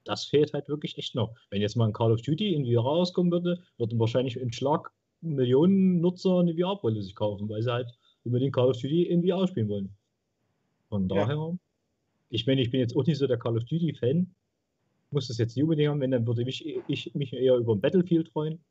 das 0.04 0.24
fehlt 0.24 0.52
halt 0.52 0.68
wirklich 0.68 0.98
echt 0.98 1.14
noch. 1.14 1.34
Wenn 1.50 1.62
jetzt 1.62 1.76
mal 1.76 1.86
ein 1.86 1.92
Call 1.92 2.12
of 2.12 2.22
Duty 2.22 2.54
in 2.54 2.66
VR 2.66 2.82
rauskommen 2.82 3.32
würde, 3.32 3.62
würden 3.78 3.98
wahrscheinlich 3.98 4.36
in 4.36 4.52
Schlag 4.52 4.90
Millionen 5.20 6.00
Nutzer 6.00 6.40
eine 6.40 6.54
VR-Brille 6.54 7.02
sich 7.02 7.14
kaufen, 7.14 7.48
weil 7.48 7.62
sie 7.62 7.72
halt 7.72 7.88
unbedingt 8.24 8.54
Call 8.54 8.68
of 8.68 8.80
Duty 8.80 9.04
in 9.04 9.26
VR 9.26 9.46
spielen 9.46 9.68
wollen. 9.68 9.96
Von 10.94 11.08
daher, 11.08 11.34
ja. 11.34 11.58
ich 12.30 12.46
meine, 12.46 12.62
ich 12.62 12.70
bin 12.70 12.78
jetzt 12.78 12.94
auch 12.94 13.04
nicht 13.04 13.18
so 13.18 13.26
der 13.26 13.36
Call 13.36 13.56
of 13.56 13.64
Duty-Fan, 13.64 14.32
muss 15.10 15.26
das 15.26 15.38
jetzt 15.38 15.56
nicht 15.56 15.64
unbedingt 15.64 15.90
haben, 15.90 16.00
wenn, 16.00 16.12
dann 16.12 16.24
würde 16.24 16.48
ich, 16.48 16.64
ich 16.86 17.12
mich 17.16 17.32
eher 17.32 17.56
über 17.56 17.74
ein 17.74 17.80
Battlefield 17.80 18.28
freuen. 18.28 18.64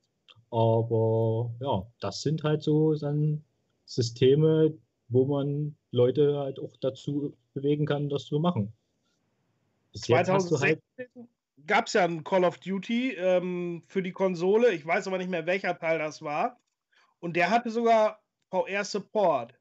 Aber 0.50 1.54
ja, 1.60 1.86
das 2.00 2.22
sind 2.22 2.46
halt 2.46 2.64
so 2.64 2.96
dann 2.96 3.44
Systeme, 3.84 4.74
wo 5.10 5.26
man 5.26 5.76
Leute 5.92 6.38
halt 6.38 6.60
auch 6.60 6.78
dazu 6.80 7.36
bewegen 7.54 7.86
kann, 7.86 8.08
das 8.08 8.24
zu 8.28 8.40
machen. 8.40 8.72
2016 9.94 10.80
halt 10.98 11.28
gab 11.68 11.88
es 11.88 11.94
ja 11.94 12.06
ein 12.06 12.24
Call 12.24 12.46
of 12.46 12.60
Duty 12.60 13.16
ähm, 13.18 13.84
für 13.86 14.02
die 14.02 14.14
Konsole. 14.14 14.72
Ich 14.72 14.86
weiß 14.86 15.08
aber 15.08 15.18
nicht 15.18 15.30
mehr, 15.30 15.46
welcher 15.46 15.78
Teil 15.78 16.00
das 16.00 16.22
war. 16.22 16.58
Und 17.20 17.36
der 17.36 17.50
hatte 17.50 17.70
sogar 17.70 18.24
VR-Support. 18.50 19.60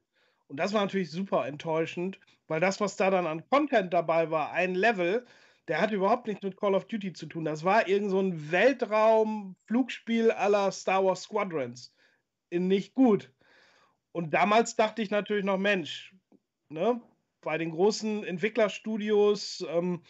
Und 0.53 0.59
das 0.59 0.75
war 0.75 0.83
natürlich 0.83 1.11
super 1.11 1.47
enttäuschend, 1.47 2.21
weil 2.47 2.61
das, 2.61 2.79
was 2.79 2.97
da 2.97 3.09
dann 3.09 3.27
an 3.27 3.49
Content 3.49 3.91
dabei 3.95 4.31
war, 4.31 4.53
ein 4.53 4.75
Level, 4.75 5.25
der 5.67 5.81
hatte 5.81 5.95
überhaupt 5.95 6.27
nichts 6.27 6.43
mit 6.43 6.59
Call 6.59 6.75
of 6.75 6.85
Duty 6.85 7.15
zu 7.15 7.25
tun. 7.25 7.47
Das 7.47 7.65
war 7.65 7.89
irgend 7.89 8.11
so 8.11 8.21
ein 8.21 8.53
Weltraum-Flugspiel 8.53 10.31
aller 10.31 10.71
Star 10.71 11.07
Wars 11.07 11.23
Squadrons. 11.23 11.97
In 12.51 12.69
nicht 12.69 12.93
gut. 12.93 13.33
Und 14.13 14.35
damals 14.35 14.77
dachte 14.77 15.01
ich 15.01 15.11
natürlich 15.11 15.47
noch, 15.47 15.57
Mensch, 15.57 16.15
ne, 16.69 17.01
bei 17.41 17.57
den 17.57 17.71
großen 17.71 18.23
Entwicklerstudios 18.23 19.65
ähm, 19.71 20.03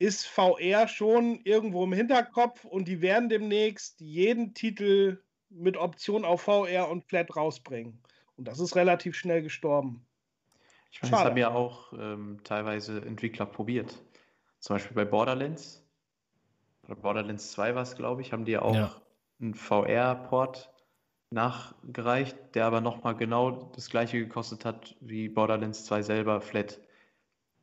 ist 0.00 0.26
VR 0.26 0.88
schon 0.88 1.42
irgendwo 1.44 1.84
im 1.84 1.92
Hinterkopf 1.92 2.64
und 2.64 2.88
die 2.88 3.02
werden 3.02 3.28
demnächst 3.28 4.00
jeden 4.00 4.52
Titel 4.52 5.22
mit 5.48 5.76
Option 5.76 6.24
auf 6.24 6.42
VR 6.42 6.88
und 6.88 7.04
Flat 7.04 7.36
rausbringen. 7.36 8.02
Und 8.40 8.48
das 8.48 8.58
ist 8.58 8.74
relativ 8.74 9.16
schnell 9.16 9.42
gestorben. 9.42 10.06
Ich 10.90 11.02
meine, 11.02 11.10
das 11.14 11.24
haben 11.24 11.36
ja 11.36 11.50
auch 11.50 11.92
ähm, 11.92 12.40
teilweise 12.42 13.02
Entwickler 13.04 13.44
probiert. 13.44 14.02
Zum 14.60 14.76
Beispiel 14.76 14.94
bei 14.94 15.04
Borderlands. 15.04 15.86
Oder 16.84 16.96
Borderlands 16.96 17.52
2 17.52 17.74
war 17.74 17.82
es, 17.82 17.96
glaube 17.96 18.22
ich, 18.22 18.32
haben 18.32 18.46
die 18.46 18.52
ja 18.52 18.62
auch 18.62 18.74
ja. 18.74 19.02
einen 19.42 19.52
VR-Port 19.52 20.72
nachgereicht, 21.28 22.34
der 22.54 22.64
aber 22.64 22.80
nochmal 22.80 23.14
genau 23.14 23.70
das 23.74 23.90
gleiche 23.90 24.18
gekostet 24.18 24.64
hat 24.64 24.96
wie 25.02 25.28
Borderlands 25.28 25.84
2 25.84 26.00
selber, 26.00 26.40
Flat. 26.40 26.80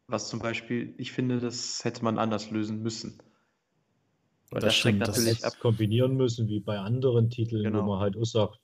Was 0.06 0.30
zum 0.30 0.38
Beispiel, 0.38 0.94
ich 1.00 1.12
finde, 1.12 1.40
das 1.40 1.84
hätte 1.86 2.04
man 2.04 2.20
anders 2.20 2.52
lösen 2.52 2.84
müssen. 2.84 3.18
Weil 4.52 4.62
das, 4.62 4.66
das 4.66 4.76
stimmt, 4.76 5.00
natürlich 5.00 5.40
das 5.40 5.56
ab. 5.56 5.60
kombinieren 5.60 6.18
müssen, 6.18 6.48
wie 6.48 6.60
bei 6.60 6.78
anderen 6.78 7.32
Titeln, 7.32 7.64
genau. 7.64 7.82
wo 7.82 7.88
man 7.94 8.00
halt 8.00 8.16
auch 8.16 8.26
sagt, 8.26 8.60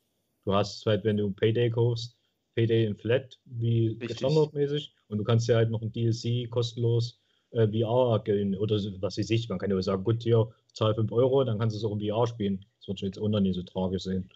du 0.45 0.53
hast 0.53 0.85
halt, 0.85 1.03
wenn 1.03 1.17
du 1.17 1.31
Payday 1.31 1.69
kaufst, 1.69 2.17
Payday 2.55 2.85
in 2.85 2.95
Flat, 2.95 3.39
wie 3.45 3.97
standardmäßig, 4.11 4.93
und 5.07 5.17
du 5.17 5.23
kannst 5.23 5.47
ja 5.47 5.55
halt 5.55 5.71
noch 5.71 5.81
ein 5.81 5.91
DLC 5.91 6.49
kostenlos 6.49 7.19
äh, 7.51 7.67
VR 7.67 8.21
gehen, 8.23 8.55
oder 8.55 8.75
was 8.99 9.17
weiß 9.17 9.29
ich, 9.29 9.49
man 9.49 9.59
kann 9.59 9.71
ja 9.71 9.81
sagen, 9.81 10.03
gut, 10.03 10.23
hier, 10.23 10.49
zahl 10.73 10.93
5 10.95 11.11
Euro, 11.11 11.43
dann 11.43 11.59
kannst 11.59 11.75
du 11.75 11.77
es 11.77 11.85
auch 11.85 11.97
in 11.97 12.07
VR 12.07 12.27
spielen. 12.27 12.65
Das 12.79 12.87
wird 12.87 12.99
schon 12.99 13.07
jetzt 13.07 13.19
noch 13.19 13.39
nicht 13.39 13.55
so 13.55 13.63
tragisch 13.63 14.03
sehen. 14.03 14.29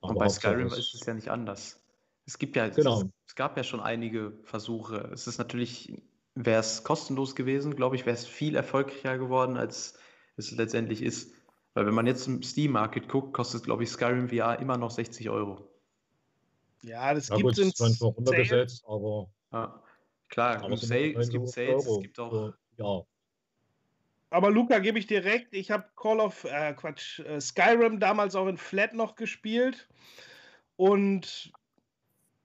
Und 0.00 0.18
bei 0.18 0.28
Skyrim 0.28 0.68
ist 0.68 0.94
es 0.94 1.06
ja 1.06 1.14
nicht 1.14 1.28
anders. 1.28 1.82
Es 2.26 2.38
gibt 2.38 2.56
ja, 2.56 2.68
genau. 2.68 3.02
es, 3.02 3.06
es, 3.28 3.34
gab 3.34 3.56
ja 3.56 3.62
schon 3.62 3.80
einige 3.80 4.32
Versuche. 4.44 5.10
Es 5.12 5.26
ist 5.26 5.38
natürlich, 5.38 6.02
wäre 6.34 6.60
es 6.60 6.82
kostenlos 6.82 7.34
gewesen, 7.34 7.76
glaube 7.76 7.96
ich, 7.96 8.04
wäre 8.04 8.16
es 8.16 8.26
viel 8.26 8.56
erfolgreicher 8.56 9.18
geworden, 9.18 9.56
als 9.56 9.98
es 10.36 10.50
letztendlich 10.50 11.02
ist. 11.02 11.32
Weil 11.76 11.84
wenn 11.84 11.94
man 11.94 12.06
jetzt 12.06 12.26
im 12.26 12.42
Steam 12.42 12.72
Market 12.72 13.06
guckt, 13.06 13.34
kostet, 13.34 13.64
glaube 13.64 13.82
ich, 13.82 13.90
Skyrim 13.90 14.30
VR 14.30 14.58
immer 14.60 14.78
noch 14.78 14.90
60 14.90 15.28
Euro. 15.28 15.68
Ja, 16.82 17.12
das 17.12 17.28
ja, 17.28 17.36
gibt 17.36 17.58
es 17.58 17.78
manchmal 17.78 18.12
runtergesetzt, 18.12 18.82
aber. 18.86 19.28
Ja, 19.52 19.82
klar, 20.30 20.64
aber 20.64 20.78
Sale, 20.78 21.12
es 21.18 21.28
gibt 21.28 21.46
Sales, 21.50 21.86
Euro. 21.86 21.96
es 21.96 22.02
gibt 22.02 22.18
auch. 22.18 22.54
Ja. 22.78 23.02
Aber 24.30 24.50
Luca, 24.50 24.78
gebe 24.78 24.98
ich 24.98 25.06
direkt, 25.06 25.52
ich 25.52 25.70
habe 25.70 25.84
Call 25.96 26.18
of, 26.18 26.44
äh, 26.44 26.72
Quatsch, 26.72 27.18
äh, 27.18 27.42
Skyrim 27.42 28.00
damals 28.00 28.36
auch 28.36 28.46
in 28.46 28.56
Flat 28.56 28.94
noch 28.94 29.14
gespielt 29.14 29.86
und 30.76 31.52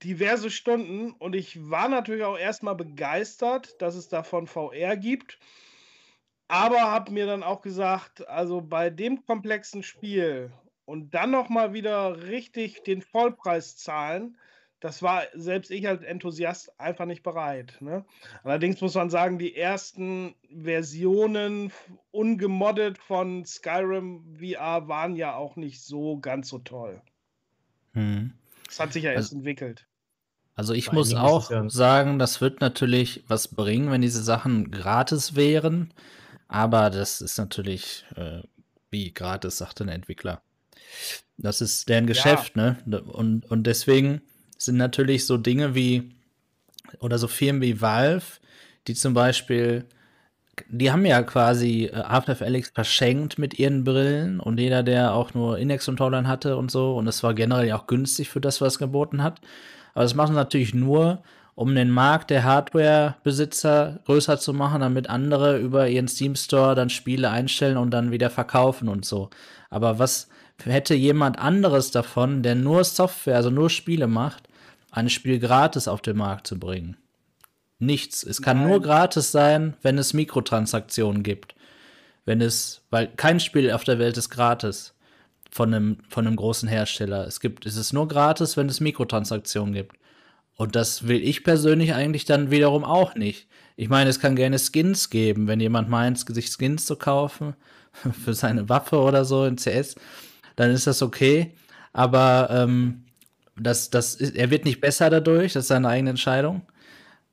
diverse 0.04 0.50
Stunden 0.50 1.12
und 1.12 1.38
ich 1.38 1.70
war 1.70 1.88
natürlich 1.88 2.26
auch 2.26 2.38
erstmal 2.38 2.76
begeistert, 2.76 3.82
dass 3.82 3.96
es 3.96 4.10
davon 4.10 4.46
VR 4.46 4.98
gibt, 4.98 5.40
aber 6.52 6.82
habe 6.82 7.14
mir 7.14 7.26
dann 7.26 7.44
auch 7.44 7.62
gesagt, 7.62 8.28
also 8.28 8.60
bei 8.60 8.90
dem 8.90 9.26
komplexen 9.26 9.84
Spiel 9.84 10.52
und 10.84 11.14
dann 11.14 11.32
noch 11.32 11.48
mal 11.48 11.72
wieder 11.72 12.24
richtig 12.24 12.84
den 12.84 13.02
Vollpreis 13.02 13.78
zahlen, 13.78 14.38
das 14.82 15.02
war 15.02 15.24
selbst 15.34 15.72
ich 15.72 15.88
als 15.88 16.04
Enthusiast 16.04 16.78
einfach 16.78 17.06
nicht 17.06 17.24
bereit. 17.24 17.78
Ne? 17.80 18.04
Allerdings 18.44 18.82
muss 18.82 18.96
man 18.96 19.10
sagen, 19.10 19.40
die 19.40 19.56
ersten 19.56 20.36
Versionen 20.62 21.72
ungemoddet 22.12 22.98
von 22.98 23.46
Skyrim 23.46 24.36
VR 24.38 24.90
waren 24.90 25.16
ja 25.16 25.36
auch 25.36 25.56
nicht 25.56 25.82
so 25.82 26.20
ganz 26.20 26.50
so 26.50 26.60
toll. 26.60 27.02
Hm. 27.94 28.34
Das 28.66 28.82
hat 28.82 28.92
sich 28.92 29.04
ja 29.04 29.12
erst 29.12 29.30
also, 29.30 29.38
entwickelt. 29.38 29.88
Also 30.56 30.74
ich 30.74 30.92
muss 30.92 31.14
auch 31.14 31.50
sagen, 31.70 32.20
das 32.20 32.42
wird 32.42 32.60
natürlich 32.60 33.24
was 33.30 33.48
bringen, 33.48 33.90
wenn 33.90 34.02
diese 34.02 34.22
Sachen 34.22 34.70
gratis 34.70 35.38
wären. 35.38 35.94
Aber 36.52 36.90
das 36.90 37.22
ist 37.22 37.38
natürlich 37.38 38.04
äh, 38.18 38.42
wie 38.90 39.14
gratis, 39.14 39.58
sagt 39.58 39.80
ein 39.80 39.88
Entwickler. 39.88 40.42
Das 41.38 41.62
ist 41.62 41.88
deren 41.88 42.08
Geschäft, 42.08 42.58
ja. 42.58 42.76
ne? 42.86 43.02
Und, 43.04 43.50
und 43.50 43.64
deswegen 43.64 44.22
sind 44.58 44.76
natürlich 44.76 45.26
so 45.26 45.38
Dinge 45.38 45.76
wie, 45.76 46.12
oder 47.00 47.18
so 47.18 47.30
Firmen 47.30 47.62
wie 47.62 47.80
Valve, 47.80 48.26
die 48.88 48.96
zum 48.96 49.14
Beispiel, 49.14 49.86
die 50.68 50.92
haben 50.92 51.06
ja 51.06 51.24
quasi 51.24 51.86
äh, 51.86 52.04
Half-Life 52.04 52.46
Alyx 52.46 52.72
verschenkt 52.72 53.40
mit 53.40 53.58
ihren 53.58 53.86
Brillen 53.86 54.42
und 54.42 54.60
jeder, 54.60 54.84
der 54.84 55.14
auch 55.14 55.34
nur 55.34 55.58
Index-Controllern 55.58 56.28
hatte 56.28 56.58
und 56.58 56.70
so, 56.70 56.98
und 56.98 57.08
es 57.08 57.24
war 57.24 57.34
generell 57.34 57.72
auch 57.72 57.88
günstig 57.88 58.30
für 58.30 58.42
das, 58.42 58.60
was 58.60 58.74
es 58.74 58.80
geboten 58.80 59.24
hat. 59.24 59.40
Aber 59.94 60.04
das 60.04 60.16
machen 60.16 60.34
sie 60.34 60.40
natürlich 60.40 60.74
nur, 60.74 61.24
um 61.56 61.76
den 61.76 61.92
Markt 61.92 62.30
der 62.30 62.44
Hardware-Besitzer 62.44 64.00
größer 64.06 64.40
zu 64.40 64.54
machen, 64.54 64.82
damit 64.82 65.10
andere 65.10 65.58
über 65.58 65.88
ihren 65.88 66.08
Steam 66.08 66.36
Store 66.36 66.76
dann 66.76 66.90
Spiele 66.90 67.30
einstellen 67.30 67.78
und 67.78 67.92
dann 67.92 68.12
wieder 68.12 68.30
verkaufen 68.30 68.88
und 68.88 69.06
so. 69.06 69.30
Aber 69.70 70.00
was 70.00 70.28
hätte 70.64 70.94
jemand 70.94 71.40
anderes 71.40 71.92
davon, 71.92 72.44
der 72.44 72.56
nur 72.56 72.84
Software, 72.84 73.36
also 73.36 73.50
nur 73.50 73.70
Spiele 73.70 74.08
macht, 74.08 74.48
ein 74.92 75.10
Spiel 75.10 75.40
gratis 75.40 75.88
auf 75.88 76.02
den 76.02 76.18
Markt 76.18 76.48
zu 76.48 76.60
bringen. 76.60 76.98
Nichts. 77.80 78.24
Es 78.24 78.42
kann 78.42 78.60
Nein. 78.60 78.70
nur 78.70 78.82
gratis 78.82 79.32
sein, 79.32 79.76
wenn 79.82 79.98
es 79.98 80.14
Mikrotransaktionen 80.14 81.24
gibt. 81.24 81.56
Wenn 82.26 82.42
es, 82.42 82.82
weil 82.92 83.08
kein 83.08 83.40
Spiel 83.40 83.72
auf 83.72 83.84
der 83.84 83.98
Welt 83.98 84.18
ist 84.18 84.30
gratis 84.30 84.94
von 85.50 85.74
einem, 85.74 85.98
von 86.10 86.28
einem 86.28 86.36
großen 86.36 86.70
Hersteller. 86.70 87.26
Es 87.26 87.40
gibt, 87.40 87.66
es 87.66 87.76
ist 87.76 87.94
nur 87.94 88.08
gratis, 88.08 88.56
wenn 88.56 88.70
es 88.70 88.80
Mikrotransaktionen 88.80 89.74
gibt. 89.74 89.98
Und 90.62 90.76
das 90.76 91.08
will 91.08 91.24
ich 91.24 91.44
persönlich 91.44 91.96
eigentlich 91.96 92.26
dann 92.26 92.52
wiederum 92.52 92.84
auch 92.84 93.16
nicht. 93.16 93.48
Ich 93.78 93.90
meine, 93.90 94.12
es 94.12 94.20
kann 94.20 94.36
gerne 94.36 94.60
Skins 94.60 95.10
geben, 95.10 95.48
wenn 95.48 95.60
jemand 95.60 95.90
meint, 95.90 96.20
sich 96.20 96.52
Skins 96.52 96.86
zu 96.86 96.98
kaufen 96.98 97.56
für 98.24 98.36
seine 98.36 98.70
Waffe 98.70 99.00
oder 99.00 99.26
so 99.26 99.44
in 99.46 99.56
CS, 99.56 99.96
dann 100.58 100.70
ist 100.70 100.86
das 100.86 101.02
okay. 101.02 101.56
Aber 101.94 102.50
ähm, 102.52 103.06
das, 103.60 103.90
das 103.90 104.14
ist, 104.14 104.36
er 104.36 104.52
wird 104.52 104.66
nicht 104.66 104.82
besser 104.82 105.10
dadurch, 105.10 105.54
das 105.54 105.64
ist 105.64 105.70
seine 105.70 105.88
eigene 105.88 106.12
Entscheidung. 106.12 106.62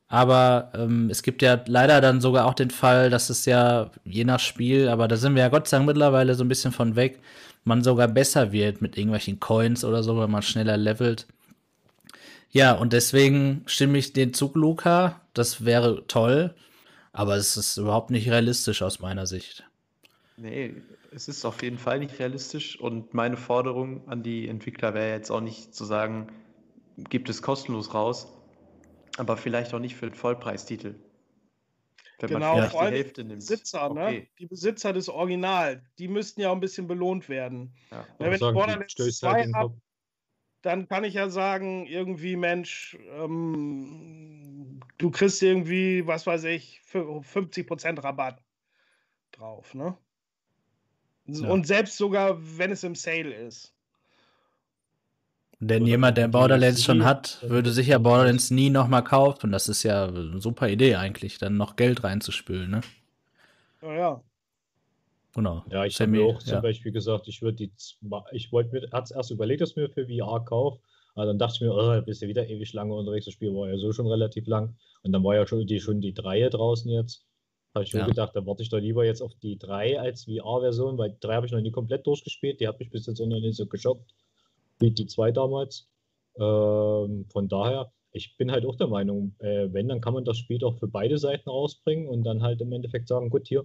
Aber 0.08 0.72
ähm, 0.74 1.10
es 1.10 1.22
gibt 1.22 1.42
ja 1.42 1.62
leider 1.66 2.00
dann 2.00 2.22
sogar 2.22 2.46
auch 2.46 2.54
den 2.54 2.70
Fall, 2.70 3.10
dass 3.10 3.28
es 3.28 3.44
ja 3.44 3.90
je 4.04 4.24
nach 4.24 4.40
Spiel, 4.40 4.88
aber 4.88 5.06
da 5.06 5.18
sind 5.18 5.34
wir 5.34 5.42
ja 5.42 5.50
Gott 5.50 5.68
sei 5.68 5.76
Dank 5.76 5.86
mittlerweile 5.86 6.34
so 6.34 6.44
ein 6.44 6.48
bisschen 6.48 6.72
von 6.72 6.96
weg, 6.96 7.20
man 7.64 7.84
sogar 7.84 8.08
besser 8.08 8.52
wird 8.52 8.80
mit 8.80 8.96
irgendwelchen 8.96 9.38
Coins 9.38 9.84
oder 9.84 10.02
so, 10.02 10.16
weil 10.16 10.28
man 10.28 10.40
schneller 10.40 10.78
levelt. 10.78 11.26
Ja, 12.50 12.72
und 12.72 12.92
deswegen 12.92 13.62
stimme 13.66 13.98
ich 13.98 14.12
den 14.12 14.32
Zug, 14.32 14.54
Luca. 14.56 15.20
Das 15.34 15.64
wäre 15.64 16.06
toll, 16.06 16.54
aber 17.12 17.36
es 17.36 17.56
ist 17.56 17.76
überhaupt 17.76 18.10
nicht 18.10 18.30
realistisch 18.30 18.82
aus 18.82 19.00
meiner 19.00 19.26
Sicht. 19.26 19.64
Nee, 20.36 20.74
es 21.12 21.28
ist 21.28 21.44
auf 21.44 21.62
jeden 21.62 21.78
Fall 21.78 21.98
nicht 21.98 22.18
realistisch 22.18 22.78
und 22.80 23.12
meine 23.14 23.36
Forderung 23.36 24.06
an 24.08 24.22
die 24.22 24.48
Entwickler 24.48 24.94
wäre 24.94 25.10
jetzt 25.10 25.30
auch 25.30 25.40
nicht 25.40 25.74
zu 25.74 25.84
sagen, 25.84 26.28
gibt 26.96 27.28
es 27.28 27.42
kostenlos 27.42 27.94
raus, 27.94 28.32
aber 29.16 29.36
vielleicht 29.36 29.74
auch 29.74 29.78
nicht 29.78 29.96
für 29.96 30.06
den 30.06 30.14
Vollpreistitel. 30.14 30.94
Wenn 32.20 32.30
genau, 32.30 32.56
man 32.56 32.70
vor 32.70 32.82
allem 32.82 32.94
die 32.94 32.98
Hälfte 32.98 33.24
nimmt. 33.24 33.40
Besitzer, 33.40 33.88
ne? 33.90 34.00
okay. 34.00 34.20
ne? 34.20 34.26
Die 34.40 34.46
Besitzer 34.46 34.92
des 34.92 35.08
Original, 35.08 35.82
die 35.98 36.08
müssten 36.08 36.40
ja 36.40 36.50
auch 36.50 36.54
ein 36.54 36.60
bisschen 36.60 36.88
belohnt 36.88 37.28
werden. 37.28 37.72
Ja. 37.92 38.04
Wenn 38.18 38.32
ich 38.32 38.40
Borderlands 38.40 38.94
2 38.94 39.30
halt 39.30 39.54
habe, 39.54 39.74
dann 40.62 40.88
kann 40.88 41.04
ich 41.04 41.14
ja 41.14 41.28
sagen, 41.28 41.86
irgendwie, 41.86 42.36
Mensch, 42.36 42.98
ähm, 43.12 44.80
du 44.98 45.10
kriegst 45.10 45.42
irgendwie, 45.42 46.06
was 46.06 46.26
weiß 46.26 46.44
ich, 46.44 46.80
50% 46.90 48.02
Rabatt 48.02 48.42
drauf, 49.32 49.74
ne? 49.74 49.96
Ja. 51.26 51.48
Und 51.48 51.66
selbst 51.66 51.96
sogar, 51.96 52.38
wenn 52.58 52.72
es 52.72 52.84
im 52.84 52.94
Sale 52.94 53.34
ist. 53.34 53.74
Denn 55.60 55.82
Oder 55.82 55.90
jemand, 55.90 56.18
der 56.18 56.28
Borderlands 56.28 56.84
schon 56.84 57.04
hat, 57.04 57.38
würde 57.42 57.72
sicher 57.72 57.98
Borderlands 57.98 58.50
nie 58.50 58.70
nochmal 58.70 59.02
kaufen. 59.02 59.50
Das 59.50 59.68
ist 59.68 59.82
ja 59.82 60.06
eine 60.06 60.40
super 60.40 60.68
Idee 60.68 60.94
eigentlich, 60.94 61.38
dann 61.38 61.56
noch 61.56 61.76
Geld 61.76 62.04
reinzuspülen, 62.04 62.70
ne? 62.70 62.80
Ja, 63.82 63.94
ja. 63.94 64.22
Genau. 65.34 65.64
Ja, 65.70 65.84
ich 65.84 66.00
habe 66.00 66.10
mir 66.10 66.24
auch 66.24 66.40
ja. 66.40 66.54
zum 66.54 66.62
Beispiel 66.62 66.92
gesagt, 66.92 67.28
ich 67.28 67.42
würde 67.42 67.56
die, 67.56 67.72
ich 68.32 68.50
wollte 68.50 68.72
mir, 68.72 68.90
hat 68.90 69.04
es 69.04 69.10
erst 69.10 69.30
überlegt, 69.30 69.60
dass 69.60 69.76
mir 69.76 69.88
für 69.88 70.06
VR 70.06 70.44
kaufe, 70.44 70.80
aber 71.14 71.26
dann 71.26 71.38
dachte 71.38 71.56
ich 71.56 71.60
mir, 71.60 71.74
oh, 71.74 72.00
bist 72.02 72.22
du 72.22 72.28
wieder 72.28 72.48
ewig 72.48 72.72
lange 72.72 72.94
unterwegs, 72.94 73.26
das 73.26 73.34
Spiel 73.34 73.54
war 73.54 73.68
ja 73.68 73.76
so 73.76 73.92
schon 73.92 74.06
relativ 74.06 74.46
lang 74.46 74.76
und 75.02 75.12
dann 75.12 75.22
war 75.22 75.34
ja 75.34 75.46
schon 75.46 75.66
die, 75.66 75.80
schon 75.80 76.00
die 76.00 76.14
Dreie 76.14 76.50
draußen 76.50 76.90
jetzt 76.90 77.28
habe 77.74 77.84
ich 77.84 77.90
schon 77.90 78.00
ja. 78.00 78.06
gedacht, 78.06 78.34
da 78.34 78.44
warte 78.44 78.62
ich 78.62 78.70
doch 78.70 78.78
lieber 78.78 79.04
jetzt 79.04 79.22
auf 79.22 79.34
die 79.36 79.58
3 79.58 80.00
als 80.00 80.24
VR-Version, 80.24 80.98
weil 80.98 81.10
die 81.10 81.20
3 81.20 81.34
habe 81.34 81.46
ich 81.46 81.52
noch 81.52 81.60
nie 81.60 81.70
komplett 81.70 82.06
durchgespielt. 82.06 82.60
Die 82.60 82.68
hat 82.68 82.78
mich 82.78 82.90
bis 82.90 83.06
jetzt 83.06 83.20
auch 83.20 83.26
noch 83.26 83.40
nicht 83.40 83.56
so 83.56 83.66
geschockt 83.66 84.14
wie 84.78 84.90
die 84.90 85.06
2 85.06 85.32
damals. 85.32 85.88
Ähm, 86.38 87.26
von 87.30 87.48
daher, 87.48 87.92
ich 88.12 88.36
bin 88.36 88.50
halt 88.50 88.64
auch 88.64 88.76
der 88.76 88.88
Meinung, 88.88 89.34
äh, 89.38 89.68
wenn, 89.72 89.88
dann 89.88 90.00
kann 90.00 90.14
man 90.14 90.24
das 90.24 90.38
Spiel 90.38 90.58
doch 90.58 90.78
für 90.78 90.88
beide 90.88 91.18
Seiten 91.18 91.48
rausbringen 91.48 92.08
und 92.08 92.24
dann 92.24 92.42
halt 92.42 92.60
im 92.60 92.72
Endeffekt 92.72 93.08
sagen, 93.08 93.30
gut, 93.30 93.46
hier, 93.48 93.64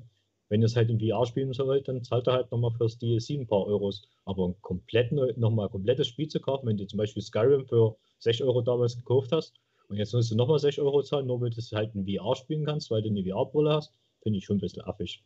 wenn 0.49 0.61
ihr 0.61 0.65
es 0.65 0.75
halt 0.75 0.89
in 0.89 0.99
VR 0.99 1.25
spielen 1.25 1.53
sollt, 1.53 1.87
dann 1.87 2.03
zahlt 2.03 2.27
ihr 2.27 2.33
halt 2.33 2.51
nochmal 2.51 2.71
fürs 2.71 2.97
DLC 2.97 3.31
ein 3.31 3.47
paar 3.47 3.65
Euros. 3.65 4.07
Aber 4.25 4.47
ein 4.47 4.55
komplett, 4.61 5.11
nochmal 5.37 5.69
komplettes 5.69 6.07
Spiel 6.07 6.27
zu 6.27 6.39
kaufen, 6.39 6.67
wenn 6.67 6.77
du 6.77 6.85
zum 6.85 6.97
Beispiel 6.97 7.23
Skyrim 7.23 7.65
für 7.65 7.95
6 8.19 8.41
Euro 8.41 8.61
damals 8.61 8.97
gekauft 8.97 9.31
hast, 9.31 9.53
und 9.89 9.97
jetzt 9.97 10.13
musst 10.13 10.31
du 10.31 10.35
nochmal 10.35 10.59
6 10.59 10.79
Euro 10.79 11.03
zahlen, 11.03 11.27
nur 11.27 11.37
damit 11.37 11.55
du 11.55 11.59
es 11.59 11.71
halt 11.71 11.93
in 11.93 12.07
VR 12.07 12.35
spielen 12.35 12.65
kannst, 12.65 12.89
weil 12.89 13.01
du 13.01 13.09
eine 13.09 13.23
VR-Brille 13.23 13.73
hast. 13.73 13.93
Finde 14.21 14.39
ich 14.39 14.45
schon 14.45 14.57
ein 14.57 14.61
bisschen 14.61 14.83
affig. 14.83 15.23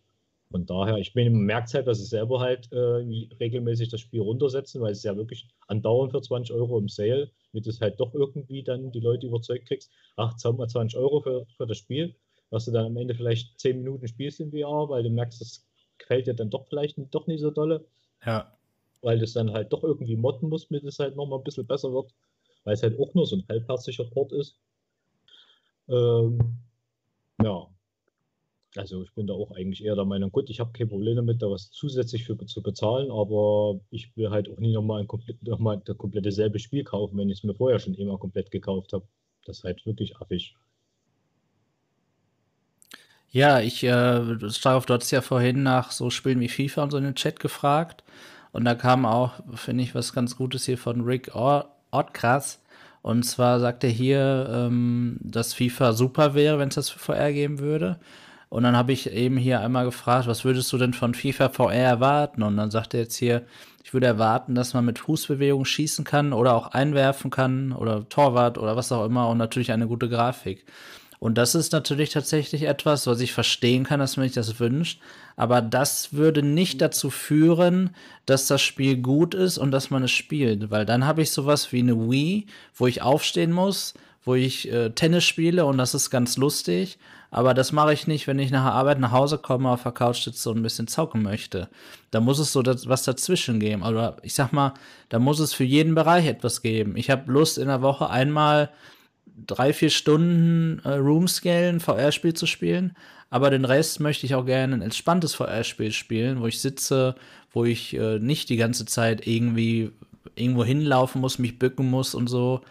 Von 0.50 0.66
daher, 0.66 0.98
ich 0.98 1.14
bin, 1.14 1.32
man 1.34 1.44
merkt 1.44 1.74
halt, 1.74 1.88
dass 1.88 2.00
sie 2.00 2.06
selber 2.06 2.40
halt 2.40 2.72
äh, 2.72 2.78
regelmäßig 2.78 3.90
das 3.90 4.00
Spiel 4.00 4.22
runtersetzen, 4.22 4.82
weil 4.82 4.94
es 4.94 5.04
ja 5.04 5.16
wirklich 5.18 5.48
andauernd 5.68 6.12
für 6.12 6.22
20 6.22 6.56
Euro 6.56 6.78
im 6.80 6.88
Sale, 6.88 7.32
damit 7.52 7.66
du 7.66 7.70
es 7.70 7.82
halt 7.82 8.00
doch 8.00 8.14
irgendwie 8.14 8.64
dann 8.64 8.92
die 8.92 9.02
Leute 9.02 9.28
überzeugt 9.28 9.68
kriegst, 9.68 9.92
ach, 10.16 10.36
zahl 10.38 10.54
mal 10.54 10.70
20 10.70 10.98
Euro 10.98 11.20
für, 11.20 11.46
für 11.58 11.68
das 11.68 11.78
Spiel, 11.78 12.16
was 12.50 12.66
du 12.66 12.72
dann 12.72 12.86
am 12.86 12.98
Ende 12.98 13.16
vielleicht 13.16 13.60
10 13.60 13.78
Minuten 13.78 14.08
spielst 14.08 14.40
in 14.40 14.52
VR, 14.52 14.90
weil 14.90 15.04
du 15.04 15.10
merkst, 15.10 15.42
das 15.42 15.66
gefällt 15.98 16.28
dir 16.28 16.34
dann 16.34 16.50
doch 16.50 16.68
vielleicht 16.68 16.98
doch 17.12 17.28
nicht 17.28 17.42
so 17.42 17.52
dolle. 17.52 17.86
Ja. 18.26 18.52
Weil 19.02 19.20
du 19.20 19.26
es 19.26 19.34
dann 19.34 19.52
halt 19.52 19.72
doch 19.74 19.84
irgendwie 19.84 20.16
modden 20.16 20.50
musst, 20.50 20.70
damit 20.70 20.84
es 20.84 21.00
halt 21.00 21.16
nochmal 21.16 21.40
ein 21.40 21.44
bisschen 21.44 21.68
besser 21.68 21.94
wird 21.94 22.12
weil 22.68 22.74
es 22.74 22.84
halt 22.84 23.00
auch 23.00 23.14
nur 23.14 23.26
so 23.26 23.38
ein 23.38 23.46
halbherziger 23.48 24.04
Port 24.04 24.34
ist. 24.34 24.60
Ähm, 25.88 26.38
ja, 27.42 27.66
also 28.76 29.04
ich 29.04 29.14
bin 29.14 29.26
da 29.26 29.36
auch 29.36 29.52
eigentlich 29.52 29.86
eher 29.86 29.96
der 29.96 30.04
Meinung, 30.04 30.34
gut, 30.34 30.50
ich 30.50 30.60
habe 30.60 30.74
kein 30.74 30.90
Problem 30.90 31.16
damit, 31.16 31.42
da 31.42 31.50
was 31.50 31.72
zusätzlich 31.72 32.26
für 32.26 32.38
zu 32.46 32.62
bezahlen, 32.62 33.10
aber 33.10 33.80
ich 33.90 34.14
will 34.18 34.32
halt 34.32 34.50
auch 34.50 34.58
nie 34.58 34.74
nochmal 34.74 35.00
ein 35.00 35.08
komplett, 35.08 35.42
noch 35.44 35.60
mal 35.60 35.82
das 35.86 35.98
komplette 35.98 36.34
selbe 36.34 36.60
Spiel 36.60 36.84
kaufen, 36.84 37.18
wenn 37.18 37.30
ich 37.30 37.38
es 37.38 37.44
mir 37.46 37.56
vorher 37.56 37.80
schon 37.80 37.94
immer 37.94 38.18
komplett 38.18 38.52
gekauft 38.52 38.92
habe. 38.92 39.08
Das 39.46 39.60
ist 39.60 39.64
halt 39.64 39.86
wirklich 39.86 40.18
affig. 40.18 40.54
Ja, 43.32 43.60
ich, 43.60 43.84
äh, 43.84 44.50
Starov, 44.50 44.86
du 44.86 44.94
hattest 44.94 45.12
ja 45.12 45.22
vorhin 45.22 45.64
nach 45.64 45.92
so 45.92 46.10
Spielen 46.10 46.40
wie 46.40 46.48
FIFA 46.50 46.84
und 46.84 46.92
so 46.92 46.98
in 46.98 47.04
den 47.04 47.16
Chat 47.16 47.40
gefragt. 47.40 48.04
Und 48.52 48.66
da 48.66 48.74
kam 48.76 49.06
auch, 49.06 49.34
finde 49.56 49.84
ich, 49.84 49.94
was 49.94 50.14
ganz 50.14 50.36
Gutes 50.38 50.66
hier 50.66 50.78
von 50.78 51.02
Rick 51.02 51.36
Or 51.36 51.70
Ort 51.92 52.14
krass. 52.14 52.60
Und 53.02 53.24
zwar 53.24 53.60
sagt 53.60 53.84
er 53.84 53.90
hier, 53.90 54.50
ähm, 54.52 55.18
dass 55.22 55.54
FIFA 55.54 55.94
super 55.94 56.34
wäre, 56.34 56.60
wenn 56.60 56.70
es 56.70 56.76
das 56.76 56.90
für 56.90 57.00
VR 57.00 57.32
geben 57.32 57.60
würde. 57.60 58.00
Und 58.50 58.64
dann 58.64 58.76
habe 58.78 58.94
ich 58.94 59.12
eben 59.12 59.38
hier 59.38 59.60
einmal 59.62 59.86
gefragt, 59.86 60.28
was 60.28 60.46
würdest 60.46 60.72
du 60.72 60.78
denn 60.78 60.94
von 60.94 61.14
FIFA 61.14 61.50
VR 61.50 61.74
erwarten? 61.74 62.44
Und 62.44 62.58
dann 62.58 62.72
sagt 62.72 62.94
er 62.94 63.02
jetzt 63.02 63.16
hier, 63.18 63.44
ich 63.84 63.94
würde 63.94 64.08
erwarten, 64.08 64.56
dass 64.56 64.74
man 64.74 64.86
mit 64.86 65.00
Fußbewegung 65.00 65.66
schießen 65.66 66.06
kann 66.06 66.34
oder 66.34 66.54
auch 66.56 66.68
einwerfen 66.68 67.30
kann 67.32 67.72
oder 67.74 68.08
Torwart 68.10 68.58
oder 68.58 68.76
was 68.76 68.92
auch 68.92 69.06
immer 69.06 69.30
und 69.30 69.38
natürlich 69.38 69.72
eine 69.72 69.88
gute 69.88 70.10
Grafik. 70.10 70.66
Und 71.20 71.38
das 71.38 71.56
ist 71.56 71.72
natürlich 71.72 72.12
tatsächlich 72.12 72.64
etwas, 72.64 73.08
was 73.08 73.20
ich 73.22 73.34
verstehen 73.34 73.84
kann, 73.84 74.00
dass 74.00 74.18
man 74.18 74.28
sich 74.28 74.36
das 74.36 74.60
wünscht. 74.60 75.00
Aber 75.36 75.62
das 75.62 76.14
würde 76.14 76.44
nicht 76.44 76.82
dazu 76.82 77.10
führen, 77.10 77.92
dass 78.26 78.48
das 78.48 78.62
Spiel 78.62 78.98
gut 78.98 79.34
ist 79.34 79.58
und 79.58 79.72
dass 79.72 79.90
man 79.90 80.04
es 80.04 80.12
spielt. 80.12 80.70
Weil 80.70 80.86
dann 80.86 81.06
habe 81.06 81.22
ich 81.22 81.32
sowas 81.32 81.72
wie 81.72 81.80
eine 81.80 82.10
Wii, 82.10 82.46
wo 82.76 82.88
ich 82.88 83.02
aufstehen 83.02 83.52
muss, 83.52 83.94
wo 84.24 84.36
ich 84.36 84.72
äh, 84.72 84.92
Tennis 84.92 85.24
spiele 85.24 85.66
und 85.66 85.78
das 85.78 85.94
ist 85.94 86.10
ganz 86.10 86.38
lustig. 86.38 87.00
Aber 87.30 87.54
das 87.54 87.72
mache 87.72 87.94
ich 87.94 88.08
nicht, 88.08 88.28
wenn 88.28 88.40
ich 88.40 88.52
nach 88.52 88.64
der 88.64 88.74
Arbeit 88.74 89.00
nach 89.00 89.12
Hause 89.12 89.38
komme, 89.38 89.70
auf 89.70 89.84
der 89.84 89.92
Couch 89.92 90.24
sitze 90.24 90.50
und 90.50 90.58
ein 90.58 90.64
bisschen 90.64 90.88
zocken 90.88 91.24
möchte. 91.24 91.68
Da 92.12 92.22
muss 92.22 92.40
es 92.40 92.54
so 92.54 92.62
das, 92.62 92.88
was 92.88 93.04
dazwischen 93.04 93.60
geben. 93.60 93.84
Oder 93.84 94.18
ich 94.22 94.34
sag 94.34 94.54
mal, 94.54 94.74
da 95.10 95.20
muss 95.20 95.40
es 95.40 95.54
für 95.54 95.66
jeden 95.66 95.94
Bereich 95.94 96.26
etwas 96.26 96.62
geben. 96.62 96.96
Ich 96.96 97.10
habe 97.10 97.32
Lust, 97.32 97.58
in 97.58 97.68
der 97.68 97.82
Woche 97.82 98.10
einmal 98.10 98.70
drei, 99.46 99.74
vier 99.74 99.90
Stunden 99.90 100.80
äh, 100.84 100.94
Roomscale 100.94 101.70
ein 101.70 101.80
VR-Spiel 101.80 102.34
zu 102.34 102.46
spielen. 102.46 102.96
Aber 103.30 103.50
den 103.50 103.66
Rest 103.66 104.00
möchte 104.00 104.26
ich 104.26 104.36
auch 104.36 104.46
gerne 104.46 104.76
ein 104.76 104.82
entspanntes 104.82 105.36
VR-Spiel 105.36 105.92
spielen, 105.92 106.42
wo 106.42 106.48
ich 106.48 106.62
sitze, 106.62 107.16
wo 107.52 107.66
ich 107.66 107.96
äh, 107.96 108.20
nicht 108.20 108.50
die 108.50 108.58
ganze 108.58 108.86
Zeit 108.86 109.28
irgendwie 109.28 109.92
irgendwo 110.36 110.64
hinlaufen 110.64 111.22
muss, 111.22 111.40
mich 111.40 111.60
bücken 111.60 111.90
muss 111.90 112.16
und 112.16 112.28
so. 112.28 112.62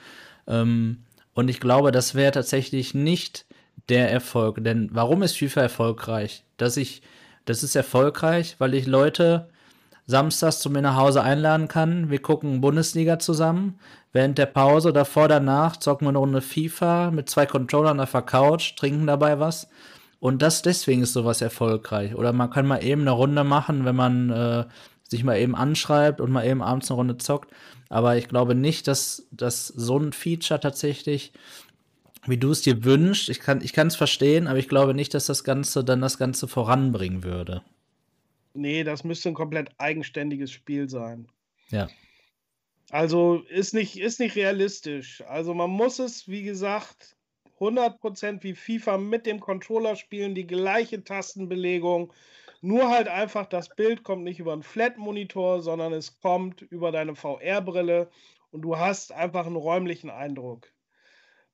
Ähm, 0.46 0.98
und 1.34 1.48
ich 1.48 1.60
glaube, 1.60 1.92
das 1.92 2.14
wäre 2.14 2.32
tatsächlich 2.32 2.94
nicht 2.94 3.44
der 3.88 4.10
Erfolg. 4.10 4.62
Denn 4.64 4.88
warum 4.92 5.22
ist 5.22 5.36
FIFA 5.36 5.62
erfolgreich? 5.62 6.44
Dass 6.56 6.76
ich, 6.76 7.02
das 7.44 7.62
ist 7.62 7.76
erfolgreich, 7.76 8.56
weil 8.58 8.74
ich 8.74 8.86
Leute 8.86 9.48
samstags 10.06 10.60
zu 10.60 10.70
mir 10.70 10.82
nach 10.82 10.96
Hause 10.96 11.22
einladen 11.22 11.68
kann. 11.68 12.10
Wir 12.10 12.20
gucken 12.20 12.60
Bundesliga 12.60 13.18
zusammen. 13.18 13.78
Während 14.12 14.38
der 14.38 14.46
Pause, 14.46 14.92
davor, 14.92 15.28
danach 15.28 15.76
zocken 15.76 16.06
wir 16.06 16.10
eine 16.10 16.18
Runde 16.18 16.40
FIFA 16.40 17.10
mit 17.10 17.28
zwei 17.28 17.46
Controllern 17.46 18.00
auf 18.00 18.12
der 18.12 18.22
Couch, 18.22 18.76
trinken 18.76 19.06
dabei 19.06 19.40
was. 19.40 19.68
Und 20.20 20.42
das 20.42 20.62
deswegen 20.62 21.02
ist 21.02 21.12
sowas 21.12 21.42
erfolgreich. 21.42 22.14
Oder 22.14 22.32
man 22.32 22.50
kann 22.50 22.66
mal 22.66 22.82
eben 22.82 23.02
eine 23.02 23.10
Runde 23.10 23.44
machen, 23.44 23.84
wenn 23.84 23.96
man 23.96 24.30
äh, 24.30 24.64
sich 25.08 25.22
mal 25.24 25.38
eben 25.38 25.54
anschreibt 25.54 26.20
und 26.20 26.30
mal 26.30 26.46
eben 26.46 26.62
abends 26.62 26.90
eine 26.90 26.96
Runde 26.96 27.18
zockt. 27.18 27.52
Aber 27.88 28.16
ich 28.16 28.28
glaube 28.28 28.54
nicht, 28.54 28.88
dass, 28.88 29.26
dass 29.30 29.68
so 29.68 29.98
ein 29.98 30.12
Feature 30.12 30.60
tatsächlich 30.60 31.32
wie 32.28 32.38
du 32.38 32.50
es 32.50 32.62
dir 32.62 32.84
wünschst. 32.84 33.28
Ich 33.28 33.40
kann 33.40 33.86
es 33.86 33.96
verstehen, 33.96 34.46
aber 34.46 34.58
ich 34.58 34.68
glaube 34.68 34.94
nicht, 34.94 35.14
dass 35.14 35.26
das 35.26 35.44
Ganze 35.44 35.84
dann 35.84 36.00
das 36.00 36.18
Ganze 36.18 36.48
voranbringen 36.48 37.22
würde. 37.22 37.62
Nee, 38.56 38.84
das 38.84 39.04
müsste 39.04 39.30
ein 39.30 39.34
komplett 39.34 39.70
eigenständiges 39.78 40.50
Spiel 40.50 40.88
sein. 40.88 41.28
Ja. 41.68 41.88
Also 42.90 43.42
ist 43.48 43.74
nicht, 43.74 43.98
ist 43.98 44.20
nicht 44.20 44.36
realistisch. 44.36 45.22
Also 45.22 45.54
man 45.54 45.70
muss 45.70 45.98
es, 45.98 46.28
wie 46.28 46.42
gesagt, 46.42 47.16
100% 47.58 48.42
wie 48.42 48.54
FIFA 48.54 48.98
mit 48.98 49.26
dem 49.26 49.40
Controller 49.40 49.96
spielen, 49.96 50.34
die 50.34 50.46
gleiche 50.46 51.02
Tastenbelegung. 51.02 52.12
Nur 52.60 52.90
halt 52.90 53.08
einfach, 53.08 53.46
das 53.46 53.68
Bild 53.74 54.02
kommt 54.02 54.24
nicht 54.24 54.38
über 54.38 54.52
einen 54.52 54.62
Flat-Monitor, 54.62 55.62
sondern 55.62 55.92
es 55.92 56.20
kommt 56.20 56.62
über 56.62 56.92
deine 56.92 57.14
VR-Brille 57.14 58.10
und 58.50 58.62
du 58.62 58.78
hast 58.78 59.12
einfach 59.12 59.46
einen 59.46 59.56
räumlichen 59.56 60.10
Eindruck 60.10 60.70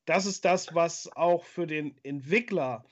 das 0.04 0.26
ist 0.26 0.44
das, 0.44 0.74
was 0.74 1.10
auch 1.14 1.44
für 1.44 1.66
den 1.66 1.96
Entwickler 2.02 2.84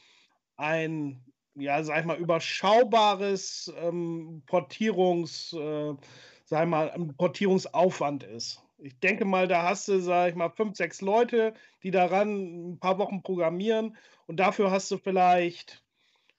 ein, 0.57 1.25
ja, 1.61 1.83
sag 1.83 2.01
ich 2.01 2.07
mal, 2.07 2.17
überschaubares 2.17 3.73
ähm, 3.79 4.43
Portierungs, 4.47 5.53
äh, 5.53 5.95
sag 6.45 6.65
ich 6.65 6.69
mal, 6.69 6.91
ein 6.91 7.17
Portierungsaufwand 7.17 8.25
ist. 8.25 8.63
Ich 8.79 8.99
denke 9.01 9.25
mal, 9.25 9.47
da 9.47 9.63
hast 9.63 9.89
du, 9.89 10.01
sag 10.01 10.31
ich 10.31 10.35
mal, 10.35 10.51
fünf, 10.51 10.77
sechs 10.77 11.01
Leute, 11.01 11.55
die 11.83 11.91
daran 11.91 12.71
ein 12.71 12.81
paar 12.81 12.99
Wochen 12.99 13.23
programmieren 13.23 13.97
und 14.27 14.39
dafür 14.39 14.71
hast 14.71 14.91
du 14.91 14.99
vielleicht 14.99 15.83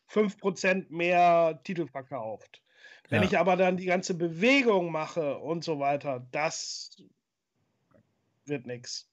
fünf 0.07 0.37
Prozent 0.37 0.91
mehr 0.91 1.59
Titel 1.63 1.87
verkauft. 1.87 2.61
Wenn 3.09 3.21
ja. 3.21 3.27
ich 3.27 3.37
aber 3.37 3.57
dann 3.57 3.77
die 3.77 3.85
ganze 3.85 4.13
Bewegung 4.13 4.91
mache 4.91 5.37
und 5.37 5.63
so 5.63 5.79
weiter, 5.79 6.25
das 6.31 6.95
wird 8.45 8.65
nichts 8.65 9.10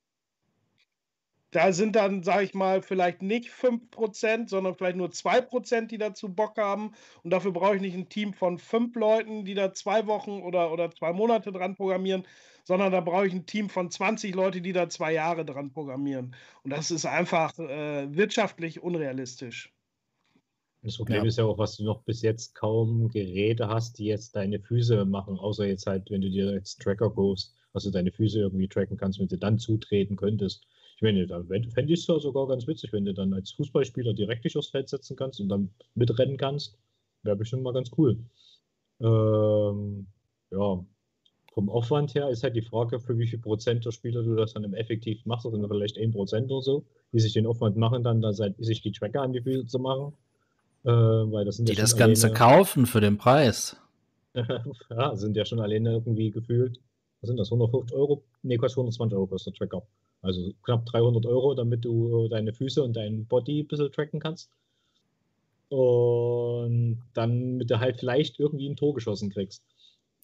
da 1.51 1.73
sind 1.73 1.97
dann, 1.97 2.23
sage 2.23 2.45
ich 2.45 2.55
mal, 2.55 2.83
vielleicht 2.83 3.23
nicht 3.23 3.49
5%, 3.49 4.49
sondern 4.49 4.75
vielleicht 4.75 4.97
nur 4.97 5.09
2%, 5.09 5.87
die 5.87 5.99
dazu 5.99 6.29
Bock 6.29 6.59
haben. 6.59 6.93
Und 7.23 7.31
dafür 7.31 7.53
brauche 7.53 7.77
ich 7.77 7.81
nicht 7.81 7.95
ein 7.95 8.09
Team 8.09 8.35
von 8.35 8.59
fünf 8.59 8.95
Leuten, 8.97 9.45
die 9.45 9.55
da 9.55 9.73
zwei 9.73 10.07
Wochen 10.07 10.43
oder, 10.43 10.73
oder 10.73 10.91
zwei 10.91 11.12
Monate 11.12 11.51
dran 11.51 11.75
programmieren, 11.75 12.25
sondern 12.65 12.93
da 12.93 13.01
brauche 13.01 13.27
ich 13.27 13.33
ein 13.33 13.47
Team 13.47 13.70
von 13.70 13.91
20 13.91 14.35
Leute, 14.35 14.61
die 14.61 14.75
da 14.75 14.91
zwei 14.91 15.12
Jahre 15.12 15.47
dran 15.47 15.70
programmieren. 15.70 16.35
Und 16.65 16.70
das 16.70 16.91
ist 16.91 17.07
einfach 17.07 17.59
äh, 17.59 18.15
wirtschaftlich 18.15 18.83
unrealistisch. 18.83 19.73
Das 20.83 20.97
Problem 20.97 21.23
ja. 21.23 21.29
ist 21.29 21.39
ja 21.39 21.45
auch, 21.45 21.59
was 21.59 21.77
du 21.77 21.85
noch 21.85 22.03
bis 22.03 22.23
jetzt 22.23 22.55
kaum 22.55 23.09
Geräte 23.09 23.69
hast, 23.69 23.99
die 23.99 24.05
jetzt 24.05 24.37
deine 24.37 24.61
Füße 24.61 25.07
machen, 25.07 25.39
außer 25.39 25.66
jetzt 25.66 25.87
halt, 25.87 26.11
wenn 26.11 26.20
du 26.20 26.31
dir 26.31 26.53
jetzt 26.53 26.81
Tracker 26.81 27.11
kaufst, 27.11 27.55
dass 27.73 27.85
du 27.85 27.91
deine 27.91 28.12
Füße 28.12 28.39
irgendwie 28.39 28.69
tracken 28.69 28.97
kannst, 28.97 29.19
wenn 29.19 29.29
du 29.29 29.39
dann 29.39 29.59
zutreten 29.59 30.16
könntest. 30.16 30.66
Ich 30.99 31.03
meine, 31.03 31.29
da 31.29 31.41
fände 31.45 31.93
ich 31.93 32.01
es 32.01 32.09
ja 32.09 32.19
sogar 32.19 32.49
ganz 32.49 32.66
witzig, 32.66 32.93
wenn 32.93 33.05
du 33.05 33.15
dann 33.15 33.33
als 33.33 33.53
Fußballspieler 33.53 34.15
direkt 34.15 34.45
dich 34.45 34.57
aufs 34.57 34.70
Feld 34.70 34.89
setzen 34.89 35.15
kannst 35.15 35.41
und 35.41 35.49
dann 35.49 35.70
mitrennen 35.95 36.37
kannst. 36.37 36.77
Wäre 37.23 37.37
bestimmt 37.37 37.62
mal 37.62 37.73
ganz 37.73 37.93
cool. 37.97 38.19
Ähm, 39.01 40.09
ja, 40.51 40.85
vom 41.55 41.70
Aufwand 41.70 42.16
her 42.16 42.29
ist 42.31 42.43
halt 42.43 42.57
die 42.57 42.62
Frage, 42.62 42.99
für 42.99 43.16
wie 43.16 43.29
viel 43.29 43.39
Prozent 43.39 43.85
der 43.85 43.93
Spieler 43.93 44.25
du 44.25 44.35
das 44.35 44.55
dann 44.55 44.65
im 44.65 44.75
effektiv 44.75 45.25
machst, 45.25 45.47
also 45.47 45.69
vielleicht 45.69 45.97
1 45.97 46.16
Prozent 46.16 46.51
oder 46.51 46.62
so, 46.62 46.85
die 47.12 47.20
sich 47.20 47.33
den 47.33 47.47
Aufwand 47.47 47.77
machen, 47.77 48.03
dann 48.03 48.20
da 48.20 48.33
sich 48.33 48.83
die 48.83 48.91
Tracker 48.91 49.23
an 49.23 49.33
die 49.33 49.41
Füße 49.41 49.66
zu 49.66 49.79
machen. 49.79 50.15
Äh, 50.83 50.91
weil 50.91 51.45
das 51.45 51.59
sind 51.59 51.69
die 51.69 51.75
ja 51.75 51.81
das 51.81 51.97
Ganze 51.97 52.27
alleine, 52.27 52.39
kaufen 52.39 52.87
für 52.87 53.01
den 53.01 53.19
Preis. 53.19 53.77
ja, 54.35 55.15
sind 55.15 55.37
ja 55.37 55.45
schon 55.45 55.61
alleine 55.61 55.93
irgendwie 55.93 56.33
gefühlt. 56.33 56.81
Was 57.20 57.29
sind 57.29 57.37
das? 57.37 57.53
150 57.53 57.97
Euro? 57.97 58.25
Ne, 58.43 58.57
kostet 58.57 58.79
120 58.79 59.16
Euro 59.16 59.29
kostet 59.29 59.55
der 59.55 59.69
Tracker. 59.69 59.87
Also 60.23 60.53
knapp 60.65 60.86
300 60.86 61.27
Euro, 61.27 61.55
damit 61.55 61.85
du 61.85 62.28
deine 62.28 62.53
Füße 62.53 62.82
und 62.82 62.95
dein 62.95 63.27
Body 63.27 63.61
ein 63.61 63.69
bisschen 63.69 63.93
tracken 63.93 64.20
kannst. 64.20 64.51
Und 65.69 67.03
dann 67.15 67.57
mit 67.57 67.70
der 67.70 67.81
halt 67.81 67.99
vielleicht 67.99 68.40
irgendwie 68.40 68.69
ein 68.69 68.77
Tor 68.77 68.95
geschossen 68.95 69.31
kriegst. 69.31 69.62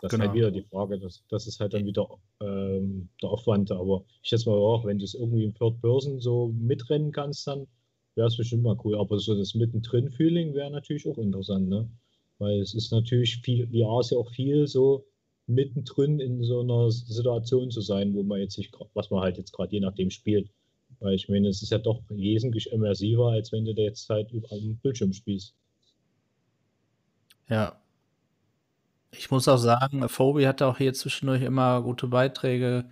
Das 0.01 0.11
genau. 0.11 0.25
ist 0.25 0.29
halt 0.29 0.37
genau. 0.37 0.49
wieder 0.49 0.63
die 0.63 0.69
Frage. 0.69 0.99
Das, 0.99 1.23
das 1.29 1.47
ist 1.47 1.61
halt 1.61 1.75
dann 1.75 1.87
wieder 1.87 2.09
ähm, 2.41 3.09
der 3.23 3.31
Aufwand. 3.31 3.71
Aber 3.71 4.05
ich 4.23 4.29
schätze 4.29 4.49
mal 4.49 4.57
auch, 4.57 4.85
wenn 4.85 4.99
du 4.99 5.05
es 5.05 5.15
irgendwie 5.15 5.45
im 5.45 5.55
Third 5.55 5.81
Person 5.81 6.21
so 6.21 6.53
mitrennen 6.59 7.13
kannst, 7.13 7.47
dann 7.47 7.67
wäre 8.15 8.29
es 8.29 8.37
bestimmt 8.37 8.65
mal 8.65 8.77
cool. 8.85 8.99
Aber 8.99 9.19
so 9.19 9.37
das 9.37 9.55
Mittendrin-Feeling 9.55 10.55
wäre 10.55 10.71
natürlich 10.71 11.09
auch 11.09 11.19
interessant, 11.19 11.69
ne? 11.69 11.89
Weil 12.39 12.61
es 12.61 12.75
ist 12.75 12.91
natürlich 12.91 13.37
viel, 13.39 13.67
VR 13.69 14.01
ist 14.01 14.11
ja 14.11 14.19
auch 14.19 14.31
viel 14.31 14.67
so, 14.67 15.07
mittendrin 15.47 16.21
in 16.21 16.43
so 16.43 16.61
einer 16.61 16.91
Situation 16.91 17.71
zu 17.71 17.81
sein, 17.81 18.15
wo 18.15 18.23
man 18.23 18.41
jetzt 18.41 18.55
sich, 18.55 18.71
was 18.95 19.11
man 19.11 19.21
halt 19.21 19.37
jetzt 19.37 19.53
gerade 19.53 19.73
je 19.73 19.81
nachdem 19.81 20.11
spielt. 20.11 20.51
Weil 21.01 21.15
ich 21.15 21.29
meine, 21.29 21.49
es 21.49 21.63
ist 21.63 21.71
ja 21.71 21.79
doch 21.79 22.03
wesentlich 22.09 22.73
immersiver, 22.73 23.31
als 23.31 23.53
wenn 23.53 23.65
du 23.65 23.75
da 23.75 23.83
jetzt 23.83 24.09
halt 24.09 24.31
über 24.33 24.51
am 24.53 24.77
Bildschirm 24.83 25.13
spielst. 25.13 25.55
Ja. 27.49 27.79
Ich 29.11 29.31
muss 29.31 29.47
auch 29.47 29.59
sagen, 29.59 30.09
Phoebe 30.09 30.49
hat 30.49 30.63
auch 30.63 30.79
hier 30.79 30.93
zwischendurch 30.93 31.43
immer 31.43 31.83
gute 31.83 32.09
Beiträge 32.09 32.87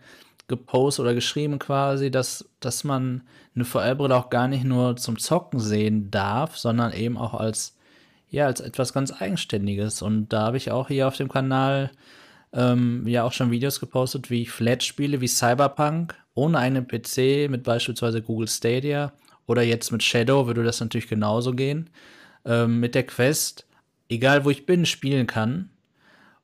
gepostet 0.46 1.04
oder 1.04 1.14
geschrieben 1.14 1.58
quasi, 1.58 2.10
dass, 2.10 2.48
dass 2.60 2.84
man 2.84 3.22
eine 3.54 3.64
VR-Brille 3.64 4.14
auch 4.14 4.30
gar 4.30 4.48
nicht 4.48 4.64
nur 4.64 4.96
zum 4.96 5.18
Zocken 5.18 5.58
sehen 5.58 6.10
darf, 6.10 6.56
sondern 6.58 6.92
eben 6.92 7.16
auch 7.16 7.34
als, 7.34 7.76
ja, 8.28 8.46
als 8.46 8.60
etwas 8.60 8.92
ganz 8.92 9.12
Eigenständiges. 9.12 10.02
Und 10.02 10.28
da 10.28 10.42
habe 10.42 10.58
ich 10.58 10.70
auch 10.70 10.88
hier 10.88 11.08
auf 11.08 11.16
dem 11.16 11.28
Kanal 11.28 11.90
ähm, 12.52 13.06
ja 13.06 13.24
auch 13.24 13.32
schon 13.32 13.50
Videos 13.50 13.80
gepostet, 13.80 14.30
wie 14.30 14.42
ich 14.42 14.50
Flat 14.50 14.82
spiele, 14.82 15.20
wie 15.20 15.28
Cyberpunk, 15.28 16.14
ohne 16.34 16.58
einen 16.58 16.86
PC 16.86 17.48
mit 17.50 17.62
beispielsweise 17.62 18.22
Google 18.22 18.48
Stadia 18.48 19.12
oder 19.46 19.62
jetzt 19.62 19.90
mit 19.90 20.02
Shadow 20.02 20.46
würde 20.46 20.64
das 20.64 20.80
natürlich 20.80 21.08
genauso 21.08 21.52
gehen. 21.52 21.90
Ähm, 22.44 22.80
mit 22.80 22.94
der 22.94 23.04
Quest, 23.04 23.66
egal 24.08 24.44
wo 24.44 24.50
ich 24.50 24.66
bin, 24.66 24.86
spielen 24.86 25.26
kann. 25.26 25.70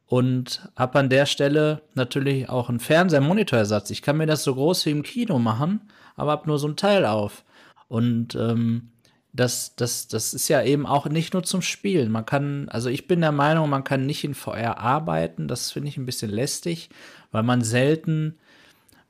Und 0.07 0.67
habe 0.75 0.99
an 0.99 1.11
der 1.11 1.27
Stelle 1.27 1.83
natürlich 1.95 2.49
auch 2.49 2.71
einen 2.71 2.81
Fernseher-Monitorersatz. 2.81 3.91
Ich 3.91 4.01
kann 4.01 4.17
mir 4.17 4.27
das 4.27 4.43
so 4.43 4.55
groß 4.55 4.87
wie 4.87 4.91
im 4.91 5.03
Kino 5.03 5.39
machen, 5.39 5.91
aber 6.17 6.31
habe 6.33 6.47
nur 6.47 6.59
so 6.59 6.67
ein 6.67 6.77
Teil 6.77 7.05
auf. 7.05 7.45
Und 7.89 8.35
ähm, 8.35 8.91
das, 9.39 9.77
das, 9.77 10.09
das 10.09 10.35
ist 10.35 10.49
ja 10.49 10.63
eben 10.63 10.85
auch 10.85 11.07
nicht 11.07 11.33
nur 11.33 11.45
zum 11.45 11.63
Spielen. 11.63 12.11
Man 12.11 12.27
kann, 12.27 12.69
also 12.71 12.89
ich 12.89 13.07
bin 13.07 13.21
der 13.21 13.31
Meinung, 13.31 13.71
man 13.71 13.85
kann 13.85 14.05
nicht 14.05 14.25
in 14.25 14.35
VR 14.35 14.79
arbeiten. 14.79 15.47
Das 15.47 15.71
finde 15.71 15.89
ich 15.89 15.97
ein 15.97 16.07
bisschen 16.07 16.31
lästig, 16.31 16.91
weil 17.31 17.45
man 17.45 17.63
selten, 17.63 18.37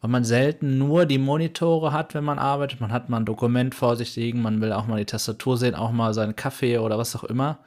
weil 0.03 0.11
man 0.11 0.25
selten 0.25 0.77
nur 0.77 1.07
die 1.07 1.17
Monitore 1.17 1.93
hat, 1.93 2.13
wenn 2.13 2.25
man 2.25 2.39
arbeitet. 2.39 2.79
Man 2.79 2.93
hat 2.93 3.09
mal 3.09 3.17
ein 3.17 3.25
Dokument 3.25 3.75
vor 3.75 3.97
sich 3.97 4.15
liegen, 4.17 4.43
man 4.43 4.61
will 4.61 4.73
auch 4.73 4.87
mal 4.87 4.99
die 4.99 5.07
Tastatur 5.07 5.57
sehen, 5.57 5.75
auch 5.75 5.93
mal 5.93 6.13
seinen 6.13 6.37
Kaffee 6.37 6.77
oder 6.77 6.99
was 6.99 7.17
auch 7.17 7.25
immer. 7.25 7.61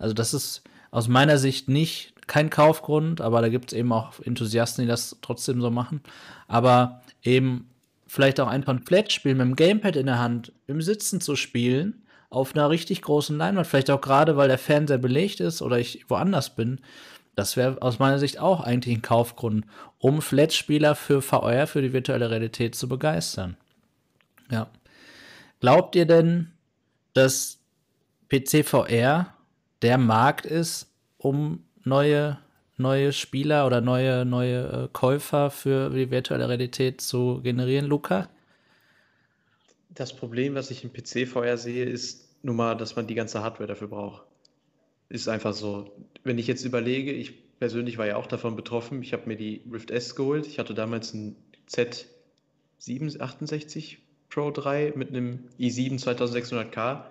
Also 0.00 0.12
das 0.12 0.34
ist 0.34 0.64
aus 0.90 1.06
meiner 1.06 1.38
Sicht 1.38 1.68
nicht 1.68 2.14
kein 2.26 2.50
Kaufgrund, 2.50 3.20
aber 3.20 3.42
da 3.42 3.48
gibt 3.48 3.72
es 3.72 3.78
eben 3.78 3.92
auch 3.92 4.18
Enthusiasten, 4.18 4.82
die 4.82 4.88
das 4.88 5.16
trotzdem 5.22 5.60
so 5.60 5.70
machen. 5.70 6.00
Aber 6.48 7.00
eben 7.22 7.68
vielleicht 8.08 8.40
auch 8.40 8.48
ein 8.48 8.64
Flat-Spiel 8.64 9.36
mit 9.36 9.46
dem 9.46 9.54
Gamepad 9.54 9.94
in 9.94 10.06
der 10.06 10.18
Hand 10.18 10.52
im 10.66 10.82
Sitzen 10.82 11.20
zu 11.20 11.36
spielen, 11.36 12.02
auf 12.30 12.54
einer 12.54 12.68
richtig 12.70 13.02
großen 13.02 13.36
Leinwand, 13.36 13.66
vielleicht 13.66 13.90
auch 13.90 14.00
gerade, 14.00 14.36
weil 14.36 14.48
der 14.48 14.58
Fernseher 14.58 14.98
belegt 14.98 15.40
ist 15.40 15.62
oder 15.62 15.78
ich 15.78 16.04
woanders 16.08 16.54
bin, 16.54 16.80
das 17.34 17.56
wäre 17.56 17.80
aus 17.80 17.98
meiner 18.00 18.18
Sicht 18.18 18.40
auch 18.40 18.60
eigentlich 18.60 18.96
ein 18.96 19.02
Kaufgrund, 19.02 19.64
um 19.98 20.20
Flat-Spieler 20.20 20.94
für 20.94 21.22
VR, 21.22 21.68
für 21.68 21.80
die 21.82 21.92
virtuelle 21.92 22.30
Realität 22.30 22.74
zu 22.74 22.88
begeistern. 22.88 23.56
Ja. 24.50 24.66
Glaubt 25.60 25.94
ihr 25.94 26.04
denn, 26.04 26.50
dass 27.14 27.58
PC-VR 28.28 29.32
der 29.82 29.98
Markt 29.98 30.46
ist, 30.46 30.92
um 31.16 31.64
neue, 31.84 32.38
neue 32.76 33.12
Spieler 33.12 33.66
oder 33.66 33.80
neue, 33.80 34.24
neue 34.24 34.84
äh, 34.84 34.88
Käufer 34.92 35.50
für 35.50 35.90
die 35.90 36.10
virtuelle 36.10 36.48
Realität 36.48 37.00
zu 37.00 37.40
generieren, 37.42 37.86
Luca? 37.86 38.28
Das 39.98 40.14
Problem, 40.14 40.54
was 40.54 40.70
ich 40.70 40.84
im 40.84 40.92
PC-VR 40.92 41.56
sehe, 41.56 41.84
ist 41.84 42.28
nun 42.44 42.54
mal, 42.54 42.76
dass 42.76 42.94
man 42.94 43.08
die 43.08 43.16
ganze 43.16 43.42
Hardware 43.42 43.66
dafür 43.66 43.88
braucht. 43.88 44.22
Ist 45.08 45.26
einfach 45.26 45.52
so. 45.52 45.90
Wenn 46.22 46.38
ich 46.38 46.46
jetzt 46.46 46.64
überlege, 46.64 47.10
ich 47.10 47.58
persönlich 47.58 47.98
war 47.98 48.06
ja 48.06 48.14
auch 48.14 48.28
davon 48.28 48.54
betroffen. 48.54 49.02
Ich 49.02 49.12
habe 49.12 49.26
mir 49.26 49.36
die 49.36 49.60
Rift 49.72 49.90
S 49.90 50.14
geholt. 50.14 50.46
Ich 50.46 50.60
hatte 50.60 50.72
damals 50.72 51.14
ein 51.14 51.34
Z768 52.80 53.96
Pro 54.28 54.52
3 54.52 54.92
mit 54.94 55.08
einem 55.08 55.48
i7 55.58 56.00
2600K 56.00 57.02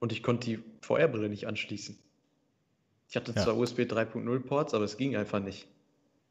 und 0.00 0.12
ich 0.12 0.22
konnte 0.22 0.50
die 0.50 0.58
VR-Brille 0.82 1.30
nicht 1.30 1.46
anschließen. 1.46 1.98
Ich 3.08 3.16
hatte 3.16 3.32
ja. 3.34 3.42
zwar 3.42 3.56
USB 3.56 3.80
3.0 3.80 4.40
Ports, 4.40 4.74
aber 4.74 4.84
es 4.84 4.98
ging 4.98 5.16
einfach 5.16 5.40
nicht. 5.40 5.66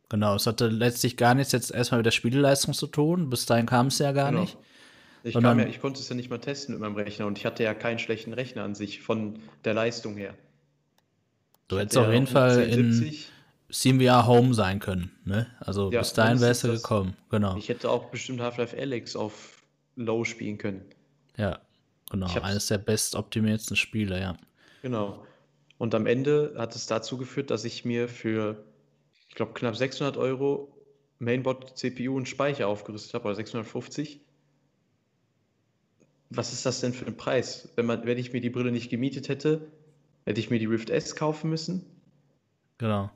Genau, 0.10 0.35
es 0.35 0.45
hatte 0.45 0.68
letztlich 0.68 1.18
gar 1.18 1.34
nichts 1.34 1.53
jetzt 1.53 1.72
erstmal 1.72 2.01
mit 2.01 2.05
der 2.05 2.11
Spieleleistung 2.11 2.76
zu 2.76 2.85
tun. 2.85 3.31
Bis 3.31 3.47
dahin 3.47 3.65
kam 3.65 3.88
es 3.88 3.97
ja 3.97 4.11
gar 4.11 4.30
genau. 4.30 4.41
nicht. 4.41 4.60
Ich, 5.23 5.35
ja, 5.35 5.57
ich 5.65 5.79
konnte 5.79 6.01
es 6.01 6.09
ja 6.09 6.15
nicht 6.15 6.29
mal 6.29 6.39
testen 6.39 6.75
mit 6.75 6.81
meinem 6.81 6.95
Rechner 6.95 7.25
und 7.27 7.37
ich 7.37 7.45
hatte 7.45 7.63
ja 7.63 7.73
keinen 7.73 7.97
schlechten 7.97 8.33
Rechner 8.33 8.63
an 8.63 8.75
sich 8.75 9.01
von 9.01 9.39
der 9.63 9.73
Leistung 9.73 10.17
her. 10.17 10.35
Du 11.69 11.79
hättest 11.79 11.97
auf 11.97 12.11
jeden 12.11 12.27
Fall 12.27 12.61
in 12.63 13.13
SteamVR 13.69 14.27
Home 14.27 14.53
sein 14.53 14.79
können. 14.79 15.11
Ne? 15.23 15.47
Also 15.61 15.91
ja, 15.91 15.99
bis 15.99 16.11
dahin 16.11 16.41
wärst 16.41 16.65
du 16.65 16.73
gekommen. 16.73 17.15
Genau. 17.29 17.55
Ich 17.55 17.69
hätte 17.69 17.89
auch 17.89 18.09
bestimmt 18.09 18.41
Half-Life 18.41 18.77
Alex 18.77 19.15
auf 19.15 19.63
Low 19.95 20.25
spielen 20.25 20.57
können. 20.57 20.81
Ja, 21.37 21.59
genau. 22.11 22.27
Eines 22.41 22.67
der 22.67 22.79
bestoptimierten 22.79 23.77
Spiele, 23.77 24.19
ja. 24.19 24.37
Genau. 24.81 25.25
Und 25.77 25.95
am 25.95 26.05
Ende 26.05 26.53
hat 26.57 26.75
es 26.75 26.85
dazu 26.85 27.17
geführt, 27.17 27.49
dass 27.49 27.63
ich 27.63 27.85
mir 27.85 28.09
für, 28.09 28.61
ich 29.29 29.35
glaube, 29.35 29.53
knapp 29.53 29.77
600 29.77 30.17
Euro 30.17 30.75
Mainboard, 31.19 31.77
CPU 31.77 32.17
und 32.17 32.27
Speicher 32.27 32.67
aufgerüstet 32.67 33.13
habe, 33.13 33.25
oder 33.25 33.35
650 33.35 34.19
was 36.35 36.53
ist 36.53 36.65
das 36.65 36.81
denn 36.81 36.93
für 36.93 37.05
ein 37.05 37.18
Preis? 37.18 37.69
Wenn, 37.76 37.85
man, 37.85 38.05
wenn 38.05 38.18
ich 38.18 38.34
mir 38.34 38.41
die 38.41 38.49
Brille 38.49 38.72
nicht 38.72 38.89
gemietet 38.89 39.30
hätte, 39.30 39.68
hätte 40.26 40.39
ich 40.39 40.49
mir 40.49 40.60
die 40.60 40.65
Rift 40.65 40.89
S 40.89 41.15
kaufen 41.15 41.49
müssen. 41.49 41.85
Genau. 42.77 43.11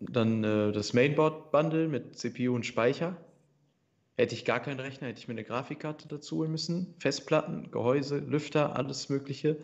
Dann 0.00 0.42
äh, 0.44 0.72
das 0.72 0.92
Mainboard-Bundle 0.92 1.88
mit 1.88 2.18
CPU 2.18 2.54
und 2.54 2.66
Speicher. 2.66 3.16
Hätte 4.16 4.34
ich 4.34 4.44
gar 4.44 4.60
keinen 4.60 4.80
Rechner, 4.80 5.08
hätte 5.08 5.18
ich 5.18 5.28
mir 5.28 5.34
eine 5.34 5.44
Grafikkarte 5.44 6.08
dazu 6.08 6.38
holen 6.38 6.50
müssen. 6.50 6.94
Festplatten, 6.98 7.70
Gehäuse, 7.70 8.18
Lüfter, 8.18 8.76
alles 8.76 9.08
Mögliche. 9.08 9.56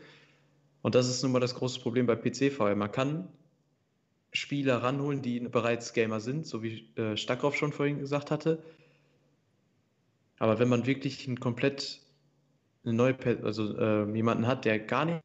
Und 0.83 0.95
das 0.95 1.09
ist 1.09 1.23
nun 1.23 1.33
mal 1.33 1.41
das 1.41 1.55
große 1.55 1.81
Problem 1.81 2.07
bei 2.07 2.17
PC-VR. 2.17 2.75
Man 2.75 2.93
kann 2.93 3.29
Spieler 4.33 4.83
ranholen, 4.83 5.21
die 5.21 5.41
bereits 5.41 5.93
Gamer 5.95 6.21
sind, 6.21 6.47
so 6.47 6.63
wie 6.63 6.89
äh, 6.97 7.17
Stackhoff 7.17 7.57
schon 7.57 7.73
vorhin 7.73 7.99
gesagt 7.99 8.31
hatte. 8.31 8.63
Aber 10.39 10.59
wenn 10.59 10.69
man 10.69 10.87
wirklich 10.87 11.27
ein 11.27 11.41
komplett 11.41 12.06
eine 12.87 12.95
neue, 12.95 13.17
also 13.43 13.77
äh, 13.77 14.11
jemanden 14.15 14.47
hat, 14.47 14.65
der 14.65 14.79
gar 14.79 15.05
nicht. 15.05 15.23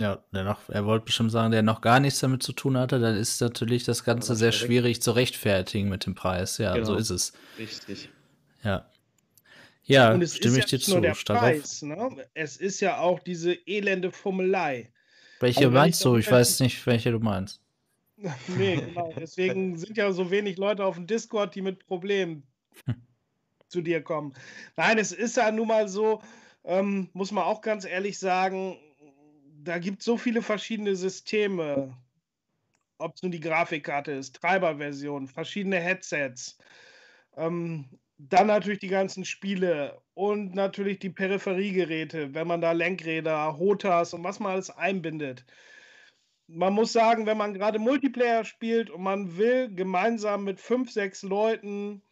Ja, 0.00 0.24
der 0.32 0.42
noch, 0.42 0.68
er 0.68 0.84
wollte 0.86 1.04
bestimmt 1.04 1.30
sagen, 1.30 1.52
der 1.52 1.62
noch 1.62 1.80
gar 1.80 2.00
nichts 2.00 2.18
damit 2.18 2.42
zu 2.42 2.52
tun 2.52 2.76
hatte, 2.76 2.98
dann 2.98 3.16
ist 3.16 3.40
natürlich 3.40 3.84
das 3.84 4.02
Ganze 4.02 4.34
sehr 4.34 4.50
schwierig 4.50 5.00
zu 5.00 5.12
rechtfertigen 5.12 5.88
mit 5.88 6.04
dem 6.04 6.16
Preis. 6.16 6.58
Ja, 6.58 6.74
genau. 6.74 6.86
so 6.86 6.96
ist 6.96 7.10
es. 7.10 7.32
Richtig. 7.58 8.08
Ja. 8.64 8.90
Ja, 9.84 10.12
Und 10.12 10.22
es 10.22 10.36
stimme 10.36 10.58
ist 10.58 10.72
ich 10.72 10.72
ja 10.72 10.78
dir 10.78 10.84
zu. 10.84 11.00
Der 11.00 11.12
Preis, 11.12 11.82
ne? 11.82 12.26
Es 12.32 12.56
ist 12.56 12.80
ja 12.80 12.98
auch 12.98 13.20
diese 13.20 13.52
elende 13.66 14.10
Fummelei. 14.10 14.90
Welche 15.40 15.66
also, 15.66 15.70
meinst 15.70 16.04
du? 16.04 16.16
Ich 16.16 16.30
weiß 16.30 16.60
nicht, 16.60 16.84
welche 16.86 17.12
du 17.12 17.20
meinst. 17.20 17.60
nee, 18.48 18.76
genau. 18.76 19.12
Deswegen 19.16 19.76
sind 19.76 19.96
ja 19.96 20.10
so 20.12 20.30
wenig 20.30 20.56
Leute 20.56 20.84
auf 20.84 20.96
dem 20.96 21.06
Discord, 21.06 21.54
die 21.54 21.62
mit 21.62 21.86
Problemen 21.86 22.44
hm 22.86 22.96
zu 23.74 23.82
dir 23.82 24.02
kommen. 24.02 24.32
Nein, 24.76 24.98
es 24.98 25.10
ist 25.10 25.36
ja 25.36 25.50
nun 25.50 25.66
mal 25.66 25.88
so, 25.88 26.22
ähm, 26.62 27.10
muss 27.12 27.32
man 27.32 27.42
auch 27.42 27.60
ganz 27.60 27.84
ehrlich 27.84 28.20
sagen, 28.20 28.78
da 29.64 29.78
gibt 29.78 29.98
es 29.98 30.04
so 30.04 30.16
viele 30.16 30.42
verschiedene 30.42 30.94
Systeme. 30.94 31.96
Ob 32.98 33.16
es 33.16 33.22
nun 33.22 33.32
die 33.32 33.40
Grafikkarte 33.40 34.12
ist, 34.12 34.36
Treiberversion, 34.36 35.26
verschiedene 35.26 35.80
Headsets. 35.80 36.56
Ähm, 37.36 37.86
dann 38.18 38.46
natürlich 38.46 38.78
die 38.78 38.88
ganzen 38.88 39.24
Spiele 39.24 40.00
und 40.14 40.54
natürlich 40.54 41.00
die 41.00 41.10
Peripheriegeräte, 41.10 42.32
wenn 42.32 42.46
man 42.46 42.60
da 42.60 42.70
Lenkräder, 42.70 43.58
Hotas 43.58 44.14
und 44.14 44.22
was 44.22 44.38
man 44.38 44.52
alles 44.52 44.70
einbindet. 44.70 45.44
Man 46.46 46.74
muss 46.74 46.92
sagen, 46.92 47.26
wenn 47.26 47.38
man 47.38 47.54
gerade 47.54 47.80
Multiplayer 47.80 48.44
spielt 48.44 48.88
und 48.88 49.02
man 49.02 49.36
will 49.36 49.74
gemeinsam 49.74 50.44
mit 50.44 50.60
fünf, 50.60 50.92
sechs 50.92 51.22
Leuten 51.22 52.03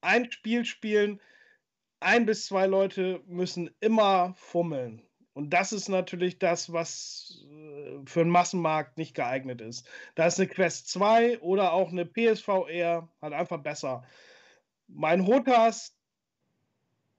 ein 0.00 0.30
Spiel 0.30 0.64
spielen, 0.64 1.20
ein 2.00 2.26
bis 2.26 2.46
zwei 2.46 2.66
Leute 2.66 3.22
müssen 3.26 3.70
immer 3.80 4.34
fummeln. 4.36 5.02
Und 5.38 5.50
das 5.50 5.72
ist 5.72 5.88
natürlich 5.88 6.38
das, 6.38 6.72
was 6.72 7.44
äh, 7.48 8.00
für 8.06 8.22
einen 8.22 8.30
Massenmarkt 8.30 8.98
nicht 8.98 9.14
geeignet 9.14 9.60
ist. 9.60 9.88
Da 10.16 10.26
ist 10.26 10.38
eine 10.38 10.48
Quest 10.48 10.88
2 10.88 11.38
oder 11.40 11.72
auch 11.72 11.92
eine 11.92 12.04
PSVR 12.04 13.08
halt 13.22 13.32
einfach 13.32 13.58
besser. 13.58 14.02
Mein 14.88 15.26
Hotas, 15.26 15.96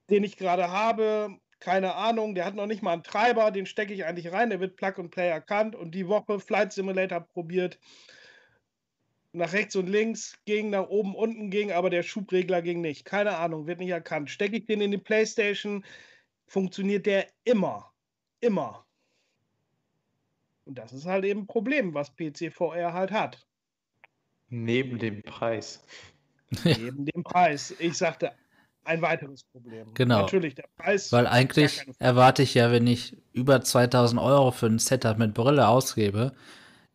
den 0.10 0.26
ich 0.26 0.35
gerade 0.35 0.69
habe, 0.69 1.39
keine 1.60 1.95
Ahnung, 1.95 2.35
der 2.35 2.45
hat 2.45 2.56
noch 2.56 2.65
nicht 2.65 2.81
mal 2.81 2.93
einen 2.93 3.03
Treiber, 3.03 3.51
den 3.51 3.65
stecke 3.65 3.93
ich 3.93 4.06
eigentlich 4.06 4.31
rein, 4.31 4.49
der 4.49 4.60
wird 4.60 4.76
Plug 4.76 4.93
and 4.97 5.11
Play 5.11 5.30
erkannt 5.30 5.76
und 5.76 5.91
die 5.91 6.07
Woche 6.07 6.39
Flight 6.39 6.73
Simulator 6.73 7.22
probiert 7.22 7.80
nach 9.40 9.53
rechts 9.53 9.76
und 9.76 9.88
links 9.88 10.38
ging, 10.45 10.70
nach 10.70 10.88
oben, 10.88 11.16
unten 11.16 11.49
ging, 11.49 11.72
aber 11.72 11.90
der 11.90 12.03
Schubregler 12.03 12.61
ging 12.61 12.82
nicht. 12.82 13.06
Keine 13.06 13.38
Ahnung, 13.38 13.68
wird 13.68 13.80
nicht 13.80 13.90
erkannt. 13.90 14.30
Stecke 14.30 14.57
ich 14.57 14.66
den 14.66 14.82
in 14.82 14.91
die 14.91 14.98
Playstation, 14.98 15.84
funktioniert 16.45 17.06
der 17.06 17.28
immer. 17.44 17.91
Immer. 18.41 18.86
Und 20.66 20.78
das 20.78 20.94
ist 20.94 21.06
halt 21.06 21.26
eben 21.26 21.41
ein 21.41 21.48
Problem, 21.48 21.94
was 21.94 22.16
PC 22.16 22.53
VR 22.53 22.94
halt 22.94 23.11
hat. 23.11 23.45
Neben 24.49 24.99
dem 24.99 25.24
Preis. 25.24 25.84
Neben 26.64 27.06
dem 27.06 27.24
Preis. 27.24 27.74
Ich 27.80 27.98
sagte, 27.98 28.32
ein 28.84 29.02
weiteres 29.02 29.44
Problem. 29.44 29.94
Genau. 29.94 30.22
Natürlich, 30.22 30.56
der 30.56 30.68
Preis. 30.78 31.11
Weil 31.11 31.28
eigentlich 31.28 31.86
erwarte 31.99 32.44
ich 32.44 32.53
ja, 32.56 32.72
wenn 32.72 32.88
ich 32.88 33.18
über 33.34 33.61
2000 33.61 34.20
Euro 34.20 34.52
für 34.52 34.68
ein 34.68 34.80
Setup 34.80 35.18
mit 35.18 35.34
Brille 35.34 35.68
ausgebe, 35.68 36.34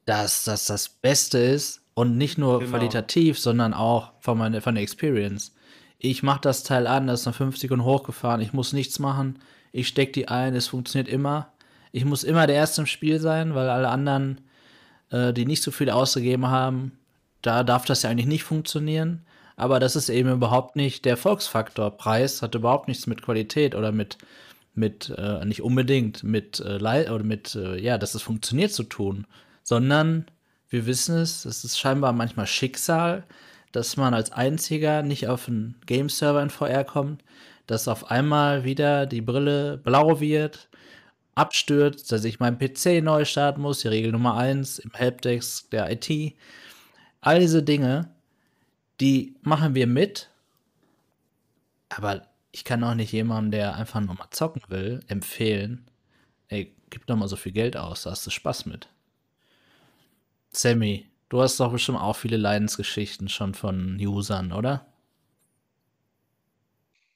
dass 0.05 0.45
das 0.45 0.67
das 0.67 0.89
Beste 0.89 1.39
ist, 1.39 1.84
und 1.95 2.17
nicht 2.17 2.39
nur 2.39 2.59
genau. 2.59 2.71
qualitativ, 2.71 3.39
sondern 3.39 3.73
auch 3.73 4.13
von, 4.21 4.37
meine, 4.37 4.61
von 4.61 4.75
der 4.75 4.83
Experience. 4.83 5.55
Ich 5.99 6.23
mache 6.23 6.41
das 6.43 6.65
Teil 6.65 6.87
an, 6.87 7.07
das 7.07 7.21
ist 7.21 7.27
eine 7.27 7.35
50 7.35 7.71
und 7.71 7.85
hochgefahren, 7.85 8.41
ich 8.41 8.53
muss 8.53 8.73
nichts 8.73 8.99
machen, 8.99 9.39
ich 9.73 9.89
stecke 9.89 10.13
die 10.13 10.29
ein, 10.29 10.55
es 10.55 10.69
funktioniert 10.69 11.09
immer. 11.09 11.53
Ich 11.93 12.05
muss 12.05 12.25
immer 12.25 12.47
der 12.47 12.57
Erste 12.57 12.83
im 12.83 12.87
Spiel 12.87 13.21
sein, 13.21 13.55
weil 13.55 13.69
alle 13.69 13.89
anderen, 13.89 14.41
äh, 15.11 15.33
die 15.33 15.47
nicht 15.47 15.63
so 15.63 15.71
viel 15.71 15.91
ausgegeben 15.91 16.49
haben, 16.49 16.99
da 17.43 17.63
darf 17.63 17.85
das 17.85 18.03
ja 18.03 18.11
eigentlich 18.11 18.27
nicht 18.27 18.45
funktionieren. 18.45 19.25
Aber 19.57 19.79
das 19.79 19.95
ist 19.95 20.09
eben 20.09 20.31
überhaupt 20.31 20.77
nicht 20.77 21.05
der 21.05 21.13
Erfolgsfaktor. 21.13 21.93
Preis 21.93 22.43
hat 22.43 22.55
überhaupt 22.55 22.89
nichts 22.89 23.07
mit 23.07 23.23
Qualität 23.23 23.75
oder 23.75 23.93
mit, 23.93 24.19
mit 24.75 25.15
äh, 25.17 25.45
nicht 25.45 25.63
unbedingt 25.63 26.25
mit, 26.25 26.61
äh, 26.61 26.77
oder 26.77 27.23
mit, 27.23 27.55
äh, 27.55 27.81
ja, 27.81 27.99
dass 27.99 28.15
es 28.15 28.23
funktioniert 28.23 28.73
zu 28.73 28.83
tun, 28.83 29.27
sondern 29.63 30.27
wir 30.75 30.87
wissen 30.87 31.17
es, 31.17 31.45
es 31.45 31.65
ist 31.65 31.79
scheinbar 31.79 32.13
manchmal 32.13 32.49
Schicksal, 32.49 33.23
dass 33.71 33.97
man 33.97 34.13
als 34.13 34.33
einziger 34.33 35.03
nicht 35.03 35.29
auf 35.29 35.47
einen 35.47 35.77
Game-Server 35.87 36.43
in 36.43 36.51
VR 36.51 36.83
kommt, 36.83 37.23
dass 37.69 37.87
auf 37.87 38.11
einmal 38.11 38.65
wieder 38.65 39.07
die 39.07 39.21
Brille 39.21 39.79
blau 39.79 40.19
wird, 40.19 40.69
abstürzt, 41.37 42.11
dass 42.11 42.25
ich 42.25 42.41
meinen 42.41 42.59
PC 42.59 43.05
neu 43.05 43.25
starten 43.25 43.61
muss, 43.61 43.83
die 43.83 43.89
Regel 43.89 44.11
Nummer 44.11 44.37
1 44.37 44.81
im 44.81 44.91
Helpdesk 44.93 45.71
der 45.71 45.93
IT. 45.93 46.35
All 47.21 47.39
diese 47.39 47.63
Dinge, 47.63 48.11
die 49.01 49.37
machen 49.43 49.77
wir 49.77 49.87
mit, 49.87 50.29
aber 51.89 52.27
ich 52.51 52.65
kann 52.65 52.83
auch 52.83 52.95
nicht 52.95 53.13
jemandem, 53.13 53.53
der 53.53 53.77
einfach 53.77 54.01
nur 54.01 54.17
mal 54.17 54.31
zocken 54.31 54.63
will, 54.67 55.05
empfehlen, 55.07 55.87
ey, 56.49 56.75
gib 56.91 57.07
doch 57.07 57.17
mal 57.17 57.29
so 57.29 57.37
viel 57.37 57.53
Geld 57.53 57.77
aus, 57.77 58.03
da 58.03 58.11
hast 58.11 58.27
du 58.27 58.31
Spaß 58.31 58.67
mit. 58.67 58.89
Sammy, 60.55 61.11
du 61.29 61.43
hast 61.43 61.61
doch 61.61 61.71
bestimmt 61.71 61.99
auch 62.01 62.17
viele 62.17 62.39
Leidensgeschichten 62.39 63.29
schon 63.29 63.53
von 63.53 63.99
Usern, 64.01 64.53
oder? 64.53 64.87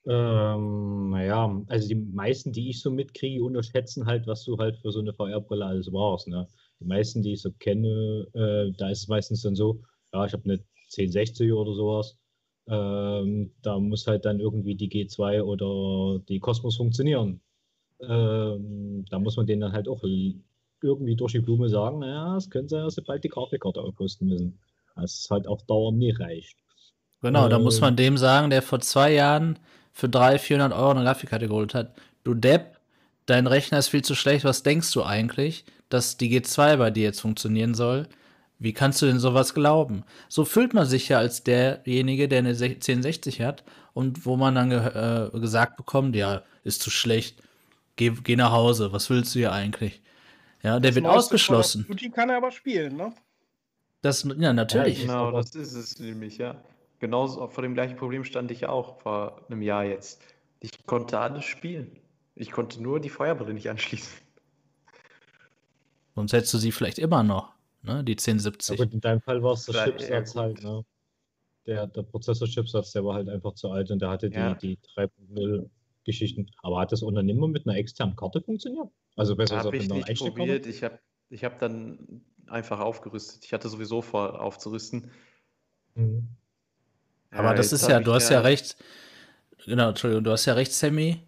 Ähm, 0.06 1.10
naja, 1.10 1.62
also 1.68 1.88
die 1.88 1.94
meisten, 1.94 2.52
die 2.52 2.70
ich 2.70 2.80
so 2.80 2.90
mitkriege, 2.90 3.44
unterschätzen 3.44 4.06
halt, 4.06 4.26
was 4.26 4.44
du 4.44 4.56
halt 4.58 4.78
für 4.78 4.90
so 4.90 5.00
eine 5.00 5.12
VR-Brille 5.12 5.66
alles 5.66 5.90
brauchst. 5.90 6.28
Ne? 6.28 6.48
Die 6.80 6.84
meisten, 6.86 7.22
die 7.22 7.34
ich 7.34 7.42
so 7.42 7.52
kenne, 7.52 8.26
äh, 8.34 8.72
da 8.76 8.88
ist 8.90 9.02
es 9.02 9.08
meistens 9.08 9.42
dann 9.42 9.54
so, 9.56 9.82
ja, 10.12 10.24
ich 10.24 10.32
habe 10.32 10.44
eine 10.44 10.64
1060 10.90 11.52
oder 11.52 11.74
sowas, 11.74 12.16
Ähm, 12.68 13.52
da 13.62 13.78
muss 13.80 14.06
halt 14.06 14.26
dann 14.26 14.40
irgendwie 14.40 14.76
die 14.76 14.88
G2 14.90 15.42
oder 15.42 16.20
die 16.28 16.40
Cosmos 16.40 16.76
funktionieren. 16.76 17.40
Ähm, 18.00 19.04
da 19.10 19.18
muss 19.20 19.36
man 19.36 19.46
denen 19.46 19.62
dann 19.62 19.72
halt 19.72 19.88
auch 19.88 20.02
irgendwie 20.82 21.16
durch 21.16 21.32
die 21.32 21.40
Blume 21.40 21.68
sagen, 21.68 22.00
naja, 22.00 22.36
es 22.36 22.50
könnte 22.50 22.70
sein, 22.70 22.84
dass 22.84 22.94
sie 22.94 23.02
bald 23.02 23.24
die 23.24 23.28
Grafikkarte 23.28 23.80
aufrüsten 23.80 24.28
müssen. 24.28 24.58
Das 24.96 25.20
ist 25.20 25.30
halt 25.30 25.46
auf 25.46 25.62
Dauer 25.64 25.92
nie 25.92 26.10
reicht. 26.10 26.56
Genau, 27.22 27.46
äh, 27.46 27.48
da 27.48 27.58
muss 27.58 27.80
man 27.80 27.96
dem 27.96 28.16
sagen, 28.16 28.50
der 28.50 28.62
vor 28.62 28.80
zwei 28.80 29.12
Jahren 29.12 29.58
für 29.92 30.08
300, 30.08 30.40
400 30.40 30.78
Euro 30.78 30.90
eine 30.90 31.04
Grafikkarte 31.04 31.48
geholt 31.48 31.74
hat. 31.74 31.94
Du 32.24 32.34
Depp, 32.34 32.78
dein 33.26 33.46
Rechner 33.46 33.78
ist 33.78 33.88
viel 33.88 34.02
zu 34.02 34.14
schlecht, 34.14 34.44
was 34.44 34.62
denkst 34.62 34.92
du 34.92 35.02
eigentlich, 35.02 35.64
dass 35.88 36.16
die 36.16 36.30
G2 36.30 36.76
bei 36.76 36.90
dir 36.90 37.04
jetzt 37.04 37.20
funktionieren 37.20 37.74
soll? 37.74 38.08
Wie 38.60 38.72
kannst 38.72 39.00
du 39.02 39.06
denn 39.06 39.20
sowas 39.20 39.54
glauben? 39.54 40.04
So 40.28 40.44
fühlt 40.44 40.74
man 40.74 40.86
sich 40.86 41.08
ja 41.08 41.18
als 41.18 41.44
derjenige, 41.44 42.28
der 42.28 42.40
eine 42.40 42.50
1060 42.50 43.40
hat 43.40 43.64
und 43.94 44.26
wo 44.26 44.36
man 44.36 44.54
dann 44.54 44.70
ge 44.70 44.78
äh, 44.78 45.40
gesagt 45.40 45.76
bekommt, 45.76 46.16
ja, 46.16 46.42
ist 46.64 46.82
zu 46.82 46.90
schlecht, 46.90 47.40
geh, 47.96 48.10
geh 48.10 48.36
nach 48.36 48.52
Hause, 48.52 48.92
was 48.92 49.10
willst 49.10 49.34
du 49.34 49.40
hier 49.40 49.52
eigentlich? 49.52 50.00
Ja, 50.62 50.80
der 50.80 50.90
das 50.90 50.94
wird 50.96 51.06
ausgeschlossen. 51.06 51.86
Duty 51.86 52.10
kann 52.10 52.30
er 52.30 52.38
aber 52.38 52.50
spielen, 52.50 52.96
ne? 52.96 53.12
Das, 54.02 54.24
ja, 54.38 54.52
natürlich. 54.52 55.00
Ja, 55.04 55.06
genau, 55.06 55.32
das 55.32 55.54
ist 55.54 55.74
es 55.74 55.98
nämlich, 55.98 56.38
ja. 56.38 56.62
Genauso 57.00 57.46
vor 57.48 57.62
dem 57.62 57.74
gleichen 57.74 57.96
Problem 57.96 58.24
stand 58.24 58.50
ich 58.50 58.66
auch 58.66 59.00
vor 59.00 59.40
einem 59.48 59.62
Jahr 59.62 59.84
jetzt. 59.84 60.20
Ich 60.60 60.86
konnte 60.86 61.18
alles 61.18 61.44
spielen. 61.44 61.98
Ich 62.34 62.50
konnte 62.50 62.82
nur 62.82 63.00
die 63.00 63.08
Feuerbrille 63.08 63.54
nicht 63.54 63.70
anschließen. 63.70 64.12
Sonst 66.14 66.32
hättest 66.32 66.54
du 66.54 66.58
sie 66.58 66.72
vielleicht 66.72 66.98
immer 66.98 67.22
noch, 67.22 67.52
ne? 67.82 68.02
Die 68.02 68.12
1070. 68.12 68.78
Ja, 68.78 68.84
gut, 68.84 68.94
in 68.94 69.00
deinem 69.00 69.20
Fall 69.20 69.42
war 69.42 69.52
es 69.52 69.66
der 69.66 69.84
Chipsatz 69.84 70.34
halt, 70.34 70.62
ne? 70.62 70.84
Der, 71.66 71.86
der 71.86 72.02
Prozessor-Chipsatz, 72.02 72.92
der 72.92 73.04
war 73.04 73.14
halt 73.14 73.28
einfach 73.28 73.54
zu 73.54 73.70
alt 73.70 73.90
und 73.90 74.00
der 74.00 74.08
hatte 74.08 74.28
ja. 74.28 74.54
die, 74.54 74.76
die 74.76 74.88
3.0 74.96 75.68
Geschichten. 76.08 76.50
Aber 76.62 76.80
hat 76.80 76.90
das 76.90 77.02
Unternehmen 77.02 77.52
mit 77.52 77.66
einer 77.66 77.76
externen 77.76 78.16
Karte 78.16 78.40
funktioniert? 78.40 78.88
Also 79.14 79.36
besser 79.36 79.58
als 79.58 79.66
auf 79.66 79.74
einer 79.74 80.06
Einstellkarte? 80.06 80.68
Ich 80.68 80.82
habe 80.82 80.98
ich 81.30 81.44
hab 81.44 81.58
dann 81.58 82.22
einfach 82.46 82.80
aufgerüstet. 82.80 83.44
Ich 83.44 83.52
hatte 83.52 83.68
sowieso 83.68 84.00
vor, 84.02 84.40
aufzurüsten. 84.40 85.10
Mhm. 85.94 86.28
Aber 87.30 87.48
ja, 87.50 87.54
das 87.54 87.72
ist 87.72 87.86
ja, 87.86 88.00
du 88.00 88.14
hast 88.14 88.30
ja 88.30 88.40
recht. 88.40 88.76
Genau, 89.66 89.90
Entschuldigung, 89.90 90.24
du 90.24 90.30
hast 90.30 90.46
ja 90.46 90.54
recht, 90.54 90.72
Sammy. 90.72 91.20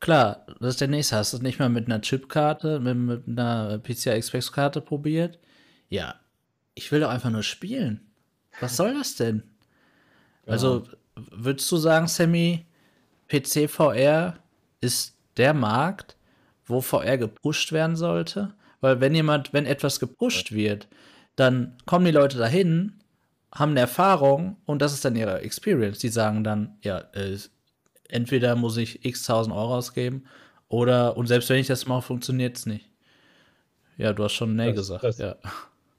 Klar, 0.00 0.46
das 0.60 0.74
ist 0.74 0.80
der 0.82 0.88
nächste. 0.88 1.16
Hast 1.16 1.32
du 1.32 1.38
es 1.38 1.42
nicht 1.42 1.58
mal 1.58 1.70
mit 1.70 1.86
einer 1.86 2.02
Chipkarte, 2.02 2.78
mit, 2.80 2.96
mit 2.96 3.38
einer 3.38 3.78
PCI 3.78 4.10
Express 4.10 4.52
Karte 4.52 4.82
probiert? 4.82 5.38
Ja, 5.88 6.16
ich 6.74 6.92
will 6.92 7.00
doch 7.00 7.08
einfach 7.08 7.30
nur 7.30 7.42
spielen. 7.42 8.06
Was 8.60 8.76
soll 8.76 8.92
das 8.92 9.16
denn? 9.16 9.42
Ja. 10.44 10.52
Also, 10.52 10.86
würdest 11.14 11.72
du 11.72 11.78
sagen, 11.78 12.06
Sammy, 12.08 12.65
PC 13.28 13.68
VR 13.68 14.38
ist 14.80 15.16
der 15.36 15.54
Markt, 15.54 16.16
wo 16.64 16.80
VR 16.80 17.18
gepusht 17.18 17.72
werden 17.72 17.96
sollte? 17.96 18.54
Weil 18.80 19.00
wenn 19.00 19.14
jemand, 19.14 19.52
wenn 19.52 19.66
etwas 19.66 20.00
gepusht 20.00 20.52
wird, 20.52 20.88
dann 21.34 21.76
kommen 21.86 22.04
die 22.04 22.10
Leute 22.10 22.38
dahin, 22.38 23.00
haben 23.52 23.72
eine 23.72 23.80
Erfahrung 23.80 24.56
und 24.64 24.82
das 24.82 24.92
ist 24.92 25.04
dann 25.04 25.16
ihre 25.16 25.40
Experience. 25.40 25.98
Die 25.98 26.08
sagen 26.08 26.44
dann, 26.44 26.78
ja, 26.82 26.98
äh, 27.12 27.38
entweder 28.08 28.56
muss 28.56 28.76
ich 28.76 29.04
x 29.04 29.24
tausend 29.24 29.54
Euro 29.54 29.76
ausgeben 29.76 30.24
oder, 30.68 31.16
und 31.16 31.26
selbst 31.26 31.48
wenn 31.48 31.58
ich 31.58 31.66
das 31.66 31.86
mache, 31.86 32.02
funktioniert 32.02 32.56
es 32.56 32.66
nicht. 32.66 32.90
Ja, 33.96 34.12
du 34.12 34.24
hast 34.24 34.34
schon 34.34 34.56
nee 34.56 34.66
das, 34.66 34.76
gesagt, 34.76 35.04
das, 35.04 35.18
ja. 35.18 35.36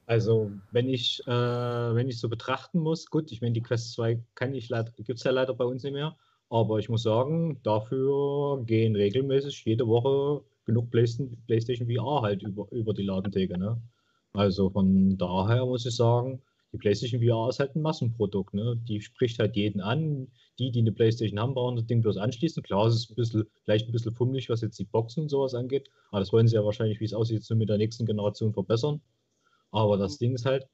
Also, 0.05 0.51
wenn 0.71 0.87
ich, 0.87 1.21
äh, 1.27 1.31
wenn 1.31 2.07
ich 2.07 2.19
so 2.19 2.29
betrachten 2.29 2.79
muss, 2.79 3.07
gut, 3.07 3.31
ich 3.31 3.41
meine, 3.41 3.53
die 3.53 3.61
Quest 3.61 3.91
2 3.93 4.23
kann 4.35 4.53
ich 4.53 4.69
leider, 4.69 4.91
gibt 4.91 5.17
es 5.17 5.23
ja 5.23 5.31
leider 5.31 5.53
bei 5.53 5.65
uns 5.65 5.83
nicht 5.83 5.93
mehr, 5.93 6.15
aber 6.49 6.79
ich 6.79 6.89
muss 6.89 7.03
sagen, 7.03 7.59
dafür 7.63 8.63
gehen 8.65 8.95
regelmäßig 8.95 9.63
jede 9.65 9.87
Woche 9.87 10.43
genug 10.65 10.89
PlayStation 10.91 11.89
VR 11.89 12.21
halt 12.21 12.43
über, 12.43 12.67
über 12.71 12.93
die 12.93 13.03
Ladentheke. 13.03 13.57
Ne? 13.57 13.81
Also 14.33 14.69
von 14.69 15.17
daher 15.17 15.65
muss 15.65 15.85
ich 15.85 15.95
sagen, 15.95 16.41
die 16.73 16.77
PlayStation 16.77 17.21
VR 17.21 17.49
ist 17.49 17.59
halt 17.59 17.75
ein 17.75 17.81
Massenprodukt. 17.81 18.53
Ne? 18.53 18.77
Die 18.87 19.01
spricht 19.01 19.39
halt 19.39 19.55
jeden 19.55 19.81
an. 19.81 20.27
Die, 20.59 20.71
die 20.71 20.79
eine 20.79 20.91
PlayStation 20.91 21.39
haben, 21.39 21.53
brauchen 21.53 21.77
das 21.77 21.85
Ding 21.85 22.01
bloß 22.01 22.17
anschließen. 22.17 22.63
Klar, 22.63 22.87
es 22.87 22.95
ist 22.95 23.11
ein 23.11 23.15
bisschen, 23.15 23.43
vielleicht 23.63 23.87
ein 23.87 23.91
bisschen 23.91 24.13
fummelig, 24.13 24.49
was 24.49 24.61
jetzt 24.61 24.77
die 24.79 24.85
Boxen 24.85 25.23
und 25.23 25.29
sowas 25.29 25.53
angeht. 25.53 25.89
Aber 26.09 26.19
das 26.19 26.33
wollen 26.33 26.47
sie 26.47 26.55
ja 26.55 26.65
wahrscheinlich, 26.65 26.99
wie 26.99 27.05
es 27.05 27.13
aussieht, 27.13 27.43
so 27.43 27.55
mit 27.55 27.69
der 27.69 27.77
nächsten 27.77 28.05
Generation 28.05 28.53
verbessern. 28.53 29.01
Aber 29.71 29.97
das 29.97 30.17
Ding 30.17 30.33
ist 30.33 30.45
halt, 30.45 30.67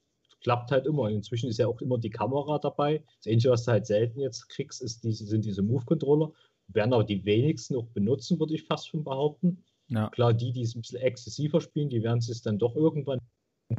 klappt 0.44 0.72
halt 0.72 0.86
immer. 0.86 1.10
Inzwischen 1.10 1.50
ist 1.50 1.58
ja 1.58 1.68
auch 1.68 1.82
immer 1.82 1.98
die 1.98 2.10
Kamera 2.10 2.60
dabei. 2.60 3.04
Das 3.24 3.32
Einzige, 3.32 3.52
was 3.52 3.66
du 3.66 3.72
halt 3.72 3.86
selten 3.86 4.20
jetzt 4.20 4.50
kriegst, 4.50 4.82
ist 4.82 5.04
diese, 5.04 5.26
sind 5.26 5.46
diese 5.46 5.62
Move-Controller. 5.62 6.32
Werden 6.68 6.94
aber 6.94 7.04
die 7.04 7.26
wenigsten 7.26 7.76
auch 7.76 7.88
benutzen, 7.88 8.40
würde 8.40 8.54
ich 8.54 8.64
fast 8.64 8.88
schon 8.88 9.04
behaupten. 9.04 9.64
Ja. 9.90 10.10
Klar, 10.10 10.34
die, 10.34 10.52
die 10.52 10.62
es 10.62 10.76
ein 10.76 10.82
bisschen 10.82 11.02
exzessiver 11.02 11.60
spielen, 11.60 11.90
die 11.90 12.04
werden 12.04 12.20
es 12.20 12.42
dann 12.42 12.58
doch 12.58 12.76
irgendwann 12.76 13.20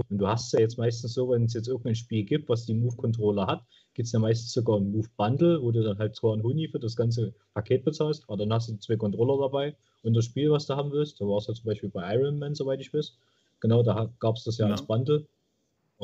und 0.09 0.19
du 0.19 0.27
hast 0.27 0.53
ja 0.53 0.61
jetzt 0.61 0.79
meistens 0.79 1.15
so, 1.15 1.31
wenn 1.31 1.45
es 1.45 1.55
jetzt 1.55 1.69
irgendein 1.69 1.95
Spiel 1.95 2.25
gibt, 2.25 2.49
was 2.49 2.67
die 2.67 2.75
Move-Controller 2.75 3.47
hat, 3.47 3.65
gibt 3.95 4.07
es 4.07 4.13
ja 4.13 4.19
meistens 4.19 4.53
sogar 4.53 4.79
ein 4.79 4.91
Move-Bundle, 4.91 5.63
wo 5.63 5.71
du 5.71 5.83
dann 5.83 5.99
halt 5.99 6.17
zwar 6.17 6.35
ein 6.35 6.43
Huni 6.43 6.69
für 6.69 6.81
das 6.81 6.97
ganze 6.97 7.35
Paket 7.55 7.85
bezahlst, 7.85 8.25
aber 8.27 8.39
dann 8.39 8.53
hast 8.53 8.69
du 8.69 8.77
zwei 8.79 8.97
Controller 8.97 9.39
dabei 9.39 9.77
und 10.03 10.15
das 10.15 10.25
Spiel, 10.25 10.51
was 10.51 10.67
du 10.67 10.75
haben 10.75 10.91
willst, 10.91 11.21
da 11.21 11.27
war 11.27 11.39
es 11.39 11.47
ja 11.47 11.55
zum 11.55 11.67
Beispiel 11.67 11.91
bei 11.91 12.15
Iron 12.15 12.39
Man, 12.39 12.55
soweit 12.55 12.81
ich 12.81 12.93
weiß. 12.93 13.17
Genau, 13.61 13.83
da 13.83 14.11
gab 14.19 14.37
es 14.37 14.45
das 14.45 14.59
ja, 14.59 14.67
ja, 14.67 14.73
als 14.73 14.83
Bundle. 14.83 15.27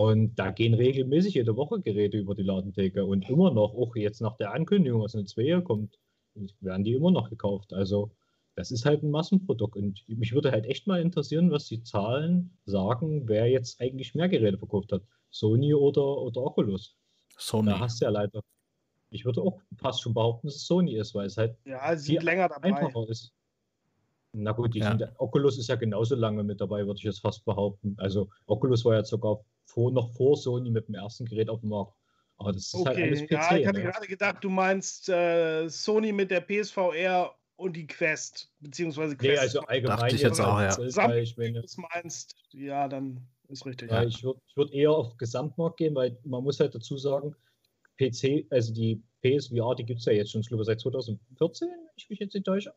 Und 0.01 0.37
da 0.37 0.51
gehen 0.51 0.73
regelmäßig 0.73 1.35
jede 1.35 1.59
Woche 1.59 1.79
Geräte 1.83 2.17
über 2.17 2.35
die 2.35 2.43
Ladentheke 2.43 3.05
und 3.05 3.29
immer 3.29 3.51
noch, 3.51 3.75
auch 3.75 3.95
jetzt 3.97 4.23
nach 4.23 4.35
der 4.39 4.55
Ankündigung, 4.55 5.03
was 5.03 5.15
eine 5.15 5.27
2 5.27 5.61
kommt, 5.61 5.99
werden 6.61 6.85
die 6.85 6.95
immer 6.95 7.11
noch 7.11 7.29
gekauft. 7.29 7.75
Also 7.75 8.11
das 8.55 8.71
ist 8.71 8.87
halt 8.87 9.03
ein 9.03 9.11
Massenprodukt. 9.11 9.77
Und 9.77 10.03
mich 10.09 10.33
würde 10.33 10.53
halt 10.53 10.65
echt 10.65 10.87
mal 10.87 11.03
interessieren, 11.03 11.51
was 11.51 11.67
die 11.67 11.83
Zahlen 11.83 12.57
sagen, 12.65 13.29
wer 13.29 13.51
jetzt 13.51 13.79
eigentlich 13.79 14.15
mehr 14.15 14.31
Geräte 14.31 14.57
verkauft 14.57 14.91
hat. 14.91 15.03
Sony 15.29 15.75
oder, 15.75 16.17
oder 16.23 16.45
Oculus. 16.45 16.97
Sony. 17.37 17.69
Da 17.69 17.81
hast 17.81 18.01
du 18.01 18.07
ja 18.07 18.11
leider. 18.11 18.41
Ich 19.11 19.27
würde 19.27 19.43
auch 19.43 19.61
fast 19.77 20.01
schon 20.01 20.15
behaupten, 20.15 20.47
dass 20.47 20.57
es 20.57 20.67
Sony 20.67 20.97
ist, 20.97 21.15
weil 21.15 21.27
es 21.27 21.37
halt 21.37 21.59
ja, 21.67 21.95
sie 21.95 22.15
sind 22.15 22.23
länger 22.23 22.49
dabei. 22.49 22.75
einfacher 22.75 23.07
ist. 23.11 23.35
Na 24.32 24.52
gut, 24.52 24.74
ja. 24.74 24.97
sind, 24.97 25.12
Oculus 25.19 25.59
ist 25.59 25.69
ja 25.69 25.74
genauso 25.74 26.15
lange 26.15 26.44
mit 26.44 26.61
dabei, 26.61 26.86
würde 26.86 26.98
ich 26.98 27.05
jetzt 27.05 27.20
fast 27.20 27.44
behaupten. 27.44 27.97
Also 27.98 28.28
Oculus 28.47 28.85
war 28.85 28.94
ja 28.94 29.05
sogar 29.05 29.40
vor, 29.65 29.90
noch 29.90 30.12
vor 30.12 30.36
Sony 30.36 30.70
mit 30.70 30.86
dem 30.89 30.94
ersten 30.94 31.24
Gerät 31.24 31.48
auf 31.48 31.61
dem 31.61 31.70
Markt. 31.70 31.94
Aber 32.36 32.52
das 32.52 32.66
ist 32.66 32.74
halt 32.74 32.97
okay. 32.97 33.02
halt 33.02 33.11
alles 33.11 33.23
PC. 33.23 33.31
Ja, 33.31 33.57
ich 33.57 33.66
hatte 33.66 33.78
ne? 33.81 33.85
gerade 33.86 34.07
gedacht, 34.07 34.36
du 34.43 34.48
meinst 34.48 35.09
äh, 35.09 35.69
Sony 35.69 36.12
mit 36.12 36.31
der 36.31 36.40
PSVR 36.40 37.35
und 37.57 37.77
die 37.77 37.86
Quest, 37.86 38.51
beziehungsweise 38.61 39.16
Quest. 39.16 39.32
Nee, 39.32 39.39
also 39.39 39.61
allgemein. 39.61 39.98
Dachte 39.98 40.15
ich 40.15 40.23
jetzt 40.23 40.40
auch, 40.40 40.61
ja. 40.61 40.74
Gesamt, 40.74 41.36
wenn 41.36 41.55
du 41.55 41.62
meinst, 41.93 42.36
ja, 42.52 42.89
dann 42.89 43.20
ist 43.48 43.66
richtig. 43.66 43.90
Ja, 43.90 44.02
ja. 44.02 44.09
ich 44.09 44.23
würde 44.23 44.40
würd 44.55 44.73
eher 44.73 44.93
auf 44.93 45.16
Gesamtmarkt 45.19 45.77
gehen, 45.77 45.94
weil 45.94 46.16
man 46.24 46.43
muss 46.43 46.59
halt 46.61 46.74
dazu 46.74 46.97
sagen, 46.97 47.35
PC, 47.98 48.47
also 48.51 48.73
die 48.73 49.02
PSVR, 49.23 49.74
die 49.74 49.85
gibt 49.85 50.01
es 50.01 50.07
ja 50.07 50.12
jetzt 50.12 50.31
schon, 50.31 50.40
ich 50.40 50.48
glaube, 50.48 50.65
seit 50.65 50.81
2014, 50.81 51.69
wenn 51.69 51.78
ich 51.97 52.09
mich 52.09 52.19
jetzt 52.20 52.35
nicht 52.35 52.47
täusche. 52.47 52.73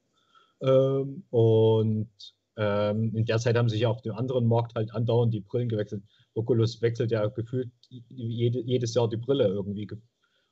Ähm, 0.63 1.23
und 1.29 2.09
ähm, 2.55 3.15
in 3.15 3.25
der 3.25 3.39
Zeit 3.39 3.57
haben 3.57 3.69
sich 3.69 3.85
auf 3.85 4.01
dem 4.01 4.13
anderen 4.13 4.47
Markt 4.47 4.75
halt 4.75 4.93
andauernd 4.93 5.33
die 5.33 5.41
Brillen 5.41 5.69
gewechselt. 5.69 6.03
Oculus 6.35 6.81
wechselt 6.81 7.11
ja 7.11 7.27
gefühlt 7.27 7.69
jede, 8.09 8.61
jedes 8.61 8.93
Jahr 8.93 9.09
die 9.09 9.17
Brille 9.17 9.47
irgendwie. 9.47 9.87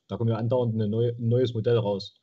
Da 0.08 0.16
kommt 0.16 0.30
ja 0.30 0.36
andauernd 0.36 0.74
neue, 0.74 1.10
ein 1.10 1.28
neues 1.28 1.54
Modell 1.54 1.78
raus. 1.78 2.20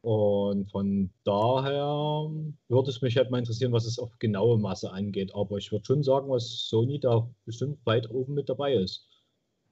Und 0.00 0.70
von 0.70 1.10
daher 1.24 2.30
würde 2.68 2.90
es 2.90 3.02
mich 3.02 3.16
halt 3.16 3.30
mal 3.30 3.38
interessieren, 3.38 3.72
was 3.72 3.84
es 3.84 3.98
auf 3.98 4.16
genaue 4.18 4.58
Masse 4.58 4.92
angeht. 4.92 5.34
Aber 5.34 5.56
ich 5.58 5.72
würde 5.72 5.84
schon 5.84 6.02
sagen, 6.02 6.30
was 6.30 6.68
Sony 6.68 7.00
da 7.00 7.28
bestimmt 7.44 7.84
weit 7.84 8.08
oben 8.10 8.34
mit 8.34 8.48
dabei 8.48 8.74
ist. 8.74 9.06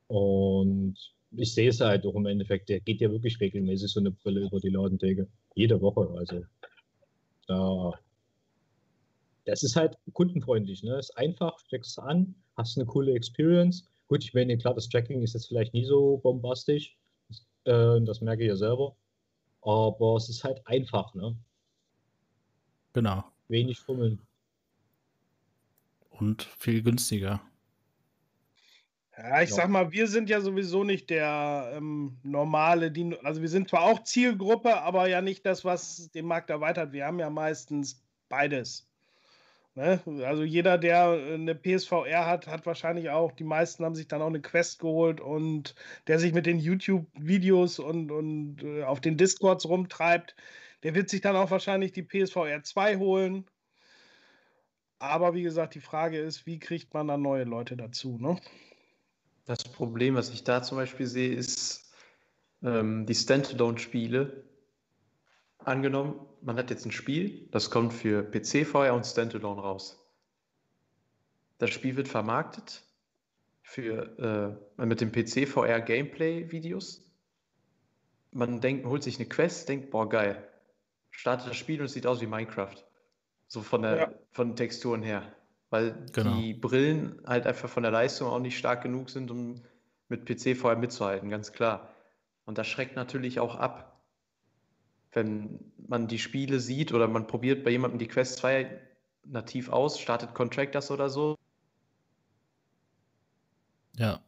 Und 0.09 0.97
ich 1.31 1.55
sehe 1.55 1.69
es 1.69 1.81
halt 1.81 2.07
auch 2.07 2.15
im 2.15 2.27
Endeffekt, 2.27 2.69
der 2.69 2.81
geht 2.81 3.01
ja 3.01 3.11
wirklich 3.11 3.41
regelmäßig 3.41 3.93
so 3.93 4.01
eine 4.01 4.11
Brille 4.11 4.41
über 4.41 4.59
die 4.59 4.71
Ladentheke. 4.71 5.29
Jede 5.55 5.81
Woche. 5.81 6.09
Also 6.17 6.43
da. 7.47 7.93
Das 9.45 9.63
ist 9.63 9.77
halt 9.77 9.97
kundenfreundlich. 10.13 10.83
Ne? 10.83 10.99
Ist 10.99 11.17
einfach, 11.17 11.59
steckst 11.61 11.93
es 11.93 11.99
an, 11.99 12.35
hast 12.57 12.77
eine 12.77 12.87
coole 12.87 13.15
Experience. 13.15 13.89
Gut, 14.09 14.25
ich 14.25 14.35
meine, 14.35 14.57
klar, 14.59 14.75
das 14.75 14.89
Tracking 14.89 15.23
ist 15.23 15.35
jetzt 15.35 15.49
vielleicht 15.49 15.75
nie 15.75 15.85
so 15.85 16.19
bombastisch. 16.19 16.97
Äh, 17.65 18.01
das 18.03 18.21
merke 18.21 18.43
ich 18.43 18.49
ja 18.49 18.57
selber. 18.57 18.97
Aber 19.63 20.17
es 20.17 20.29
ist 20.29 20.45
halt 20.45 20.67
einfach, 20.67 21.15
ne? 21.15 21.37
Genau. 22.93 23.25
Wenig 23.49 23.79
Fummeln. 23.79 24.21
Und 26.11 26.43
viel 26.43 26.83
günstiger. 26.83 27.41
Ja, 29.19 29.41
ich 29.41 29.55
sag 29.55 29.71
mal, 29.71 29.93
wir 29.93 30.09
sind 30.09 30.29
ja 30.29 30.43
sowieso 30.43 30.85
nicht 30.85 31.09
der 31.09 31.73
ähm, 31.75 32.19
normale, 32.23 32.91
die, 32.91 33.17
also 33.23 33.41
wir 33.41 33.49
sind 33.49 33.71
zwar 33.71 33.83
auch 33.83 34.03
Zielgruppe, 34.03 34.83
aber 34.83 35.09
ja 35.09 35.23
nicht 35.23 35.47
das, 35.47 35.65
was 35.65 36.11
den 36.11 36.27
Markt 36.27 36.51
erweitert. 36.51 36.93
Wir 36.93 37.07
haben 37.07 37.19
ja 37.19 37.31
meistens 37.31 38.05
beides. 38.29 38.87
Ne? 39.75 40.01
Also 40.25 40.43
jeder, 40.43 40.77
der 40.77 41.11
eine 41.11 41.55
PSVR 41.55 42.27
hat, 42.27 42.47
hat 42.47 42.67
wahrscheinlich 42.67 43.09
auch, 43.09 43.33
die 43.33 43.45
meisten 43.45 43.85
haben 43.85 43.95
sich 43.95 44.09
dann 44.09 44.21
auch 44.21 44.27
eine 44.27 44.43
Quest 44.43 44.81
geholt 44.81 45.21
und 45.21 45.75
der 46.09 46.19
sich 46.19 46.35
mit 46.35 46.45
den 46.47 46.59
YouTube-Videos 46.59 47.79
und, 47.79 48.11
und 48.11 48.63
äh, 48.65 48.85
auf 48.85 49.01
den 49.01 49.17
Discords 49.17 49.67
rumtreibt, 49.67 50.37
der 50.83 50.95
wird 50.95 51.09
sich 51.09 51.23
dann 51.23 51.37
auch 51.37 51.51
wahrscheinlich 51.51 51.93
die 51.93 52.03
PSVR 52.03 52.63
2 52.63 52.97
holen. 52.97 53.47
Aber 54.99 55.35
wie 55.35 55.43
gesagt, 55.43 55.75
die 55.75 55.81
Frage 55.81 56.19
ist, 56.19 56.47
wie 56.47 56.59
kriegt 56.59 56.93
man 56.95 57.09
dann 57.09 57.23
neue 57.23 57.45
Leute 57.45 57.77
dazu? 57.77 58.19
Ne? 58.19 58.39
Das 59.47 59.63
Problem, 59.63 60.17
was 60.17 60.31
ich 60.31 60.43
da 60.45 60.63
zum 60.63 60.77
Beispiel 60.77 61.07
sehe, 61.07 61.35
ist 61.35 61.93
ähm, 62.63 63.07
die 63.07 63.15
Standalone-Spiele 63.15 64.45
angenommen, 65.59 66.21
man 66.43 66.57
hat 66.57 66.71
jetzt 66.71 66.85
ein 66.85 66.93
Spiel, 66.93 67.49
das 67.51 67.71
kommt 67.71 67.93
für 67.93 68.23
PC, 68.23 68.67
VR 68.67 68.95
und 68.95 69.05
Standalone 69.05 69.61
raus. 69.61 70.05
Das 71.59 71.71
Spiel 71.71 71.97
wird 71.97 72.09
vermarktet 72.09 72.83
für, 73.63 74.59
äh, 74.79 74.85
mit 74.85 75.01
dem 75.01 75.11
PC 75.13 75.49
VR 75.49 75.81
Gameplay 75.81 76.51
Videos. 76.51 77.03
Man 78.33 78.61
denkt, 78.61 78.85
holt 78.87 79.03
sich 79.03 79.17
eine 79.19 79.29
Quest, 79.29 79.69
denkt, 79.69 79.91
boah, 79.91 80.09
geil. 80.09 80.47
Startet 81.11 81.49
das 81.49 81.57
Spiel 81.57 81.81
und 81.81 81.87
es 81.87 81.95
sieht 81.95 82.07
aus 82.07 82.21
wie 82.21 82.27
Minecraft. 82.27 82.77
So 83.49 83.63
von 83.63 83.83
der 83.83 83.97
ja. 83.97 84.13
von 84.33 84.57
Texturen 84.57 85.03
her. 85.03 85.33
Weil 85.77 86.07
genau. 86.13 86.37
die 86.37 86.55
Brillen 86.55 87.21
halt 87.27 87.47
einfach 87.47 87.69
von 87.69 87.83
der 87.83 87.93
Leistung 87.93 88.29
auch 88.29 88.41
nicht 88.41 88.59
stark 88.59 88.83
genug 88.83 89.11
sind, 89.11 89.31
um 89.31 89.63
mit 90.09 90.25
PC 90.25 90.57
VR 90.57 90.77
mitzuhalten, 90.77 91.31
ganz 91.31 91.53
klar. 91.53 91.91
Und 92.45 92.59
das 92.59 92.67
schreckt 92.67 92.97
natürlich 92.97 93.41
auch 93.41 93.57
ab 93.57 93.97
wenn 95.17 95.59
man 95.89 96.07
die 96.07 96.19
Spiele 96.19 96.61
sieht 96.61 96.93
oder 96.93 97.09
man 97.09 97.27
probiert 97.27 97.65
bei 97.65 97.71
jemandem 97.71 97.99
die 97.99 98.07
Quest 98.07 98.39
2 98.39 98.81
nativ 99.25 99.71
aus, 99.71 99.99
startet 99.99 100.35
Contractors 100.35 100.91
oder 100.91 101.09
so. 101.09 101.37
Ja. 103.97 104.21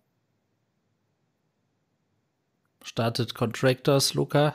Startet 2.82 3.34
Contractors, 3.34 4.14
Luca? 4.14 4.54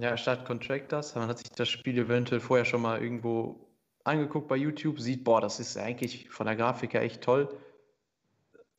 Ja, 0.00 0.16
startet 0.16 0.46
Contractors. 0.46 1.14
Man 1.14 1.28
hat 1.28 1.38
sich 1.38 1.50
das 1.50 1.68
Spiel 1.68 1.96
eventuell 1.96 2.40
vorher 2.40 2.64
schon 2.64 2.82
mal 2.82 3.00
irgendwo 3.00 3.67
angeguckt 4.08 4.48
bei 4.48 4.56
YouTube, 4.56 5.00
sieht, 5.00 5.24
boah, 5.24 5.40
das 5.40 5.60
ist 5.60 5.76
eigentlich 5.76 6.28
von 6.30 6.46
der 6.46 6.56
Grafik 6.56 6.94
her 6.94 7.02
echt 7.02 7.22
toll. 7.22 7.48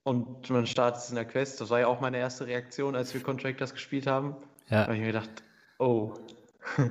Und 0.03 0.49
man 0.49 0.65
startet 0.65 1.01
es 1.01 1.09
in 1.09 1.15
der 1.15 1.25
Quest. 1.25 1.61
Das 1.61 1.69
war 1.69 1.79
ja 1.81 1.87
auch 1.87 2.01
meine 2.01 2.17
erste 2.17 2.47
Reaktion, 2.47 2.95
als 2.95 3.13
wir 3.13 3.21
Contractors 3.21 3.73
gespielt 3.73 4.07
haben. 4.07 4.35
Ja. 4.69 4.77
Da 4.77 4.83
habe 4.83 4.95
ich 4.95 5.01
mir 5.01 5.07
gedacht, 5.07 5.43
oh, 5.77 6.15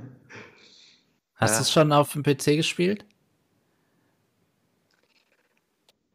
Hast 1.38 1.58
du 1.58 1.62
es 1.62 1.72
schon 1.72 1.92
auf 1.92 2.12
dem 2.12 2.22
PC 2.22 2.56
gespielt? 2.56 3.04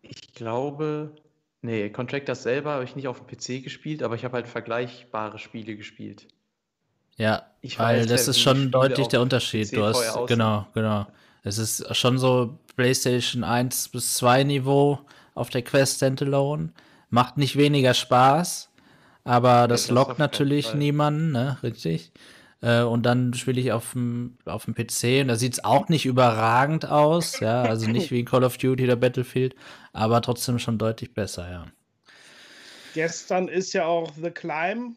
Ich 0.02 0.34
glaube, 0.34 1.16
nee, 1.62 1.90
Contractors 1.90 2.44
selber 2.44 2.74
habe 2.74 2.84
ich 2.84 2.96
nicht 2.96 3.08
auf 3.08 3.24
dem 3.24 3.28
PC 3.28 3.64
gespielt, 3.64 4.04
aber 4.04 4.16
ich 4.16 4.26
habe 4.26 4.36
halt 4.36 4.48
vergleichbare 4.48 5.40
Spiele 5.40 5.78
gespielt. 5.78 6.28
Ja, 7.16 7.50
ich 7.62 7.80
weil 7.80 8.02
weiß, 8.02 8.08
das 8.08 8.28
ist 8.28 8.40
schon 8.40 8.72
deutlich 8.72 9.08
der 9.08 9.22
Unterschied. 9.22 9.70
PC 9.70 9.76
du 9.76 9.84
hast, 9.86 10.28
genau, 10.28 10.68
genau. 10.74 11.08
Es 11.44 11.58
ist 11.58 11.96
schon 11.96 12.18
so 12.18 12.58
PlayStation 12.76 13.44
1 13.44 13.90
bis 13.90 14.16
2 14.16 14.44
Niveau 14.46 15.00
auf 15.36 15.50
der 15.50 15.62
Quest 15.62 15.98
Standalone. 15.98 16.72
Macht 17.10 17.38
nicht 17.38 17.58
weniger 17.58 17.94
Spaß, 17.94 18.72
aber 19.24 19.68
das, 19.68 19.84
das 19.84 19.92
lockt 19.92 20.20
natürlich 20.20 20.74
niemanden, 20.74 21.32
ne? 21.32 21.58
Richtig. 21.62 22.12
Äh, 22.62 22.82
und 22.82 23.04
dann 23.04 23.34
spiele 23.34 23.60
ich 23.60 23.72
auf 23.74 23.92
dem, 23.92 24.38
auf 24.46 24.66
dem 24.66 24.74
PC 24.74 25.22
und 25.22 25.28
da 25.28 25.36
sieht 25.36 25.54
es 25.54 25.64
auch 25.64 25.90
nicht 25.90 26.06
überragend 26.06 26.86
aus, 26.86 27.40
ja, 27.42 27.62
also 27.62 27.90
nicht 27.90 28.10
wie 28.10 28.24
Call 28.24 28.44
of 28.44 28.58
Duty 28.58 28.86
oder 28.86 28.96
Battlefield, 28.96 29.54
aber 29.92 30.22
trotzdem 30.22 30.60
schon 30.60 30.78
deutlich 30.78 31.14
besser, 31.14 31.52
ja. 31.52 31.66
Gestern 32.94 33.48
ist 33.48 33.74
ja 33.74 33.86
auch 33.86 34.12
The 34.16 34.32
Climb 34.32 34.96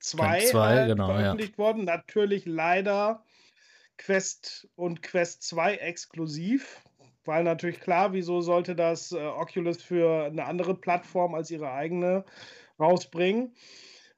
2, 0.00 0.40
2 0.46 0.58
halt 0.58 0.88
genau, 0.88 1.06
veröffentlicht 1.06 1.52
ja. 1.52 1.58
worden. 1.58 1.84
Natürlich 1.84 2.44
leider 2.44 3.22
Quest 4.04 4.68
und 4.74 5.00
Quest 5.02 5.44
2 5.44 5.76
exklusiv, 5.76 6.82
weil 7.24 7.44
natürlich 7.44 7.80
klar, 7.80 8.12
wieso 8.12 8.40
sollte 8.40 8.74
das 8.74 9.12
äh, 9.12 9.18
Oculus 9.18 9.80
für 9.80 10.24
eine 10.24 10.44
andere 10.44 10.74
Plattform 10.74 11.34
als 11.36 11.52
ihre 11.52 11.70
eigene 11.70 12.24
rausbringen? 12.80 13.54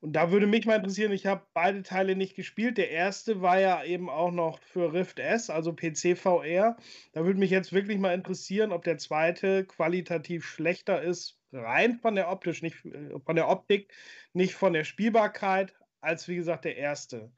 Und 0.01 0.13
da 0.13 0.31
würde 0.31 0.47
mich 0.47 0.65
mal 0.65 0.77
interessieren, 0.77 1.13
ich 1.13 1.27
habe 1.27 1.47
beide 1.53 1.83
Teile 1.83 2.17
nicht 2.17 2.35
gespielt. 2.35 2.79
Der 2.79 2.91
erste 2.91 3.43
war 3.43 3.61
ja 3.61 3.85
eben 3.85 4.09
auch 4.09 4.31
noch 4.31 4.59
für 4.61 4.93
Rift 4.93 5.19
S, 5.19 5.51
also 5.51 5.75
PC 5.75 6.17
VR. 6.17 6.77
Da 7.13 7.27
würde 7.27 7.39
mich 7.39 7.51
jetzt 7.51 7.73
wirklich 7.73 7.99
mal 7.99 8.15
interessieren, 8.15 8.73
ob 8.73 8.85
der 8.85 8.97
zweite 8.97 9.65
qualitativ 9.67 10.47
schlechter 10.47 11.03
ist, 11.03 11.39
rein 11.53 11.99
von 12.01 12.15
der 12.15 12.31
optisch, 12.31 12.63
nicht 12.63 12.85
äh, 12.87 13.19
von 13.25 13.37
der 13.37 13.49
Optik, 13.49 13.93
nicht 14.33 14.55
von 14.55 14.73
der 14.73 14.85
Spielbarkeit, 14.85 15.75
als 16.01 16.27
wie 16.27 16.37
gesagt 16.37 16.65
der 16.65 16.77
erste. 16.77 17.31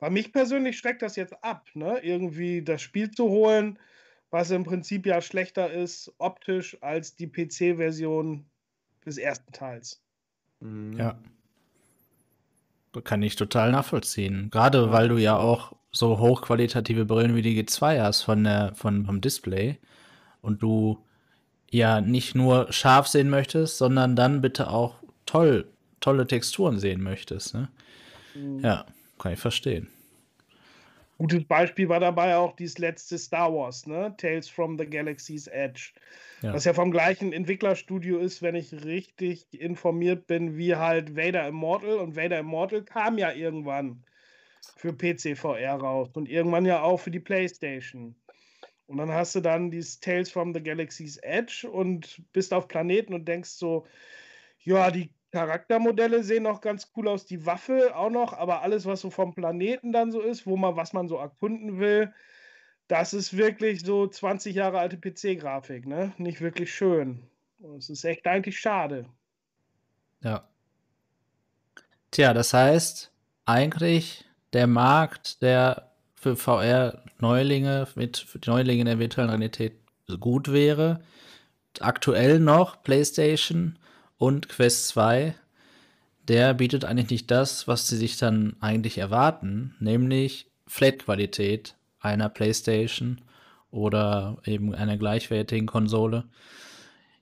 Bei 0.00 0.08
mich 0.08 0.32
persönlich 0.32 0.78
schreckt 0.78 1.02
das 1.02 1.14
jetzt 1.14 1.44
ab, 1.44 1.68
ne? 1.74 2.00
Irgendwie 2.02 2.62
das 2.62 2.80
Spiel 2.80 3.10
zu 3.10 3.28
holen, 3.28 3.78
was 4.30 4.50
im 4.50 4.64
Prinzip 4.64 5.06
ja 5.06 5.20
schlechter 5.20 5.70
ist, 5.70 6.12
optisch, 6.18 6.76
als 6.80 7.16
die 7.16 7.26
PC-Version 7.26 8.46
des 9.04 9.18
ersten 9.18 9.52
Teils. 9.52 10.02
Mhm. 10.60 10.96
Ja. 10.96 11.18
Kann 13.04 13.22
ich 13.22 13.36
total 13.36 13.70
nachvollziehen. 13.70 14.50
Gerade 14.50 14.90
weil 14.90 15.08
du 15.08 15.18
ja 15.18 15.36
auch 15.36 15.76
so 15.92 16.18
hochqualitative 16.18 17.04
Brillen 17.04 17.36
wie 17.36 17.42
die 17.42 17.62
G2 17.62 18.00
hast 18.00 18.22
von 18.22 18.42
der, 18.42 18.72
von, 18.74 19.04
vom 19.04 19.20
Display 19.20 19.78
und 20.40 20.62
du 20.62 21.04
ja 21.70 22.00
nicht 22.00 22.34
nur 22.34 22.72
scharf 22.72 23.06
sehen 23.06 23.30
möchtest, 23.30 23.78
sondern 23.78 24.16
dann 24.16 24.40
bitte 24.40 24.70
auch 24.70 24.96
toll, 25.26 25.68
tolle 26.00 26.26
Texturen 26.26 26.78
sehen 26.78 27.02
möchtest. 27.02 27.54
Ne? 27.54 27.68
Mhm. 28.34 28.60
Ja, 28.60 28.86
kann 29.20 29.32
ich 29.32 29.40
verstehen. 29.40 29.88
Gutes 31.18 31.44
Beispiel 31.44 31.88
war 31.90 32.00
dabei 32.00 32.36
auch 32.36 32.56
dieses 32.56 32.78
letzte 32.78 33.18
Star 33.18 33.52
Wars, 33.52 33.86
ne? 33.86 34.14
Tales 34.16 34.48
from 34.48 34.78
the 34.78 34.86
Galaxy's 34.86 35.46
Edge. 35.48 35.92
Ja. 36.40 36.54
Was 36.54 36.64
ja 36.64 36.72
vom 36.72 36.90
gleichen 36.90 37.34
Entwicklerstudio 37.34 38.18
ist, 38.18 38.40
wenn 38.40 38.54
ich 38.54 38.72
richtig 38.72 39.60
informiert 39.60 40.26
bin, 40.26 40.56
wie 40.56 40.74
halt 40.74 41.14
Vader 41.14 41.46
Immortal. 41.46 41.98
Und 41.98 42.16
Vader 42.16 42.38
Immortal 42.38 42.82
kam 42.82 43.18
ja 43.18 43.32
irgendwann 43.32 44.02
für 44.76 44.94
PC 44.94 45.36
VR 45.36 45.74
raus 45.74 46.08
und 46.14 46.26
irgendwann 46.26 46.64
ja 46.64 46.80
auch 46.80 46.98
für 46.98 47.10
die 47.10 47.20
PlayStation. 47.20 48.14
Und 48.86 48.96
dann 48.96 49.12
hast 49.12 49.34
du 49.34 49.40
dann 49.40 49.70
dieses 49.70 50.00
Tales 50.00 50.30
from 50.30 50.54
the 50.54 50.62
Galaxy's 50.62 51.18
Edge 51.18 51.68
und 51.70 52.22
bist 52.32 52.54
auf 52.54 52.66
Planeten 52.66 53.12
und 53.12 53.28
denkst 53.28 53.50
so, 53.50 53.86
ja, 54.64 54.90
die 54.90 55.10
Charaktermodelle 55.32 56.24
sehen 56.24 56.42
noch 56.42 56.60
ganz 56.60 56.90
cool 56.96 57.08
aus, 57.08 57.26
die 57.26 57.46
Waffe 57.46 57.94
auch 57.94 58.10
noch, 58.10 58.32
aber 58.32 58.62
alles, 58.62 58.86
was 58.86 59.00
so 59.00 59.10
vom 59.10 59.34
Planeten 59.34 59.92
dann 59.92 60.10
so 60.10 60.20
ist, 60.20 60.46
wo 60.46 60.56
man, 60.56 60.76
was 60.76 60.92
man 60.92 61.08
so 61.08 61.16
erkunden 61.16 61.78
will, 61.78 62.12
das 62.88 63.14
ist 63.14 63.36
wirklich 63.36 63.82
so 63.82 64.08
20 64.08 64.56
Jahre 64.56 64.80
alte 64.80 64.96
PC-Grafik, 64.96 65.86
ne? 65.86 66.12
Nicht 66.18 66.40
wirklich 66.40 66.74
schön. 66.74 67.22
Es 67.78 67.88
ist 67.88 68.04
echt 68.04 68.26
eigentlich 68.26 68.58
schade. 68.58 69.06
Ja. 70.22 70.48
Tja, 72.10 72.34
das 72.34 72.52
heißt, 72.52 73.12
eigentlich 73.44 74.24
der 74.52 74.66
Markt, 74.66 75.42
der 75.42 75.92
für 76.14 76.36
VR-Neulinge 76.36 77.86
mit 77.94 78.26
Neulinge 78.46 78.80
in 78.80 78.86
der 78.86 78.98
virtuellen 78.98 79.30
Realität 79.30 79.74
gut 80.18 80.52
wäre, 80.52 81.00
aktuell 81.78 82.40
noch 82.40 82.82
PlayStation 82.82 83.78
und 84.20 84.50
Quest 84.50 84.88
2, 84.88 85.34
der 86.28 86.52
bietet 86.52 86.84
eigentlich 86.84 87.08
nicht 87.08 87.30
das, 87.30 87.66
was 87.66 87.88
sie 87.88 87.96
sich 87.96 88.18
dann 88.18 88.54
eigentlich 88.60 88.98
erwarten, 88.98 89.74
nämlich 89.80 90.50
Flat-Qualität 90.66 91.74
einer 92.00 92.28
PlayStation 92.28 93.22
oder 93.70 94.36
eben 94.44 94.74
einer 94.74 94.98
gleichwertigen 94.98 95.66
Konsole. 95.66 96.24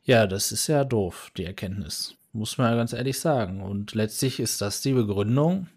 Ja, 0.02 0.26
das 0.26 0.50
ist 0.50 0.66
ja 0.66 0.82
doof, 0.82 1.30
die 1.36 1.44
Erkenntnis. 1.44 2.16
Muss 2.32 2.58
man 2.58 2.72
ja 2.72 2.76
ganz 2.76 2.92
ehrlich 2.92 3.20
sagen. 3.20 3.62
Und 3.62 3.94
letztlich 3.94 4.40
ist 4.40 4.60
das 4.60 4.80
die 4.80 4.92
Begründung, 4.92 5.68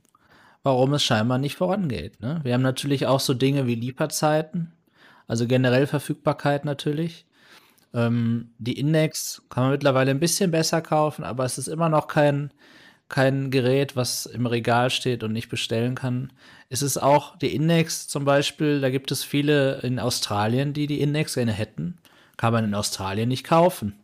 warum 0.63 0.95
es 0.95 1.03
scheinbar 1.03 1.37
nicht 1.37 1.55
vorangeht. 1.55 2.19
Ne? 2.19 2.39
Wir 2.43 2.55
haben 2.55 2.63
natürlich 2.63 3.05
auch 3.05 3.19
so 3.19 3.35
Dinge 3.35 3.67
wie 3.67 3.75
Lieferzeiten, 3.75 4.73
also 5.27 5.45
generell 5.45 5.85
Verfügbarkeit 5.85 6.65
natürlich. 6.65 7.27
Ähm, 7.93 8.51
die 8.57 8.79
Index 8.79 9.43
kann 9.49 9.63
man 9.63 9.71
mittlerweile 9.73 10.11
ein 10.11 10.19
bisschen 10.19 10.51
besser 10.51 10.81
kaufen, 10.81 11.23
aber 11.23 11.45
es 11.45 11.57
ist 11.57 11.67
immer 11.67 11.89
noch 11.89 12.07
kein 12.07 12.51
kein 13.11 13.51
Gerät, 13.51 13.95
was 13.97 14.25
im 14.25 14.45
Regal 14.45 14.89
steht 14.89 15.23
und 15.23 15.33
nicht 15.33 15.49
bestellen 15.49 15.95
kann. 15.95 16.31
Es 16.69 16.81
ist 16.81 16.97
auch 16.97 17.37
die 17.37 17.53
Index 17.53 18.07
zum 18.07 18.23
Beispiel, 18.23 18.79
da 18.79 18.89
gibt 18.89 19.11
es 19.11 19.23
viele 19.23 19.81
in 19.81 19.99
Australien, 19.99 20.71
die 20.73 20.87
die 20.87 21.01
Index 21.01 21.35
gerne 21.35 21.51
hätten. 21.51 21.97
Kann 22.37 22.53
man 22.53 22.63
in 22.63 22.73
Australien 22.73 23.27
nicht 23.27 23.43
kaufen. 23.43 23.99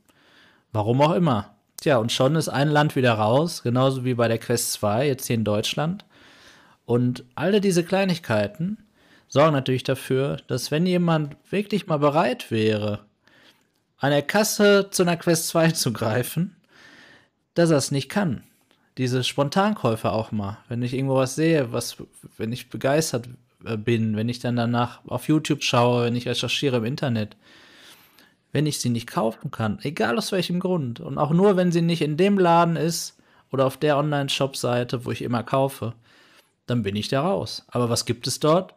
Warum 0.73 1.01
auch 1.01 1.13
immer. 1.13 1.55
Tja, 1.79 1.97
und 1.97 2.11
schon 2.11 2.35
ist 2.35 2.49
ein 2.49 2.67
Land 2.67 2.95
wieder 2.95 3.13
raus, 3.13 3.63
genauso 3.63 4.03
wie 4.03 4.13
bei 4.13 4.27
der 4.27 4.39
Quest 4.39 4.73
2, 4.73 5.07
jetzt 5.07 5.27
hier 5.27 5.37
in 5.37 5.45
Deutschland. 5.45 6.03
Und 6.85 7.23
alle 7.35 7.61
diese 7.61 7.83
Kleinigkeiten 7.83 8.77
sorgen 9.29 9.53
natürlich 9.53 9.83
dafür, 9.83 10.37
dass 10.47 10.69
wenn 10.69 10.85
jemand 10.85 11.37
wirklich 11.49 11.87
mal 11.87 11.97
bereit 11.97 12.51
wäre, 12.51 13.06
an 13.99 14.11
der 14.11 14.21
Kasse 14.21 14.89
zu 14.91 15.03
einer 15.03 15.17
Quest 15.17 15.47
2 15.49 15.71
zu 15.71 15.93
greifen, 15.93 16.55
dass 17.53 17.71
er 17.71 17.77
es 17.77 17.91
nicht 17.91 18.09
kann. 18.09 18.43
Diese 18.97 19.23
Spontankäufe 19.23 20.11
auch 20.11 20.31
mal. 20.31 20.57
Wenn 20.69 20.81
ich 20.81 20.93
irgendwo 20.93 21.15
was 21.15 21.35
sehe, 21.35 21.71
was, 21.71 21.97
wenn 22.37 22.51
ich 22.51 22.69
begeistert 22.69 23.29
äh, 23.63 23.77
bin, 23.77 24.15
wenn 24.15 24.29
ich 24.29 24.39
dann 24.39 24.55
danach 24.55 25.05
auf 25.07 25.27
YouTube 25.27 25.63
schaue, 25.63 26.05
wenn 26.05 26.15
ich 26.15 26.27
recherchiere 26.27 26.77
im 26.77 26.85
Internet, 26.85 27.37
wenn 28.51 28.65
ich 28.65 28.79
sie 28.79 28.89
nicht 28.89 29.07
kaufen 29.07 29.51
kann, 29.51 29.79
egal 29.83 30.17
aus 30.17 30.31
welchem 30.31 30.59
Grund, 30.59 30.99
und 30.99 31.17
auch 31.17 31.31
nur, 31.31 31.57
wenn 31.57 31.71
sie 31.71 31.81
nicht 31.81 32.01
in 32.01 32.17
dem 32.17 32.39
Laden 32.39 32.75
ist 32.75 33.17
oder 33.51 33.65
auf 33.65 33.77
der 33.77 33.97
Online-Shop-Seite, 33.97 35.05
wo 35.05 35.11
ich 35.11 35.21
immer 35.21 35.43
kaufe, 35.43 35.93
dann 36.65 36.81
bin 36.81 36.95
ich 36.95 37.07
da 37.07 37.21
raus. 37.21 37.65
Aber 37.67 37.89
was 37.89 38.05
gibt 38.05 38.27
es 38.27 38.39
dort? 38.39 38.73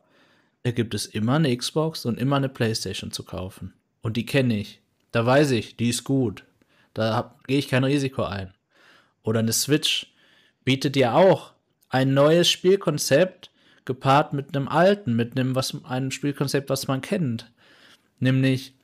Da 0.63 0.71
gibt 0.71 0.95
es 0.95 1.07
immer 1.07 1.35
eine 1.35 1.57
Xbox 1.57 2.05
und 2.05 2.19
immer 2.19 2.37
eine 2.37 2.49
Playstation 2.49 3.11
zu 3.11 3.25
kaufen. 3.25 3.73
Und 4.03 4.17
die 4.17 4.27
kenne 4.27 4.59
ich. 4.59 4.80
Da 5.13 5.27
weiß 5.27 5.53
ich, 5.53 5.77
die 5.77 5.89
ist 5.89 6.05
gut. 6.05 6.45
Da 6.95 7.35
gehe 7.47 7.59
ich 7.59 7.69
kein 7.69 7.85
Risiko 7.85 8.25
ein. 8.25 8.53
Oder 9.23 9.41
eine 9.41 9.53
Switch 9.53 10.13
bietet 10.65 10.97
ja 10.97 11.15
auch 11.15 11.53
ein 11.89 12.15
neues 12.15 12.49
Spielkonzept 12.49 13.51
gepaart 13.85 14.33
mit 14.33 14.57
einem 14.57 14.69
alten, 14.69 15.17
mit 15.17 15.39
einem, 15.39 15.55
was, 15.55 15.77
einem 15.85 16.11
Spielkonzept, 16.11 16.71
was 16.71 16.87
man 16.89 17.01
kennt. 17.01 17.51
Nämlich 18.19 18.75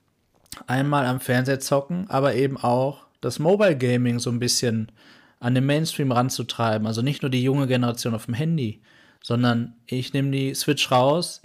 einmal 0.66 1.07
am 1.07 1.20
Fernseher 1.20 1.61
zocken, 1.61 2.09
aber 2.09 2.35
eben 2.35 2.57
auch 2.57 3.07
das 3.20 3.39
Mobile 3.39 3.77
Gaming 3.77 4.19
so 4.19 4.31
ein 4.31 4.40
bisschen 4.40 4.90
an 5.39 5.55
den 5.55 5.66
Mainstream 5.66 6.12
ranzutreiben. 6.12 6.86
Also 6.86 7.03
nicht 7.03 7.23
nur 7.23 7.31
die 7.31 7.43
junge 7.43 7.66
Generation 7.66 8.15
auf 8.15 8.27
dem 8.27 8.35
Handy, 8.35 8.81
sondern 9.23 9.74
ich 9.86 10.12
nehme 10.12 10.31
die 10.31 10.55
Switch 10.55 10.90
raus 10.90 11.43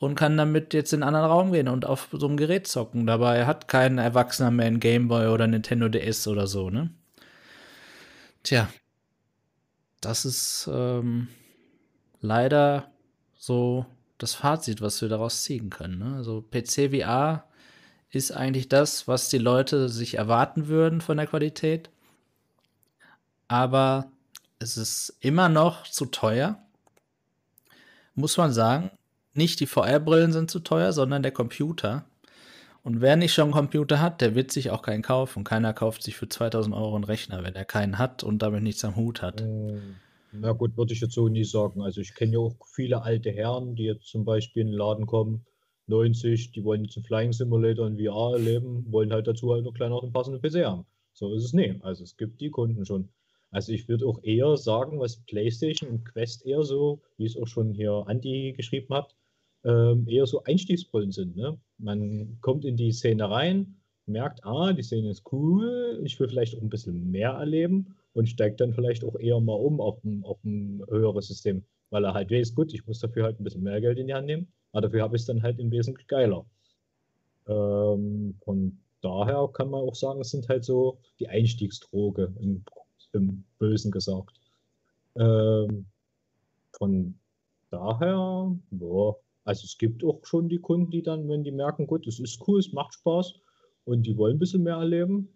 und 0.00 0.14
kann 0.14 0.36
damit 0.36 0.74
jetzt 0.74 0.92
in 0.92 1.02
einen 1.02 1.14
anderen 1.14 1.30
Raum 1.30 1.52
gehen 1.52 1.68
und 1.68 1.84
auf 1.84 2.08
so 2.10 2.26
einem 2.26 2.38
Gerät 2.38 2.66
zocken. 2.66 3.06
Dabei 3.06 3.46
hat 3.46 3.68
kein 3.68 3.98
Erwachsener 3.98 4.50
mehr 4.50 4.66
einen 4.66 4.80
Gameboy 4.80 5.28
oder 5.28 5.46
Nintendo 5.46 5.88
DS 5.88 6.26
oder 6.26 6.46
so, 6.46 6.70
ne? 6.70 6.90
Tja, 8.42 8.70
das 10.00 10.24
ist 10.24 10.68
ähm, 10.72 11.28
leider 12.22 12.90
so 13.36 13.84
das 14.16 14.34
Fazit, 14.34 14.80
was 14.80 15.02
wir 15.02 15.10
daraus 15.10 15.42
ziehen 15.42 15.68
können. 15.68 15.98
Ne? 15.98 16.16
Also 16.16 16.42
PC 16.50 16.90
VR 16.90 17.44
ist 18.10 18.32
eigentlich 18.32 18.70
das, 18.70 19.06
was 19.06 19.28
die 19.28 19.38
Leute 19.38 19.90
sich 19.90 20.14
erwarten 20.14 20.68
würden 20.68 21.02
von 21.02 21.18
der 21.18 21.26
Qualität. 21.26 21.90
Aber 23.48 24.10
es 24.58 24.78
ist 24.78 25.14
immer 25.20 25.50
noch 25.50 25.86
zu 25.86 26.06
teuer. 26.06 26.58
Muss 28.14 28.38
man 28.38 28.52
sagen, 28.52 28.90
nicht 29.34 29.60
die 29.60 29.66
VR-Brillen 29.66 30.32
sind 30.32 30.50
zu 30.50 30.60
teuer, 30.60 30.92
sondern 30.92 31.22
der 31.22 31.32
Computer. 31.32 32.04
Und 32.82 33.00
wer 33.00 33.16
nicht 33.16 33.34
schon 33.34 33.44
einen 33.44 33.52
Computer 33.52 34.00
hat, 34.00 34.20
der 34.20 34.34
wird 34.34 34.50
sich 34.50 34.70
auch 34.70 34.82
keinen 34.82 35.02
kaufen. 35.02 35.44
Keiner 35.44 35.74
kauft 35.74 36.02
sich 36.02 36.16
für 36.16 36.28
2000 36.28 36.74
Euro 36.74 36.94
einen 36.94 37.04
Rechner, 37.04 37.44
wenn 37.44 37.54
er 37.54 37.64
keinen 37.64 37.98
hat 37.98 38.24
und 38.24 38.40
damit 38.40 38.62
nichts 38.62 38.84
am 38.84 38.96
Hut 38.96 39.20
hat. 39.20 39.42
Ähm, 39.42 39.96
na 40.32 40.52
gut, 40.52 40.76
würde 40.76 40.92
ich 40.92 41.00
jetzt 41.00 41.14
so 41.14 41.28
nie 41.28 41.44
sagen. 41.44 41.82
Also 41.82 42.00
ich 42.00 42.14
kenne 42.14 42.32
ja 42.32 42.38
auch 42.38 42.56
viele 42.72 43.02
alte 43.02 43.30
Herren, 43.30 43.74
die 43.74 43.84
jetzt 43.84 44.06
zum 44.06 44.24
Beispiel 44.24 44.62
in 44.62 44.68
den 44.68 44.76
Laden 44.76 45.06
kommen 45.06 45.44
90, 45.90 46.52
die 46.52 46.64
wollen 46.64 46.84
jetzt 46.84 46.96
einen 46.96 47.04
Flying 47.04 47.32
Simulator 47.32 47.86
in 47.86 47.98
VR 47.98 48.34
erleben, 48.34 48.90
wollen 48.90 49.12
halt 49.12 49.26
dazu 49.26 49.52
halt 49.52 49.64
noch 49.64 49.74
kleiner 49.74 50.02
einen 50.02 50.12
passenden 50.12 50.40
PC 50.40 50.64
haben. 50.64 50.86
So 51.12 51.34
ist 51.34 51.44
es 51.44 51.52
nicht. 51.52 51.84
Also 51.84 52.04
es 52.04 52.16
gibt 52.16 52.40
die 52.40 52.50
Kunden 52.50 52.86
schon. 52.86 53.10
Also 53.50 53.72
ich 53.72 53.88
würde 53.88 54.06
auch 54.06 54.22
eher 54.22 54.56
sagen, 54.56 55.00
was 55.00 55.18
PlayStation 55.26 55.90
und 55.90 56.04
Quest 56.04 56.46
eher 56.46 56.62
so, 56.62 57.02
wie 57.16 57.26
es 57.26 57.36
auch 57.36 57.46
schon 57.46 57.74
hier 57.74 58.04
Andy 58.08 58.52
geschrieben 58.56 58.94
hat, 58.94 59.14
ähm, 59.64 60.06
eher 60.08 60.26
so 60.26 60.44
Einstiegsbrillen 60.44 61.10
sind. 61.10 61.36
Ne? 61.36 61.58
Man 61.78 62.38
kommt 62.40 62.64
in 62.64 62.76
die 62.76 62.92
Szene 62.92 63.28
rein, 63.28 63.76
merkt, 64.06 64.44
ah, 64.44 64.72
die 64.72 64.82
Szene 64.82 65.10
ist 65.10 65.24
cool, 65.32 66.00
ich 66.04 66.18
will 66.20 66.28
vielleicht 66.28 66.56
auch 66.56 66.62
ein 66.62 66.70
bisschen 66.70 67.10
mehr 67.10 67.30
erleben 67.30 67.96
und 68.12 68.28
steigt 68.28 68.60
dann 68.60 68.72
vielleicht 68.72 69.04
auch 69.04 69.18
eher 69.18 69.40
mal 69.40 69.54
um 69.54 69.80
auf 69.80 70.02
ein, 70.04 70.24
auf 70.24 70.42
ein 70.44 70.82
höheres 70.88 71.28
System, 71.28 71.64
weil 71.90 72.04
er 72.04 72.14
halt 72.14 72.30
weiß, 72.30 72.54
gut, 72.54 72.72
ich 72.72 72.86
muss 72.86 73.00
dafür 73.00 73.24
halt 73.24 73.40
ein 73.40 73.44
bisschen 73.44 73.62
mehr 73.62 73.80
Geld 73.80 73.98
in 73.98 74.06
die 74.06 74.14
Hand 74.14 74.26
nehmen 74.26 74.48
aber 74.72 74.82
dafür 74.82 75.02
habe 75.02 75.16
ich 75.16 75.22
es 75.22 75.26
dann 75.26 75.42
halt 75.42 75.58
im 75.58 75.70
Wesentlichen 75.70 76.08
geiler. 76.08 76.46
Ähm, 77.46 78.34
von 78.44 78.78
daher 79.00 79.48
kann 79.52 79.70
man 79.70 79.80
auch 79.80 79.94
sagen, 79.94 80.20
es 80.20 80.30
sind 80.30 80.48
halt 80.48 80.64
so 80.64 80.98
die 81.18 81.28
Einstiegsdroge, 81.28 82.32
im, 82.38 82.64
im 83.12 83.44
Bösen 83.58 83.90
gesagt. 83.90 84.40
Ähm, 85.16 85.86
von 86.72 87.14
daher, 87.70 88.56
boah, 88.70 89.16
also 89.44 89.64
es 89.64 89.76
gibt 89.78 90.04
auch 90.04 90.24
schon 90.24 90.48
die 90.48 90.58
Kunden, 90.58 90.90
die 90.90 91.02
dann, 91.02 91.28
wenn 91.28 91.44
die 91.44 91.50
merken, 91.50 91.86
gut, 91.86 92.06
es 92.06 92.20
ist 92.20 92.46
cool, 92.46 92.58
es 92.58 92.72
macht 92.72 92.94
Spaß 92.94 93.34
und 93.84 94.06
die 94.06 94.16
wollen 94.16 94.36
ein 94.36 94.38
bisschen 94.38 94.62
mehr 94.62 94.76
erleben, 94.76 95.28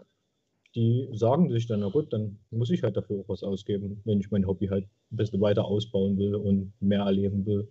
die 0.74 1.08
sagen 1.12 1.50
sich 1.50 1.66
dann, 1.66 1.80
na 1.80 1.88
gut, 1.88 2.12
dann 2.12 2.38
muss 2.50 2.70
ich 2.70 2.82
halt 2.82 2.96
dafür 2.96 3.20
auch 3.20 3.28
was 3.28 3.42
ausgeben, 3.42 4.00
wenn 4.04 4.20
ich 4.20 4.30
mein 4.30 4.46
Hobby 4.46 4.66
halt 4.66 4.84
ein 5.12 5.16
bisschen 5.16 5.40
weiter 5.40 5.64
ausbauen 5.64 6.18
will 6.18 6.34
und 6.34 6.72
mehr 6.80 7.02
erleben 7.02 7.46
will. 7.46 7.68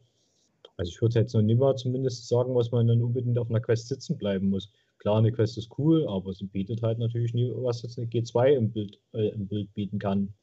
Also 0.77 0.89
ich 0.89 1.01
würde 1.01 1.19
jetzt 1.19 1.33
noch 1.33 1.41
nimmer 1.41 1.75
zumindest 1.75 2.27
sagen, 2.27 2.55
was 2.55 2.71
man 2.71 2.87
dann 2.87 3.01
unbedingt 3.01 3.37
auf 3.37 3.49
einer 3.49 3.59
Quest 3.59 3.89
sitzen 3.89 4.17
bleiben 4.17 4.49
muss. 4.49 4.71
Klar, 5.03 5.17
eine 5.17 5.33
Quest 5.33 5.57
ist 5.57 5.69
cool, 5.77 6.07
aber 6.07 6.33
sie 6.33 6.45
bietet 6.45 6.81
halt 6.81 6.97
natürlich 6.97 7.33
nie, 7.33 7.51
was 7.55 7.81
jetzt 7.81 7.99
eine 7.99 8.07
G2 8.07 8.53
im 8.53 8.71
Bild, 8.71 9.01
äh, 9.11 9.27
im 9.29 9.47
Bild 9.47 9.73
bieten 9.73 9.99
kann. 9.99 10.33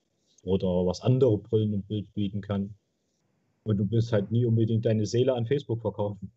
Oder 0.42 0.66
was 0.86 1.00
andere 1.00 1.38
Brillen 1.38 1.72
im 1.72 1.82
Bild 1.82 2.12
bieten 2.12 2.42
kann. 2.42 2.74
Und 3.62 3.78
du 3.78 3.86
bist 3.86 4.12
halt 4.12 4.30
nie 4.30 4.44
unbedingt 4.44 4.84
deine 4.84 5.06
Seele 5.06 5.32
an 5.34 5.46
Facebook 5.46 5.80
verkaufen. 5.80 6.30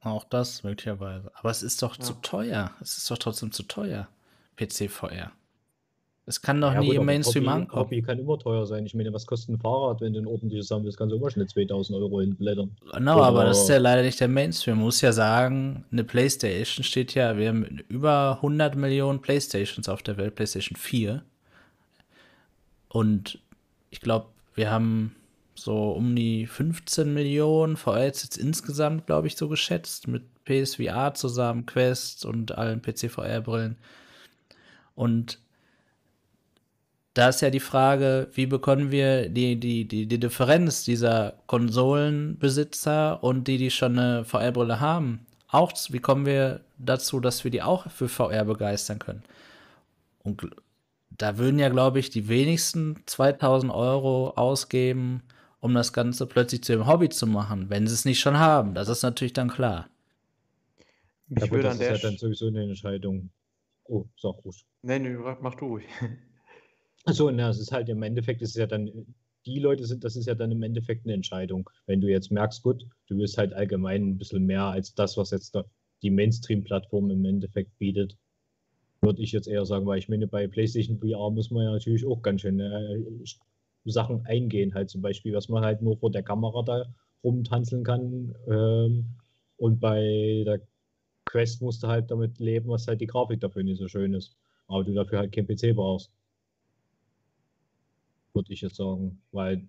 Auch 0.00 0.22
das 0.22 0.62
möglicherweise. 0.62 1.32
Aber 1.34 1.50
es 1.50 1.64
ist 1.64 1.82
doch 1.82 1.96
ja. 1.96 2.04
zu 2.04 2.12
teuer. 2.22 2.70
Es 2.80 2.96
ist 2.96 3.10
doch 3.10 3.18
trotzdem 3.18 3.50
zu 3.50 3.64
teuer. 3.64 4.08
PC 4.54 4.88
VR. 4.88 5.32
Es 6.28 6.42
kann 6.42 6.60
doch 6.60 6.74
ja, 6.74 6.80
nie 6.80 6.88
gut, 6.88 6.96
im 6.96 7.04
Mainstream 7.04 7.48
ankommen. 7.48 7.84
Hobby 7.84 8.02
kann 8.02 8.18
immer 8.18 8.36
teuer 8.36 8.66
sein. 8.66 8.84
Ich 8.84 8.94
meine, 8.94 9.12
was 9.12 9.26
kostet 9.28 9.50
ein 9.50 9.60
Fahrrad, 9.60 10.00
wenn 10.00 10.12
du 10.12 10.18
ein 10.18 10.26
ordentliches 10.26 10.68
willst? 10.70 10.98
Kannst 10.98 11.12
du 11.12 11.18
immer 11.18 11.30
schnell 11.30 11.46
2000 11.46 11.96
Euro 11.96 12.20
hinblättern. 12.20 12.76
Genau, 12.92 13.22
aber 13.22 13.44
das 13.44 13.60
ist 13.60 13.68
ja 13.68 13.78
leider 13.78 14.02
nicht 14.02 14.18
der 14.18 14.26
Mainstream. 14.26 14.76
Man 14.76 14.86
muss 14.86 15.00
ja 15.00 15.12
sagen, 15.12 15.84
eine 15.92 16.02
Playstation 16.02 16.82
steht 16.82 17.14
ja, 17.14 17.36
wir 17.36 17.48
haben 17.48 17.64
über 17.88 18.38
100 18.42 18.74
Millionen 18.74 19.20
Playstations 19.20 19.88
auf 19.88 20.02
der 20.02 20.16
Welt, 20.16 20.34
Playstation 20.34 20.76
4. 20.76 21.22
Und 22.88 23.38
ich 23.90 24.00
glaube, 24.00 24.26
wir 24.56 24.68
haben 24.68 25.14
so 25.54 25.92
um 25.92 26.16
die 26.16 26.46
15 26.46 27.14
Millionen 27.14 27.76
VRs 27.76 28.24
jetzt 28.24 28.36
insgesamt, 28.36 29.06
glaube 29.06 29.28
ich, 29.28 29.36
so 29.36 29.48
geschätzt, 29.48 30.08
mit 30.08 30.24
PSVR 30.44 31.14
zusammen, 31.14 31.66
Quest 31.66 32.26
und 32.26 32.50
allen 32.58 32.82
PC-VR-Brillen. 32.82 33.76
Und 34.96 35.38
da 37.16 37.30
ist 37.30 37.40
ja 37.40 37.48
die 37.48 37.60
Frage, 37.60 38.28
wie 38.34 38.44
bekommen 38.44 38.90
wir 38.90 39.30
die, 39.30 39.58
die, 39.58 39.88
die, 39.88 40.04
die 40.04 40.20
Differenz 40.20 40.84
dieser 40.84 41.32
Konsolenbesitzer 41.46 43.24
und 43.24 43.48
die, 43.48 43.56
die 43.56 43.70
schon 43.70 43.98
eine 43.98 44.24
VR-Brille 44.26 44.80
haben, 44.80 45.24
auch, 45.48 45.72
wie 45.88 45.98
kommen 45.98 46.26
wir 46.26 46.60
dazu, 46.76 47.20
dass 47.20 47.42
wir 47.42 47.50
die 47.50 47.62
auch 47.62 47.90
für 47.90 48.10
VR 48.10 48.44
begeistern 48.44 48.98
können? 48.98 49.22
Und 50.24 50.46
da 51.08 51.38
würden 51.38 51.58
ja, 51.58 51.70
glaube 51.70 52.00
ich, 52.00 52.10
die 52.10 52.28
wenigsten 52.28 53.02
2000 53.06 53.72
Euro 53.72 54.34
ausgeben, 54.36 55.22
um 55.60 55.72
das 55.72 55.94
Ganze 55.94 56.26
plötzlich 56.26 56.64
zu 56.64 56.74
ihrem 56.74 56.86
Hobby 56.86 57.08
zu 57.08 57.26
machen, 57.26 57.70
wenn 57.70 57.86
sie 57.86 57.94
es 57.94 58.04
nicht 58.04 58.20
schon 58.20 58.38
haben. 58.38 58.74
Das 58.74 58.90
ist 58.90 59.02
natürlich 59.02 59.32
dann 59.32 59.48
klar. 59.48 59.88
Ich 61.30 61.42
ja, 61.42 61.50
würde 61.50 61.62
das 61.62 61.80
ist 61.80 61.80
ja 61.80 61.96
dann 61.96 62.18
sowieso 62.18 62.48
eine 62.48 62.64
Entscheidung. 62.64 63.30
Oh, 63.84 64.04
sag 64.18 64.34
ruhig. 64.44 64.66
Nee, 64.82 64.98
nee, 64.98 65.16
mach 65.40 65.54
du 65.54 65.64
ruhig. 65.64 65.86
Also, 67.06 67.30
na, 67.30 67.48
es 67.50 67.60
ist 67.60 67.70
halt 67.70 67.88
im 67.88 68.02
Endeffekt, 68.02 68.42
ist 68.42 68.56
ja 68.56 68.66
dann, 68.66 68.90
die 69.46 69.60
Leute 69.60 69.86
sind, 69.86 70.02
das 70.02 70.16
ist 70.16 70.26
ja 70.26 70.34
dann 70.34 70.50
im 70.50 70.64
Endeffekt 70.64 71.06
eine 71.06 71.14
Entscheidung. 71.14 71.70
Wenn 71.86 72.00
du 72.00 72.08
jetzt 72.08 72.32
merkst, 72.32 72.64
gut, 72.64 72.84
du 73.06 73.16
willst 73.16 73.38
halt 73.38 73.54
allgemein 73.54 74.02
ein 74.08 74.18
bisschen 74.18 74.44
mehr 74.44 74.64
als 74.64 74.92
das, 74.92 75.16
was 75.16 75.30
jetzt 75.30 75.56
die 76.02 76.10
Mainstream-Plattform 76.10 77.10
im 77.12 77.24
Endeffekt 77.24 77.78
bietet, 77.78 78.16
würde 79.02 79.22
ich 79.22 79.30
jetzt 79.30 79.46
eher 79.46 79.64
sagen, 79.64 79.86
weil 79.86 80.00
ich 80.00 80.08
meine, 80.08 80.26
bei 80.26 80.48
PlayStation 80.48 80.98
VR 80.98 81.30
muss 81.30 81.52
man 81.52 81.62
ja 81.62 81.70
natürlich 81.70 82.04
auch 82.04 82.22
ganz 82.22 82.40
schön 82.40 82.58
äh, 82.58 82.98
Sachen 83.84 84.26
eingehen, 84.26 84.74
halt 84.74 84.90
zum 84.90 85.00
Beispiel, 85.00 85.32
was 85.32 85.48
man 85.48 85.64
halt 85.64 85.82
nur 85.82 85.96
vor 85.98 86.10
der 86.10 86.24
Kamera 86.24 86.62
da 86.62 86.86
rumtanzeln 87.22 87.84
kann. 87.84 88.34
Ähm, 88.48 89.04
und 89.58 89.78
bei 89.78 90.42
der 90.44 90.60
Quest 91.24 91.62
musst 91.62 91.84
du 91.84 91.86
halt 91.86 92.10
damit 92.10 92.40
leben, 92.40 92.68
was 92.68 92.88
halt 92.88 93.00
die 93.00 93.06
Grafik 93.06 93.40
dafür 93.40 93.62
nicht 93.62 93.78
so 93.78 93.86
schön 93.86 94.12
ist. 94.12 94.36
Aber 94.66 94.82
du 94.82 94.92
dafür 94.92 95.20
halt 95.20 95.30
kein 95.30 95.46
PC 95.46 95.76
brauchst 95.76 96.10
würde 98.36 98.52
ich 98.52 98.60
jetzt 98.60 98.76
sagen. 98.76 99.20
Weil 99.32 99.66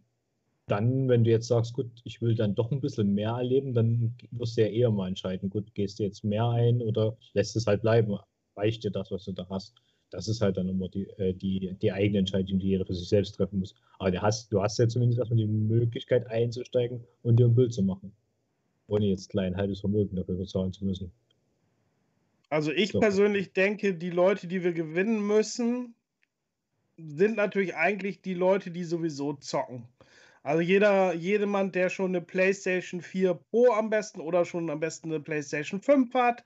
dann, 0.67 1.07
wenn 1.07 1.23
du 1.23 1.31
jetzt 1.31 1.47
sagst, 1.47 1.73
gut, 1.73 1.89
ich 2.03 2.21
will 2.21 2.35
dann 2.35 2.53
doch 2.53 2.71
ein 2.71 2.81
bisschen 2.81 3.13
mehr 3.13 3.31
erleben, 3.31 3.73
dann 3.73 4.15
wirst 4.31 4.57
du 4.57 4.61
ja 4.61 4.67
eher 4.67 4.91
mal 4.91 5.07
entscheiden, 5.07 5.49
gut, 5.49 5.73
gehst 5.73 5.97
du 5.97 6.03
jetzt 6.03 6.23
mehr 6.23 6.47
ein 6.49 6.81
oder 6.81 7.17
lässt 7.33 7.55
es 7.55 7.65
halt 7.65 7.81
bleiben? 7.81 8.17
Reicht 8.55 8.83
dir 8.83 8.91
das, 8.91 9.09
was 9.09 9.25
du 9.25 9.31
da 9.31 9.47
hast? 9.49 9.73
Das 10.09 10.27
ist 10.27 10.41
halt 10.41 10.57
dann 10.57 10.69
immer 10.69 10.87
die, 10.87 11.09
äh, 11.17 11.33
die, 11.33 11.75
die 11.81 11.91
eigene 11.91 12.19
Entscheidung, 12.19 12.59
die 12.59 12.67
jeder 12.67 12.85
für 12.85 12.93
sich 12.93 13.09
selbst 13.09 13.35
treffen 13.35 13.59
muss. 13.59 13.75
Aber 13.99 14.11
du 14.11 14.21
hast, 14.21 14.51
du 14.53 14.61
hast 14.61 14.77
ja 14.77 14.87
zumindest 14.87 15.19
erstmal 15.19 15.37
die 15.37 15.47
Möglichkeit 15.47 16.27
einzusteigen 16.27 17.03
und 17.23 17.37
dir 17.37 17.45
ein 17.45 17.55
Bild 17.55 17.73
zu 17.73 17.83
machen. 17.83 18.13
Ohne 18.87 19.07
jetzt 19.07 19.29
klein 19.29 19.57
halbes 19.57 19.81
Vermögen 19.81 20.15
dafür 20.15 20.35
bezahlen 20.35 20.71
zu 20.71 20.85
müssen. 20.85 21.11
Also 22.49 22.71
ich 22.71 22.91
so. 22.91 22.99
persönlich 22.99 23.51
denke, 23.51 23.95
die 23.95 24.09
Leute, 24.09 24.47
die 24.47 24.63
wir 24.63 24.71
gewinnen 24.71 25.25
müssen, 25.25 25.95
sind 26.97 27.35
natürlich 27.35 27.75
eigentlich 27.75 28.21
die 28.21 28.33
Leute, 28.33 28.71
die 28.71 28.83
sowieso 28.83 29.33
zocken. 29.33 29.87
Also 30.43 30.61
jeder, 30.61 31.13
jedermann, 31.13 31.71
der 31.71 31.89
schon 31.89 32.11
eine 32.11 32.21
PlayStation 32.21 33.01
4 33.01 33.33
Pro 33.33 33.71
am 33.73 33.89
besten 33.89 34.21
oder 34.21 34.45
schon 34.45 34.69
am 34.69 34.79
besten 34.79 35.09
eine 35.11 35.19
PlayStation 35.19 35.81
5 35.81 36.13
hat 36.13 36.43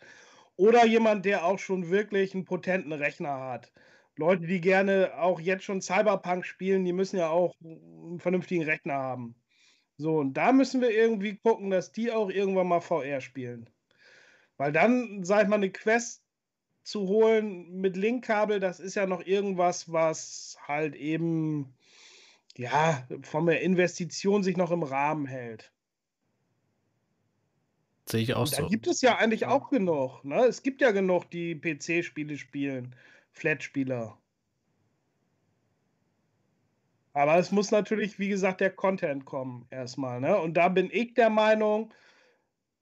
oder 0.55 0.85
jemand, 0.85 1.25
der 1.25 1.45
auch 1.45 1.59
schon 1.59 1.89
wirklich 1.89 2.33
einen 2.33 2.45
potenten 2.45 2.93
Rechner 2.93 3.39
hat. 3.39 3.71
Leute, 4.17 4.45
die 4.45 4.59
gerne 4.61 5.11
auch 5.17 5.39
jetzt 5.39 5.63
schon 5.63 5.81
Cyberpunk 5.81 6.45
spielen, 6.45 6.83
die 6.85 6.93
müssen 6.93 7.17
ja 7.17 7.29
auch 7.29 7.55
einen 7.63 8.19
vernünftigen 8.19 8.63
Rechner 8.63 8.93
haben. 8.93 9.35
So, 9.97 10.17
und 10.17 10.33
da 10.33 10.51
müssen 10.51 10.81
wir 10.81 10.91
irgendwie 10.91 11.37
gucken, 11.37 11.69
dass 11.69 11.91
die 11.91 12.11
auch 12.11 12.29
irgendwann 12.29 12.67
mal 12.67 12.81
VR 12.81 13.21
spielen. 13.21 13.69
Weil 14.57 14.71
dann, 14.71 15.23
sag 15.23 15.43
ich 15.43 15.47
mal, 15.47 15.55
eine 15.55 15.71
Quest 15.71 16.20
zu 16.83 17.07
holen 17.07 17.79
mit 17.79 17.95
Linkkabel, 17.95 18.59
das 18.59 18.79
ist 18.79 18.95
ja 18.95 19.05
noch 19.05 19.25
irgendwas, 19.25 19.91
was 19.91 20.57
halt 20.67 20.95
eben, 20.95 21.73
ja, 22.57 23.07
von 23.23 23.45
der 23.45 23.61
Investition 23.61 24.43
sich 24.43 24.57
noch 24.57 24.71
im 24.71 24.83
Rahmen 24.83 25.25
hält. 25.25 25.71
Sehe 28.09 28.21
ich 28.21 28.33
auch 28.33 28.49
da 28.49 28.55
so. 28.57 28.61
Da 28.63 28.67
gibt 28.67 28.87
es 28.87 29.01
ja 29.01 29.17
eigentlich 29.17 29.45
auch 29.45 29.69
genug. 29.69 30.23
Ne? 30.25 30.43
Es 30.45 30.63
gibt 30.63 30.81
ja 30.81 30.91
genug, 30.91 31.29
die 31.29 31.55
PC-Spiele 31.55 32.37
spielen, 32.37 32.95
Flat-Spieler. 33.31 34.17
Aber 37.13 37.37
es 37.37 37.51
muss 37.51 37.71
natürlich, 37.71 38.19
wie 38.19 38.29
gesagt, 38.29 38.61
der 38.61 38.71
Content 38.71 39.25
kommen 39.25 39.67
erstmal. 39.69 40.19
Ne? 40.21 40.37
Und 40.37 40.55
da 40.55 40.69
bin 40.69 40.89
ich 40.91 41.13
der 41.13 41.29
Meinung, 41.29 41.93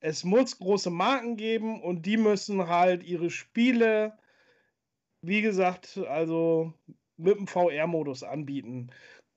es 0.02 0.24
muss 0.24 0.58
große 0.60 0.90
Marken 0.90 1.36
geben 1.36 1.82
und 1.82 2.06
die 2.06 2.18
müssen 2.18 2.68
halt 2.68 3.04
ihre 3.04 3.30
Spiele, 3.30 4.18
wie 5.22 5.42
gesagt, 5.42 5.98
also 6.08 6.74
mit 7.18 7.38
dem 7.38 7.48
VR-Modus 7.48 8.24
anbieten. 8.24 8.92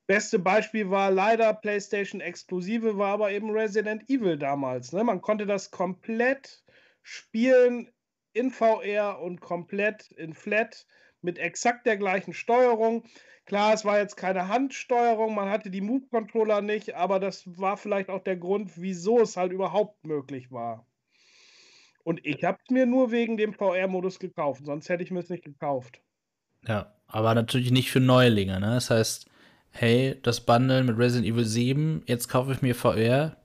Beste 0.07 0.39
Beispiel 0.39 0.91
war 0.91 1.11
leider 1.11 1.53
PlayStation 1.55 2.21
Exklusive, 2.21 2.99
war 2.99 3.15
aber 3.15 3.31
eben 3.33 3.51
Resident 3.51 4.09
Evil 4.09 4.39
damals. 4.39 4.93
Ne? 4.93 5.05
Man 5.05 5.21
konnte 5.21 5.47
das 5.47 5.71
komplett 5.71 6.63
spielen 7.03 7.91
in 8.33 8.51
VR 8.51 9.21
und 9.21 9.41
komplett 9.41 10.11
in 10.13 10.35
Flat 10.35 10.87
mit 11.23 11.39
exakt 11.39 11.87
der 11.87 11.97
gleichen 11.97 12.35
Steuerung. 12.35 13.05
Klar, 13.45 13.75
es 13.75 13.85
war 13.85 13.99
jetzt 13.99 14.17
keine 14.17 14.49
Handsteuerung, 14.49 15.35
man 15.35 15.51
hatte 15.51 15.71
die 15.71 15.81
Move-Controller 15.81 16.63
nicht, 16.63 16.95
aber 16.95 17.19
das 17.19 17.43
war 17.59 17.77
vielleicht 17.77 18.09
auch 18.09 18.23
der 18.23 18.37
Grund, 18.37 18.73
wieso 18.77 19.21
es 19.21 19.37
halt 19.37 19.53
überhaupt 19.53 20.07
möglich 20.07 20.53
war. 20.53 20.87
Und 22.05 22.25
ich 22.25 22.45
habe 22.45 22.59
es 22.63 22.71
mir 22.71 22.87
nur 22.87 23.11
wegen 23.11 23.37
dem 23.37 23.53
VR-Modus 23.53 24.19
gekauft, 24.19 24.65
sonst 24.65 24.89
hätte 24.89 25.03
ich 25.03 25.11
mir 25.11 25.21
es 25.21 25.29
nicht 25.29 25.45
gekauft. 25.45 26.01
Ja, 26.67 26.93
aber 27.07 27.35
natürlich 27.35 27.73
nicht 27.73 27.91
für 27.91 28.01
Neulinge, 28.01 28.61
ne? 28.61 28.75
Das 28.75 28.91
heißt, 28.91 29.29
hey, 29.71 30.19
das 30.23 30.41
Bundle 30.41 30.85
mit 30.85 30.99
Resident 30.99 31.27
Evil 31.27 31.45
7, 31.45 32.03
jetzt 32.07 32.29
kaufe 32.29 32.53
ich 32.53 32.63
mir 32.63 32.75
VR, 32.75 33.37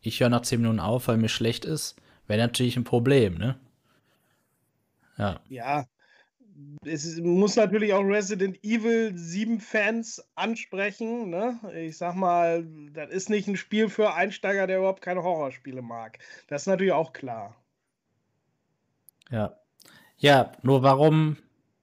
ich 0.00 0.20
höre 0.20 0.28
nach 0.28 0.42
10 0.42 0.60
Minuten 0.60 0.80
auf, 0.80 1.08
weil 1.08 1.16
mir 1.16 1.28
schlecht 1.28 1.64
ist, 1.64 1.96
wäre 2.26 2.40
natürlich 2.40 2.76
ein 2.76 2.84
Problem, 2.84 3.38
ne? 3.38 3.58
Ja. 5.18 5.40
Ja, 5.48 5.86
es 6.84 7.18
muss 7.18 7.56
natürlich 7.56 7.92
auch 7.92 8.02
Resident 8.02 8.62
Evil 8.62 9.16
7 9.16 9.60
Fans 9.60 10.24
ansprechen. 10.34 11.30
Ne? 11.30 11.58
Ich 11.74 11.98
sag 11.98 12.14
mal, 12.14 12.66
das 12.92 13.10
ist 13.10 13.30
nicht 13.30 13.48
ein 13.48 13.56
Spiel 13.56 13.88
für 13.88 14.14
Einsteiger, 14.14 14.66
der 14.66 14.78
überhaupt 14.78 15.02
keine 15.02 15.22
Horrorspiele 15.22 15.82
mag. 15.82 16.18
Das 16.48 16.62
ist 16.62 16.66
natürlich 16.66 16.92
auch 16.92 17.12
klar. 17.12 17.56
Ja. 19.30 19.56
Ja, 20.18 20.52
nur 20.62 20.82
warum 20.82 21.36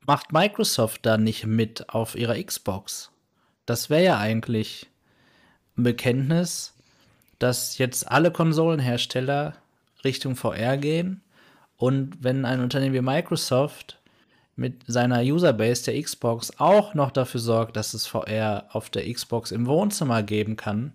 macht 0.05 0.33
Microsoft 0.33 1.05
da 1.05 1.17
nicht 1.17 1.45
mit 1.45 1.89
auf 1.89 2.15
ihrer 2.15 2.41
Xbox? 2.41 3.11
Das 3.65 3.89
wäre 3.89 4.03
ja 4.03 4.17
eigentlich 4.17 4.89
ein 5.77 5.83
Bekenntnis, 5.83 6.73
dass 7.37 7.77
jetzt 7.77 8.09
alle 8.09 8.31
Konsolenhersteller 8.31 9.55
Richtung 10.03 10.35
VR 10.35 10.77
gehen 10.77 11.21
und 11.77 12.23
wenn 12.23 12.45
ein 12.45 12.59
Unternehmen 12.59 12.95
wie 12.95 13.01
Microsoft 13.01 13.99
mit 14.55 14.83
seiner 14.87 15.21
Userbase 15.21 15.85
der 15.85 16.01
Xbox 16.01 16.59
auch 16.59 16.93
noch 16.93 17.11
dafür 17.11 17.39
sorgt, 17.39 17.75
dass 17.75 17.93
es 17.93 18.05
VR 18.05 18.65
auf 18.71 18.89
der 18.89 19.11
Xbox 19.11 19.51
im 19.51 19.65
Wohnzimmer 19.65 20.21
geben 20.21 20.55
kann, 20.55 20.93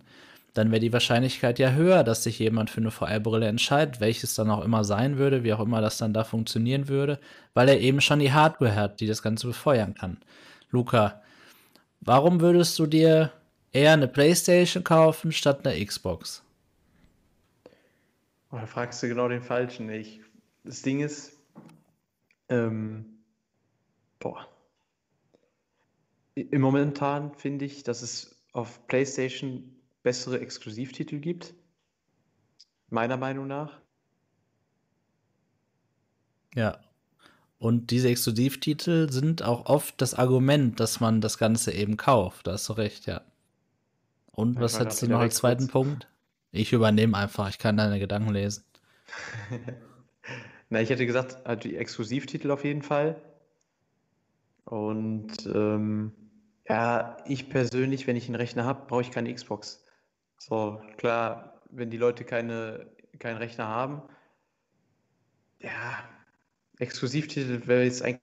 dann 0.53 0.71
wäre 0.71 0.79
die 0.79 0.93
Wahrscheinlichkeit 0.93 1.59
ja 1.59 1.71
höher, 1.71 2.03
dass 2.03 2.23
sich 2.23 2.39
jemand 2.39 2.69
für 2.69 2.81
eine 2.81 2.91
VR-Brille 2.91 3.47
entscheidet, 3.47 3.99
welches 3.99 4.33
dann 4.35 4.49
auch 4.49 4.63
immer 4.63 4.83
sein 4.83 5.17
würde, 5.17 5.43
wie 5.43 5.53
auch 5.53 5.59
immer 5.59 5.81
das 5.81 5.97
dann 5.97 6.13
da 6.13 6.23
funktionieren 6.23 6.87
würde, 6.87 7.19
weil 7.53 7.69
er 7.69 7.79
eben 7.79 8.01
schon 8.01 8.19
die 8.19 8.33
Hardware 8.33 8.75
hat, 8.75 8.99
die 8.99 9.07
das 9.07 9.21
Ganze 9.21 9.47
befeuern 9.47 9.93
kann. 9.93 10.17
Luca, 10.71 11.21
warum 12.01 12.41
würdest 12.41 12.79
du 12.79 12.87
dir 12.87 13.31
eher 13.71 13.93
eine 13.93 14.07
PlayStation 14.07 14.83
kaufen 14.83 15.31
statt 15.31 15.65
einer 15.65 15.85
Xbox? 15.85 16.43
Oh, 18.51 18.57
da 18.57 18.65
fragst 18.65 19.03
du 19.03 19.07
genau 19.07 19.27
den 19.27 19.43
Falschen. 19.43 19.89
Ich, 19.89 20.21
das 20.63 20.81
Ding 20.81 21.01
ist, 21.01 21.37
ähm, 22.49 23.18
Boah. 24.19 24.47
Im 26.35 26.61
Momentan 26.61 27.33
finde 27.33 27.65
ich, 27.65 27.83
dass 27.83 28.01
es 28.01 28.39
auf 28.51 28.85
PlayStation 28.87 29.75
bessere 30.03 30.39
Exklusivtitel 30.39 31.19
gibt. 31.19 31.53
Meiner 32.89 33.17
Meinung 33.17 33.47
nach. 33.47 33.79
Ja. 36.55 36.79
Und 37.57 37.91
diese 37.91 38.09
Exklusivtitel 38.09 39.11
sind 39.11 39.43
auch 39.43 39.65
oft 39.65 40.01
das 40.01 40.13
Argument, 40.13 40.79
dass 40.79 40.99
man 40.99 41.19
das 41.19 41.37
Ganze 41.37 41.73
eben 41.73 41.97
kauft. 41.97 42.47
Da 42.47 42.53
hast 42.53 42.69
du 42.69 42.73
recht, 42.73 43.05
ja. 43.05 43.21
Und 44.31 44.53
ich 44.53 44.61
was 44.61 44.79
hättest 44.79 45.01
du 45.01 45.07
noch 45.07 45.19
als 45.19 45.35
zweiten 45.35 45.63
kurz. 45.63 45.71
Punkt? 45.71 46.07
Ich 46.51 46.71
übernehme 46.71 47.17
einfach, 47.17 47.49
ich 47.49 47.59
kann 47.59 47.77
deine 47.77 47.99
Gedanken 47.99 48.33
lesen. 48.33 48.63
Na, 50.69 50.81
ich 50.81 50.89
hätte 50.89 51.05
gesagt, 51.05 51.45
also 51.45 51.67
die 51.67 51.75
Exklusivtitel 51.75 52.49
auf 52.51 52.63
jeden 52.63 52.81
Fall. 52.81 53.21
Und 54.69 55.33
ähm, 55.47 56.13
ja, 56.67 57.17
ich 57.25 57.49
persönlich, 57.49 58.05
wenn 58.05 58.15
ich 58.15 58.27
einen 58.27 58.35
Rechner 58.35 58.65
habe, 58.65 58.85
brauche 58.87 59.01
ich 59.01 59.11
keine 59.11 59.33
Xbox. 59.33 59.83
So, 60.37 60.79
klar, 60.97 61.61
wenn 61.71 61.89
die 61.89 61.97
Leute 61.97 62.23
keine, 62.23 62.87
keinen 63.17 63.37
Rechner 63.37 63.67
haben, 63.67 64.03
ja, 65.59 66.07
Exklusivtitel 66.77 67.67
wäre 67.67 67.83
jetzt 67.83 68.03
eigentlich. 68.03 68.21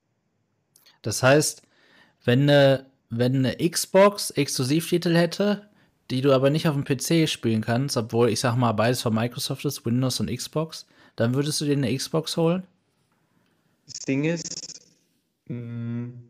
Das 1.03 1.23
heißt, 1.23 1.63
wenn 2.25 2.43
eine, 2.43 2.87
wenn 3.11 3.45
eine 3.45 3.57
Xbox 3.57 4.31
Exklusivtitel 4.31 5.15
hätte, 5.15 5.69
die 6.11 6.21
du 6.21 6.33
aber 6.33 6.51
nicht 6.51 6.69
auf 6.69 6.75
dem 6.75 6.85
PC 6.85 7.29
spielen 7.29 7.61
kannst, 7.61 7.97
obwohl 7.97 8.31
ich 8.31 8.41
sag 8.41 8.57
mal 8.57 8.73
beides 8.73 9.03
von 9.03 9.15
Microsoft 9.15 9.65
ist, 9.65 9.85
Windows 9.85 10.21
und 10.21 10.35
Xbox, 10.35 10.87
dann 11.17 11.35
würdest 11.35 11.61
du 11.61 11.65
dir 11.65 11.73
eine 11.73 11.95
Xbox 11.95 12.37
holen? 12.37 12.67
Das 13.87 13.99
Ding 14.01 14.25
ist, 14.25 14.81
mh, 15.49 15.57
mm, 15.57 16.26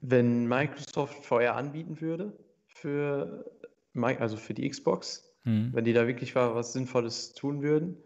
wenn 0.00 0.46
Microsoft 0.46 1.24
VR 1.24 1.56
anbieten 1.56 2.00
würde 2.00 2.36
für, 2.66 3.50
also 3.94 4.36
für 4.36 4.54
die 4.54 4.68
Xbox, 4.68 5.32
hm. 5.44 5.70
wenn 5.72 5.84
die 5.84 5.92
da 5.92 6.06
wirklich 6.06 6.34
was 6.34 6.72
Sinnvolles 6.72 7.34
tun 7.34 7.62
würden 7.62 7.96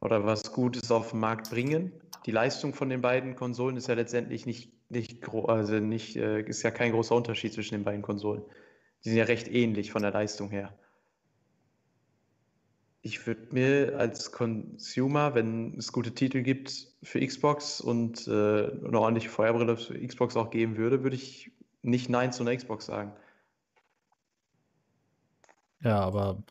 oder 0.00 0.24
was 0.24 0.52
Gutes 0.52 0.90
auf 0.90 1.10
den 1.10 1.20
Markt 1.20 1.50
bringen. 1.50 1.92
Die 2.26 2.32
Leistung 2.32 2.74
von 2.74 2.88
den 2.88 3.00
beiden 3.00 3.36
Konsolen 3.36 3.76
ist 3.76 3.88
ja 3.88 3.94
letztendlich 3.94 4.46
nicht, 4.46 4.72
nicht 4.90 5.28
also 5.28 5.74
nicht, 5.80 6.16
äh, 6.16 6.42
ist 6.42 6.62
ja 6.62 6.70
kein 6.70 6.92
großer 6.92 7.14
Unterschied 7.14 7.52
zwischen 7.52 7.74
den 7.74 7.84
beiden 7.84 8.02
Konsolen. 8.02 8.42
Die 9.04 9.10
sind 9.10 9.18
ja 9.18 9.24
recht 9.24 9.48
ähnlich 9.48 9.92
von 9.92 10.02
der 10.02 10.12
Leistung 10.12 10.50
her 10.50 10.76
ich 13.06 13.24
würde 13.24 13.46
mir 13.52 13.94
als 13.98 14.32
Consumer, 14.32 15.36
wenn 15.36 15.78
es 15.78 15.92
gute 15.92 16.12
Titel 16.12 16.42
gibt 16.42 16.88
für 17.04 17.24
Xbox 17.24 17.80
und 17.80 18.26
äh, 18.26 18.30
eine 18.30 18.98
ordentliche 18.98 19.28
Feuerbrille 19.28 19.76
für 19.76 19.96
Xbox 20.04 20.36
auch 20.36 20.50
geben 20.50 20.76
würde, 20.76 21.04
würde 21.04 21.14
ich 21.14 21.52
nicht 21.82 22.10
Nein 22.10 22.32
zu 22.32 22.42
einer 22.42 22.56
Xbox 22.56 22.86
sagen. 22.86 23.12
Ja, 25.84 26.00
aber 26.00 26.42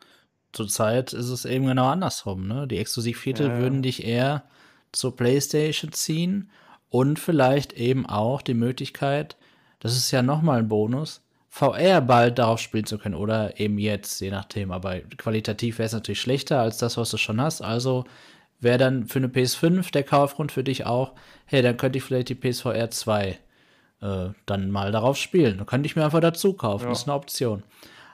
zurzeit 0.53 1.11
ist 1.11 1.29
es 1.29 1.43
eben 1.43 1.65
genau 1.65 1.87
andersrum. 1.87 2.47
Ne? 2.47 2.69
Die 2.69 2.77
Exklusivtitel 2.77 3.49
ja. 3.49 3.57
würden 3.59 3.83
dich 3.83 4.05
eher 4.05 4.45
zur 4.93 5.13
PlayStation 5.13 5.91
ziehen 5.91 6.49
und 6.87 7.19
vielleicht 7.19 7.73
eben 7.73 8.05
auch 8.05 8.41
die 8.41 8.53
Möglichkeit, 8.53 9.35
das 9.79 9.97
ist 9.97 10.09
ja 10.11 10.21
nochmal 10.21 10.59
ein 10.59 10.69
Bonus, 10.69 11.21
VR 11.55 12.01
bald 12.01 12.37
darauf 12.37 12.59
spielen 12.59 12.83
zu 12.83 12.97
können 12.97 13.15
oder 13.15 13.57
eben 13.61 13.79
jetzt, 13.79 14.19
je 14.19 14.29
nachdem. 14.29 14.73
Aber 14.73 14.99
qualitativ 15.15 15.77
wäre 15.77 15.85
es 15.85 15.93
natürlich 15.93 16.19
schlechter 16.19 16.59
als 16.59 16.79
das, 16.79 16.97
was 16.97 17.11
du 17.11 17.15
schon 17.15 17.39
hast. 17.39 17.61
Also 17.61 18.03
wäre 18.59 18.77
dann 18.77 19.05
für 19.05 19.19
eine 19.19 19.29
PS5 19.29 19.89
der 19.93 20.03
Kaufgrund 20.03 20.51
für 20.51 20.65
dich 20.65 20.85
auch, 20.85 21.13
hey, 21.45 21.61
dann 21.61 21.77
könnte 21.77 21.97
ich 21.97 22.03
vielleicht 22.03 22.27
die 22.27 22.35
PSVR 22.35 22.91
2 22.91 23.39
äh, 24.01 24.27
dann 24.45 24.69
mal 24.69 24.91
darauf 24.91 25.15
spielen. 25.15 25.57
Dann 25.57 25.65
könnte 25.65 25.87
ich 25.87 25.95
mir 25.95 26.03
einfach 26.03 26.19
dazu 26.19 26.51
kaufen. 26.51 26.83
Ja. 26.83 26.89
Das 26.89 27.03
ist 27.03 27.07
eine 27.07 27.15
Option. 27.15 27.63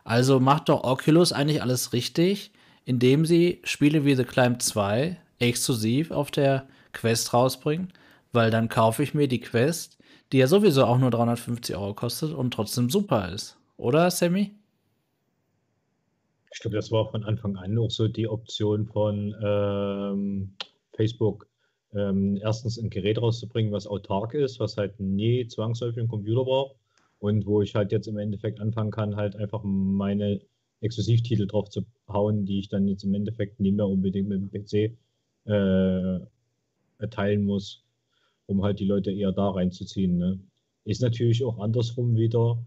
Also 0.03 0.39
macht 0.39 0.69
doch 0.69 0.83
Oculus 0.83 1.33
eigentlich 1.33 1.63
alles 1.63 1.93
richtig, 1.93 2.51
indem 2.85 3.25
sie 3.25 3.59
Spiele 3.63 4.05
wie 4.05 4.13
The 4.13 4.23
Climb 4.23 4.61
2 4.61 5.17
exklusiv 5.39 6.11
auf 6.11 6.29
der 6.29 6.67
Quest 6.93 7.33
rausbringen, 7.33 7.91
weil 8.33 8.51
dann 8.51 8.69
kaufe 8.69 9.01
ich 9.01 9.15
mir 9.15 9.27
die 9.27 9.41
Quest, 9.41 9.97
die 10.31 10.37
ja 10.37 10.47
sowieso 10.47 10.85
auch 10.85 10.97
nur 10.97 11.11
350 11.11 11.75
Euro 11.75 11.93
kostet 11.93 12.33
und 12.33 12.53
trotzdem 12.53 12.89
super 12.89 13.31
ist. 13.31 13.57
Oder, 13.77 14.09
Sammy? 14.11 14.51
Ich 16.53 16.59
glaube, 16.59 16.75
das 16.75 16.91
war 16.91 17.09
von 17.09 17.23
Anfang 17.23 17.55
an 17.57 17.77
auch 17.77 17.91
so 17.91 18.07
die 18.07 18.27
Option 18.27 18.85
von 18.85 19.33
ähm, 19.41 20.53
Facebook, 20.93 21.47
ähm, 21.93 22.37
erstens 22.41 22.77
ein 22.77 22.89
Gerät 22.89 23.21
rauszubringen, 23.21 23.71
was 23.71 23.87
autark 23.87 24.33
ist, 24.33 24.59
was 24.59 24.77
halt 24.77 24.99
nie 24.99 25.47
zwangsläufig 25.47 26.01
ein 26.01 26.07
Computer 26.07 26.43
braucht 26.43 26.75
und 27.19 27.45
wo 27.45 27.61
ich 27.61 27.75
halt 27.75 27.91
jetzt 27.91 28.07
im 28.07 28.17
Endeffekt 28.17 28.59
anfangen 28.59 28.91
kann, 28.91 29.15
halt 29.15 29.35
einfach 29.35 29.61
meine 29.63 30.41
Exklusivtitel 30.81 31.47
drauf 31.47 31.69
zu 31.69 31.85
hauen, 32.07 32.45
die 32.45 32.59
ich 32.59 32.69
dann 32.69 32.87
jetzt 32.87 33.03
im 33.03 33.13
Endeffekt 33.13 33.59
nicht 33.59 33.75
mehr 33.75 33.87
unbedingt 33.87 34.27
mit 34.27 34.41
dem 34.41 34.51
PC 34.51 34.97
äh, 35.45 36.19
erteilen 36.97 37.45
muss, 37.45 37.83
um 38.51 38.63
halt 38.63 38.79
die 38.79 38.85
Leute 38.85 39.11
eher 39.11 39.31
da 39.31 39.49
reinzuziehen. 39.49 40.17
Ne? 40.17 40.39
Ist 40.85 41.01
natürlich 41.01 41.43
auch 41.43 41.59
andersrum 41.59 42.15
wieder, 42.15 42.63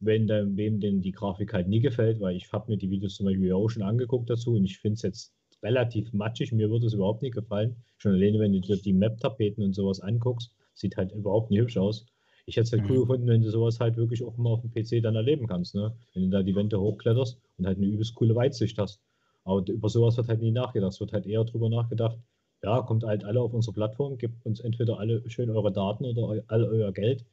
wenn 0.00 0.26
dann, 0.26 0.56
wem 0.56 0.80
denn 0.80 1.00
die 1.02 1.12
Grafik 1.12 1.52
halt 1.52 1.68
nie 1.68 1.80
gefällt, 1.80 2.20
weil 2.20 2.36
ich 2.36 2.52
habe 2.52 2.70
mir 2.70 2.78
die 2.78 2.90
Videos 2.90 3.16
zum 3.16 3.26
Beispiel 3.26 3.52
auch 3.52 3.68
schon 3.68 3.82
angeguckt 3.82 4.30
dazu 4.30 4.54
und 4.54 4.64
ich 4.64 4.78
finde 4.78 4.94
es 4.94 5.02
jetzt 5.02 5.34
relativ 5.62 6.12
matschig. 6.12 6.52
Mir 6.52 6.70
würde 6.70 6.86
es 6.86 6.94
überhaupt 6.94 7.22
nicht 7.22 7.34
gefallen. 7.34 7.76
Schon 7.98 8.12
alleine, 8.12 8.38
wenn 8.38 8.52
du 8.52 8.60
dir 8.60 8.76
die 8.76 8.92
Map-Tapeten 8.92 9.62
und 9.62 9.74
sowas 9.74 10.00
anguckst, 10.00 10.52
sieht 10.74 10.96
halt 10.96 11.12
überhaupt 11.12 11.50
nicht 11.50 11.60
hübsch 11.60 11.76
aus. 11.76 12.06
Ich 12.46 12.56
hätte 12.56 12.64
es 12.64 12.72
halt 12.72 12.84
mhm. 12.84 12.90
cool 12.90 13.00
gefunden, 13.00 13.26
wenn 13.26 13.42
du 13.42 13.50
sowas 13.50 13.80
halt 13.80 13.96
wirklich 13.96 14.22
auch 14.22 14.36
mal 14.36 14.50
auf 14.50 14.62
dem 14.62 14.70
PC 14.70 15.02
dann 15.02 15.16
erleben 15.16 15.46
kannst. 15.46 15.74
Ne? 15.74 15.96
Wenn 16.14 16.24
du 16.24 16.30
da 16.30 16.42
die 16.42 16.54
Wände 16.54 16.80
hochkletterst 16.80 17.40
und 17.58 17.66
halt 17.66 17.78
eine 17.78 17.86
übelst 17.86 18.14
coole 18.14 18.34
Weitsicht 18.34 18.78
hast. 18.78 19.00
Aber 19.44 19.66
über 19.66 19.88
sowas 19.88 20.16
wird 20.16 20.28
halt 20.28 20.40
nie 20.40 20.52
nachgedacht. 20.52 20.92
Es 20.92 21.00
wird 21.00 21.12
halt 21.12 21.26
eher 21.26 21.44
drüber 21.44 21.68
nachgedacht, 21.68 22.18
ja, 22.62 22.82
kommt 22.82 23.04
halt 23.04 23.24
alle 23.24 23.40
auf 23.40 23.52
unsere 23.52 23.74
Plattform, 23.74 24.18
gebt 24.18 24.44
uns 24.44 24.60
entweder 24.60 24.98
alle 24.98 25.28
schön 25.28 25.50
eure 25.50 25.72
Daten 25.72 26.04
oder 26.04 26.42
all 26.48 26.64
euer 26.64 26.92
Geld. 26.92 27.24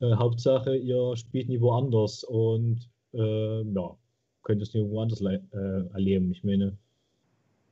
Äh, 0.00 0.14
Hauptsache, 0.14 0.76
ihr 0.76 1.16
spielt 1.16 1.48
nie 1.48 1.60
woanders 1.60 2.24
und 2.24 2.88
äh, 3.14 3.62
ja, 3.62 3.96
könnt 4.42 4.62
es 4.62 4.74
nirgendwo 4.74 5.00
anders 5.00 5.20
äh, 5.20 5.40
erleben. 5.92 6.30
Ich 6.32 6.44
meine, 6.44 6.76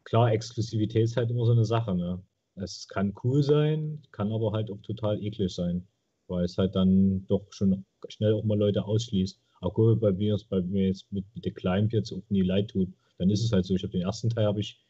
klar, 0.04 0.32
Exklusivität 0.32 1.04
ist 1.04 1.16
halt 1.16 1.30
immer 1.30 1.46
so 1.46 1.52
eine 1.52 1.64
Sache. 1.64 1.94
Ne? 1.94 2.20
Es 2.56 2.88
kann 2.88 3.14
cool 3.24 3.42
sein, 3.42 4.02
kann 4.12 4.32
aber 4.32 4.52
halt 4.52 4.70
auch 4.70 4.80
total 4.82 5.22
eklig 5.22 5.54
sein, 5.54 5.86
weil 6.28 6.44
es 6.44 6.58
halt 6.58 6.74
dann 6.74 7.26
doch 7.26 7.44
schon 7.50 7.84
schnell 8.08 8.34
auch 8.34 8.44
mal 8.44 8.58
Leute 8.58 8.84
ausschließt. 8.84 9.40
Auch 9.60 9.76
cool, 9.78 9.96
bei 9.96 10.12
mir, 10.12 10.38
bei 10.48 10.60
mir 10.60 10.88
jetzt 10.88 11.10
mit, 11.12 11.24
mit 11.34 11.44
der 11.44 11.52
Climb 11.52 11.92
jetzt 11.92 12.12
auch 12.12 12.22
nie 12.28 12.42
leid 12.42 12.68
tut, 12.70 12.88
dann 13.18 13.30
ist 13.30 13.42
es 13.42 13.52
halt 13.52 13.64
so. 13.64 13.74
Ich 13.74 13.82
habe 13.82 13.92
den 13.92 14.02
ersten 14.02 14.30
Teil 14.30 14.46
habe 14.46 14.60
ich 14.60 14.85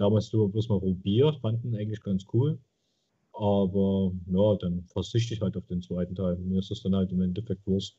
damals 0.00 0.32
nur 0.32 0.50
bloß 0.50 0.68
mal 0.68 0.80
probiert, 0.80 1.40
fanden 1.40 1.74
eigentlich 1.76 2.02
ganz 2.02 2.24
cool. 2.32 2.58
Aber 3.32 4.12
ja, 4.26 4.56
dann 4.56 4.84
verzichte 4.92 5.34
ich 5.34 5.40
halt 5.40 5.56
auf 5.56 5.66
den 5.66 5.82
zweiten 5.82 6.14
Teil. 6.14 6.36
Mir 6.36 6.58
ist 6.58 6.70
das 6.70 6.82
dann 6.82 6.94
halt 6.94 7.12
im 7.12 7.22
Endeffekt 7.22 7.66
Wurst. 7.66 7.96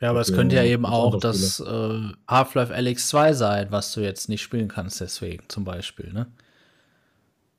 Ja, 0.00 0.10
aber 0.10 0.20
es 0.20 0.32
könnte 0.32 0.56
ja 0.56 0.64
eben 0.64 0.84
auch 0.84 1.20
das 1.20 1.60
äh, 1.60 2.00
Half-Life 2.28 2.74
Alyx 2.74 3.08
2 3.08 3.34
sein, 3.34 3.66
was 3.70 3.92
du 3.94 4.00
jetzt 4.00 4.28
nicht 4.28 4.42
spielen 4.42 4.66
kannst, 4.66 5.00
deswegen 5.00 5.44
zum 5.48 5.64
Beispiel, 5.64 6.12
ne? 6.12 6.26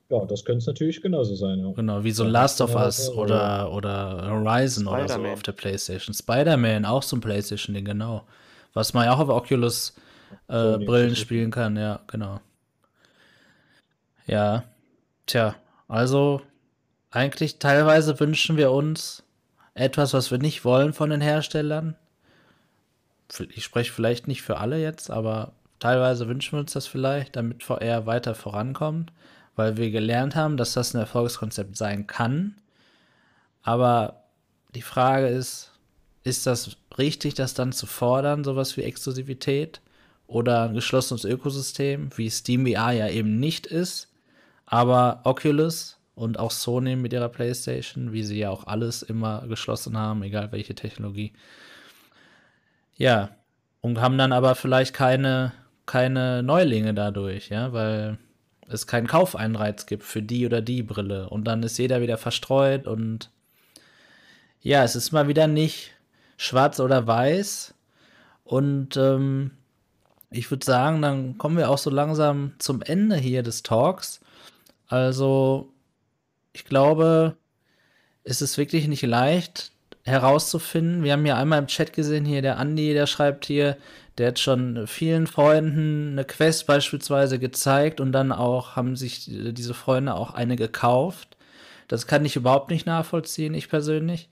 Ja, 0.10 0.26
das 0.26 0.44
könnte 0.44 0.60
es 0.60 0.68
natürlich 0.68 1.02
genauso 1.02 1.36
sein, 1.36 1.60
ja. 1.60 1.72
Genau, 1.72 2.04
wie 2.04 2.12
so 2.12 2.26
Last 2.26 2.60
of 2.60 2.76
Us 2.76 3.10
oder, 3.10 3.72
oder 3.72 4.30
Horizon 4.30 4.88
oder 4.88 5.08
so 5.08 5.24
auf 5.24 5.42
der 5.44 5.54
Playstation. 5.54 6.14
Spider-Man, 6.14 6.84
auch 6.84 7.02
so 7.02 7.16
ein 7.16 7.22
Playstation-Ding, 7.22 7.86
genau. 7.86 8.26
Was 8.74 8.94
man 8.94 9.06
ja 9.06 9.14
auch 9.14 9.20
auf 9.20 9.30
Oculus 9.30 9.96
äh, 10.50 10.78
Brillen 10.80 11.16
spielen 11.16 11.50
kann, 11.50 11.78
ja, 11.78 12.02
genau. 12.08 12.42
Ja, 14.26 14.64
tja, 15.26 15.56
also 15.88 16.42
eigentlich 17.12 17.60
teilweise 17.60 18.20
wünschen 18.20 18.58
wir 18.58 18.72
uns 18.72 19.24
etwas, 19.74 20.14
was 20.14 20.32
wir 20.32 20.38
nicht 20.38 20.66
wollen 20.66 20.94
von 20.94 21.10
den 21.10 21.22
Herstellern. 21.22 21.96
Ich 23.50 23.64
spreche 23.64 23.92
vielleicht 23.92 24.28
nicht 24.28 24.44
für 24.44 24.58
alle 24.58 24.82
jetzt, 24.82 25.10
aber 25.10 25.54
teilweise 25.80 26.28
wünschen 26.28 26.54
wir 26.54 26.60
uns 26.62 26.74
das 26.74 26.88
vielleicht, 26.88 27.36
damit 27.36 27.64
VR 27.64 28.06
weiter 28.06 28.36
vorankommt, 28.36 29.12
weil 29.56 29.78
wir 29.78 29.92
gelernt 29.92 30.36
haben, 30.36 30.58
dass 30.58 30.74
das 30.74 30.94
ein 30.94 31.00
Erfolgskonzept 31.00 31.76
sein 31.76 32.08
kann. 32.08 32.56
Aber 33.64 34.24
die 34.76 34.82
Frage 34.82 35.28
ist, 35.28 35.72
ist 36.24 36.46
das 36.46 36.78
richtig, 36.98 37.34
das 37.34 37.54
dann 37.54 37.72
zu 37.72 37.86
fordern, 37.86 38.44
sowas 38.44 38.78
wie 38.78 38.84
Exklusivität 38.84 39.82
oder 40.28 40.64
ein 40.64 40.74
geschlossenes 40.74 41.26
Ökosystem, 41.26 42.10
wie 42.16 42.30
Steam 42.30 42.66
VR 42.66 42.92
ja 42.92 43.08
eben 43.10 43.40
nicht 43.40 43.66
ist? 43.66 44.13
Aber 44.74 45.22
Oculus 45.24 46.00
und 46.16 46.40
auch 46.40 46.50
Sony 46.50 46.96
mit 46.96 47.14
ihrer 47.14 47.30
PlayStation, 47.30 48.12
wie 48.12 48.24
sie 48.24 48.40
ja 48.40 48.50
auch 48.50 48.66
alles 48.66 49.04
immer 49.04 49.46
geschlossen 49.48 49.96
haben, 49.96 50.24
egal 50.24 50.52
welche 50.52 50.74
Technologie. 50.74 51.32
Ja, 52.98 53.30
und 53.82 54.02
haben 54.02 54.18
dann 54.18 54.32
aber 54.32 54.56
vielleicht 54.56 54.96
keine, 54.96 55.52
keine 55.86 56.42
Neulinge 56.42 56.96
dadurch, 56.96 57.50
ja, 57.50 57.72
weil 57.72 58.18
es 58.68 58.88
keinen 58.88 59.06
Kaufeinreiz 59.06 59.86
gibt 59.86 60.02
für 60.02 60.24
die 60.24 60.44
oder 60.48 60.60
die 60.60 60.82
Brille. 60.82 61.30
Und 61.30 61.44
dann 61.44 61.62
ist 61.62 61.78
jeder 61.78 62.02
wieder 62.02 62.18
verstreut 62.18 62.88
und 62.88 63.30
ja, 64.60 64.84
es 64.84 64.96
ist 64.96 65.12
mal 65.12 65.28
wieder 65.28 65.46
nicht 65.46 65.92
schwarz 66.36 66.80
oder 66.80 67.06
weiß. 67.06 67.76
Und 68.44 68.98
ähm, 68.98 69.52
ich 70.32 70.50
würde 70.50 70.66
sagen, 70.66 71.04
dann 71.04 71.38
kommen 71.38 71.58
wir 71.58 71.70
auch 71.70 71.78
so 71.78 71.92
langsam 71.92 72.54
zum 72.58 72.82
Ende 72.82 73.18
hier 73.18 73.44
des 73.44 73.62
Talks. 73.62 74.23
Also, 74.94 75.74
ich 76.54 76.66
glaube, 76.66 77.36
es 78.24 78.44
ist 78.44 78.60
wirklich 78.60 78.88
nicht 78.88 79.02
leicht 79.02 79.72
herauszufinden. 80.04 81.04
Wir 81.04 81.14
haben 81.14 81.26
ja 81.26 81.36
einmal 81.36 81.58
im 81.58 81.66
Chat 81.66 81.94
gesehen, 81.94 82.26
hier 82.26 82.44
der 82.44 82.60
Andi, 82.60 82.94
der 82.94 83.08
schreibt 83.08 83.46
hier, 83.46 83.76
der 84.20 84.28
hat 84.28 84.38
schon 84.38 84.86
vielen 84.86 85.26
Freunden 85.26 86.12
eine 86.12 86.26
Quest 86.26 86.68
beispielsweise 86.68 87.40
gezeigt 87.40 88.02
und 88.02 88.12
dann 88.12 88.32
auch 88.32 88.76
haben 88.76 88.96
sich 88.96 89.26
diese 89.26 89.74
Freunde 89.74 90.14
auch 90.14 90.36
eine 90.36 90.58
gekauft. 90.58 91.38
Das 91.88 92.06
kann 92.06 92.24
ich 92.24 92.36
überhaupt 92.36 92.70
nicht 92.70 92.86
nachvollziehen, 92.86 93.56
ich 93.56 93.70
persönlich. 93.70 94.30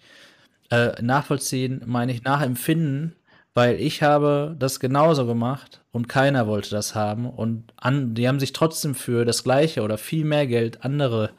Äh, 0.69 1.01
nachvollziehen 1.01 1.81
meine 1.88 2.11
ich 2.11 2.23
nachempfinden, 2.23 3.15
weil 3.53 3.80
ich 3.80 4.02
habe 4.02 4.56
das 4.57 4.80
genauso 4.80 5.26
gemacht 5.26 5.82
und 5.91 6.07
keiner 6.07 6.48
wollte 6.48 6.69
das 6.72 6.95
haben 6.95 7.30
und 7.30 7.73
an, 7.78 8.14
die 8.15 8.28
haben 8.28 8.40
sich 8.40 8.53
trotzdem 8.53 8.95
für 8.95 9.26
das 9.26 9.44
gleiche 9.44 9.82
oder 9.82 9.98
viel 9.98 10.26
mehr 10.26 10.48
Geld 10.48 10.84
andere 10.86 11.32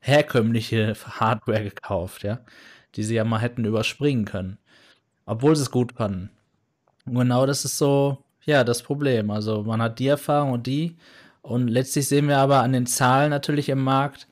herkömmliche 0.00 0.94
Hardware 0.94 1.64
gekauft, 1.64 2.22
ja, 2.22 2.40
die 2.96 3.02
sie 3.02 3.14
ja 3.14 3.24
mal 3.24 3.40
hätten 3.40 3.64
überspringen 3.64 4.24
können, 4.24 4.58
obwohl 5.26 5.54
sie 5.56 5.62
es 5.62 5.70
gut 5.70 5.92
fanden. 5.92 6.30
Und 7.04 7.14
genau 7.14 7.46
das 7.46 7.64
ist 7.64 7.78
so, 7.78 8.18
ja, 8.44 8.64
das 8.64 8.82
Problem. 8.82 9.30
Also 9.30 9.62
man 9.62 9.82
hat 9.82 9.98
die 9.98 10.08
Erfahrung 10.08 10.52
und 10.52 10.66
die 10.66 10.96
und 11.42 11.68
letztlich 11.68 12.08
sehen 12.08 12.28
wir 12.28 12.38
aber 12.38 12.62
an 12.62 12.72
den 12.72 12.86
Zahlen 12.86 13.30
natürlich 13.30 13.68
im 13.68 13.82
Markt, 13.82 14.28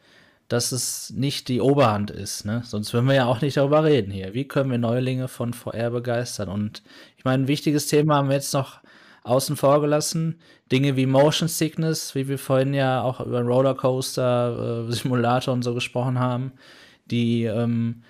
dass 0.48 0.72
es 0.72 1.10
nicht 1.10 1.48
die 1.48 1.60
Oberhand 1.60 2.10
ist. 2.10 2.44
Ne? 2.44 2.62
Sonst 2.64 2.92
würden 2.92 3.06
wir 3.06 3.14
ja 3.14 3.26
auch 3.26 3.40
nicht 3.40 3.56
darüber 3.56 3.84
reden 3.84 4.10
hier. 4.10 4.34
Wie 4.34 4.48
können 4.48 4.70
wir 4.70 4.78
Neulinge 4.78 5.28
von 5.28 5.52
VR 5.52 5.90
begeistern? 5.90 6.48
Und 6.48 6.82
ich 7.20 7.24
meine, 7.26 7.42
ein 7.42 7.48
wichtiges 7.48 7.86
Thema 7.86 8.16
haben 8.16 8.30
wir 8.30 8.36
jetzt 8.36 8.54
noch 8.54 8.80
außen 9.24 9.54
vor 9.54 9.82
gelassen. 9.82 10.40
Dinge 10.72 10.96
wie 10.96 11.04
Motion 11.04 11.48
Sickness, 11.48 12.14
wie 12.14 12.28
wir 12.28 12.38
vorhin 12.38 12.72
ja 12.72 13.02
auch 13.02 13.20
über 13.20 13.42
Rollercoaster, 13.42 14.86
äh, 14.88 14.90
Simulator 14.90 15.52
und 15.52 15.62
so 15.62 15.74
gesprochen 15.74 16.18
haben, 16.18 16.52
die, 17.10 17.44
ähm, 17.44 18.04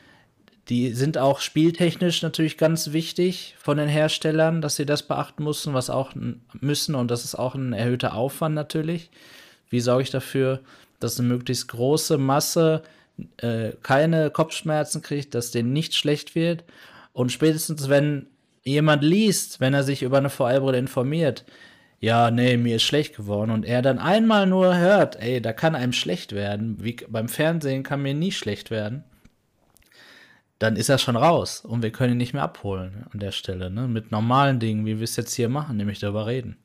die 0.69 0.93
sind 0.93 1.19
auch 1.19 1.41
spieltechnisch 1.41 2.23
natürlich 2.23 2.57
ganz 2.57 2.93
wichtig 2.93 3.57
von 3.59 3.79
den 3.79 3.89
Herstellern, 3.89 4.61
dass 4.61 4.77
sie 4.77 4.87
das 4.87 5.03
beachten 5.03 5.43
müssen, 5.43 5.75
was 5.75 5.91
auch 5.91 6.13
müssen 6.61 6.95
und 6.95 7.11
das 7.11 7.25
ist 7.25 7.35
auch 7.35 7.57
ein 7.57 7.73
erhöhter 7.73 8.15
Aufwand 8.15 8.55
natürlich. 8.55 9.11
Wie 9.71 9.81
sorge 9.81 10.05
ich 10.05 10.11
dafür, 10.11 10.61
dass 11.01 11.19
eine 11.19 11.29
möglichst 11.29 11.67
große 11.67 12.17
Masse 12.17 12.85
äh, 13.39 13.73
keine 13.83 14.31
Kopfschmerzen 14.31 15.03
kriegt, 15.03 15.35
dass 15.35 15.51
denen 15.51 15.73
nicht 15.73 15.97
schlecht 15.97 16.37
wird. 16.37 16.63
Und 17.13 17.33
spätestens, 17.33 17.89
wenn 17.89 18.30
jemand 18.63 19.03
liest, 19.03 19.61
wenn 19.61 19.75
er 19.75 19.83
sich 19.83 20.03
über 20.03 20.19
eine 20.19 20.31
VR-Brille 20.31 20.79
informiert, 20.79 21.45
ja, 22.01 22.31
nee, 22.31 22.57
mir 22.57 22.77
ist 22.77 22.83
schlecht 22.83 23.17
geworden 23.17 23.51
und 23.51 23.65
er 23.65 23.83
dann 23.83 23.99
einmal 23.99 24.47
nur 24.47 24.77
hört, 24.77 25.17
ey, 25.17 25.43
da 25.43 25.53
kann 25.53 25.75
einem 25.75 25.93
schlecht 25.93 26.33
werden, 26.33 26.83
wie 26.83 26.97
beim 27.09 27.29
Fernsehen 27.29 27.83
kann 27.83 28.03
mir 28.03 28.15
nie 28.15 28.33
schlecht 28.33 28.71
werden, 28.71 29.05
dann 30.59 30.77
ist 30.77 30.89
er 30.89 30.99
schon 30.99 31.17
raus 31.17 31.63
und 31.63 31.83
wir 31.83 31.91
können 31.91 32.13
ihn 32.13 32.19
nicht 32.19 32.33
mehr 32.33 32.43
abholen 32.43 33.07
an 33.13 33.21
der 33.21 33.33
Stelle, 33.33 33.71
ne? 33.71 33.87
Mit 33.89 34.11
normalen 34.11 34.61
Dingen, 34.61 34.87
wie 34.87 34.99
wir 34.99 35.05
es 35.05 35.17
jetzt 35.17 35.35
hier 35.35 35.49
machen, 35.49 35.77
nämlich 35.77 35.99
darüber 35.99 36.27
reden. 36.27 36.57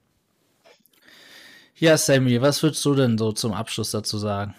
Ja, 1.78 1.98
Sammy, 1.98 2.42
was 2.42 2.64
würdest 2.64 2.84
du 2.86 2.96
denn 2.96 3.18
so 3.18 3.34
zum 3.34 3.54
Abschluss 3.54 3.92
dazu 3.92 4.18
sagen? 4.18 4.56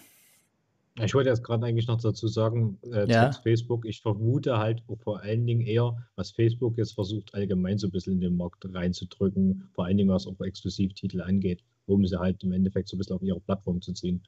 Ich 1.03 1.13
wollte 1.13 1.29
jetzt 1.29 1.43
gerade 1.43 1.65
eigentlich 1.65 1.87
noch 1.87 2.01
dazu 2.01 2.27
sagen, 2.27 2.79
äh, 2.91 3.07
ja. 3.07 3.31
Facebook, 3.31 3.85
ich 3.85 4.01
vermute 4.01 4.57
halt 4.57 4.83
vor 5.03 5.21
allen 5.21 5.45
Dingen 5.45 5.61
eher, 5.61 5.95
was 6.15 6.31
Facebook 6.31 6.77
jetzt 6.77 6.93
versucht, 6.93 7.33
allgemein 7.35 7.77
so 7.77 7.87
ein 7.87 7.91
bisschen 7.91 8.13
in 8.13 8.21
den 8.21 8.37
Markt 8.37 8.65
reinzudrücken, 8.73 9.69
vor 9.73 9.85
allen 9.85 9.97
Dingen 9.97 10.09
was 10.09 10.25
auch 10.27 10.39
Exklusivtitel 10.39 11.21
angeht, 11.21 11.63
um 11.85 12.05
sie 12.05 12.19
halt 12.19 12.43
im 12.43 12.51
Endeffekt 12.51 12.89
so 12.89 12.95
ein 12.95 12.99
bisschen 12.99 13.15
auf 13.15 13.21
ihre 13.21 13.39
Plattform 13.39 13.81
zu 13.81 13.93
ziehen. 13.93 14.23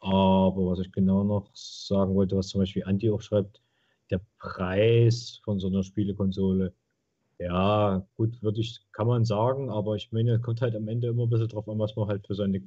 Aber 0.00 0.70
was 0.70 0.78
ich 0.78 0.92
genau 0.92 1.24
noch 1.24 1.50
sagen 1.54 2.14
wollte, 2.14 2.36
was 2.36 2.48
zum 2.48 2.60
Beispiel 2.60 2.84
Anti 2.84 3.10
auch 3.10 3.20
schreibt, 3.20 3.60
der 4.10 4.20
Preis 4.38 5.40
von 5.44 5.58
so 5.58 5.68
einer 5.68 5.82
Spielekonsole, 5.82 6.72
ja, 7.38 8.04
gut, 8.16 8.42
würde 8.42 8.60
ich, 8.60 8.80
kann 8.92 9.06
man 9.06 9.24
sagen, 9.24 9.70
aber 9.70 9.94
ich 9.96 10.10
meine, 10.12 10.40
kommt 10.40 10.60
halt 10.60 10.74
am 10.74 10.88
Ende 10.88 11.08
immer 11.08 11.24
ein 11.24 11.30
bisschen 11.30 11.48
drauf 11.48 11.68
an, 11.68 11.78
was 11.78 11.94
man 11.94 12.08
halt 12.08 12.26
für 12.26 12.34
seine, 12.34 12.62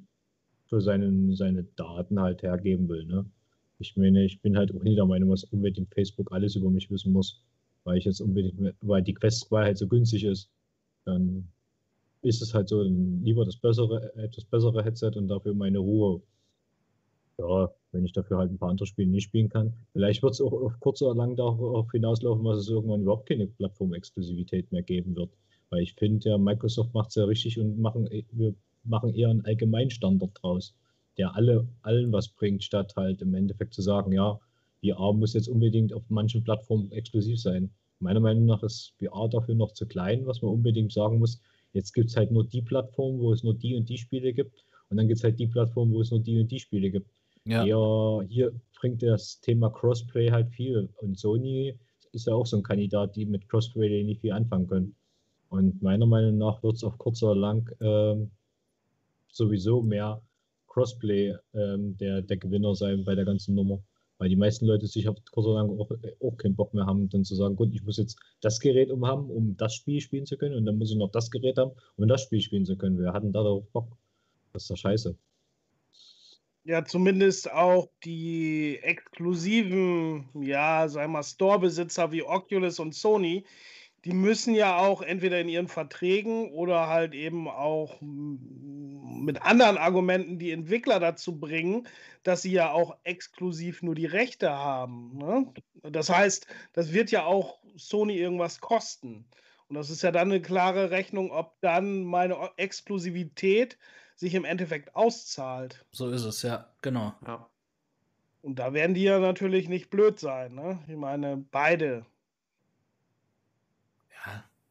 für 0.72 0.82
seinen, 0.82 1.36
seine 1.36 1.66
Daten 1.76 2.20
halt 2.22 2.44
hergeben 2.44 2.88
will, 2.88 3.06
ne? 3.06 3.26
Ich 3.80 3.98
meine, 3.98 4.24
ich 4.24 4.40
bin 4.42 4.58
halt 4.58 4.74
auch 4.74 4.84
nie 4.84 4.96
der 4.96 5.06
Meinung, 5.06 5.32
dass 5.32 5.44
unbedingt 5.44 5.94
Facebook 5.94 6.32
alles 6.32 6.56
über 6.56 6.70
mich 6.70 6.90
wissen 6.90 7.12
muss, 7.12 7.44
weil 7.84 7.98
ich 7.98 8.06
jetzt 8.06 8.22
unbedingt, 8.22 8.74
weil 8.82 9.02
die 9.02 9.14
Quest 9.14 9.48
2 9.50 9.64
halt 9.64 9.78
so 9.78 9.88
günstig 9.88 10.24
ist. 10.24 10.50
Dann 11.04 11.50
ist 12.22 12.42
es 12.42 12.54
halt 12.54 12.70
so 12.70 12.84
lieber 12.84 13.44
das 13.44 13.58
bessere, 13.58 14.16
etwas 14.16 14.46
bessere 14.46 14.82
Headset 14.84 15.12
und 15.16 15.28
dafür 15.28 15.54
meine 15.54 15.80
Ruhe. 15.80 16.22
Ja, 17.38 17.70
wenn 17.92 18.06
ich 18.06 18.14
dafür 18.14 18.38
halt 18.38 18.52
ein 18.52 18.58
paar 18.58 18.70
andere 18.70 18.86
Spiele 18.86 19.10
nicht 19.10 19.24
spielen 19.24 19.50
kann. 19.50 19.74
Vielleicht 19.92 20.24
wird 20.24 20.34
es 20.34 20.42
auch 20.42 20.54
auf 20.54 20.80
kurz 20.80 21.02
oder 21.02 21.16
lang 21.16 21.36
darauf 21.36 21.92
hinauslaufen, 21.92 22.46
dass 22.46 22.60
es 22.60 22.70
irgendwann 22.70 23.02
überhaupt 23.02 23.28
keine 23.28 23.48
Plattformexklusivität 23.48 24.72
mehr 24.72 24.84
geben 24.84 25.18
wird. 25.18 25.32
Weil 25.70 25.82
ich 25.82 25.96
finde 25.96 26.30
ja, 26.30 26.38
Microsoft 26.38 26.94
macht 26.94 27.10
es 27.10 27.16
ja 27.16 27.26
richtig 27.26 27.60
und 27.60 27.78
machen, 27.80 28.08
wir 28.32 28.54
machen 28.84 29.14
eher 29.14 29.30
einen 29.30 29.46
Allgemeinstandard 29.46 30.32
draus, 30.42 30.76
der 31.18 31.36
alle, 31.36 31.68
allen 31.82 32.12
was 32.12 32.30
bringt, 32.30 32.64
statt 32.64 32.94
halt 32.96 33.22
im 33.22 33.34
Endeffekt 33.34 33.74
zu 33.74 33.82
sagen, 33.82 34.12
ja, 34.12 34.40
VR 34.84 35.14
muss 35.14 35.34
jetzt 35.34 35.48
unbedingt 35.48 35.94
auf 35.94 36.04
manchen 36.10 36.44
Plattformen 36.44 36.92
exklusiv 36.92 37.40
sein. 37.40 37.72
Meiner 38.00 38.20
Meinung 38.20 38.46
nach 38.46 38.64
ist 38.64 38.94
VR 38.98 39.30
dafür 39.30 39.56
noch 39.56 39.74
zu 39.74 39.86
klein, 39.86 40.26
was 40.26 40.42
man 40.42 40.52
unbedingt 40.52 40.92
sagen 40.92 41.20
muss. 41.20 41.40
Jetzt 41.74 41.94
gibt 41.94 42.10
es 42.10 42.18
halt 42.18 42.32
nur 42.32 42.46
die 42.46 42.62
Plattform, 42.62 43.20
wo 43.20 43.32
es 43.32 43.44
nur 43.44 43.54
die 43.54 43.76
und 43.76 43.88
die 43.88 43.98
Spiele 43.98 44.34
gibt. 44.34 44.66
Und 44.90 44.98
dann 44.98 45.08
gibt 45.08 45.20
es 45.20 45.24
halt 45.24 45.40
die 45.40 45.48
Plattform, 45.48 45.92
wo 45.92 46.02
es 46.02 46.12
nur 46.12 46.20
die 46.20 46.40
und 46.40 46.52
die 46.52 46.60
Spiele 46.60 46.90
gibt. 46.90 47.10
Ja. 47.46 47.66
Eher, 47.66 48.26
hier 48.28 48.52
bringt 48.80 49.04
das 49.04 49.40
Thema 49.40 49.70
Crossplay 49.70 50.32
halt 50.32 50.50
viel. 50.50 50.90
Und 50.98 51.18
Sony 51.18 51.78
ist 52.12 52.28
ja 52.28 52.34
auch 52.34 52.46
so 52.46 52.58
ein 52.58 52.64
Kandidat, 52.64 53.16
die 53.16 53.26
mit 53.26 53.48
Crossplay 53.48 54.04
nicht 54.04 54.22
viel 54.22 54.32
anfangen 54.32 54.68
können. 54.68 54.96
Und 55.50 55.82
meiner 55.82 56.06
Meinung 56.06 56.38
nach 56.38 56.64
wird 56.64 56.76
es 56.76 56.84
auf 56.84 56.98
kurz 56.98 57.22
oder 57.24 57.36
lang 57.36 57.70
ähm, 57.82 58.32
sowieso 59.32 59.82
mehr 59.82 60.22
Crossplay 60.68 61.36
ähm, 61.54 61.98
der, 61.98 62.22
der 62.22 62.38
Gewinner 62.38 62.76
sein 62.76 63.04
bei 63.04 63.16
der 63.16 63.26
ganzen 63.26 63.56
Nummer. 63.56 63.84
Weil 64.18 64.30
die 64.30 64.36
meisten 64.36 64.68
Leute 64.68 64.86
sich 64.86 65.10
auf 65.10 65.18
kurz 65.32 65.48
oder 65.48 65.64
lang 65.64 65.80
auch, 65.80 65.90
auch 66.22 66.38
keinen 66.38 66.56
Bock 66.56 66.74
mehr 66.74 66.86
haben, 66.86 67.10
dann 67.10 67.24
zu 67.24 67.36
sagen, 67.36 67.56
gut, 67.56 67.74
ich 67.74 67.84
muss 67.84 67.98
jetzt 67.98 68.20
das 68.40 68.60
Gerät 68.60 68.92
um 68.92 69.06
haben, 69.06 69.30
um 69.30 69.58
das 69.58 69.74
Spiel 69.74 70.00
spielen 70.00 70.26
zu 70.26 70.38
können 70.38 70.56
und 70.56 70.66
dann 70.66 70.78
muss 70.78 70.92
ich 70.92 70.98
noch 70.98 71.12
das 71.12 71.32
Gerät 71.32 71.58
haben, 71.58 71.72
um 71.98 72.08
das 72.08 72.22
Spiel 72.22 72.40
spielen 72.40 72.66
zu 72.66 72.78
können. 72.78 73.00
Wir 73.00 73.14
hatten 73.14 73.34
da 73.34 73.42
doch 73.42 73.66
Bock. 73.74 73.98
Das 74.54 74.64
ist 74.64 74.72
doch 74.72 74.78
scheiße. 74.78 75.18
Ja, 76.64 76.86
zumindest 76.86 77.52
auch 77.52 77.90
die 78.04 78.78
exklusiven, 78.84 80.30
ja, 80.40 80.88
sagen 80.88 81.14
wir 81.14 81.24
Store-Besitzer 81.24 82.12
wie 82.12 82.22
Oculus 82.22 82.78
und 82.78 82.94
Sony, 82.94 83.46
die 84.06 84.14
müssen 84.14 84.56
ja 84.56 84.78
auch 84.78 85.02
entweder 85.02 85.40
in 85.40 85.50
ihren 85.50 85.68
Verträgen 85.68 86.52
oder 86.52 86.88
halt 86.88 87.14
eben 87.14 87.48
auch 87.48 87.98
mit 88.02 89.42
anderen 89.44 89.78
Argumenten 89.78 90.40
die 90.40 90.52
Entwickler 90.52 91.00
dazu 91.00 91.40
bringen, 91.40 91.88
dass 92.24 92.42
sie 92.42 92.52
ja 92.52 92.72
auch 92.72 92.98
exklusiv 93.04 93.84
nur 93.84 93.94
die 93.94 94.08
Rechte 94.08 94.52
haben. 94.52 95.18
Ne? 95.18 95.54
Das 95.84 96.10
heißt, 96.10 96.48
das 96.74 96.94
wird 96.94 97.12
ja 97.12 97.26
auch 97.26 97.60
Sony 97.76 98.16
irgendwas 98.18 98.60
kosten. 98.60 99.26
Und 99.68 99.76
das 99.76 99.90
ist 99.90 100.02
ja 100.02 100.12
dann 100.12 100.32
eine 100.32 100.42
klare 100.42 100.92
Rechnung, 100.92 101.32
ob 101.32 101.60
dann 101.62 102.04
meine 102.04 102.50
Exklusivität 102.58 103.78
sich 104.16 104.34
im 104.34 104.46
Endeffekt 104.46 104.96
auszahlt. 104.96 105.86
So 105.92 106.10
ist 106.10 106.26
es, 106.26 106.42
ja, 106.42 106.68
genau. 106.82 107.14
Ja. 107.26 107.48
Und 108.42 108.56
da 108.58 108.74
werden 108.74 108.96
die 108.96 109.04
ja 109.04 109.20
natürlich 109.20 109.70
nicht 109.70 109.90
blöd 109.90 110.20
sein. 110.20 110.56
Ne? 110.56 110.80
Ich 110.88 110.96
meine, 110.96 111.38
beide. 111.38 112.06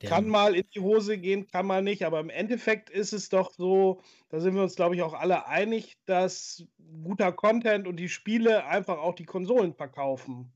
Kann 0.09 0.29
mal 0.29 0.55
in 0.55 0.65
die 0.75 0.81
Hose 0.81 1.19
gehen, 1.19 1.47
kann 1.47 1.67
mal 1.67 1.83
nicht, 1.83 2.05
aber 2.05 2.21
im 2.21 2.31
Endeffekt 2.31 2.89
ist 2.89 3.13
es 3.13 3.29
doch 3.29 3.53
so, 3.53 4.01
da 4.31 4.41
sind 4.41 4.55
wir 4.55 4.63
uns, 4.63 4.75
glaube 4.75 4.95
ich, 4.95 5.03
auch 5.03 5.13
alle 5.13 5.47
einig, 5.47 5.99
dass 6.07 6.65
guter 7.05 7.33
Content 7.33 7.87
und 7.87 7.97
die 7.97 8.09
Spiele 8.09 8.65
einfach 8.65 8.99
auch 8.99 9.15
die 9.15 9.27
Konsolen 9.27 9.75
verkaufen. 9.75 10.51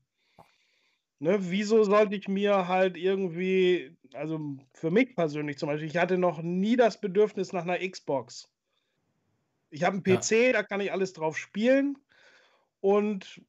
Ne, 1.19 1.37
wieso 1.39 1.83
sollte 1.83 2.15
ich 2.15 2.27
mir 2.27 2.67
halt 2.67 2.97
irgendwie, 2.97 3.95
also 4.13 4.39
für 4.73 4.91
mich 4.91 5.15
persönlich 5.15 5.57
zum 5.57 5.67
Beispiel, 5.67 5.87
ich 5.87 5.97
hatte 5.97 6.17
noch 6.17 6.41
nie 6.41 6.75
das 6.75 6.99
Bedürfnis 6.99 7.53
nach 7.53 7.63
einer 7.63 7.77
Xbox. 7.77 8.49
Ich 9.69 9.83
habe 9.83 9.93
einen 9.93 10.03
PC, 10.03 10.31
ja. 10.31 10.53
da 10.53 10.63
kann 10.63 10.81
ich 10.81 10.91
alles 10.91 11.13
drauf 11.13 11.37
spielen. 11.37 11.97
Und 12.81 13.41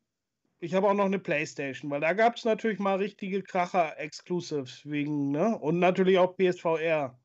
ich 0.58 0.74
habe 0.74 0.88
auch 0.88 0.94
noch 0.94 1.04
eine 1.04 1.18
Playstation, 1.18 1.90
weil 1.90 2.00
da 2.00 2.12
gab 2.12 2.36
es 2.36 2.44
natürlich 2.44 2.78
mal 2.78 2.96
richtige 2.96 3.42
Kracher-Exclusives 3.42 4.88
wegen, 4.88 5.30
ne? 5.30 5.58
Und 5.58 5.78
natürlich 5.78 6.18
auch 6.18 6.36
PSVR. 6.36 7.18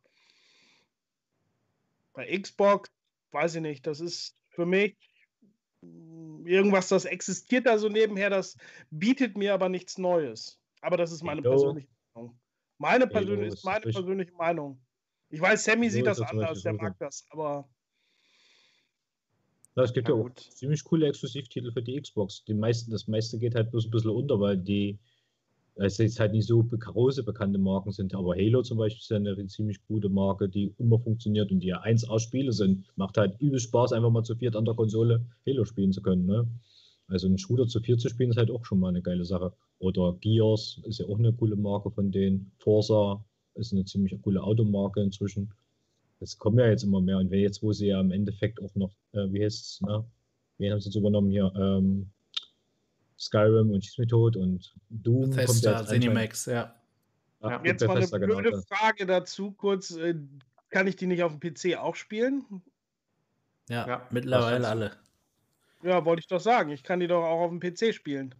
Bei 2.14 2.38
Xbox, 2.38 2.90
weiß 3.32 3.56
ich 3.56 3.62
nicht, 3.62 3.88
das 3.88 4.02
ist 4.02 4.38
für 4.49 4.66
mich 4.66 4.98
irgendwas, 5.82 6.90
das 6.90 7.06
existiert 7.06 7.66
da 7.66 7.78
so 7.78 7.88
nebenher, 7.90 8.30
das 8.30 8.58
bietet 8.90 9.38
mir 9.38 9.53
aber 9.53 9.70
nichts 9.70 9.98
Neues. 9.98 10.60
Aber 10.82 10.98
das 10.98 11.12
ist 11.12 11.24
meine 11.24 11.41
Hello. 11.41 11.52
persönliche 11.52 11.88
Meinung. 12.14 12.40
Meine 12.78 13.08
persönliche, 13.08 13.53
ist 13.53 13.64
meine 13.64 13.82
persönliche 13.82 14.34
Meinung. 14.34 14.82
Ich 15.30 15.40
weiß, 15.40 15.64
Sammy 15.64 15.90
sieht 15.90 16.06
das 16.06 16.20
anders, 16.20 16.64
der 16.64 16.74
mag 16.74 16.98
das, 16.99 17.26
aber. 17.30 17.70
Ja, 19.76 19.84
es 19.84 19.93
gibt 19.93 20.10
ja, 20.10 20.15
ja 20.15 20.22
auch 20.22 20.30
ziemlich 20.34 20.84
coole 20.84 21.07
Exklusivtitel 21.07 21.72
für 21.72 21.81
die 21.81 21.99
Xbox. 21.99 22.43
Die 22.43 22.53
meisten, 22.53 22.91
das 22.91 23.07
meiste 23.07 23.39
geht 23.39 23.56
halt 23.56 23.72
bloß 23.72 23.85
ein 23.85 23.91
bisschen 23.91 24.11
unter, 24.11 24.39
weil 24.39 24.57
die 24.57 24.99
also 25.77 26.03
jetzt 26.03 26.19
halt 26.19 26.34
nicht 26.34 26.48
so 26.48 26.64
große 26.64 27.23
bekannte 27.23 27.57
Marken 27.57 27.91
sind. 27.91 28.14
Aber 28.14 28.35
Halo 28.35 28.61
zum 28.61 28.77
Beispiel 28.77 28.99
ist 28.99 29.10
ja 29.10 29.18
eine 29.18 29.48
ziemlich 29.48 29.81
gute 29.88 30.10
Marke, 30.10 30.49
die 30.49 30.73
immer 30.77 30.99
funktioniert 30.99 31.52
und 31.52 31.61
die 31.61 31.68
ja 31.68 31.81
1A-Spiele 31.81 32.52
sind. 32.52 32.85
Macht 32.98 33.18
halt 33.18 33.39
übel 33.39 33.60
Spaß, 33.60 33.93
einfach 33.93 34.11
mal 34.11 34.23
zu 34.23 34.35
viert 34.35 34.56
an 34.56 34.65
der 34.65 34.76
Konsole 34.76 35.26
Halo 35.48 35.64
spielen 35.64 35.93
zu 35.93 36.02
können. 36.02 36.26
Ne? 36.26 36.48
Also 37.07 37.27
einen 37.27 37.38
Shooter 37.38 37.68
zu 37.68 37.80
viert 37.80 38.02
zu 38.02 38.10
spielen 38.10 38.31
ist 38.31 38.38
halt 38.38 38.52
auch 38.52 38.65
schon 38.65 38.80
mal 38.80 38.89
eine 38.89 39.02
geile 39.02 39.26
Sache. 39.26 39.53
Oder 39.80 40.18
Gears 40.19 40.81
ist 40.84 40.99
ja 40.99 41.07
auch 41.07 41.18
eine 41.18 41.34
coole 41.34 41.56
Marke 41.56 41.89
von 41.91 42.11
denen. 42.11 42.52
Forza 42.57 43.23
ist 43.56 43.73
eine 43.73 43.85
ziemlich 43.85 44.22
coole 44.22 44.43
Automarke 44.43 45.02
inzwischen 45.02 45.53
das 46.22 46.38
kommen 46.38 46.60
ja 46.60 46.68
jetzt 46.68 46.84
immer 46.84 47.02
mehr. 47.02 47.18
Und 47.18 47.31
wenn 47.31 47.39
jetzt, 47.39 47.64
wo 47.64 47.73
sie 47.73 47.88
ja 47.88 47.99
im 47.99 48.11
Endeffekt 48.11 48.61
auch 48.61 48.73
noch, 48.76 48.91
äh, 49.14 49.26
wie 49.34 49.43
heißt 49.43 49.65
es, 49.65 49.81
ne? 49.81 50.06
Wen 50.60 50.72
haben 50.72 50.80
sie 50.80 50.89
jetzt 50.89 50.95
übernommen 50.95 51.31
hier? 51.31 51.52
Ähm, 51.56 52.11
Skyrim 53.18 53.72
und 53.72 53.84
Schieß 53.84 53.98
mich 53.98 54.07
tot 54.10 54.38
und 54.38 54.73
Doom. 54.89 55.31
Bethesda, 55.31 55.73
kommt 55.73 55.81
ja 55.81 55.85
Zenimax, 55.88 56.45
ja. 56.45 56.76
Ach, 57.41 57.65
Jetzt 57.65 57.85
mal 57.85 57.98
eine 57.98 58.07
blöde 58.07 58.52
genau. 58.52 58.61
Frage 58.68 59.07
dazu, 59.07 59.52
kurz. 59.52 59.91
Äh, 59.95 60.15
kann 60.69 60.85
ich 60.85 60.95
die 60.95 61.07
nicht 61.07 61.23
auf 61.23 61.35
dem 61.35 61.39
PC 61.39 61.77
auch 61.77 61.95
spielen? 61.95 62.45
Ja, 63.68 63.88
ja 63.88 64.07
mittlerweile 64.11 64.68
alle. 64.68 64.91
Ja, 65.81 66.06
wollte 66.06 66.19
ich 66.19 66.27
doch 66.27 66.39
sagen. 66.39 66.69
Ich 66.69 66.84
kann 66.84 66.99
die 66.99 67.07
doch 67.07 67.23
auch 67.23 67.41
auf 67.41 67.49
dem 67.49 67.60
PC 67.60 67.95
spielen. 67.95 68.35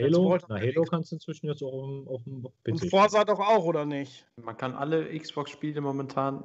Halo? 0.00 0.38
Na, 0.48 0.58
Halo 0.58 0.84
kannst 0.84 1.12
du 1.12 1.16
inzwischen 1.16 1.48
jetzt 1.48 1.62
auch 1.62 2.06
auf 2.06 2.24
dem, 2.24 2.46
auf 2.46 2.52
dem 2.64 2.76
PC. 2.76 2.82
Und 2.82 2.88
Forza 2.90 3.24
doch 3.24 3.40
auch, 3.40 3.64
oder 3.64 3.84
nicht? 3.84 4.26
Man 4.36 4.56
kann 4.56 4.74
alle 4.74 5.06
Xbox-Spiele 5.18 5.82
momentan 5.82 6.44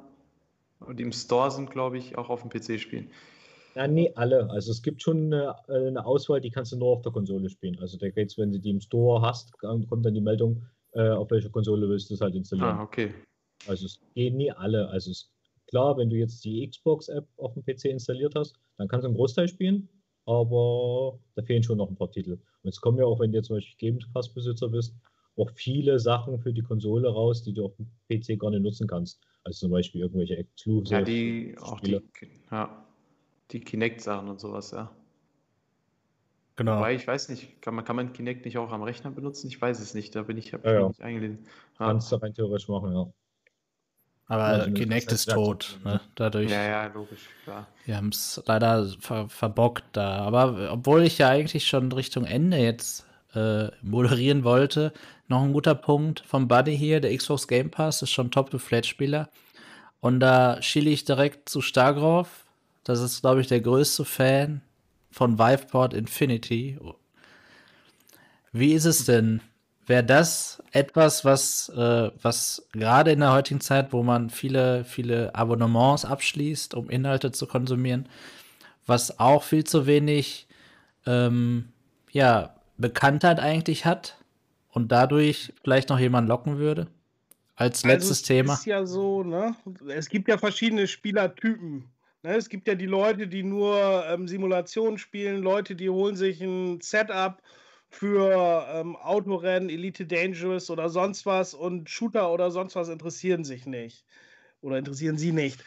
und 0.86 0.98
die 0.98 1.02
im 1.02 1.12
Store 1.12 1.50
sind, 1.50 1.70
glaube 1.70 1.98
ich, 1.98 2.16
auch 2.18 2.30
auf 2.30 2.42
dem 2.42 2.50
PC 2.50 2.80
spielen. 2.80 3.10
Ja, 3.74 3.86
nee, 3.86 4.10
alle. 4.14 4.48
Also 4.48 4.70
es 4.70 4.82
gibt 4.82 5.02
schon 5.02 5.32
eine, 5.32 5.54
eine, 5.68 6.06
Auswahl, 6.06 6.40
die 6.40 6.50
kannst 6.50 6.72
du 6.72 6.78
nur 6.78 6.88
auf 6.88 7.02
der 7.02 7.12
Konsole 7.12 7.50
spielen. 7.50 7.78
Also 7.78 7.98
da 7.98 8.08
geht's, 8.08 8.38
wenn 8.38 8.50
du 8.50 8.58
die 8.58 8.70
im 8.70 8.80
Store 8.80 9.20
hast, 9.20 9.52
kommt 9.58 10.06
dann 10.06 10.14
die 10.14 10.20
Meldung, 10.22 10.62
äh, 10.92 11.10
auf 11.10 11.30
welcher 11.30 11.50
Konsole 11.50 11.86
willst 11.86 12.08
du 12.08 12.14
es 12.14 12.22
halt 12.22 12.34
installieren. 12.34 12.78
Ah, 12.78 12.82
okay. 12.82 13.12
Also 13.66 13.84
es 13.84 14.00
gehen 14.14 14.38
nie 14.38 14.50
alle. 14.50 14.88
Also 14.88 15.10
es, 15.10 15.30
klar, 15.66 15.98
wenn 15.98 16.08
du 16.08 16.16
jetzt 16.16 16.42
die 16.44 16.66
Xbox-App 16.66 17.26
auf 17.36 17.52
dem 17.52 17.64
PC 17.64 17.86
installiert 17.86 18.34
hast, 18.34 18.54
dann 18.78 18.88
kannst 18.88 19.04
du 19.04 19.08
einen 19.08 19.16
Großteil 19.16 19.46
spielen, 19.46 19.90
aber 20.24 21.18
da 21.34 21.42
fehlen 21.42 21.62
schon 21.62 21.76
noch 21.76 21.90
ein 21.90 21.96
paar 21.96 22.10
Titel. 22.10 22.32
Und 22.62 22.68
es 22.70 22.80
kommen 22.80 22.98
ja 22.98 23.04
auch, 23.04 23.20
wenn 23.20 23.30
du 23.30 23.36
jetzt 23.36 23.48
zum 23.48 23.56
Beispiel 23.56 23.76
Game 23.76 23.98
Pass-Besitzer 24.14 24.68
bist, 24.68 24.94
auch 25.36 25.50
viele 25.54 25.98
Sachen 25.98 26.38
für 26.38 26.52
die 26.52 26.62
Konsole 26.62 27.08
raus, 27.08 27.42
die 27.42 27.52
du 27.52 27.66
auf 27.66 27.72
dem 27.76 27.86
PC 28.08 28.38
gar 28.38 28.50
nicht 28.50 28.62
nutzen 28.62 28.86
kannst. 28.86 29.20
Also 29.44 29.66
zum 29.66 29.70
Beispiel 29.70 30.00
irgendwelche 30.00 30.36
Exclusive. 30.36 30.94
Ja, 30.94 31.02
die, 31.02 31.56
auch 31.60 31.80
die, 31.80 32.00
ja, 32.50 32.84
die 33.50 33.60
Kinect-Sachen 33.60 34.28
und 34.28 34.40
sowas, 34.40 34.70
ja. 34.70 34.90
Genau. 36.56 36.78
Wobei, 36.78 36.94
ich 36.94 37.06
weiß 37.06 37.28
nicht, 37.28 37.60
kann 37.60 37.74
man, 37.74 37.84
kann 37.84 37.96
man 37.96 38.14
Kinect 38.14 38.46
nicht 38.46 38.56
auch 38.56 38.72
am 38.72 38.82
Rechner 38.82 39.10
benutzen? 39.10 39.48
Ich 39.48 39.60
weiß 39.60 39.78
es 39.78 39.92
nicht, 39.92 40.14
da 40.14 40.22
bin 40.22 40.38
ich, 40.38 40.52
ja, 40.52 40.58
ja. 40.64 40.88
nicht 40.88 41.02
eingelesen. 41.02 41.40
Ja. 41.78 41.86
Kannst 41.86 42.10
du 42.10 42.16
rein 42.16 42.32
theoretisch 42.32 42.68
machen, 42.68 42.92
ja. 42.92 43.06
Aber 44.28 44.42
also, 44.42 44.72
Kinect 44.72 45.12
ist 45.12 45.30
tot, 45.30 45.78
ne? 45.84 46.00
Dadurch. 46.16 46.50
Ja, 46.50 46.64
ja, 46.64 46.86
logisch, 46.86 47.28
klar. 47.44 47.68
Wir 47.84 47.96
haben 47.96 48.08
es 48.08 48.42
leider 48.46 48.88
ver 48.98 49.28
verbockt 49.28 49.84
da. 49.92 50.18
Aber 50.18 50.72
obwohl 50.72 51.02
ich 51.02 51.18
ja 51.18 51.28
eigentlich 51.28 51.68
schon 51.68 51.92
Richtung 51.92 52.24
Ende 52.24 52.56
jetzt 52.56 53.06
äh, 53.36 53.70
moderieren 53.82 54.44
wollte, 54.44 54.92
noch 55.28 55.42
ein 55.42 55.52
guter 55.52 55.74
Punkt 55.74 56.22
vom 56.26 56.48
Buddy 56.48 56.76
hier, 56.76 57.00
der 57.00 57.16
Xbox 57.16 57.46
Game 57.46 57.70
Pass 57.70 58.02
ist 58.02 58.10
schon 58.10 58.30
top 58.30 58.58
Flat-Spieler. 58.58 59.28
Und 60.00 60.20
da 60.20 60.62
schiele 60.62 60.90
ich 60.90 61.04
direkt 61.04 61.48
zu 61.48 61.60
Stargrove. 61.60 62.28
Das 62.84 63.00
ist, 63.00 63.22
glaube 63.22 63.40
ich, 63.40 63.48
der 63.48 63.60
größte 63.60 64.04
Fan 64.04 64.62
von 65.10 65.38
Viveport 65.38 65.94
Infinity. 65.94 66.78
Wie 68.52 68.72
ist 68.72 68.84
es 68.84 69.04
denn? 69.04 69.40
Wäre 69.86 70.04
das 70.04 70.62
etwas, 70.72 71.24
was, 71.24 71.68
äh, 71.70 72.10
was 72.20 72.66
gerade 72.72 73.12
in 73.12 73.20
der 73.20 73.32
heutigen 73.32 73.60
Zeit, 73.60 73.92
wo 73.92 74.02
man 74.02 74.30
viele, 74.30 74.84
viele 74.84 75.34
Abonnements 75.34 76.04
abschließt, 76.04 76.74
um 76.74 76.90
Inhalte 76.90 77.32
zu 77.32 77.46
konsumieren, 77.46 78.08
was 78.86 79.18
auch 79.20 79.42
viel 79.42 79.64
zu 79.64 79.86
wenig 79.86 80.46
ähm, 81.06 81.68
ja, 82.10 82.55
Bekanntheit 82.78 83.40
eigentlich 83.40 83.84
hat 83.84 84.18
und 84.70 84.92
dadurch 84.92 85.52
vielleicht 85.62 85.88
noch 85.88 85.98
jemand 85.98 86.28
locken 86.28 86.58
würde? 86.58 86.88
Als 87.54 87.84
Also 87.84 87.94
letztes 87.94 88.20
es 88.20 88.22
Thema. 88.22 88.54
ist 88.54 88.66
ja 88.66 88.84
so, 88.86 89.22
ne? 89.22 89.56
Es 89.88 90.08
gibt 90.08 90.28
ja 90.28 90.36
verschiedene 90.38 90.86
Spielertypen. 90.86 91.88
Ne? 92.22 92.36
Es 92.36 92.48
gibt 92.48 92.68
ja 92.68 92.74
die 92.74 92.86
Leute, 92.86 93.28
die 93.28 93.42
nur 93.42 94.04
ähm, 94.06 94.28
Simulationen 94.28 94.98
spielen, 94.98 95.42
Leute, 95.42 95.74
die 95.74 95.88
holen 95.88 96.16
sich 96.16 96.40
ein 96.42 96.80
Setup 96.80 97.40
für 97.88 98.66
ähm, 98.68 98.96
Autorennen, 98.96 99.70
Elite 99.70 100.06
Dangerous 100.06 100.68
oder 100.70 100.90
sonst 100.90 101.24
was 101.24 101.54
und 101.54 101.88
Shooter 101.88 102.30
oder 102.30 102.50
sonst 102.50 102.76
was 102.76 102.88
interessieren 102.88 103.44
sich 103.44 103.64
nicht. 103.64 104.04
Oder 104.60 104.78
interessieren 104.78 105.16
sie 105.16 105.32
nicht. 105.32 105.64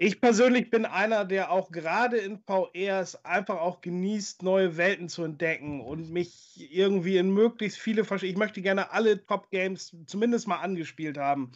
Ich 0.00 0.20
persönlich 0.20 0.70
bin 0.70 0.86
einer, 0.86 1.24
der 1.24 1.50
auch 1.50 1.72
gerade 1.72 2.18
in 2.18 2.38
VR 2.38 3.00
es 3.00 3.24
einfach 3.24 3.56
auch 3.60 3.80
genießt, 3.80 4.44
neue 4.44 4.76
Welten 4.76 5.08
zu 5.08 5.24
entdecken 5.24 5.80
und 5.80 6.10
mich 6.10 6.68
irgendwie 6.72 7.16
in 7.16 7.30
möglichst 7.30 7.80
viele 7.80 8.04
verschiedene. 8.04 8.34
Ich 8.34 8.38
möchte 8.38 8.62
gerne 8.62 8.92
alle 8.92 9.26
Top-Games 9.26 9.96
zumindest 10.06 10.46
mal 10.46 10.58
angespielt 10.58 11.18
haben. 11.18 11.50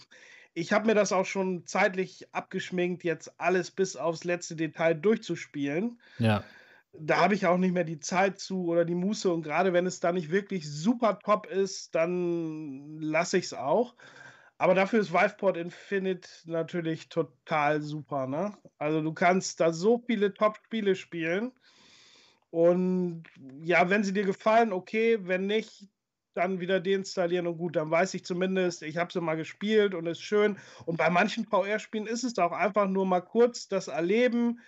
Ich 0.55 0.73
habe 0.73 0.87
mir 0.87 0.95
das 0.97 1.13
auch 1.13 1.25
schon 1.25 1.67
zeitlich 1.67 2.27
abgeschminkt, 2.33 3.05
jetzt 3.05 3.33
alles 3.41 3.71
bis 3.71 3.95
aufs 3.95 4.25
letzte 4.25 4.57
Detail 4.57 4.95
durchzuspielen. 4.95 6.01
Ja. 6.19 6.43
Da 6.95 7.19
habe 7.19 7.37
ich 7.37 7.47
auch 7.47 7.59
nicht 7.59 7.73
mehr 7.73 7.85
die 7.85 8.01
Zeit 8.01 8.41
zu 8.41 8.67
oder 8.67 8.85
die 8.85 8.97
Muße. 8.97 9.33
Und 9.33 9.43
gerade 9.43 9.73
wenn 9.73 9.87
es 9.87 10.01
da 10.01 10.11
nicht 10.11 10.33
wirklich 10.33 10.69
super 10.69 11.21
top 11.21 11.47
ist, 11.47 11.95
dann 11.95 12.99
lasse 13.01 13.39
ich 13.39 13.45
es 13.45 13.55
auch. 13.55 13.95
Aber 14.63 14.77
dafür 14.77 15.01
ist 15.01 15.13
Viveport 15.13 15.57
Infinite 15.57 16.29
natürlich 16.45 17.09
total 17.09 17.83
super. 17.83 18.29
Ne? 18.29 18.57
Also 18.79 19.03
du 19.03 19.13
kannst 19.13 19.59
da 19.59 19.73
so 19.73 19.99
viele 20.07 20.35
Top-Spiele 20.35 20.95
spielen. 20.95 21.51
Und 22.51 23.25
ja, 23.61 23.91
wenn 23.91 24.05
sie 24.05 24.13
dir 24.13 24.23
gefallen, 24.23 24.73
okay, 24.73 25.19
wenn 25.23 25.49
nicht, 25.49 25.89
dann 26.35 26.61
wieder 26.61 26.79
deinstallieren 26.79 27.49
und 27.49 27.59
gut, 27.59 27.75
dann 27.75 27.91
weiß 27.91 28.15
ich 28.15 28.25
zumindest, 28.25 28.85
ich 28.85 28.99
habe 28.99 29.13
sie 29.13 29.21
mal 29.21 29.35
gespielt 29.35 29.97
und 29.97 30.07
ist 30.07 30.23
schön. 30.23 30.57
Und 30.87 30.97
bei 30.97 31.11
manchen 31.11 31.45
VR-Spielen 31.45 32.07
ist 32.07 32.23
es 32.23 32.39
auch 32.39 32.53
einfach 32.53 32.87
nur 32.87 33.05
mal 33.05 33.21
kurz 33.21 33.67
das 33.67 33.89
Erleben, 33.89 34.61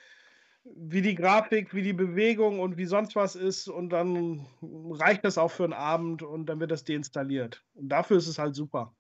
wie 0.64 1.02
die 1.02 1.14
Grafik, 1.14 1.72
wie 1.72 1.82
die 1.82 1.92
Bewegung 1.92 2.58
und 2.58 2.78
wie 2.78 2.86
sonst 2.86 3.14
was 3.14 3.36
ist. 3.36 3.68
Und 3.68 3.90
dann 3.90 4.44
reicht 4.60 5.24
das 5.24 5.38
auch 5.38 5.52
für 5.52 5.62
einen 5.62 5.72
Abend 5.72 6.24
und 6.24 6.46
dann 6.46 6.58
wird 6.58 6.72
das 6.72 6.82
deinstalliert. 6.82 7.64
Und 7.74 7.90
dafür 7.90 8.16
ist 8.16 8.26
es 8.26 8.40
halt 8.40 8.56
super. 8.56 8.92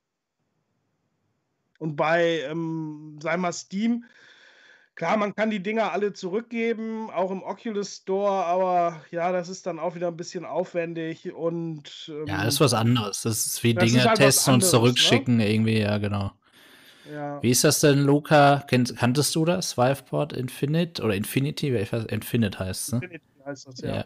Und 1.78 1.96
bei, 1.96 2.40
ähm, 2.48 3.18
sei 3.22 3.36
mal 3.36 3.52
Steam, 3.52 4.04
klar, 4.94 5.16
man 5.16 5.34
kann 5.34 5.50
die 5.50 5.62
Dinger 5.62 5.92
alle 5.92 6.12
zurückgeben, 6.12 7.10
auch 7.10 7.30
im 7.30 7.42
Oculus 7.42 7.96
Store, 7.96 8.44
aber 8.44 9.00
ja, 9.10 9.32
das 9.32 9.48
ist 9.48 9.66
dann 9.66 9.78
auch 9.78 9.94
wieder 9.94 10.08
ein 10.08 10.16
bisschen 10.16 10.44
aufwendig 10.44 11.34
und. 11.34 12.08
Ähm, 12.08 12.26
Ja, 12.26 12.44
das 12.44 12.54
ist 12.54 12.60
was 12.60 12.74
anderes. 12.74 13.22
Das 13.22 13.46
ist 13.46 13.62
wie 13.62 13.74
Das 13.74 13.84
Dinge 13.84 13.98
ist 13.98 14.06
halt 14.06 14.18
testen 14.18 14.54
und 14.54 14.62
anderes, 14.62 14.72
ne? 14.72 14.78
zurückschicken, 14.78 15.40
irgendwie, 15.40 15.80
ja, 15.80 15.98
genau. 15.98 16.32
ja. 17.12 17.42
Wie 17.42 17.50
ist 17.50 17.64
das 17.64 17.80
denn, 17.80 18.04
Luca? 18.04 18.64
Kennt, 18.68 18.96
kanntest 18.96 19.34
du 19.34 19.44
das? 19.44 19.76
Viveport 19.76 20.32
Infinite 20.32 21.02
oder 21.02 21.14
Infinity? 21.14 21.74
Ich 21.76 21.92
weiß, 21.92 22.04
Infinite 22.04 22.58
heißt 22.58 22.82
es, 22.82 22.92
ne? 22.92 22.98
Infinity 23.02 23.24
heißt 23.44 23.66
das, 23.66 23.80
ja. 23.80 23.96
Ja. 23.96 24.04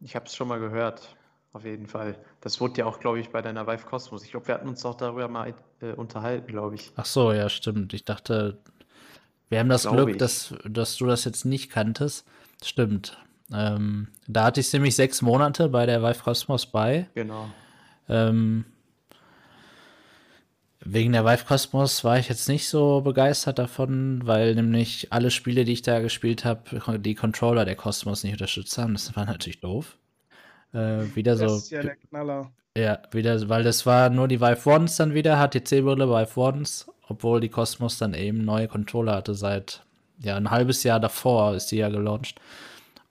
Ich 0.00 0.14
habe 0.14 0.26
es 0.26 0.34
schon 0.34 0.48
mal 0.48 0.60
gehört, 0.60 1.16
auf 1.58 1.64
jeden 1.64 1.86
Fall. 1.86 2.16
Das 2.40 2.60
wurde 2.60 2.78
ja 2.78 2.86
auch, 2.86 3.00
glaube 3.00 3.20
ich, 3.20 3.30
bei 3.30 3.42
deiner 3.42 3.66
Vive 3.66 3.84
Cosmos. 3.84 4.24
Ich 4.24 4.30
glaube, 4.30 4.48
wir 4.48 4.54
hatten 4.54 4.68
uns 4.68 4.84
auch 4.84 4.94
darüber 4.94 5.28
mal 5.28 5.54
äh, 5.80 5.92
unterhalten, 5.92 6.46
glaube 6.46 6.76
ich. 6.76 6.92
Ach 6.96 7.04
so, 7.04 7.32
ja, 7.32 7.48
stimmt. 7.48 7.92
Ich 7.92 8.04
dachte, 8.04 8.58
wir 9.48 9.58
haben 9.58 9.68
das 9.68 9.82
Glaube 9.82 9.96
Glück, 9.96 10.10
ich. 10.10 10.16
dass, 10.18 10.54
dass 10.64 10.96
du 10.96 11.06
das 11.06 11.24
jetzt 11.24 11.44
nicht 11.44 11.70
kanntest. 11.70 12.26
Stimmt. 12.62 13.18
Ähm, 13.52 14.08
da 14.26 14.44
hatte 14.44 14.60
ich 14.60 14.72
nämlich 14.72 14.94
sechs 14.94 15.22
Monate 15.22 15.68
bei 15.68 15.86
der 15.86 16.02
Vive 16.02 16.22
Cosmos 16.22 16.66
bei. 16.66 17.08
Genau. 17.14 17.48
Ähm, 18.08 18.64
wegen 20.80 21.12
der 21.12 21.24
Vive 21.24 21.44
Cosmos 21.44 22.04
war 22.04 22.18
ich 22.18 22.28
jetzt 22.28 22.48
nicht 22.48 22.68
so 22.68 23.00
begeistert 23.00 23.58
davon, 23.58 24.20
weil 24.24 24.54
nämlich 24.54 25.12
alle 25.12 25.30
Spiele, 25.30 25.64
die 25.64 25.72
ich 25.72 25.82
da 25.82 26.00
gespielt 26.00 26.44
habe, 26.44 26.98
die 26.98 27.14
Controller 27.14 27.64
der 27.64 27.76
Cosmos 27.76 28.22
nicht 28.22 28.32
unterstützt 28.32 28.78
haben. 28.78 28.92
Das 28.92 29.14
war 29.16 29.24
natürlich 29.24 29.60
doof. 29.60 29.98
Äh, 30.72 31.14
wieder 31.14 31.36
Das 31.36 31.50
so, 31.50 31.56
ist 31.56 31.70
ja 31.70 31.82
der 31.82 31.96
Knaller. 31.96 32.52
ja, 32.76 32.98
wieder, 33.12 33.48
weil 33.48 33.62
das 33.62 33.86
war 33.86 34.10
nur 34.10 34.28
die 34.28 34.40
Vive 34.40 34.68
Ones 34.70 34.96
dann 34.96 35.14
wieder, 35.14 35.36
HTC-Brille 35.38 36.08
Vive 36.08 36.40
Ones, 36.40 36.86
obwohl 37.08 37.40
die 37.40 37.48
Cosmos 37.48 37.98
dann 37.98 38.14
eben 38.14 38.44
neue 38.44 38.68
Controller 38.68 39.16
hatte 39.16 39.34
seit, 39.34 39.84
ja, 40.20 40.36
ein 40.36 40.50
halbes 40.50 40.82
Jahr 40.84 41.00
davor 41.00 41.54
ist 41.54 41.70
die 41.70 41.76
ja 41.78 41.88
gelauncht. 41.88 42.40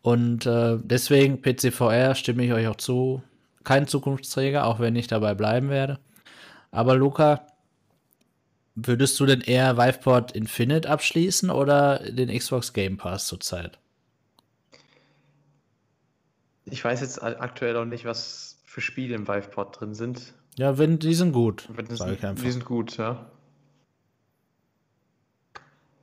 Und 0.01 0.45
äh, 0.45 0.77
deswegen 0.81 1.41
PCVR 1.41 2.15
stimme 2.15 2.45
ich 2.45 2.53
euch 2.53 2.67
auch 2.67 2.77
zu. 2.77 3.23
Kein 3.63 3.87
Zukunftsträger, 3.87 4.65
auch 4.65 4.79
wenn 4.79 4.95
ich 4.95 5.07
dabei 5.07 5.33
bleiben 5.35 5.69
werde. 5.69 5.99
Aber 6.71 6.95
Luca, 6.95 7.47
würdest 8.75 9.19
du 9.19 9.25
denn 9.25 9.41
eher 9.41 9.77
Viveport 9.77 10.31
Infinite 10.33 10.89
abschließen 10.89 11.49
oder 11.49 11.99
den 11.99 12.29
Xbox 12.37 12.71
Game 12.73 12.97
Pass 12.97 13.27
zurzeit? 13.27 13.79
Ich 16.69 16.83
weiß 16.83 17.01
jetzt 17.01 17.21
aktuell 17.21 17.75
auch 17.77 17.85
nicht, 17.85 18.05
was 18.05 18.61
für 18.65 18.81
Spiele 18.81 19.15
im 19.15 19.27
Viveport 19.27 19.79
drin 19.79 19.93
sind. 19.93 20.33
Ja, 20.57 20.77
wenn 20.77 20.99
die 20.99 21.13
sind 21.13 21.31
gut, 21.33 21.69
Wenn 21.73 21.85
das 21.85 21.99
die 21.99 22.51
sind 22.51 22.65
gut, 22.65 22.97
ja. 22.97 23.29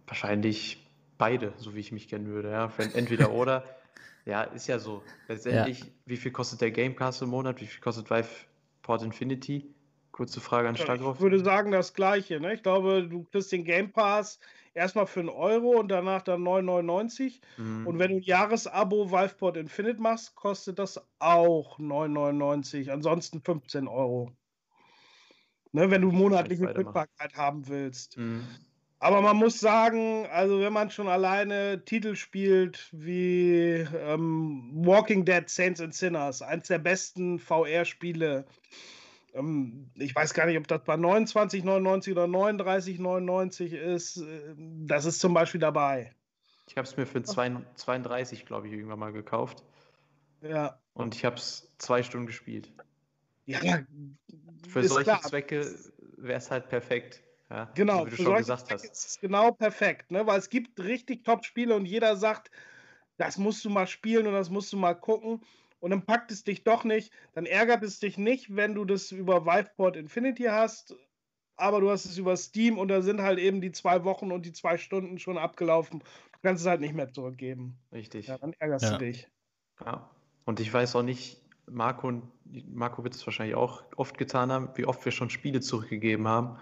Wahrscheinlich 0.06 0.86
beide, 1.18 1.52
so 1.56 1.74
wie 1.74 1.80
ich 1.80 1.92
mich 1.92 2.08
kennen 2.08 2.26
würde, 2.28 2.50
ja. 2.50 2.72
Wenn 2.76 2.94
entweder 2.94 3.32
oder. 3.32 3.64
Ja, 4.26 4.42
ist 4.42 4.66
ja 4.68 4.78
so. 4.78 5.02
Letztendlich, 5.28 5.84
wie 6.06 6.16
viel 6.16 6.30
kostet 6.32 6.60
der 6.60 6.70
Game 6.70 6.96
Pass 6.96 7.20
im 7.20 7.28
Monat? 7.28 7.60
Wie 7.60 7.66
viel 7.66 7.80
kostet 7.80 8.08
Viveport 8.10 9.02
Infinity? 9.02 9.74
Kurze 10.12 10.40
Frage 10.40 10.68
an 10.68 10.76
Ja, 10.76 10.82
Stagroff. 10.82 11.16
ich 11.16 11.22
würde 11.22 11.44
sagen, 11.44 11.72
das 11.72 11.92
Gleiche. 11.92 12.40
Ne? 12.40 12.54
Ich 12.54 12.62
glaube, 12.62 13.06
du 13.08 13.24
kriegst 13.24 13.50
den 13.52 13.64
Game 13.64 13.92
Pass 13.92 14.38
erstmal 14.74 15.06
für 15.06 15.20
einen 15.20 15.28
Euro 15.28 15.78
und 15.78 15.88
danach 15.88 16.22
dann 16.22 16.42
9,99. 16.42 17.40
Mhm. 17.56 17.86
Und 17.86 17.98
wenn 17.98 18.10
du 18.10 18.16
ein 18.16 18.22
Jahresabo 18.22 19.10
Viveport 19.10 19.56
Infinite 19.56 20.00
machst, 20.00 20.34
kostet 20.34 20.78
das 20.78 21.00
auch 21.18 21.78
9,99. 21.78 22.90
Ansonsten 22.90 23.40
15 23.40 23.88
Euro. 23.88 24.32
Ne, 25.72 25.90
wenn 25.90 26.02
du 26.02 26.12
monatliche. 26.12 26.64
Verfügbarkeit 26.64 27.34
haben 27.36 27.66
willst. 27.68 28.16
Mhm. 28.16 28.46
Aber 29.00 29.20
man 29.20 29.36
muss 29.36 29.60
sagen, 29.60 30.26
also 30.30 30.60
wenn 30.60 30.72
man 30.72 30.90
schon 30.90 31.08
alleine 31.08 31.84
Titel 31.84 32.14
spielt 32.14 32.88
wie 32.92 33.86
ähm, 33.98 34.70
Walking 34.72 35.24
Dead 35.26 35.46
Saints 35.46 35.80
and 35.80 35.92
Sinners, 35.92 36.40
eins 36.40 36.68
der 36.68 36.78
besten 36.78 37.38
VR-Spiele, 37.38 38.46
ich 39.94 40.14
weiß 40.14 40.32
gar 40.32 40.46
nicht, 40.46 40.58
ob 40.58 40.68
das 40.68 40.84
bei 40.84 40.94
29,99 40.94 42.12
oder 42.12 42.24
39,99 42.24 43.76
ist, 43.76 44.18
äh, 44.18 44.54
das 44.56 45.06
ist 45.06 45.18
zum 45.18 45.34
Beispiel 45.34 45.60
dabei. 45.60 46.14
Ich 46.68 46.76
habe 46.76 46.86
es 46.86 46.96
mir 46.96 47.06
für 47.06 47.22
32, 47.22 48.46
glaube 48.46 48.68
ich, 48.68 48.72
irgendwann 48.72 48.98
mal 48.98 49.12
gekauft. 49.12 49.64
Ja, 50.40 50.80
Und 50.94 51.14
ich 51.14 51.24
habe 51.24 51.36
es 51.36 51.72
zwei 51.78 52.02
Stunden 52.02 52.26
gespielt. 52.26 52.72
ja 53.46 53.58
Für 54.68 54.84
solche 54.84 55.10
klar. 55.10 55.22
Zwecke 55.22 55.74
wäre 56.16 56.38
es 56.38 56.50
halt 56.50 56.68
perfekt. 56.68 57.22
Ja, 57.50 57.70
Genau, 57.74 58.06
Wie 58.06 58.10
du 58.10 58.16
schon 58.16 58.36
gesagt 58.36 58.68
Zwecke 58.68 58.82
hast. 58.82 58.92
ist 58.92 59.06
es 59.06 59.20
genau 59.20 59.50
perfekt, 59.52 60.10
ne? 60.10 60.26
weil 60.26 60.38
es 60.38 60.48
gibt 60.48 60.80
richtig 60.80 61.24
Top-Spiele 61.24 61.74
und 61.74 61.86
jeder 61.86 62.16
sagt, 62.16 62.50
das 63.16 63.36
musst 63.36 63.64
du 63.64 63.70
mal 63.70 63.86
spielen 63.86 64.26
und 64.26 64.32
das 64.32 64.48
musst 64.48 64.72
du 64.72 64.76
mal 64.76 64.94
gucken 64.94 65.42
und 65.84 65.90
dann 65.90 66.06
packt 66.06 66.32
es 66.32 66.44
dich 66.44 66.64
doch 66.64 66.82
nicht, 66.84 67.12
dann 67.34 67.44
ärgert 67.44 67.82
es 67.82 67.98
dich 68.00 68.16
nicht, 68.16 68.56
wenn 68.56 68.74
du 68.74 68.86
das 68.86 69.12
über 69.12 69.44
Viveport 69.44 69.96
Infinity 69.96 70.44
hast, 70.44 70.94
aber 71.56 71.82
du 71.82 71.90
hast 71.90 72.06
es 72.06 72.16
über 72.16 72.38
Steam 72.38 72.78
und 72.78 72.88
da 72.88 73.02
sind 73.02 73.20
halt 73.20 73.38
eben 73.38 73.60
die 73.60 73.70
zwei 73.70 74.02
Wochen 74.02 74.32
und 74.32 74.46
die 74.46 74.52
zwei 74.54 74.78
Stunden 74.78 75.18
schon 75.18 75.36
abgelaufen. 75.36 75.98
Du 76.00 76.38
kannst 76.42 76.62
es 76.62 76.66
halt 76.68 76.80
nicht 76.80 76.94
mehr 76.94 77.12
zurückgeben. 77.12 77.76
Richtig. 77.92 78.28
Ja, 78.28 78.38
dann 78.38 78.54
ärgerst 78.58 78.86
Ja. 78.86 78.92
du 78.92 79.04
dich. 79.04 79.28
Ja. 79.84 80.08
Und 80.46 80.58
ich 80.58 80.72
weiß 80.72 80.96
auch 80.96 81.02
nicht, 81.02 81.42
Marco, 81.70 82.08
und- 82.08 82.30
Marco 82.74 83.04
wird 83.04 83.14
es 83.14 83.26
wahrscheinlich 83.26 83.54
auch 83.54 83.82
oft 83.96 84.16
getan 84.16 84.50
haben, 84.50 84.70
wie 84.76 84.86
oft 84.86 85.04
wir 85.04 85.12
schon 85.12 85.28
Spiele 85.28 85.60
zurückgegeben 85.60 86.26
haben. 86.26 86.56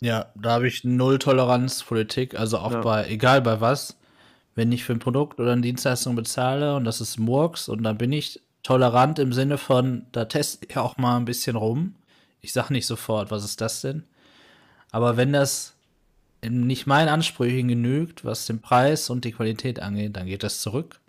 Ja, 0.00 0.30
da 0.34 0.52
habe 0.52 0.68
ich 0.68 0.84
null 0.84 1.18
Toleranzpolitik, 1.18 2.38
also 2.38 2.58
auch 2.58 2.72
Ja. 2.72 2.80
bei, 2.82 3.08
egal 3.08 3.40
bei 3.40 3.62
was, 3.62 3.98
wenn 4.54 4.72
ich 4.72 4.84
für 4.84 4.92
ein 4.92 4.98
Produkt 4.98 5.40
oder 5.40 5.52
eine 5.52 5.62
Dienstleistung 5.62 6.14
bezahle 6.14 6.76
und 6.76 6.84
das 6.84 7.00
ist 7.00 7.18
Murks 7.18 7.68
und 7.68 7.82
dann 7.82 7.98
bin 7.98 8.12
ich 8.12 8.40
tolerant 8.62 9.18
im 9.18 9.32
Sinne 9.32 9.58
von, 9.58 10.06
da 10.12 10.24
teste 10.24 10.66
ich 10.68 10.76
auch 10.76 10.96
mal 10.96 11.16
ein 11.16 11.24
bisschen 11.24 11.56
rum. 11.56 11.96
Ich 12.40 12.52
sage 12.52 12.72
nicht 12.72 12.86
sofort, 12.86 13.30
was 13.30 13.44
ist 13.44 13.60
das 13.60 13.80
denn? 13.80 14.04
Aber 14.90 15.16
wenn 15.16 15.32
das 15.32 15.74
nicht 16.48 16.86
meinen 16.86 17.08
Ansprüchen 17.08 17.68
genügt, 17.68 18.24
was 18.24 18.46
den 18.46 18.60
Preis 18.60 19.10
und 19.10 19.24
die 19.24 19.32
Qualität 19.32 19.80
angeht, 19.80 20.16
dann 20.16 20.26
geht 20.26 20.42
das 20.42 20.60
zurück. 20.60 21.00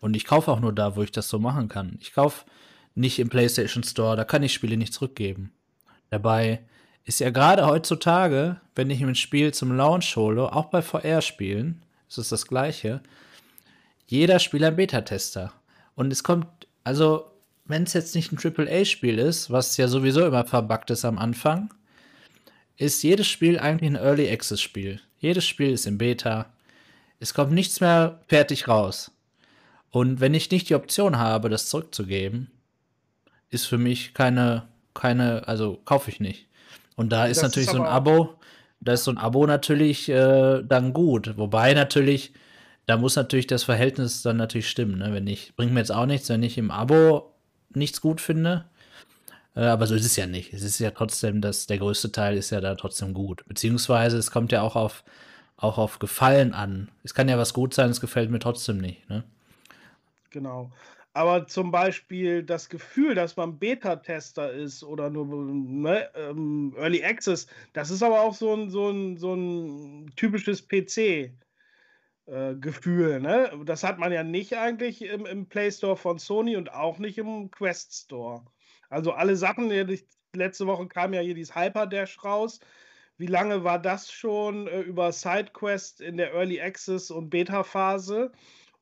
Und 0.00 0.14
ich 0.14 0.26
kaufe 0.26 0.50
auch 0.50 0.60
nur 0.60 0.72
da, 0.72 0.96
wo 0.96 1.02
ich 1.02 1.12
das 1.12 1.28
so 1.28 1.38
machen 1.38 1.68
kann. 1.68 1.96
Ich 2.00 2.12
kaufe 2.12 2.44
nicht 2.94 3.18
im 3.18 3.28
PlayStation 3.28 3.84
Store, 3.84 4.16
da 4.16 4.24
kann 4.24 4.42
ich 4.42 4.52
Spiele 4.52 4.76
nicht 4.76 4.92
zurückgeben. 4.92 5.52
Dabei 6.10 6.60
ist 7.04 7.20
ja 7.20 7.30
gerade 7.30 7.66
heutzutage, 7.66 8.60
wenn 8.74 8.90
ich 8.90 9.00
mir 9.00 9.08
ein 9.08 9.14
Spiel 9.14 9.54
zum 9.54 9.74
Launch 9.76 10.16
hole, 10.16 10.52
auch 10.52 10.66
bei 10.66 10.82
VR-Spielen, 10.82 11.82
ist 12.12 12.18
es 12.18 12.28
das 12.28 12.46
gleiche, 12.46 13.00
jeder 14.06 14.38
Spieler 14.38 14.68
ein 14.68 14.76
Beta-Tester. 14.76 15.52
Und 15.94 16.12
es 16.12 16.22
kommt, 16.22 16.46
also, 16.84 17.30
wenn 17.64 17.84
es 17.84 17.92
jetzt 17.92 18.14
nicht 18.14 18.32
ein 18.32 18.38
AAA-Spiel 18.38 19.18
ist, 19.18 19.50
was 19.50 19.76
ja 19.76 19.88
sowieso 19.88 20.26
immer 20.26 20.44
verbuggt 20.44 20.90
ist 20.90 21.04
am 21.04 21.18
Anfang, 21.18 21.72
ist 22.76 23.02
jedes 23.02 23.26
Spiel 23.26 23.58
eigentlich 23.58 23.90
ein 23.90 23.96
Early 23.96 24.30
Access-Spiel. 24.30 25.00
Jedes 25.18 25.46
Spiel 25.46 25.70
ist 25.70 25.86
im 25.86 25.98
Beta. 25.98 26.52
Es 27.20 27.34
kommt 27.34 27.52
nichts 27.52 27.80
mehr 27.80 28.20
fertig 28.28 28.68
raus. 28.68 29.12
Und 29.90 30.20
wenn 30.20 30.34
ich 30.34 30.50
nicht 30.50 30.68
die 30.68 30.74
Option 30.74 31.18
habe, 31.18 31.48
das 31.48 31.68
zurückzugeben, 31.68 32.50
ist 33.50 33.66
für 33.66 33.78
mich 33.78 34.14
keine, 34.14 34.68
keine, 34.94 35.46
also 35.46 35.80
kaufe 35.84 36.10
ich 36.10 36.18
nicht. 36.18 36.48
Und 36.96 37.10
da 37.10 37.26
ist 37.26 37.42
das 37.42 37.50
natürlich 37.50 37.68
ist 37.68 37.74
so 37.74 37.82
ein 37.82 37.88
Abo, 37.88 38.34
da 38.82 38.92
ist 38.92 39.04
so 39.04 39.10
ein 39.10 39.18
Abo 39.18 39.46
natürlich 39.46 40.08
äh, 40.08 40.62
dann 40.62 40.92
gut. 40.92 41.36
Wobei 41.36 41.72
natürlich, 41.72 42.32
da 42.86 42.96
muss 42.96 43.16
natürlich 43.16 43.46
das 43.46 43.62
Verhältnis 43.62 44.22
dann 44.22 44.36
natürlich 44.36 44.68
stimmen. 44.68 44.98
Ne? 44.98 45.12
Wenn 45.12 45.26
ich, 45.26 45.54
bringt 45.54 45.72
mir 45.72 45.80
jetzt 45.80 45.92
auch 45.92 46.06
nichts, 46.06 46.28
wenn 46.28 46.42
ich 46.42 46.58
im 46.58 46.70
Abo 46.70 47.32
nichts 47.70 48.00
gut 48.00 48.20
finde. 48.20 48.64
Äh, 49.54 49.60
aber 49.64 49.86
so 49.86 49.94
ist 49.94 50.04
es 50.04 50.16
ja 50.16 50.26
nicht. 50.26 50.52
Es 50.52 50.62
ist 50.62 50.80
ja 50.80 50.90
trotzdem, 50.90 51.40
dass 51.40 51.66
der 51.66 51.78
größte 51.78 52.10
Teil 52.10 52.36
ist 52.36 52.50
ja 52.50 52.60
da 52.60 52.74
trotzdem 52.74 53.14
gut. 53.14 53.44
Beziehungsweise 53.46 54.18
es 54.18 54.32
kommt 54.32 54.50
ja 54.50 54.62
auch 54.62 54.74
auf, 54.74 55.04
auch 55.56 55.78
auf 55.78 56.00
Gefallen 56.00 56.52
an. 56.52 56.90
Es 57.04 57.14
kann 57.14 57.28
ja 57.28 57.38
was 57.38 57.54
gut 57.54 57.74
sein, 57.74 57.90
es 57.90 58.00
gefällt 58.00 58.30
mir 58.30 58.40
trotzdem 58.40 58.78
nicht. 58.78 59.08
Ne? 59.08 59.22
Genau. 60.30 60.72
Aber 61.14 61.46
zum 61.46 61.70
Beispiel 61.70 62.42
das 62.42 62.68
Gefühl, 62.70 63.14
dass 63.14 63.36
man 63.36 63.58
Beta-Tester 63.58 64.52
ist 64.52 64.82
oder 64.82 65.10
nur 65.10 65.26
ne, 65.26 66.10
ähm, 66.14 66.74
Early 66.78 67.04
Access, 67.04 67.46
das 67.74 67.90
ist 67.90 68.02
aber 68.02 68.20
auch 68.22 68.34
so 68.34 68.54
ein, 68.54 68.70
so 68.70 68.88
ein, 68.90 69.16
so 69.18 69.34
ein 69.34 70.10
typisches 70.16 70.66
PC. 70.66 71.32
Äh, 72.26 72.54
Gefühl, 72.56 73.20
ne? 73.20 73.50
Das 73.64 73.82
hat 73.84 73.98
man 73.98 74.12
ja 74.12 74.22
nicht 74.22 74.56
eigentlich 74.56 75.02
im, 75.02 75.26
im 75.26 75.48
Play 75.48 75.70
Store 75.72 75.96
von 75.96 76.18
Sony 76.18 76.56
und 76.56 76.72
auch 76.72 76.98
nicht 76.98 77.18
im 77.18 77.50
Quest 77.50 77.94
Store. 77.94 78.44
Also 78.88 79.12
alle 79.12 79.36
Sachen, 79.36 79.70
letzte 80.34 80.66
Woche 80.66 80.86
kam 80.86 81.14
ja 81.14 81.20
hier 81.20 81.34
dieses 81.34 81.54
Hyperdash 81.56 82.22
raus. 82.24 82.60
Wie 83.18 83.26
lange 83.26 83.64
war 83.64 83.78
das 83.80 84.10
schon 84.10 84.66
äh, 84.68 84.80
über 84.80 85.12
SideQuest 85.12 86.00
in 86.00 86.16
der 86.16 86.32
Early 86.32 86.60
Access 86.60 87.10
und 87.10 87.30
Beta-Phase? 87.30 88.32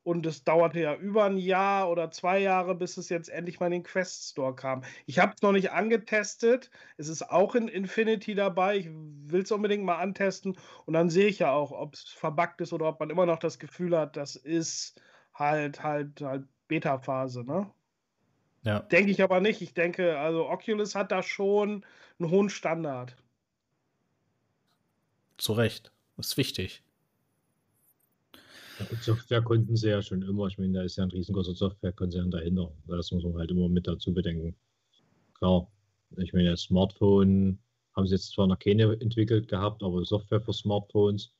Und 0.03 0.25
es 0.25 0.43
dauerte 0.43 0.79
ja 0.79 0.95
über 0.95 1.25
ein 1.25 1.37
Jahr 1.37 1.89
oder 1.89 2.09
zwei 2.09 2.39
Jahre, 2.39 2.73
bis 2.73 2.97
es 2.97 3.09
jetzt 3.09 3.29
endlich 3.29 3.59
mal 3.59 3.67
in 3.67 3.73
den 3.73 3.83
Quest 3.83 4.31
Store 4.31 4.55
kam. 4.55 4.83
Ich 5.05 5.19
habe 5.19 5.33
es 5.35 5.43
noch 5.43 5.51
nicht 5.51 5.71
angetestet. 5.71 6.71
Es 6.97 7.07
ist 7.07 7.29
auch 7.29 7.53
in 7.53 7.67
Infinity 7.67 8.33
dabei. 8.33 8.77
Ich 8.77 8.89
will 8.89 9.43
es 9.43 9.51
unbedingt 9.51 9.83
mal 9.83 9.97
antesten. 9.97 10.57
Und 10.85 10.93
dann 10.93 11.11
sehe 11.11 11.27
ich 11.27 11.39
ja 11.39 11.51
auch, 11.51 11.71
ob 11.71 11.93
es 11.93 12.03
verbuggt 12.09 12.61
ist 12.61 12.73
oder 12.73 12.87
ob 12.87 12.99
man 12.99 13.11
immer 13.11 13.27
noch 13.27 13.37
das 13.37 13.59
Gefühl 13.59 13.95
hat, 13.95 14.17
das 14.17 14.35
ist 14.35 14.99
halt, 15.35 15.83
halt, 15.83 16.19
halt 16.21 16.45
Beta-Phase, 16.67 17.43
ne? 17.43 17.69
Ja. 18.63 18.79
Denke 18.79 19.11
ich 19.11 19.21
aber 19.21 19.39
nicht. 19.39 19.61
Ich 19.61 19.73
denke, 19.73 20.17
also 20.19 20.49
Oculus 20.49 20.95
hat 20.95 21.11
da 21.11 21.23
schon 21.23 21.85
einen 22.19 22.29
hohen 22.29 22.49
Standard. 22.49 23.15
Zu 25.37 25.53
Recht. 25.53 25.91
Das 26.17 26.27
ist 26.27 26.37
wichtig. 26.37 26.83
Software 29.01 29.41
konnten 29.41 29.75
sie 29.75 29.89
ja 29.89 30.01
schon 30.01 30.21
immer. 30.21 30.47
Ich 30.47 30.57
meine, 30.57 30.73
da 30.73 30.83
ist 30.83 30.97
ja 30.97 31.03
ein 31.03 31.11
riesengroßer 31.11 31.55
Softwarekonzern 31.55 32.31
dahinter. 32.31 32.71
Das 32.87 33.11
muss 33.11 33.23
man 33.23 33.37
halt 33.37 33.51
immer 33.51 33.69
mit 33.69 33.87
dazu 33.87 34.13
bedenken. 34.13 34.55
Klar, 35.37 35.67
ich 36.17 36.33
meine, 36.33 36.51
das 36.51 36.61
Smartphone 36.61 37.59
haben 37.95 38.07
sie 38.07 38.15
jetzt 38.15 38.31
zwar 38.31 38.47
noch 38.47 38.59
keine 38.59 38.99
entwickelt 39.01 39.47
gehabt, 39.47 39.83
aber 39.83 40.03
Software 40.05 40.41
für 40.41 40.53
Smartphones. 40.53 41.31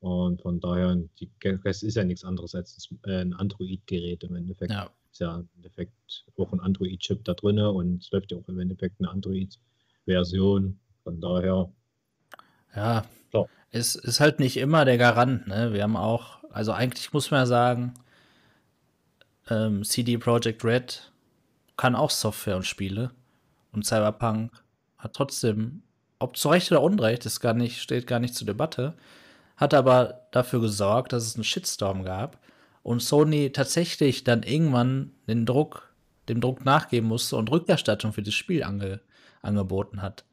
Und 0.00 0.42
von 0.42 0.60
daher, 0.60 0.96
die 1.18 1.30
Rest 1.44 1.82
ist 1.82 1.96
ja 1.96 2.04
nichts 2.04 2.24
anderes 2.24 2.54
als 2.54 2.88
ein 3.04 3.32
Android-Gerät 3.34 4.24
im 4.24 4.36
Endeffekt. 4.36 4.70
Ja. 4.70 4.90
Ist 5.10 5.20
ja 5.20 5.38
im 5.38 5.48
Endeffekt 5.56 6.24
auch 6.36 6.52
ein 6.52 6.60
Android-Chip 6.60 7.24
da 7.24 7.34
drin 7.34 7.58
und 7.58 8.02
es 8.02 8.10
läuft 8.10 8.30
ja 8.30 8.38
auch 8.38 8.48
im 8.48 8.58
Endeffekt 8.58 9.00
eine 9.00 9.10
Android-Version. 9.10 10.78
Von 11.02 11.20
daher. 11.20 11.72
Ja, 12.74 13.06
klar. 13.30 13.48
es 13.70 13.94
ist 13.94 14.20
halt 14.20 14.40
nicht 14.40 14.56
immer 14.56 14.84
der 14.84 14.98
Garant. 14.98 15.46
Ne? 15.46 15.72
Wir 15.72 15.84
haben 15.84 15.96
auch 15.96 16.35
also 16.50 16.72
eigentlich 16.72 17.12
muss 17.12 17.30
man 17.30 17.40
ja 17.40 17.46
sagen, 17.46 17.94
ähm, 19.48 19.84
CD 19.84 20.18
Projekt 20.18 20.64
Red 20.64 21.12
kann 21.76 21.94
auch 21.94 22.10
Software 22.10 22.56
und 22.56 22.66
Spiele. 22.66 23.10
Und 23.72 23.86
Cyberpunk 23.86 24.52
hat 24.98 25.14
trotzdem, 25.14 25.82
ob 26.18 26.36
zu 26.36 26.48
Recht 26.48 26.70
oder 26.70 26.82
Unrecht, 26.82 27.26
ist 27.26 27.40
gar 27.40 27.54
nicht, 27.54 27.80
steht 27.80 28.06
gar 28.06 28.18
nicht 28.18 28.34
zur 28.34 28.46
Debatte, 28.46 28.94
hat 29.56 29.74
aber 29.74 30.26
dafür 30.32 30.60
gesorgt, 30.60 31.12
dass 31.12 31.26
es 31.26 31.34
einen 31.34 31.44
Shitstorm 31.44 32.02
gab 32.02 32.38
und 32.82 33.02
Sony 33.02 33.52
tatsächlich 33.52 34.24
dann 34.24 34.42
irgendwann 34.42 35.12
den 35.26 35.44
Druck, 35.44 35.92
dem 36.28 36.40
Druck 36.40 36.64
nachgeben 36.64 37.08
musste 37.08 37.36
und 37.36 37.50
Rückerstattung 37.50 38.12
für 38.12 38.22
das 38.22 38.34
Spiel 38.34 38.62
ange, 38.62 39.00
angeboten 39.42 40.02
hat. 40.02 40.24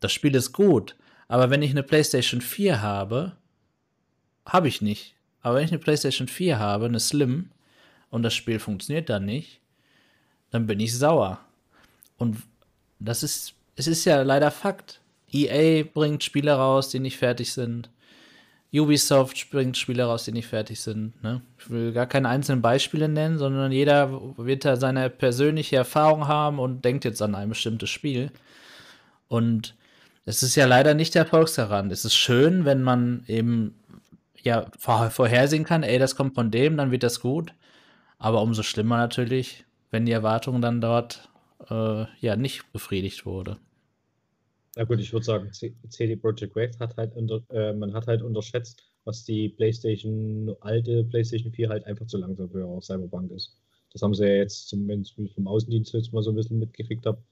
Das 0.00 0.12
Spiel 0.12 0.34
ist 0.34 0.52
gut, 0.52 0.96
aber 1.28 1.50
wenn 1.50 1.62
ich 1.62 1.70
eine 1.70 1.82
PlayStation 1.82 2.40
4 2.40 2.82
habe, 2.82 3.36
habe 4.46 4.68
ich 4.68 4.82
nicht. 4.82 5.16
Aber 5.42 5.56
wenn 5.56 5.64
ich 5.64 5.72
eine 5.72 5.80
PlayStation 5.80 6.28
4 6.28 6.58
habe, 6.58 6.86
eine 6.86 7.00
Slim, 7.00 7.50
und 8.12 8.22
das 8.22 8.34
Spiel 8.34 8.58
funktioniert 8.58 9.08
dann 9.08 9.24
nicht, 9.24 9.58
dann 10.50 10.66
bin 10.66 10.78
ich 10.78 10.96
sauer. 10.96 11.40
Und 12.18 12.36
das 13.00 13.22
ist, 13.22 13.54
es 13.74 13.86
ist 13.88 14.04
ja 14.04 14.22
leider 14.22 14.50
Fakt. 14.50 15.00
EA 15.32 15.82
bringt 15.82 16.22
Spiele 16.22 16.52
raus, 16.52 16.90
die 16.90 17.00
nicht 17.00 17.16
fertig 17.16 17.52
sind. 17.54 17.88
Ubisoft 18.70 19.50
bringt 19.50 19.78
Spiele 19.78 20.04
raus, 20.04 20.24
die 20.24 20.32
nicht 20.32 20.46
fertig 20.46 20.80
sind. 20.80 21.20
Ne? 21.22 21.40
Ich 21.58 21.70
will 21.70 21.92
gar 21.92 22.06
keine 22.06 22.28
einzelnen 22.28 22.60
Beispiele 22.60 23.08
nennen, 23.08 23.38
sondern 23.38 23.72
jeder 23.72 24.36
wird 24.36 24.66
da 24.66 24.76
seine 24.76 25.08
persönliche 25.08 25.76
Erfahrung 25.76 26.28
haben 26.28 26.58
und 26.58 26.84
denkt 26.84 27.06
jetzt 27.06 27.22
an 27.22 27.34
ein 27.34 27.48
bestimmtes 27.48 27.88
Spiel. 27.88 28.30
Und 29.28 29.74
es 30.26 30.42
ist 30.42 30.54
ja 30.54 30.66
leider 30.66 30.92
nicht 30.92 31.14
der 31.14 31.22
Erfolgsgarant. 31.22 31.90
Es 31.92 32.04
ist 32.04 32.14
schön, 32.14 32.66
wenn 32.66 32.82
man 32.82 33.24
eben 33.26 33.74
ja 34.42 34.66
vorhersehen 34.78 35.64
kann, 35.64 35.82
ey, 35.82 35.98
das 35.98 36.16
kommt 36.16 36.34
von 36.34 36.50
dem, 36.50 36.76
dann 36.76 36.90
wird 36.90 37.02
das 37.02 37.20
gut. 37.20 37.54
Aber 38.18 38.42
umso 38.42 38.62
schlimmer 38.62 38.98
natürlich, 38.98 39.64
wenn 39.90 40.06
die 40.06 40.12
Erwartung 40.12 40.60
dann 40.60 40.80
dort 40.80 41.30
äh, 41.68 42.04
ja 42.20 42.36
nicht 42.36 42.72
befriedigt 42.72 43.26
wurde. 43.26 43.58
Na 44.76 44.84
gut, 44.84 45.00
ich 45.00 45.12
würde 45.12 45.24
sagen, 45.24 45.52
CD 45.52 46.16
Projekt 46.16 46.56
Red 46.56 46.78
hat 46.80 46.96
halt 46.96 47.14
unter, 47.14 47.42
äh, 47.50 47.74
man 47.74 47.92
hat 47.92 48.06
halt 48.06 48.22
unterschätzt, 48.22 48.82
was 49.04 49.24
die 49.24 49.50
PlayStation, 49.50 50.54
alte 50.60 51.04
PlayStation 51.04 51.52
4 51.52 51.68
halt 51.68 51.84
einfach 51.84 52.06
zu 52.06 52.16
langsam 52.16 52.48
für 52.50 52.80
Cyberpunk 52.80 53.30
ist. 53.32 53.58
Das 53.92 54.00
haben 54.00 54.14
sie 54.14 54.24
ja 54.24 54.34
jetzt, 54.36 54.68
zumindest 54.68 55.14
vom 55.34 55.46
Außendienst 55.46 55.92
jetzt 55.92 56.12
mal 56.12 56.22
so 56.22 56.30
ein 56.30 56.36
bisschen 56.36 56.58
mitgekriegt 56.58 57.04
habe, 57.04 57.22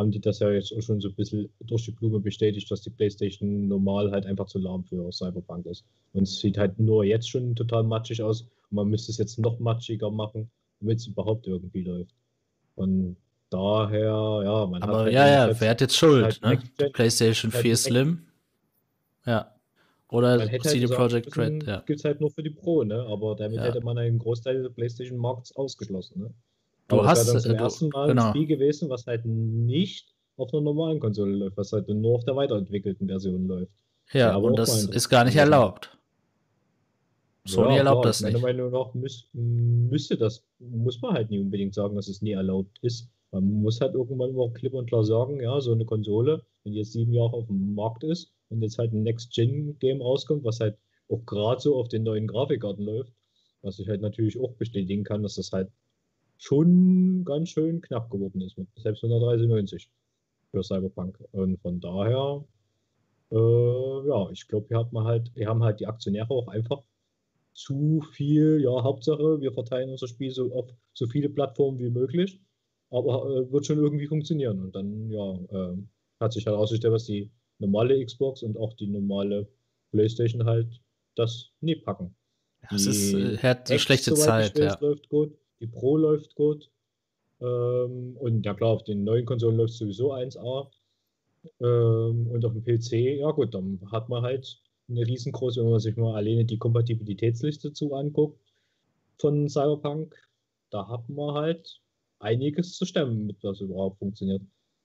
haben 0.00 0.10
die 0.10 0.20
das 0.20 0.40
ja 0.40 0.50
jetzt 0.50 0.72
auch 0.72 0.80
schon 0.80 1.00
so 1.00 1.08
ein 1.08 1.14
bisschen 1.14 1.48
durch 1.60 1.84
die 1.84 1.92
Blume 1.92 2.18
bestätigt, 2.18 2.70
dass 2.70 2.80
die 2.80 2.90
PlayStation 2.90 3.68
normal 3.68 4.10
halt 4.10 4.26
einfach 4.26 4.46
zu 4.46 4.58
lahm 4.58 4.82
für 4.82 5.12
Cyberpunk 5.12 5.66
ist. 5.66 5.84
Und 6.14 6.22
es 6.22 6.40
sieht 6.40 6.58
halt 6.58 6.78
nur 6.78 7.04
jetzt 7.04 7.28
schon 7.28 7.54
total 7.54 7.84
matschig 7.84 8.22
aus 8.22 8.42
und 8.42 8.76
man 8.76 8.88
müsste 8.88 9.12
es 9.12 9.18
jetzt 9.18 9.38
noch 9.38 9.58
matschiger 9.60 10.10
machen, 10.10 10.50
damit 10.80 10.98
es 10.98 11.06
überhaupt 11.06 11.46
irgendwie 11.46 11.82
läuft. 11.82 12.14
Von 12.74 13.16
daher, 13.50 14.40
ja, 14.44 14.66
man 14.66 14.82
Aber 14.82 14.92
hat 14.92 15.04
halt 15.04 15.12
ja, 15.12 15.48
ja, 15.48 15.60
wer 15.60 15.70
hat 15.70 15.80
jetzt 15.80 15.96
Schuld? 15.96 16.40
Halt 16.42 16.64
ne? 16.78 16.90
PlayStation 16.90 17.50
4 17.50 17.62
halt 17.62 17.78
Slim? 17.78 18.22
Ja. 19.26 19.54
Oder 20.08 20.38
CD 20.60 20.86
halt 20.86 20.96
Projekt 20.96 21.36
Red, 21.36 21.62
ja. 21.64 21.82
Gibt 21.86 22.00
es 22.00 22.04
halt 22.04 22.20
nur 22.20 22.30
für 22.30 22.42
die 22.42 22.50
Pro, 22.50 22.82
ne? 22.82 23.06
Aber 23.06 23.36
damit 23.36 23.58
ja. 23.58 23.64
hätte 23.64 23.80
man 23.82 23.96
einen 23.98 24.18
Großteil 24.18 24.62
des 24.62 24.72
PlayStation-Markts 24.72 25.54
ausgeschlossen, 25.54 26.22
ne? 26.22 26.30
Du 26.90 26.98
Aber 26.98 27.08
hast 27.08 27.32
das 27.32 27.44
zum 27.44 27.52
äh, 27.52 27.58
ersten 27.58 27.88
Mal 27.88 28.08
genau. 28.08 28.26
ein 28.26 28.30
Spiel 28.30 28.46
gewesen, 28.46 28.88
was 28.88 29.06
halt 29.06 29.24
nicht 29.24 30.12
auf 30.36 30.52
einer 30.52 30.62
normalen 30.62 30.98
Konsole 30.98 31.32
läuft, 31.32 31.56
was 31.56 31.72
halt 31.72 31.88
nur 31.88 32.16
auf 32.16 32.24
der 32.24 32.34
weiterentwickelten 32.34 33.06
Version 33.06 33.46
läuft. 33.46 33.72
Ja, 34.12 34.34
und 34.36 34.58
das 34.58 34.84
ist 34.86 35.08
gar 35.08 35.24
nicht 35.24 35.36
erlaubt. 35.36 35.96
Sony 37.46 37.72
ja, 37.72 37.78
erlaubt 37.78 38.02
klar, 38.02 38.10
das 38.10 38.22
nicht. 38.22 38.32
Meiner 38.32 38.42
Meinung 38.42 38.72
nach 38.72 38.94
müß, 38.94 39.28
müsste 39.32 40.16
das, 40.16 40.44
muss 40.58 41.00
man 41.00 41.14
halt 41.14 41.30
nie 41.30 41.38
unbedingt 41.38 41.74
sagen, 41.74 41.94
dass 41.94 42.08
es 42.08 42.22
nie 42.22 42.32
erlaubt 42.32 42.78
ist. 42.82 43.08
Man 43.30 43.62
muss 43.62 43.80
halt 43.80 43.94
irgendwann 43.94 44.34
mal 44.34 44.52
klipp 44.52 44.74
und 44.74 44.88
klar 44.88 45.04
sagen, 45.04 45.40
ja, 45.40 45.60
so 45.60 45.72
eine 45.72 45.84
Konsole, 45.84 46.42
wenn 46.64 46.72
die 46.72 46.78
jetzt 46.78 46.92
sieben 46.92 47.12
Jahre 47.12 47.32
auf 47.32 47.46
dem 47.46 47.74
Markt 47.74 48.02
ist 48.02 48.32
und 48.48 48.62
jetzt 48.62 48.78
halt 48.78 48.92
ein 48.92 49.04
Next-Gen-Game 49.04 50.02
rauskommt, 50.02 50.44
was 50.44 50.58
halt 50.60 50.76
auch 51.08 51.24
gerade 51.26 51.60
so 51.60 51.76
auf 51.76 51.88
den 51.88 52.02
neuen 52.02 52.26
Grafikkarten 52.26 52.84
läuft, 52.84 53.12
was 53.62 53.78
ich 53.78 53.88
halt 53.88 54.00
natürlich 54.00 54.38
auch 54.40 54.52
bestätigen 54.54 55.04
kann, 55.04 55.22
dass 55.22 55.36
das 55.36 55.52
halt 55.52 55.68
schon 56.40 57.22
ganz 57.24 57.50
schön 57.50 57.82
knapp 57.82 58.10
geworden 58.10 58.40
ist, 58.40 58.56
mit 58.56 58.66
selbst 58.76 59.04
193 59.04 59.90
für 60.50 60.62
Cyberpunk. 60.64 61.22
Und 61.32 61.60
von 61.60 61.80
daher, 61.80 62.44
äh, 63.30 64.08
ja, 64.08 64.30
ich 64.30 64.48
glaube, 64.48 64.66
hier 64.68 64.78
hat 64.78 64.92
man 64.92 65.04
halt, 65.04 65.30
wir 65.34 65.46
haben 65.46 65.62
halt 65.62 65.80
die 65.80 65.86
Aktionäre 65.86 66.30
auch 66.30 66.48
einfach 66.48 66.82
zu 67.52 68.00
viel, 68.12 68.62
ja, 68.62 68.70
Hauptsache, 68.82 69.40
wir 69.40 69.52
verteilen 69.52 69.90
unser 69.90 70.08
Spiel 70.08 70.30
so 70.30 70.52
auf 70.54 70.70
so 70.94 71.06
viele 71.06 71.28
Plattformen 71.28 71.78
wie 71.78 71.90
möglich, 71.90 72.40
aber 72.90 73.26
äh, 73.26 73.52
wird 73.52 73.66
schon 73.66 73.78
irgendwie 73.78 74.06
funktionieren. 74.06 74.60
Und 74.60 74.74
dann, 74.74 75.10
ja, 75.10 75.34
äh, 75.34 75.76
hat 76.20 76.32
sich 76.32 76.46
herausgestellt, 76.46 76.94
was 76.94 77.04
die 77.04 77.30
normale 77.58 78.02
Xbox 78.02 78.42
und 78.42 78.56
auch 78.56 78.72
die 78.74 78.86
normale 78.86 79.46
PlayStation 79.90 80.46
halt 80.46 80.80
das 81.16 81.50
nie 81.60 81.76
packen. 81.76 82.14
Das 82.70 82.86
ist, 82.86 83.12
äh, 83.12 83.36
hat 83.38 83.70
eine 83.70 83.78
schlechte 83.78 84.14
Zeit, 84.14 84.58
ja. 84.58 84.78
läuft 84.80 85.08
gut, 85.10 85.36
die 85.60 85.66
Pro 85.66 85.96
läuft 85.96 86.34
gut. 86.34 86.70
Ähm, 87.40 88.16
und 88.18 88.44
ja 88.44 88.54
klar, 88.54 88.70
auf 88.70 88.84
den 88.84 89.04
neuen 89.04 89.26
Konsolen 89.26 89.56
läuft 89.56 89.74
sowieso 89.74 90.12
1A. 90.12 90.70
Ähm, 91.60 92.26
und 92.26 92.44
auf 92.44 92.52
dem 92.52 92.64
PC, 92.64 93.18
ja 93.18 93.30
gut, 93.30 93.54
dann 93.54 93.80
hat 93.90 94.08
man 94.08 94.22
halt 94.22 94.60
eine 94.88 95.06
riesengroße, 95.06 95.62
wenn 95.62 95.70
man 95.70 95.80
sich 95.80 95.96
mal 95.96 96.16
alleine 96.16 96.44
die 96.44 96.58
Kompatibilitätsliste 96.58 97.72
zu 97.72 97.94
anguckt 97.94 98.40
von 99.18 99.48
Cyberpunk, 99.48 100.16
da 100.70 100.88
hat 100.88 101.08
man 101.08 101.34
halt 101.34 101.80
einiges 102.18 102.76
zu 102.76 102.84
stemmen, 102.84 103.26
mit 103.26 103.42
was 103.42 103.60
überhaupt 103.60 103.98
funktioniert. 103.98 104.42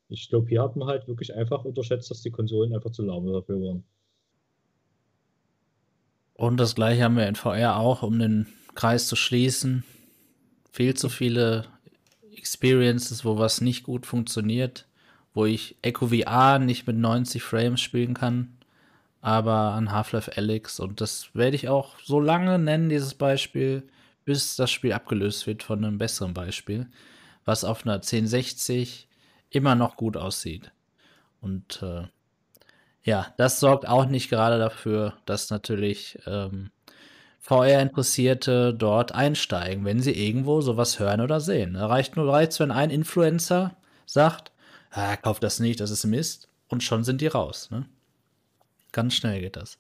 Ich 0.10 0.30
glaube, 0.30 0.48
hier 0.48 0.62
hat 0.62 0.76
man 0.76 0.88
halt 0.88 1.08
wirklich 1.08 1.34
einfach 1.34 1.66
unterschätzt, 1.66 2.12
dass 2.12 2.22
die 2.22 2.32
Konsolen 2.32 2.74
einfach 2.74 2.92
zu 2.92 3.04
lahm 3.04 3.26
dafür 3.26 3.60
waren. 3.62 3.84
Und 6.36 6.58
das 6.58 6.76
gleiche 6.76 7.04
haben 7.04 7.16
wir 7.16 7.28
in 7.28 7.36
VR 7.36 7.80
auch, 7.80 8.04
um 8.04 8.20
den 8.20 8.48
Kreis 8.76 9.08
zu 9.08 9.16
schließen. 9.16 9.84
Viel 10.76 10.94
zu 10.94 11.08
viele 11.08 11.64
Experiences, 12.36 13.24
wo 13.24 13.38
was 13.38 13.62
nicht 13.62 13.84
gut 13.84 14.06
funktioniert, 14.06 14.86
wo 15.34 15.46
ich 15.46 15.78
Echo 15.82 16.08
VR 16.08 16.60
nicht 16.60 16.86
mit 16.86 16.98
90 16.98 17.42
Frames 17.42 17.80
spielen 17.80 18.14
kann, 18.14 18.58
aber 19.22 19.72
an 19.72 19.94
Half-Life 19.94 20.36
Alyx. 20.36 20.82
Und 20.82 21.00
das 21.00 21.30
werde 21.34 21.56
ich 21.56 21.70
auch 21.70 21.98
so 22.04 22.20
lange 22.20 22.60
nennen, 22.60 22.90
dieses 22.90 23.14
Beispiel, 23.14 23.88
bis 24.26 24.58
das 24.58 24.70
Spiel 24.70 24.92
abgelöst 24.92 25.48
wird 25.48 25.64
von 25.64 25.82
einem 25.82 25.98
besseren 25.98 26.34
Beispiel, 26.34 26.90
was 27.46 27.64
auf 27.64 27.86
einer 27.86 27.96
1060 27.96 29.08
immer 29.52 29.76
noch 29.76 29.96
gut 29.96 30.18
aussieht. 30.18 30.74
Und 31.40 31.82
äh, 31.84 32.04
ja, 33.02 33.34
das 33.38 33.62
sorgt 33.62 33.88
auch 33.88 34.08
nicht 34.08 34.30
gerade 34.30 34.60
dafür, 34.60 35.14
dass 35.26 35.52
natürlich 35.52 36.20
ähm, 36.26 36.70
VR-Interessierte 37.46 38.74
dort 38.74 39.14
einsteigen, 39.14 39.86
wenn 39.86 40.00
sie 40.02 40.14
irgendwo 40.14 40.62
sowas 40.62 40.98
hören 40.98 41.22
oder 41.22 41.40
sehen. 41.40 41.76
Da 41.76 41.86
reicht 41.86 42.16
nur 42.16 42.26
reicht, 42.26 42.60
wenn 42.60 42.72
ein 42.72 42.90
Influencer 42.90 43.76
sagt, 44.08 44.52
ah, 44.90 45.16
kauf 45.16 45.40
das 45.40 45.60
nicht, 45.60 45.80
das 45.80 45.92
ist 45.92 46.06
Mist, 46.06 46.48
und 46.70 46.82
schon 46.82 47.04
sind 47.04 47.22
die 47.22 47.28
raus. 47.28 47.70
Ne? 47.70 47.86
Ganz 48.92 49.14
schnell 49.14 49.42
geht 49.42 49.58
das. 49.58 49.78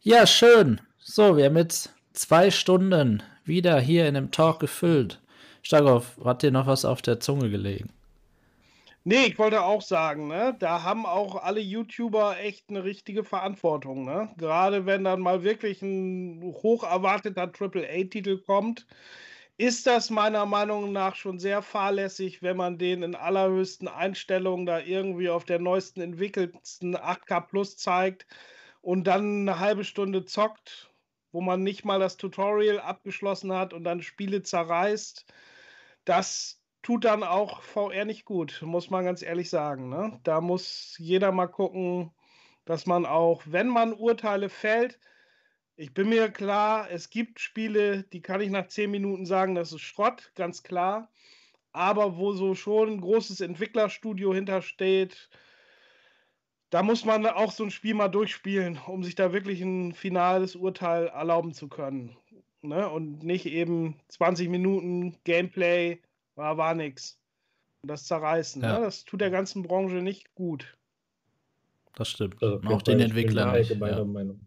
Ja, 0.00 0.26
schön. 0.26 0.80
So, 0.98 1.36
wir 1.36 1.44
haben 1.44 1.58
jetzt 1.58 1.92
zwei 2.14 2.50
Stunden 2.50 3.22
wieder 3.44 3.78
hier 3.78 4.08
in 4.08 4.14
dem 4.14 4.30
Talk 4.30 4.58
gefüllt. 4.58 5.20
Stagow, 5.60 6.06
hat 6.24 6.42
dir 6.42 6.52
noch 6.52 6.66
was 6.66 6.86
auf 6.86 7.02
der 7.02 7.20
Zunge 7.20 7.50
gelegen? 7.50 7.90
Nee, 9.04 9.26
ich 9.26 9.38
wollte 9.38 9.62
auch 9.62 9.82
sagen, 9.82 10.28
ne, 10.28 10.54
da 10.58 10.82
haben 10.84 11.06
auch 11.06 11.36
alle 11.36 11.60
YouTuber 11.60 12.38
echt 12.38 12.68
eine 12.70 12.84
richtige 12.84 13.24
Verantwortung, 13.24 14.04
ne? 14.04 14.32
Gerade 14.38 14.86
wenn 14.86 15.02
dann 15.04 15.20
mal 15.20 15.42
wirklich 15.42 15.82
ein 15.82 16.40
hoch 16.42 16.84
erwarteter 16.84 17.50
AAA-Titel 17.52 18.38
kommt, 18.42 18.86
ist 19.56 19.86
das 19.86 20.10
meiner 20.10 20.46
Meinung 20.46 20.92
nach 20.92 21.16
schon 21.16 21.38
sehr 21.40 21.62
fahrlässig, 21.62 22.42
wenn 22.42 22.56
man 22.56 22.78
den 22.78 23.02
in 23.02 23.14
allerhöchsten 23.16 23.88
Einstellungen 23.88 24.66
da 24.66 24.80
irgendwie 24.80 25.30
auf 25.30 25.44
der 25.44 25.58
neuesten 25.58 26.00
entwickelsten 26.00 26.96
8K 26.96 27.40
Plus 27.40 27.76
zeigt 27.76 28.26
und 28.82 29.04
dann 29.06 29.42
eine 29.48 29.58
halbe 29.60 29.84
Stunde 29.84 30.24
zockt, 30.26 30.90
wo 31.32 31.40
man 31.40 31.62
nicht 31.64 31.84
mal 31.84 31.98
das 32.00 32.16
Tutorial 32.18 32.80
abgeschlossen 32.80 33.52
hat 33.52 33.72
und 33.74 33.84
dann 33.84 34.02
Spiele 34.02 34.42
zerreißt. 34.42 35.26
Das 36.04 36.61
tut 36.82 37.04
dann 37.04 37.22
auch 37.22 37.62
VR 37.62 38.04
nicht 38.04 38.24
gut, 38.24 38.60
muss 38.62 38.90
man 38.90 39.04
ganz 39.04 39.22
ehrlich 39.22 39.50
sagen. 39.50 39.88
Ne? 39.88 40.20
Da 40.24 40.40
muss 40.40 40.96
jeder 40.98 41.32
mal 41.32 41.46
gucken, 41.46 42.12
dass 42.64 42.86
man 42.86 43.06
auch, 43.06 43.42
wenn 43.46 43.68
man 43.68 43.92
Urteile 43.92 44.48
fällt, 44.48 44.98
ich 45.76 45.94
bin 45.94 46.08
mir 46.08 46.30
klar, 46.30 46.90
es 46.90 47.10
gibt 47.10 47.40
Spiele, 47.40 48.04
die 48.12 48.20
kann 48.20 48.40
ich 48.40 48.50
nach 48.50 48.68
zehn 48.68 48.90
Minuten 48.90 49.26
sagen, 49.26 49.54
das 49.54 49.72
ist 49.72 49.80
Schrott, 49.80 50.32
ganz 50.34 50.62
klar. 50.62 51.10
Aber 51.72 52.18
wo 52.18 52.32
so 52.32 52.54
schon 52.54 52.90
ein 52.90 53.00
großes 53.00 53.40
Entwicklerstudio 53.40 54.34
hintersteht, 54.34 55.30
da 56.68 56.82
muss 56.82 57.04
man 57.04 57.26
auch 57.26 57.52
so 57.52 57.64
ein 57.64 57.70
Spiel 57.70 57.94
mal 57.94 58.08
durchspielen, 58.08 58.78
um 58.86 59.02
sich 59.02 59.14
da 59.14 59.32
wirklich 59.32 59.60
ein 59.62 59.92
finales 59.92 60.56
Urteil 60.56 61.06
erlauben 61.08 61.52
zu 61.54 61.68
können. 61.68 62.16
Ne? 62.60 62.88
Und 62.88 63.22
nicht 63.22 63.46
eben 63.46 64.00
20 64.08 64.48
Minuten 64.48 65.16
Gameplay, 65.24 66.00
war, 66.34 66.56
war 66.56 66.74
nix. 66.74 67.18
Und 67.82 67.90
das 67.90 68.04
Zerreißen, 68.04 68.62
ja. 68.62 68.78
ne? 68.78 68.84
das 68.84 69.04
tut 69.04 69.20
der 69.20 69.30
ganzen 69.30 69.62
Branche 69.62 69.96
nicht 69.96 70.34
gut. 70.34 70.76
Das 71.94 72.08
stimmt. 72.08 72.42
Also 72.42 72.60
auch 72.68 72.82
den 72.82 73.00
Entwicklern. 73.00 73.54
Ich 73.60 73.68
bin, 73.68 73.80
ja. 73.80 74.04
Meinung. 74.04 74.40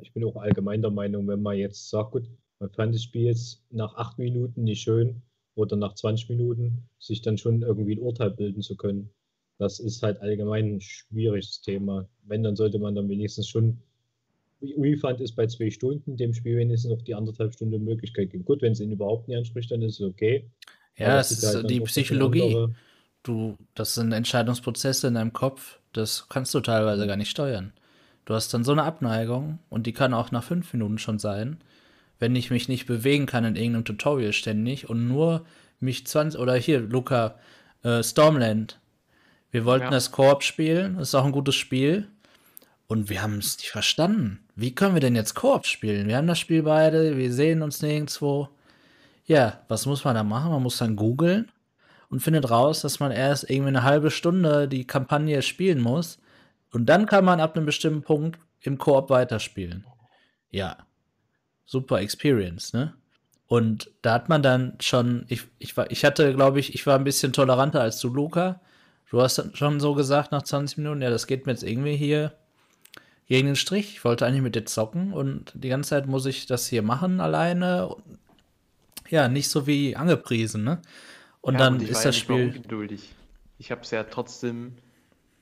ich 0.00 0.12
bin 0.12 0.24
auch 0.24 0.36
allgemein 0.36 0.82
der 0.82 0.90
Meinung, 0.90 1.28
wenn 1.28 1.42
man 1.42 1.56
jetzt 1.56 1.90
sagt, 1.90 2.12
gut, 2.12 2.28
man 2.58 2.70
fand 2.70 2.94
das 2.94 3.04
Spiel 3.04 3.26
jetzt 3.26 3.62
nach 3.70 3.94
acht 3.94 4.18
Minuten 4.18 4.64
nicht 4.64 4.82
schön 4.82 5.22
oder 5.54 5.76
nach 5.76 5.94
20 5.94 6.30
Minuten, 6.30 6.88
sich 6.98 7.22
dann 7.22 7.38
schon 7.38 7.62
irgendwie 7.62 7.94
ein 7.94 8.02
Urteil 8.02 8.30
bilden 8.30 8.62
zu 8.62 8.76
können. 8.76 9.10
Das 9.58 9.78
ist 9.78 10.02
halt 10.02 10.20
allgemein 10.20 10.76
ein 10.76 10.80
schwieriges 10.80 11.60
Thema. 11.60 12.08
Wenn, 12.24 12.42
dann 12.42 12.56
sollte 12.56 12.78
man 12.78 12.94
dann 12.94 13.08
wenigstens 13.08 13.48
schon 13.48 13.78
Refund 14.62 15.20
ist 15.20 15.32
bei 15.32 15.46
zwei 15.46 15.70
Stunden, 15.70 16.16
dem 16.16 16.32
Spiel 16.32 16.56
wenigstens 16.56 16.90
noch 16.90 17.02
die 17.02 17.14
anderthalb 17.14 17.52
Stunden 17.52 17.84
Möglichkeit 17.84 18.30
geben. 18.30 18.44
Gut, 18.44 18.62
wenn 18.62 18.72
es 18.72 18.80
ihn 18.80 18.92
überhaupt 18.92 19.28
nicht 19.28 19.36
anspricht, 19.36 19.70
dann 19.70 19.82
ist 19.82 20.00
es 20.00 20.06
okay. 20.06 20.48
Ja, 20.96 21.18
es 21.18 21.30
ist 21.30 21.44
halt 21.44 21.70
die 21.70 21.80
Psychologie. 21.80 22.68
Du, 23.22 23.56
das 23.74 23.94
sind 23.94 24.12
Entscheidungsprozesse 24.12 25.06
in 25.06 25.14
deinem 25.14 25.32
Kopf, 25.32 25.78
das 25.92 26.26
kannst 26.28 26.52
du 26.54 26.60
teilweise 26.60 27.06
gar 27.06 27.16
nicht 27.16 27.30
steuern. 27.30 27.72
Du 28.24 28.34
hast 28.34 28.52
dann 28.52 28.64
so 28.64 28.72
eine 28.72 28.82
Abneigung 28.82 29.58
und 29.68 29.86
die 29.86 29.92
kann 29.92 30.14
auch 30.14 30.32
nach 30.32 30.42
fünf 30.42 30.72
Minuten 30.72 30.98
schon 30.98 31.18
sein, 31.18 31.58
wenn 32.18 32.34
ich 32.34 32.50
mich 32.50 32.68
nicht 32.68 32.86
bewegen 32.86 33.26
kann 33.26 33.44
in 33.44 33.56
irgendeinem 33.56 33.84
Tutorial 33.84 34.32
ständig 34.32 34.88
und 34.88 35.06
nur 35.06 35.44
mich 35.80 36.06
20 36.06 36.40
oder 36.40 36.54
hier, 36.54 36.80
Luca, 36.80 37.36
äh, 37.82 38.02
Stormland. 38.02 38.78
Wir 39.50 39.64
wollten 39.64 39.84
ja. 39.84 39.90
das 39.90 40.12
Koop 40.12 40.42
spielen, 40.42 40.96
das 40.98 41.08
ist 41.08 41.14
auch 41.14 41.24
ein 41.24 41.32
gutes 41.32 41.54
Spiel. 41.54 42.08
Und 42.86 43.08
wir 43.08 43.22
haben 43.22 43.38
es 43.38 43.56
nicht 43.56 43.70
verstanden. 43.70 44.40
Wie 44.54 44.74
können 44.74 44.94
wir 44.94 45.00
denn 45.00 45.16
jetzt 45.16 45.34
Koop 45.34 45.66
spielen? 45.66 46.08
Wir 46.08 46.16
haben 46.16 46.26
das 46.26 46.38
Spiel 46.38 46.62
beide, 46.62 47.16
wir 47.16 47.32
sehen 47.32 47.62
uns 47.62 47.80
nirgendwo. 47.80 48.48
Ja, 49.24 49.60
was 49.68 49.86
muss 49.86 50.04
man 50.04 50.14
da 50.14 50.24
machen? 50.24 50.50
Man 50.50 50.62
muss 50.62 50.78
dann 50.78 50.96
googeln 50.96 51.50
und 52.08 52.20
findet 52.20 52.50
raus, 52.50 52.80
dass 52.82 53.00
man 53.00 53.12
erst 53.12 53.48
irgendwie 53.48 53.68
eine 53.68 53.84
halbe 53.84 54.10
Stunde 54.10 54.68
die 54.68 54.86
Kampagne 54.86 55.42
spielen 55.42 55.80
muss. 55.80 56.18
Und 56.70 56.86
dann 56.86 57.06
kann 57.06 57.24
man 57.24 57.40
ab 57.40 57.56
einem 57.56 57.66
bestimmten 57.66 58.02
Punkt 58.02 58.38
im 58.60 58.78
Koop 58.78 59.10
weiterspielen. 59.10 59.86
Ja, 60.50 60.76
super 61.64 62.00
Experience, 62.00 62.72
ne? 62.72 62.94
Und 63.46 63.90
da 64.00 64.14
hat 64.14 64.30
man 64.30 64.42
dann 64.42 64.78
schon, 64.80 65.26
ich, 65.28 65.42
ich, 65.58 65.76
war, 65.76 65.90
ich 65.90 66.04
hatte, 66.06 66.34
glaube 66.34 66.58
ich, 66.58 66.74
ich 66.74 66.86
war 66.86 66.98
ein 66.98 67.04
bisschen 67.04 67.34
toleranter 67.34 67.82
als 67.82 67.98
du, 68.00 68.08
Luca. 68.08 68.60
Du 69.10 69.20
hast 69.20 69.36
dann 69.36 69.54
schon 69.54 69.78
so 69.78 69.94
gesagt 69.94 70.32
nach 70.32 70.42
20 70.42 70.78
Minuten, 70.78 71.02
ja, 71.02 71.10
das 71.10 71.26
geht 71.26 71.44
mir 71.44 71.52
jetzt 71.52 71.62
irgendwie 71.62 71.96
hier 71.96 72.32
gegen 73.26 73.48
den 73.48 73.56
Strich. 73.56 73.92
Ich 73.92 74.04
wollte 74.06 74.24
eigentlich 74.24 74.40
mit 74.40 74.54
dir 74.54 74.64
zocken 74.64 75.12
und 75.12 75.52
die 75.54 75.68
ganze 75.68 75.90
Zeit 75.90 76.06
muss 76.06 76.24
ich 76.24 76.46
das 76.46 76.66
hier 76.66 76.82
machen 76.82 77.20
alleine 77.20 77.94
ja, 79.12 79.28
nicht 79.28 79.50
so 79.50 79.66
wie 79.66 79.94
angepriesen, 79.94 80.64
ne? 80.64 80.80
Und 81.42 81.54
ja, 81.54 81.60
dann 81.60 81.74
und 81.74 81.82
ist 81.82 82.04
das 82.04 82.04
ja 82.04 82.12
Spiel. 82.12 82.46
Ungeduldig. 82.46 83.14
Ich 83.58 83.70
habe 83.70 83.82
es 83.82 83.90
ja 83.90 84.04
trotzdem. 84.04 84.76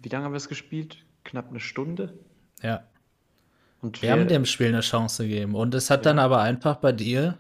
Wie 0.01 0.09
lange 0.09 0.25
haben 0.25 0.33
wir 0.33 0.39
es 0.39 0.49
gespielt? 0.49 0.99
Knapp 1.25 1.51
eine 1.51 1.61
Stunde? 1.61 2.19
Ja. 2.63 2.83
Und 3.81 4.03
wir, 4.03 4.09
wir 4.09 4.13
haben 4.13 4.29
dem 4.29 4.45
Spiel 4.45 4.69
eine 4.69 4.81
Chance 4.81 5.29
gegeben. 5.29 5.55
Und 5.55 5.75
es 5.75 5.89
hat 5.89 6.01
ja. 6.01 6.11
dann 6.11 6.19
aber 6.19 6.41
einfach 6.41 6.77
bei 6.77 6.91
dir 6.93 7.39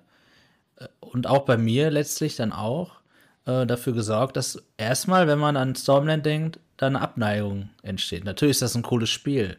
äh, 0.77 0.87
und 1.01 1.27
auch 1.27 1.45
bei 1.45 1.57
mir 1.57 1.91
letztlich 1.91 2.37
dann 2.37 2.53
auch 2.53 3.01
äh, 3.47 3.67
dafür 3.67 3.93
gesorgt, 3.93 4.37
dass 4.37 4.63
erstmal, 4.77 5.27
wenn 5.27 5.39
man 5.39 5.57
an 5.57 5.75
Stormland 5.75 6.25
denkt, 6.25 6.61
dann 6.77 6.95
eine 6.95 7.05
Abneigung 7.05 7.71
entsteht. 7.83 8.25
Natürlich 8.25 8.53
ist 8.53 8.63
das 8.63 8.77
ein 8.77 8.83
cooles 8.83 9.11
Spiel. 9.11 9.57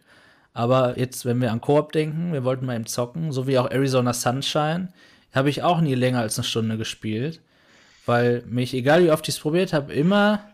Aber 0.53 0.98
jetzt, 0.98 1.26
wenn 1.26 1.41
wir 1.41 1.52
an 1.52 1.61
Koop 1.61 1.91
denken, 1.91 2.31
wir 2.31 2.43
wollten 2.45 2.65
mal 2.65 2.76
eben 2.76 2.85
zocken, 2.85 3.31
so 3.31 3.45
wie 3.45 3.60
auch 3.60 3.69
Arizona 3.69 4.14
Sunshine, 4.14 4.89
habe 5.34 5.49
ich 5.49 5.64
auch 5.64 5.82
nie 5.82 5.95
länger 5.95 6.20
als 6.20 6.38
eine 6.38 6.45
Stunde 6.45 6.78
gespielt, 6.78 7.41
weil 8.06 8.44
mich, 8.45 8.74
egal 8.74 9.03
wie 9.03 9.12
oft 9.12 9.28
ich 9.28 9.36
es 9.36 9.41
probiert 9.41 9.74
habe, 9.74 9.94
immer, 9.94 10.52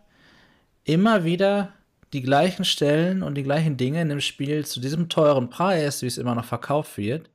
immer 0.83 1.23
wieder 1.23 1.73
die 2.13 2.21
gleichen 2.21 2.65
Stellen 2.65 3.23
und 3.23 3.35
die 3.35 3.43
gleichen 3.43 3.77
Dinge 3.77 4.01
in 4.01 4.09
dem 4.09 4.21
Spiel 4.21 4.65
zu 4.65 4.79
diesem 4.79 5.09
teuren 5.09 5.49
Preis, 5.49 6.01
wie 6.01 6.07
es 6.07 6.17
immer 6.17 6.35
noch 6.35 6.45
verkauft 6.45 6.97
wird, 6.97 7.29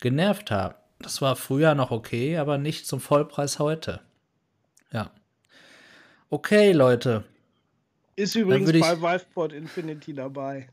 genervt 0.00 0.50
haben. 0.50 0.74
Das 1.00 1.22
war 1.22 1.36
früher 1.36 1.74
noch 1.74 1.90
okay, 1.90 2.38
aber 2.38 2.58
nicht 2.58 2.86
zum 2.86 3.00
Vollpreis 3.00 3.58
heute. 3.58 4.00
Ja. 4.92 5.10
Okay, 6.30 6.72
Leute. 6.72 7.24
Ist 8.16 8.34
übrigens 8.34 8.72
bei 8.72 9.00
Viveport 9.00 9.52
Infinity 9.52 10.12
dabei. 10.12 10.68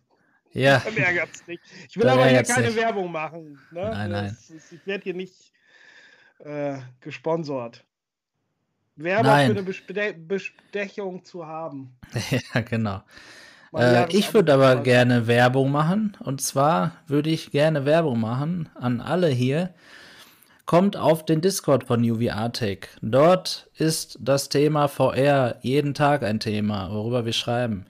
Ja. 0.52 0.80
Dann 0.80 0.98
ärgert's 0.98 1.46
nicht. 1.46 1.62
Ich 1.90 1.98
will 1.98 2.08
aber 2.08 2.26
hier 2.26 2.42
keine 2.44 2.68
nicht. 2.68 2.78
Werbung 2.78 3.12
machen. 3.12 3.60
Ne? 3.72 3.82
Nein, 3.82 4.10
nein. 4.10 4.26
Ist, 4.26 4.72
ich 4.72 4.88
werde 4.88 5.04
hier 5.04 5.14
nicht 5.14 5.52
äh, 6.40 6.78
gesponsert. 7.02 7.84
Werbung 8.95 9.26
für 9.26 9.60
eine 9.60 9.64
Beste 9.64 10.14
Bestechung 10.14 11.24
zu 11.26 11.45
haben. 11.45 11.98
ja, 12.53 12.62
genau. 12.62 13.02
Äh, 13.76 14.10
ich 14.16 14.34
würde 14.34 14.53
aber 14.53 14.78
gerne 14.78 15.28
Werbung 15.28 15.72
machen. 15.72 16.16
Und 16.24 16.41
zwar 16.41 16.94
würde 17.07 17.30
ich 17.30 17.52
gerne 17.52 17.86
Werbung 17.86 18.20
machen 18.22 18.70
an 18.76 19.02
alle 19.02 19.28
hier. 19.28 19.74
Kommt 20.66 20.98
auf 20.98 21.26
den 21.26 21.41
Discord 21.41 21.84
von 21.84 22.10
UVR-Tech. 22.10 22.88
Dort 23.02 23.70
ist 23.78 24.18
das 24.22 24.49
Thema 24.49 24.88
VR 24.88 25.57
jeden 25.62 25.94
Tag 25.94 26.24
ein 26.24 26.40
Thema, 26.40 26.90
worüber 26.91 27.26
wir 27.26 27.34
schreiben. 27.34 27.86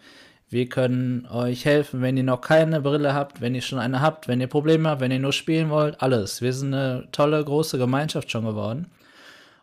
Wir 0.56 0.70
können 0.70 1.28
euch 1.28 1.66
helfen, 1.66 2.02
wenn 2.02 2.16
ihr 2.16 2.24
noch 2.24 2.40
keine 2.40 2.80
Brille 2.80 3.14
habt, 3.14 3.42
wenn 3.42 3.56
ihr 3.56 3.62
schon 3.62 3.78
eine 3.78 4.00
habt, 4.00 4.30
wenn 4.30 4.40
ihr 4.40 4.48
Probleme 4.48 4.88
habt, 4.88 5.02
wenn 5.02 5.12
ihr 5.12 5.20
nur 5.20 5.34
spielen 5.34 5.70
wollt, 5.70 6.02
alles. 6.02 6.42
Wir 6.42 6.54
sind 6.54 6.74
eine 6.74 7.10
tolle, 7.12 7.44
große 7.44 7.78
Gemeinschaft 7.78 8.32
schon 8.32 8.46
geworden. 8.46 8.90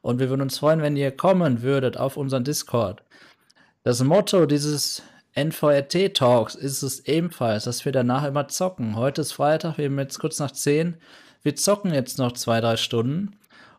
Und 0.02 0.18
wir 0.18 0.28
würden 0.28 0.42
uns 0.42 0.58
freuen, 0.58 0.82
wenn 0.82 0.94
ihr 0.94 1.10
kommen 1.10 1.62
würdet 1.62 1.96
auf 1.96 2.18
unseren 2.18 2.44
Discord. 2.44 3.02
Das 3.84 4.04
Motto 4.04 4.44
dieses 4.44 5.02
NVRT 5.34 6.12
Talks 6.12 6.54
ist 6.54 6.82
es 6.82 7.00
ebenfalls, 7.06 7.64
dass 7.64 7.86
wir 7.86 7.92
danach 7.92 8.24
immer 8.24 8.48
zocken. 8.48 8.94
Heute 8.94 9.22
ist 9.22 9.32
Freitag, 9.32 9.78
wir 9.78 9.86
haben 9.86 9.98
jetzt 9.98 10.18
kurz 10.18 10.40
nach 10.40 10.50
10. 10.50 10.98
Wir 11.42 11.56
zocken 11.56 11.94
jetzt 11.94 12.18
noch 12.18 12.32
zwei, 12.32 12.60
drei 12.60 12.76
Stunden. 12.76 13.30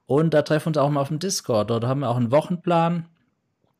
Und 0.07 0.33
da 0.33 0.41
treffen 0.41 0.65
wir 0.65 0.69
uns 0.69 0.77
auch 0.79 0.89
mal 0.89 1.01
auf 1.01 1.09
dem 1.09 1.19
Discord. 1.19 1.69
Dort 1.69 1.85
haben 1.85 1.99
wir 1.99 2.09
auch 2.09 2.17
einen 2.17 2.31
Wochenplan, 2.31 3.05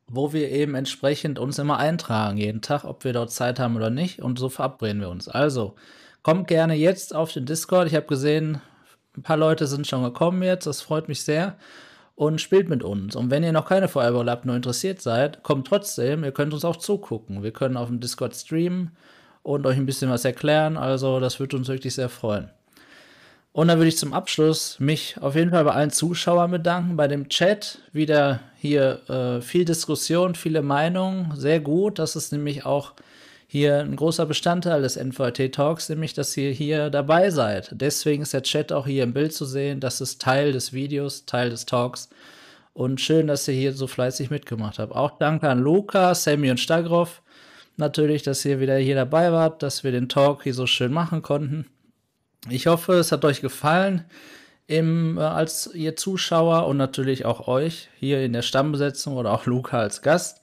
wo 0.06 0.32
wir 0.32 0.50
eben 0.50 0.74
entsprechend 0.74 1.38
uns 1.38 1.58
immer 1.58 1.78
eintragen, 1.78 2.36
jeden 2.36 2.60
Tag, 2.60 2.84
ob 2.84 3.04
wir 3.04 3.12
dort 3.12 3.30
Zeit 3.30 3.58
haben 3.58 3.76
oder 3.76 3.90
nicht. 3.90 4.20
Und 4.20 4.38
so 4.38 4.48
verabreden 4.48 5.00
wir 5.00 5.08
uns. 5.08 5.28
Also, 5.28 5.74
kommt 6.22 6.48
gerne 6.48 6.74
jetzt 6.74 7.14
auf 7.14 7.32
den 7.32 7.46
Discord. 7.46 7.88
Ich 7.88 7.94
habe 7.94 8.06
gesehen, 8.06 8.60
ein 9.16 9.22
paar 9.22 9.36
Leute 9.36 9.66
sind 9.66 9.86
schon 9.86 10.02
gekommen 10.02 10.42
jetzt. 10.42 10.66
Das 10.66 10.82
freut 10.82 11.08
mich 11.08 11.22
sehr 11.22 11.56
und 12.16 12.40
spielt 12.40 12.68
mit 12.68 12.82
uns. 12.82 13.16
Und 13.16 13.30
wenn 13.30 13.42
ihr 13.42 13.52
noch 13.52 13.66
keine 13.66 13.88
Fireball 13.88 14.30
habt, 14.30 14.44
nur 14.44 14.56
interessiert 14.56 15.00
seid, 15.00 15.42
kommt 15.42 15.66
trotzdem. 15.66 16.24
Ihr 16.24 16.32
könnt 16.32 16.54
uns 16.54 16.64
auch 16.64 16.76
zugucken. 16.76 17.42
Wir 17.42 17.52
können 17.52 17.76
auf 17.76 17.88
dem 17.88 18.00
Discord 18.00 18.34
streamen 18.34 18.90
und 19.42 19.66
euch 19.66 19.76
ein 19.76 19.86
bisschen 19.86 20.10
was 20.10 20.24
erklären. 20.24 20.76
Also, 20.76 21.20
das 21.20 21.40
würde 21.40 21.56
uns 21.56 21.68
wirklich 21.68 21.94
sehr 21.94 22.08
freuen. 22.08 22.50
Und 23.54 23.68
dann 23.68 23.78
würde 23.78 23.88
ich 23.88 23.96
zum 23.96 24.12
Abschluss 24.12 24.80
mich 24.80 25.14
auf 25.20 25.36
jeden 25.36 25.52
Fall 25.52 25.62
bei 25.62 25.70
allen 25.70 25.92
Zuschauern 25.92 26.50
bedanken, 26.50 26.96
bei 26.96 27.06
dem 27.06 27.28
Chat. 27.28 27.78
Wieder 27.92 28.40
hier 28.56 29.08
äh, 29.08 29.40
viel 29.42 29.64
Diskussion, 29.64 30.34
viele 30.34 30.60
Meinungen. 30.60 31.30
Sehr 31.36 31.60
gut. 31.60 32.00
Das 32.00 32.16
ist 32.16 32.32
nämlich 32.32 32.66
auch 32.66 32.94
hier 33.46 33.78
ein 33.78 33.94
großer 33.94 34.26
Bestandteil 34.26 34.82
des 34.82 34.96
NVT 34.96 35.52
Talks, 35.52 35.88
nämlich, 35.88 36.14
dass 36.14 36.36
ihr 36.36 36.50
hier 36.50 36.90
dabei 36.90 37.30
seid. 37.30 37.70
Deswegen 37.70 38.24
ist 38.24 38.32
der 38.32 38.42
Chat 38.42 38.72
auch 38.72 38.88
hier 38.88 39.04
im 39.04 39.12
Bild 39.12 39.32
zu 39.32 39.44
sehen. 39.44 39.78
Das 39.78 40.00
ist 40.00 40.20
Teil 40.20 40.50
des 40.50 40.72
Videos, 40.72 41.24
Teil 41.24 41.50
des 41.50 41.64
Talks. 41.64 42.08
Und 42.72 43.00
schön, 43.00 43.28
dass 43.28 43.46
ihr 43.46 43.54
hier 43.54 43.72
so 43.72 43.86
fleißig 43.86 44.30
mitgemacht 44.30 44.80
habt. 44.80 44.92
Auch 44.92 45.16
danke 45.20 45.48
an 45.48 45.60
Luca, 45.60 46.16
Sammy 46.16 46.50
und 46.50 46.58
Stagroff. 46.58 47.22
Natürlich, 47.76 48.24
dass 48.24 48.44
ihr 48.44 48.58
wieder 48.58 48.78
hier 48.78 48.96
dabei 48.96 49.30
wart, 49.30 49.62
dass 49.62 49.84
wir 49.84 49.92
den 49.92 50.08
Talk 50.08 50.42
hier 50.42 50.54
so 50.54 50.66
schön 50.66 50.92
machen 50.92 51.22
konnten. 51.22 51.66
Ich 52.50 52.66
hoffe, 52.66 52.94
es 52.94 53.10
hat 53.10 53.24
euch 53.24 53.40
gefallen 53.40 54.04
im, 54.66 55.18
äh, 55.18 55.22
als 55.22 55.70
ihr 55.74 55.96
Zuschauer 55.96 56.66
und 56.66 56.76
natürlich 56.76 57.24
auch 57.24 57.48
euch 57.48 57.88
hier 57.98 58.22
in 58.22 58.32
der 58.32 58.42
Stammbesetzung 58.42 59.16
oder 59.16 59.32
auch 59.32 59.46
Luca 59.46 59.78
als 59.78 60.02
Gast. 60.02 60.42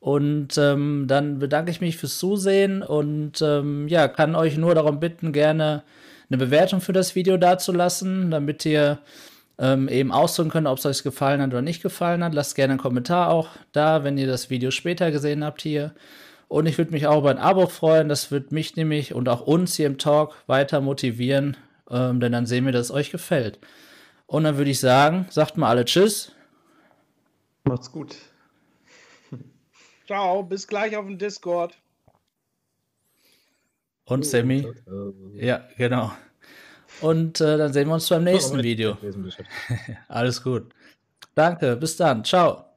Und 0.00 0.56
ähm, 0.56 1.04
dann 1.06 1.38
bedanke 1.38 1.70
ich 1.70 1.80
mich 1.80 1.98
fürs 1.98 2.18
Zusehen 2.18 2.82
und 2.82 3.42
ähm, 3.42 3.86
ja, 3.86 4.08
kann 4.08 4.34
euch 4.34 4.56
nur 4.56 4.74
darum 4.74 4.98
bitten, 4.98 5.32
gerne 5.32 5.82
eine 6.30 6.38
Bewertung 6.38 6.80
für 6.80 6.94
das 6.94 7.14
Video 7.14 7.36
dazulassen, 7.36 8.30
damit 8.30 8.64
ihr 8.64 8.98
ähm, 9.58 9.88
eben 9.88 10.10
ausdrücken 10.10 10.50
könnt, 10.50 10.66
ob 10.66 10.78
es 10.78 10.86
euch 10.86 11.02
gefallen 11.02 11.42
hat 11.42 11.50
oder 11.50 11.60
nicht 11.60 11.82
gefallen 11.82 12.24
hat. 12.24 12.34
Lasst 12.34 12.54
gerne 12.54 12.72
einen 12.72 12.80
Kommentar 12.80 13.30
auch 13.30 13.48
da, 13.72 14.02
wenn 14.02 14.16
ihr 14.16 14.26
das 14.26 14.48
Video 14.48 14.70
später 14.70 15.10
gesehen 15.10 15.44
habt 15.44 15.60
hier. 15.60 15.92
Und 16.50 16.66
ich 16.66 16.78
würde 16.78 16.90
mich 16.90 17.06
auch 17.06 17.20
über 17.20 17.30
ein 17.30 17.38
Abo 17.38 17.68
freuen. 17.68 18.08
Das 18.08 18.32
wird 18.32 18.50
mich 18.50 18.74
nämlich 18.74 19.14
und 19.14 19.28
auch 19.28 19.42
uns 19.42 19.76
hier 19.76 19.86
im 19.86 19.98
Talk 19.98 20.34
weiter 20.48 20.80
motivieren, 20.80 21.56
ähm, 21.88 22.18
denn 22.18 22.32
dann 22.32 22.44
sehen 22.44 22.64
wir, 22.64 22.72
dass 22.72 22.86
es 22.86 22.90
euch 22.90 23.12
gefällt. 23.12 23.60
Und 24.26 24.42
dann 24.42 24.56
würde 24.56 24.72
ich 24.72 24.80
sagen, 24.80 25.26
sagt 25.30 25.56
mal 25.56 25.68
alle 25.68 25.84
Tschüss. 25.84 26.32
Macht's 27.62 27.92
gut. 27.92 28.16
Ciao, 30.08 30.42
bis 30.42 30.66
gleich 30.66 30.96
auf 30.96 31.06
dem 31.06 31.18
Discord. 31.18 31.78
Und 34.06 34.26
Sammy? 34.26 34.66
Ja, 35.34 35.68
genau. 35.76 36.10
Und 37.00 37.40
äh, 37.40 37.58
dann 37.58 37.72
sehen 37.72 37.86
wir 37.86 37.94
uns 37.94 38.08
beim 38.08 38.24
nächsten 38.24 38.60
Video. 38.60 38.98
Alles 40.08 40.42
gut. 40.42 40.74
Danke, 41.36 41.76
bis 41.76 41.96
dann. 41.96 42.24
Ciao. 42.24 42.69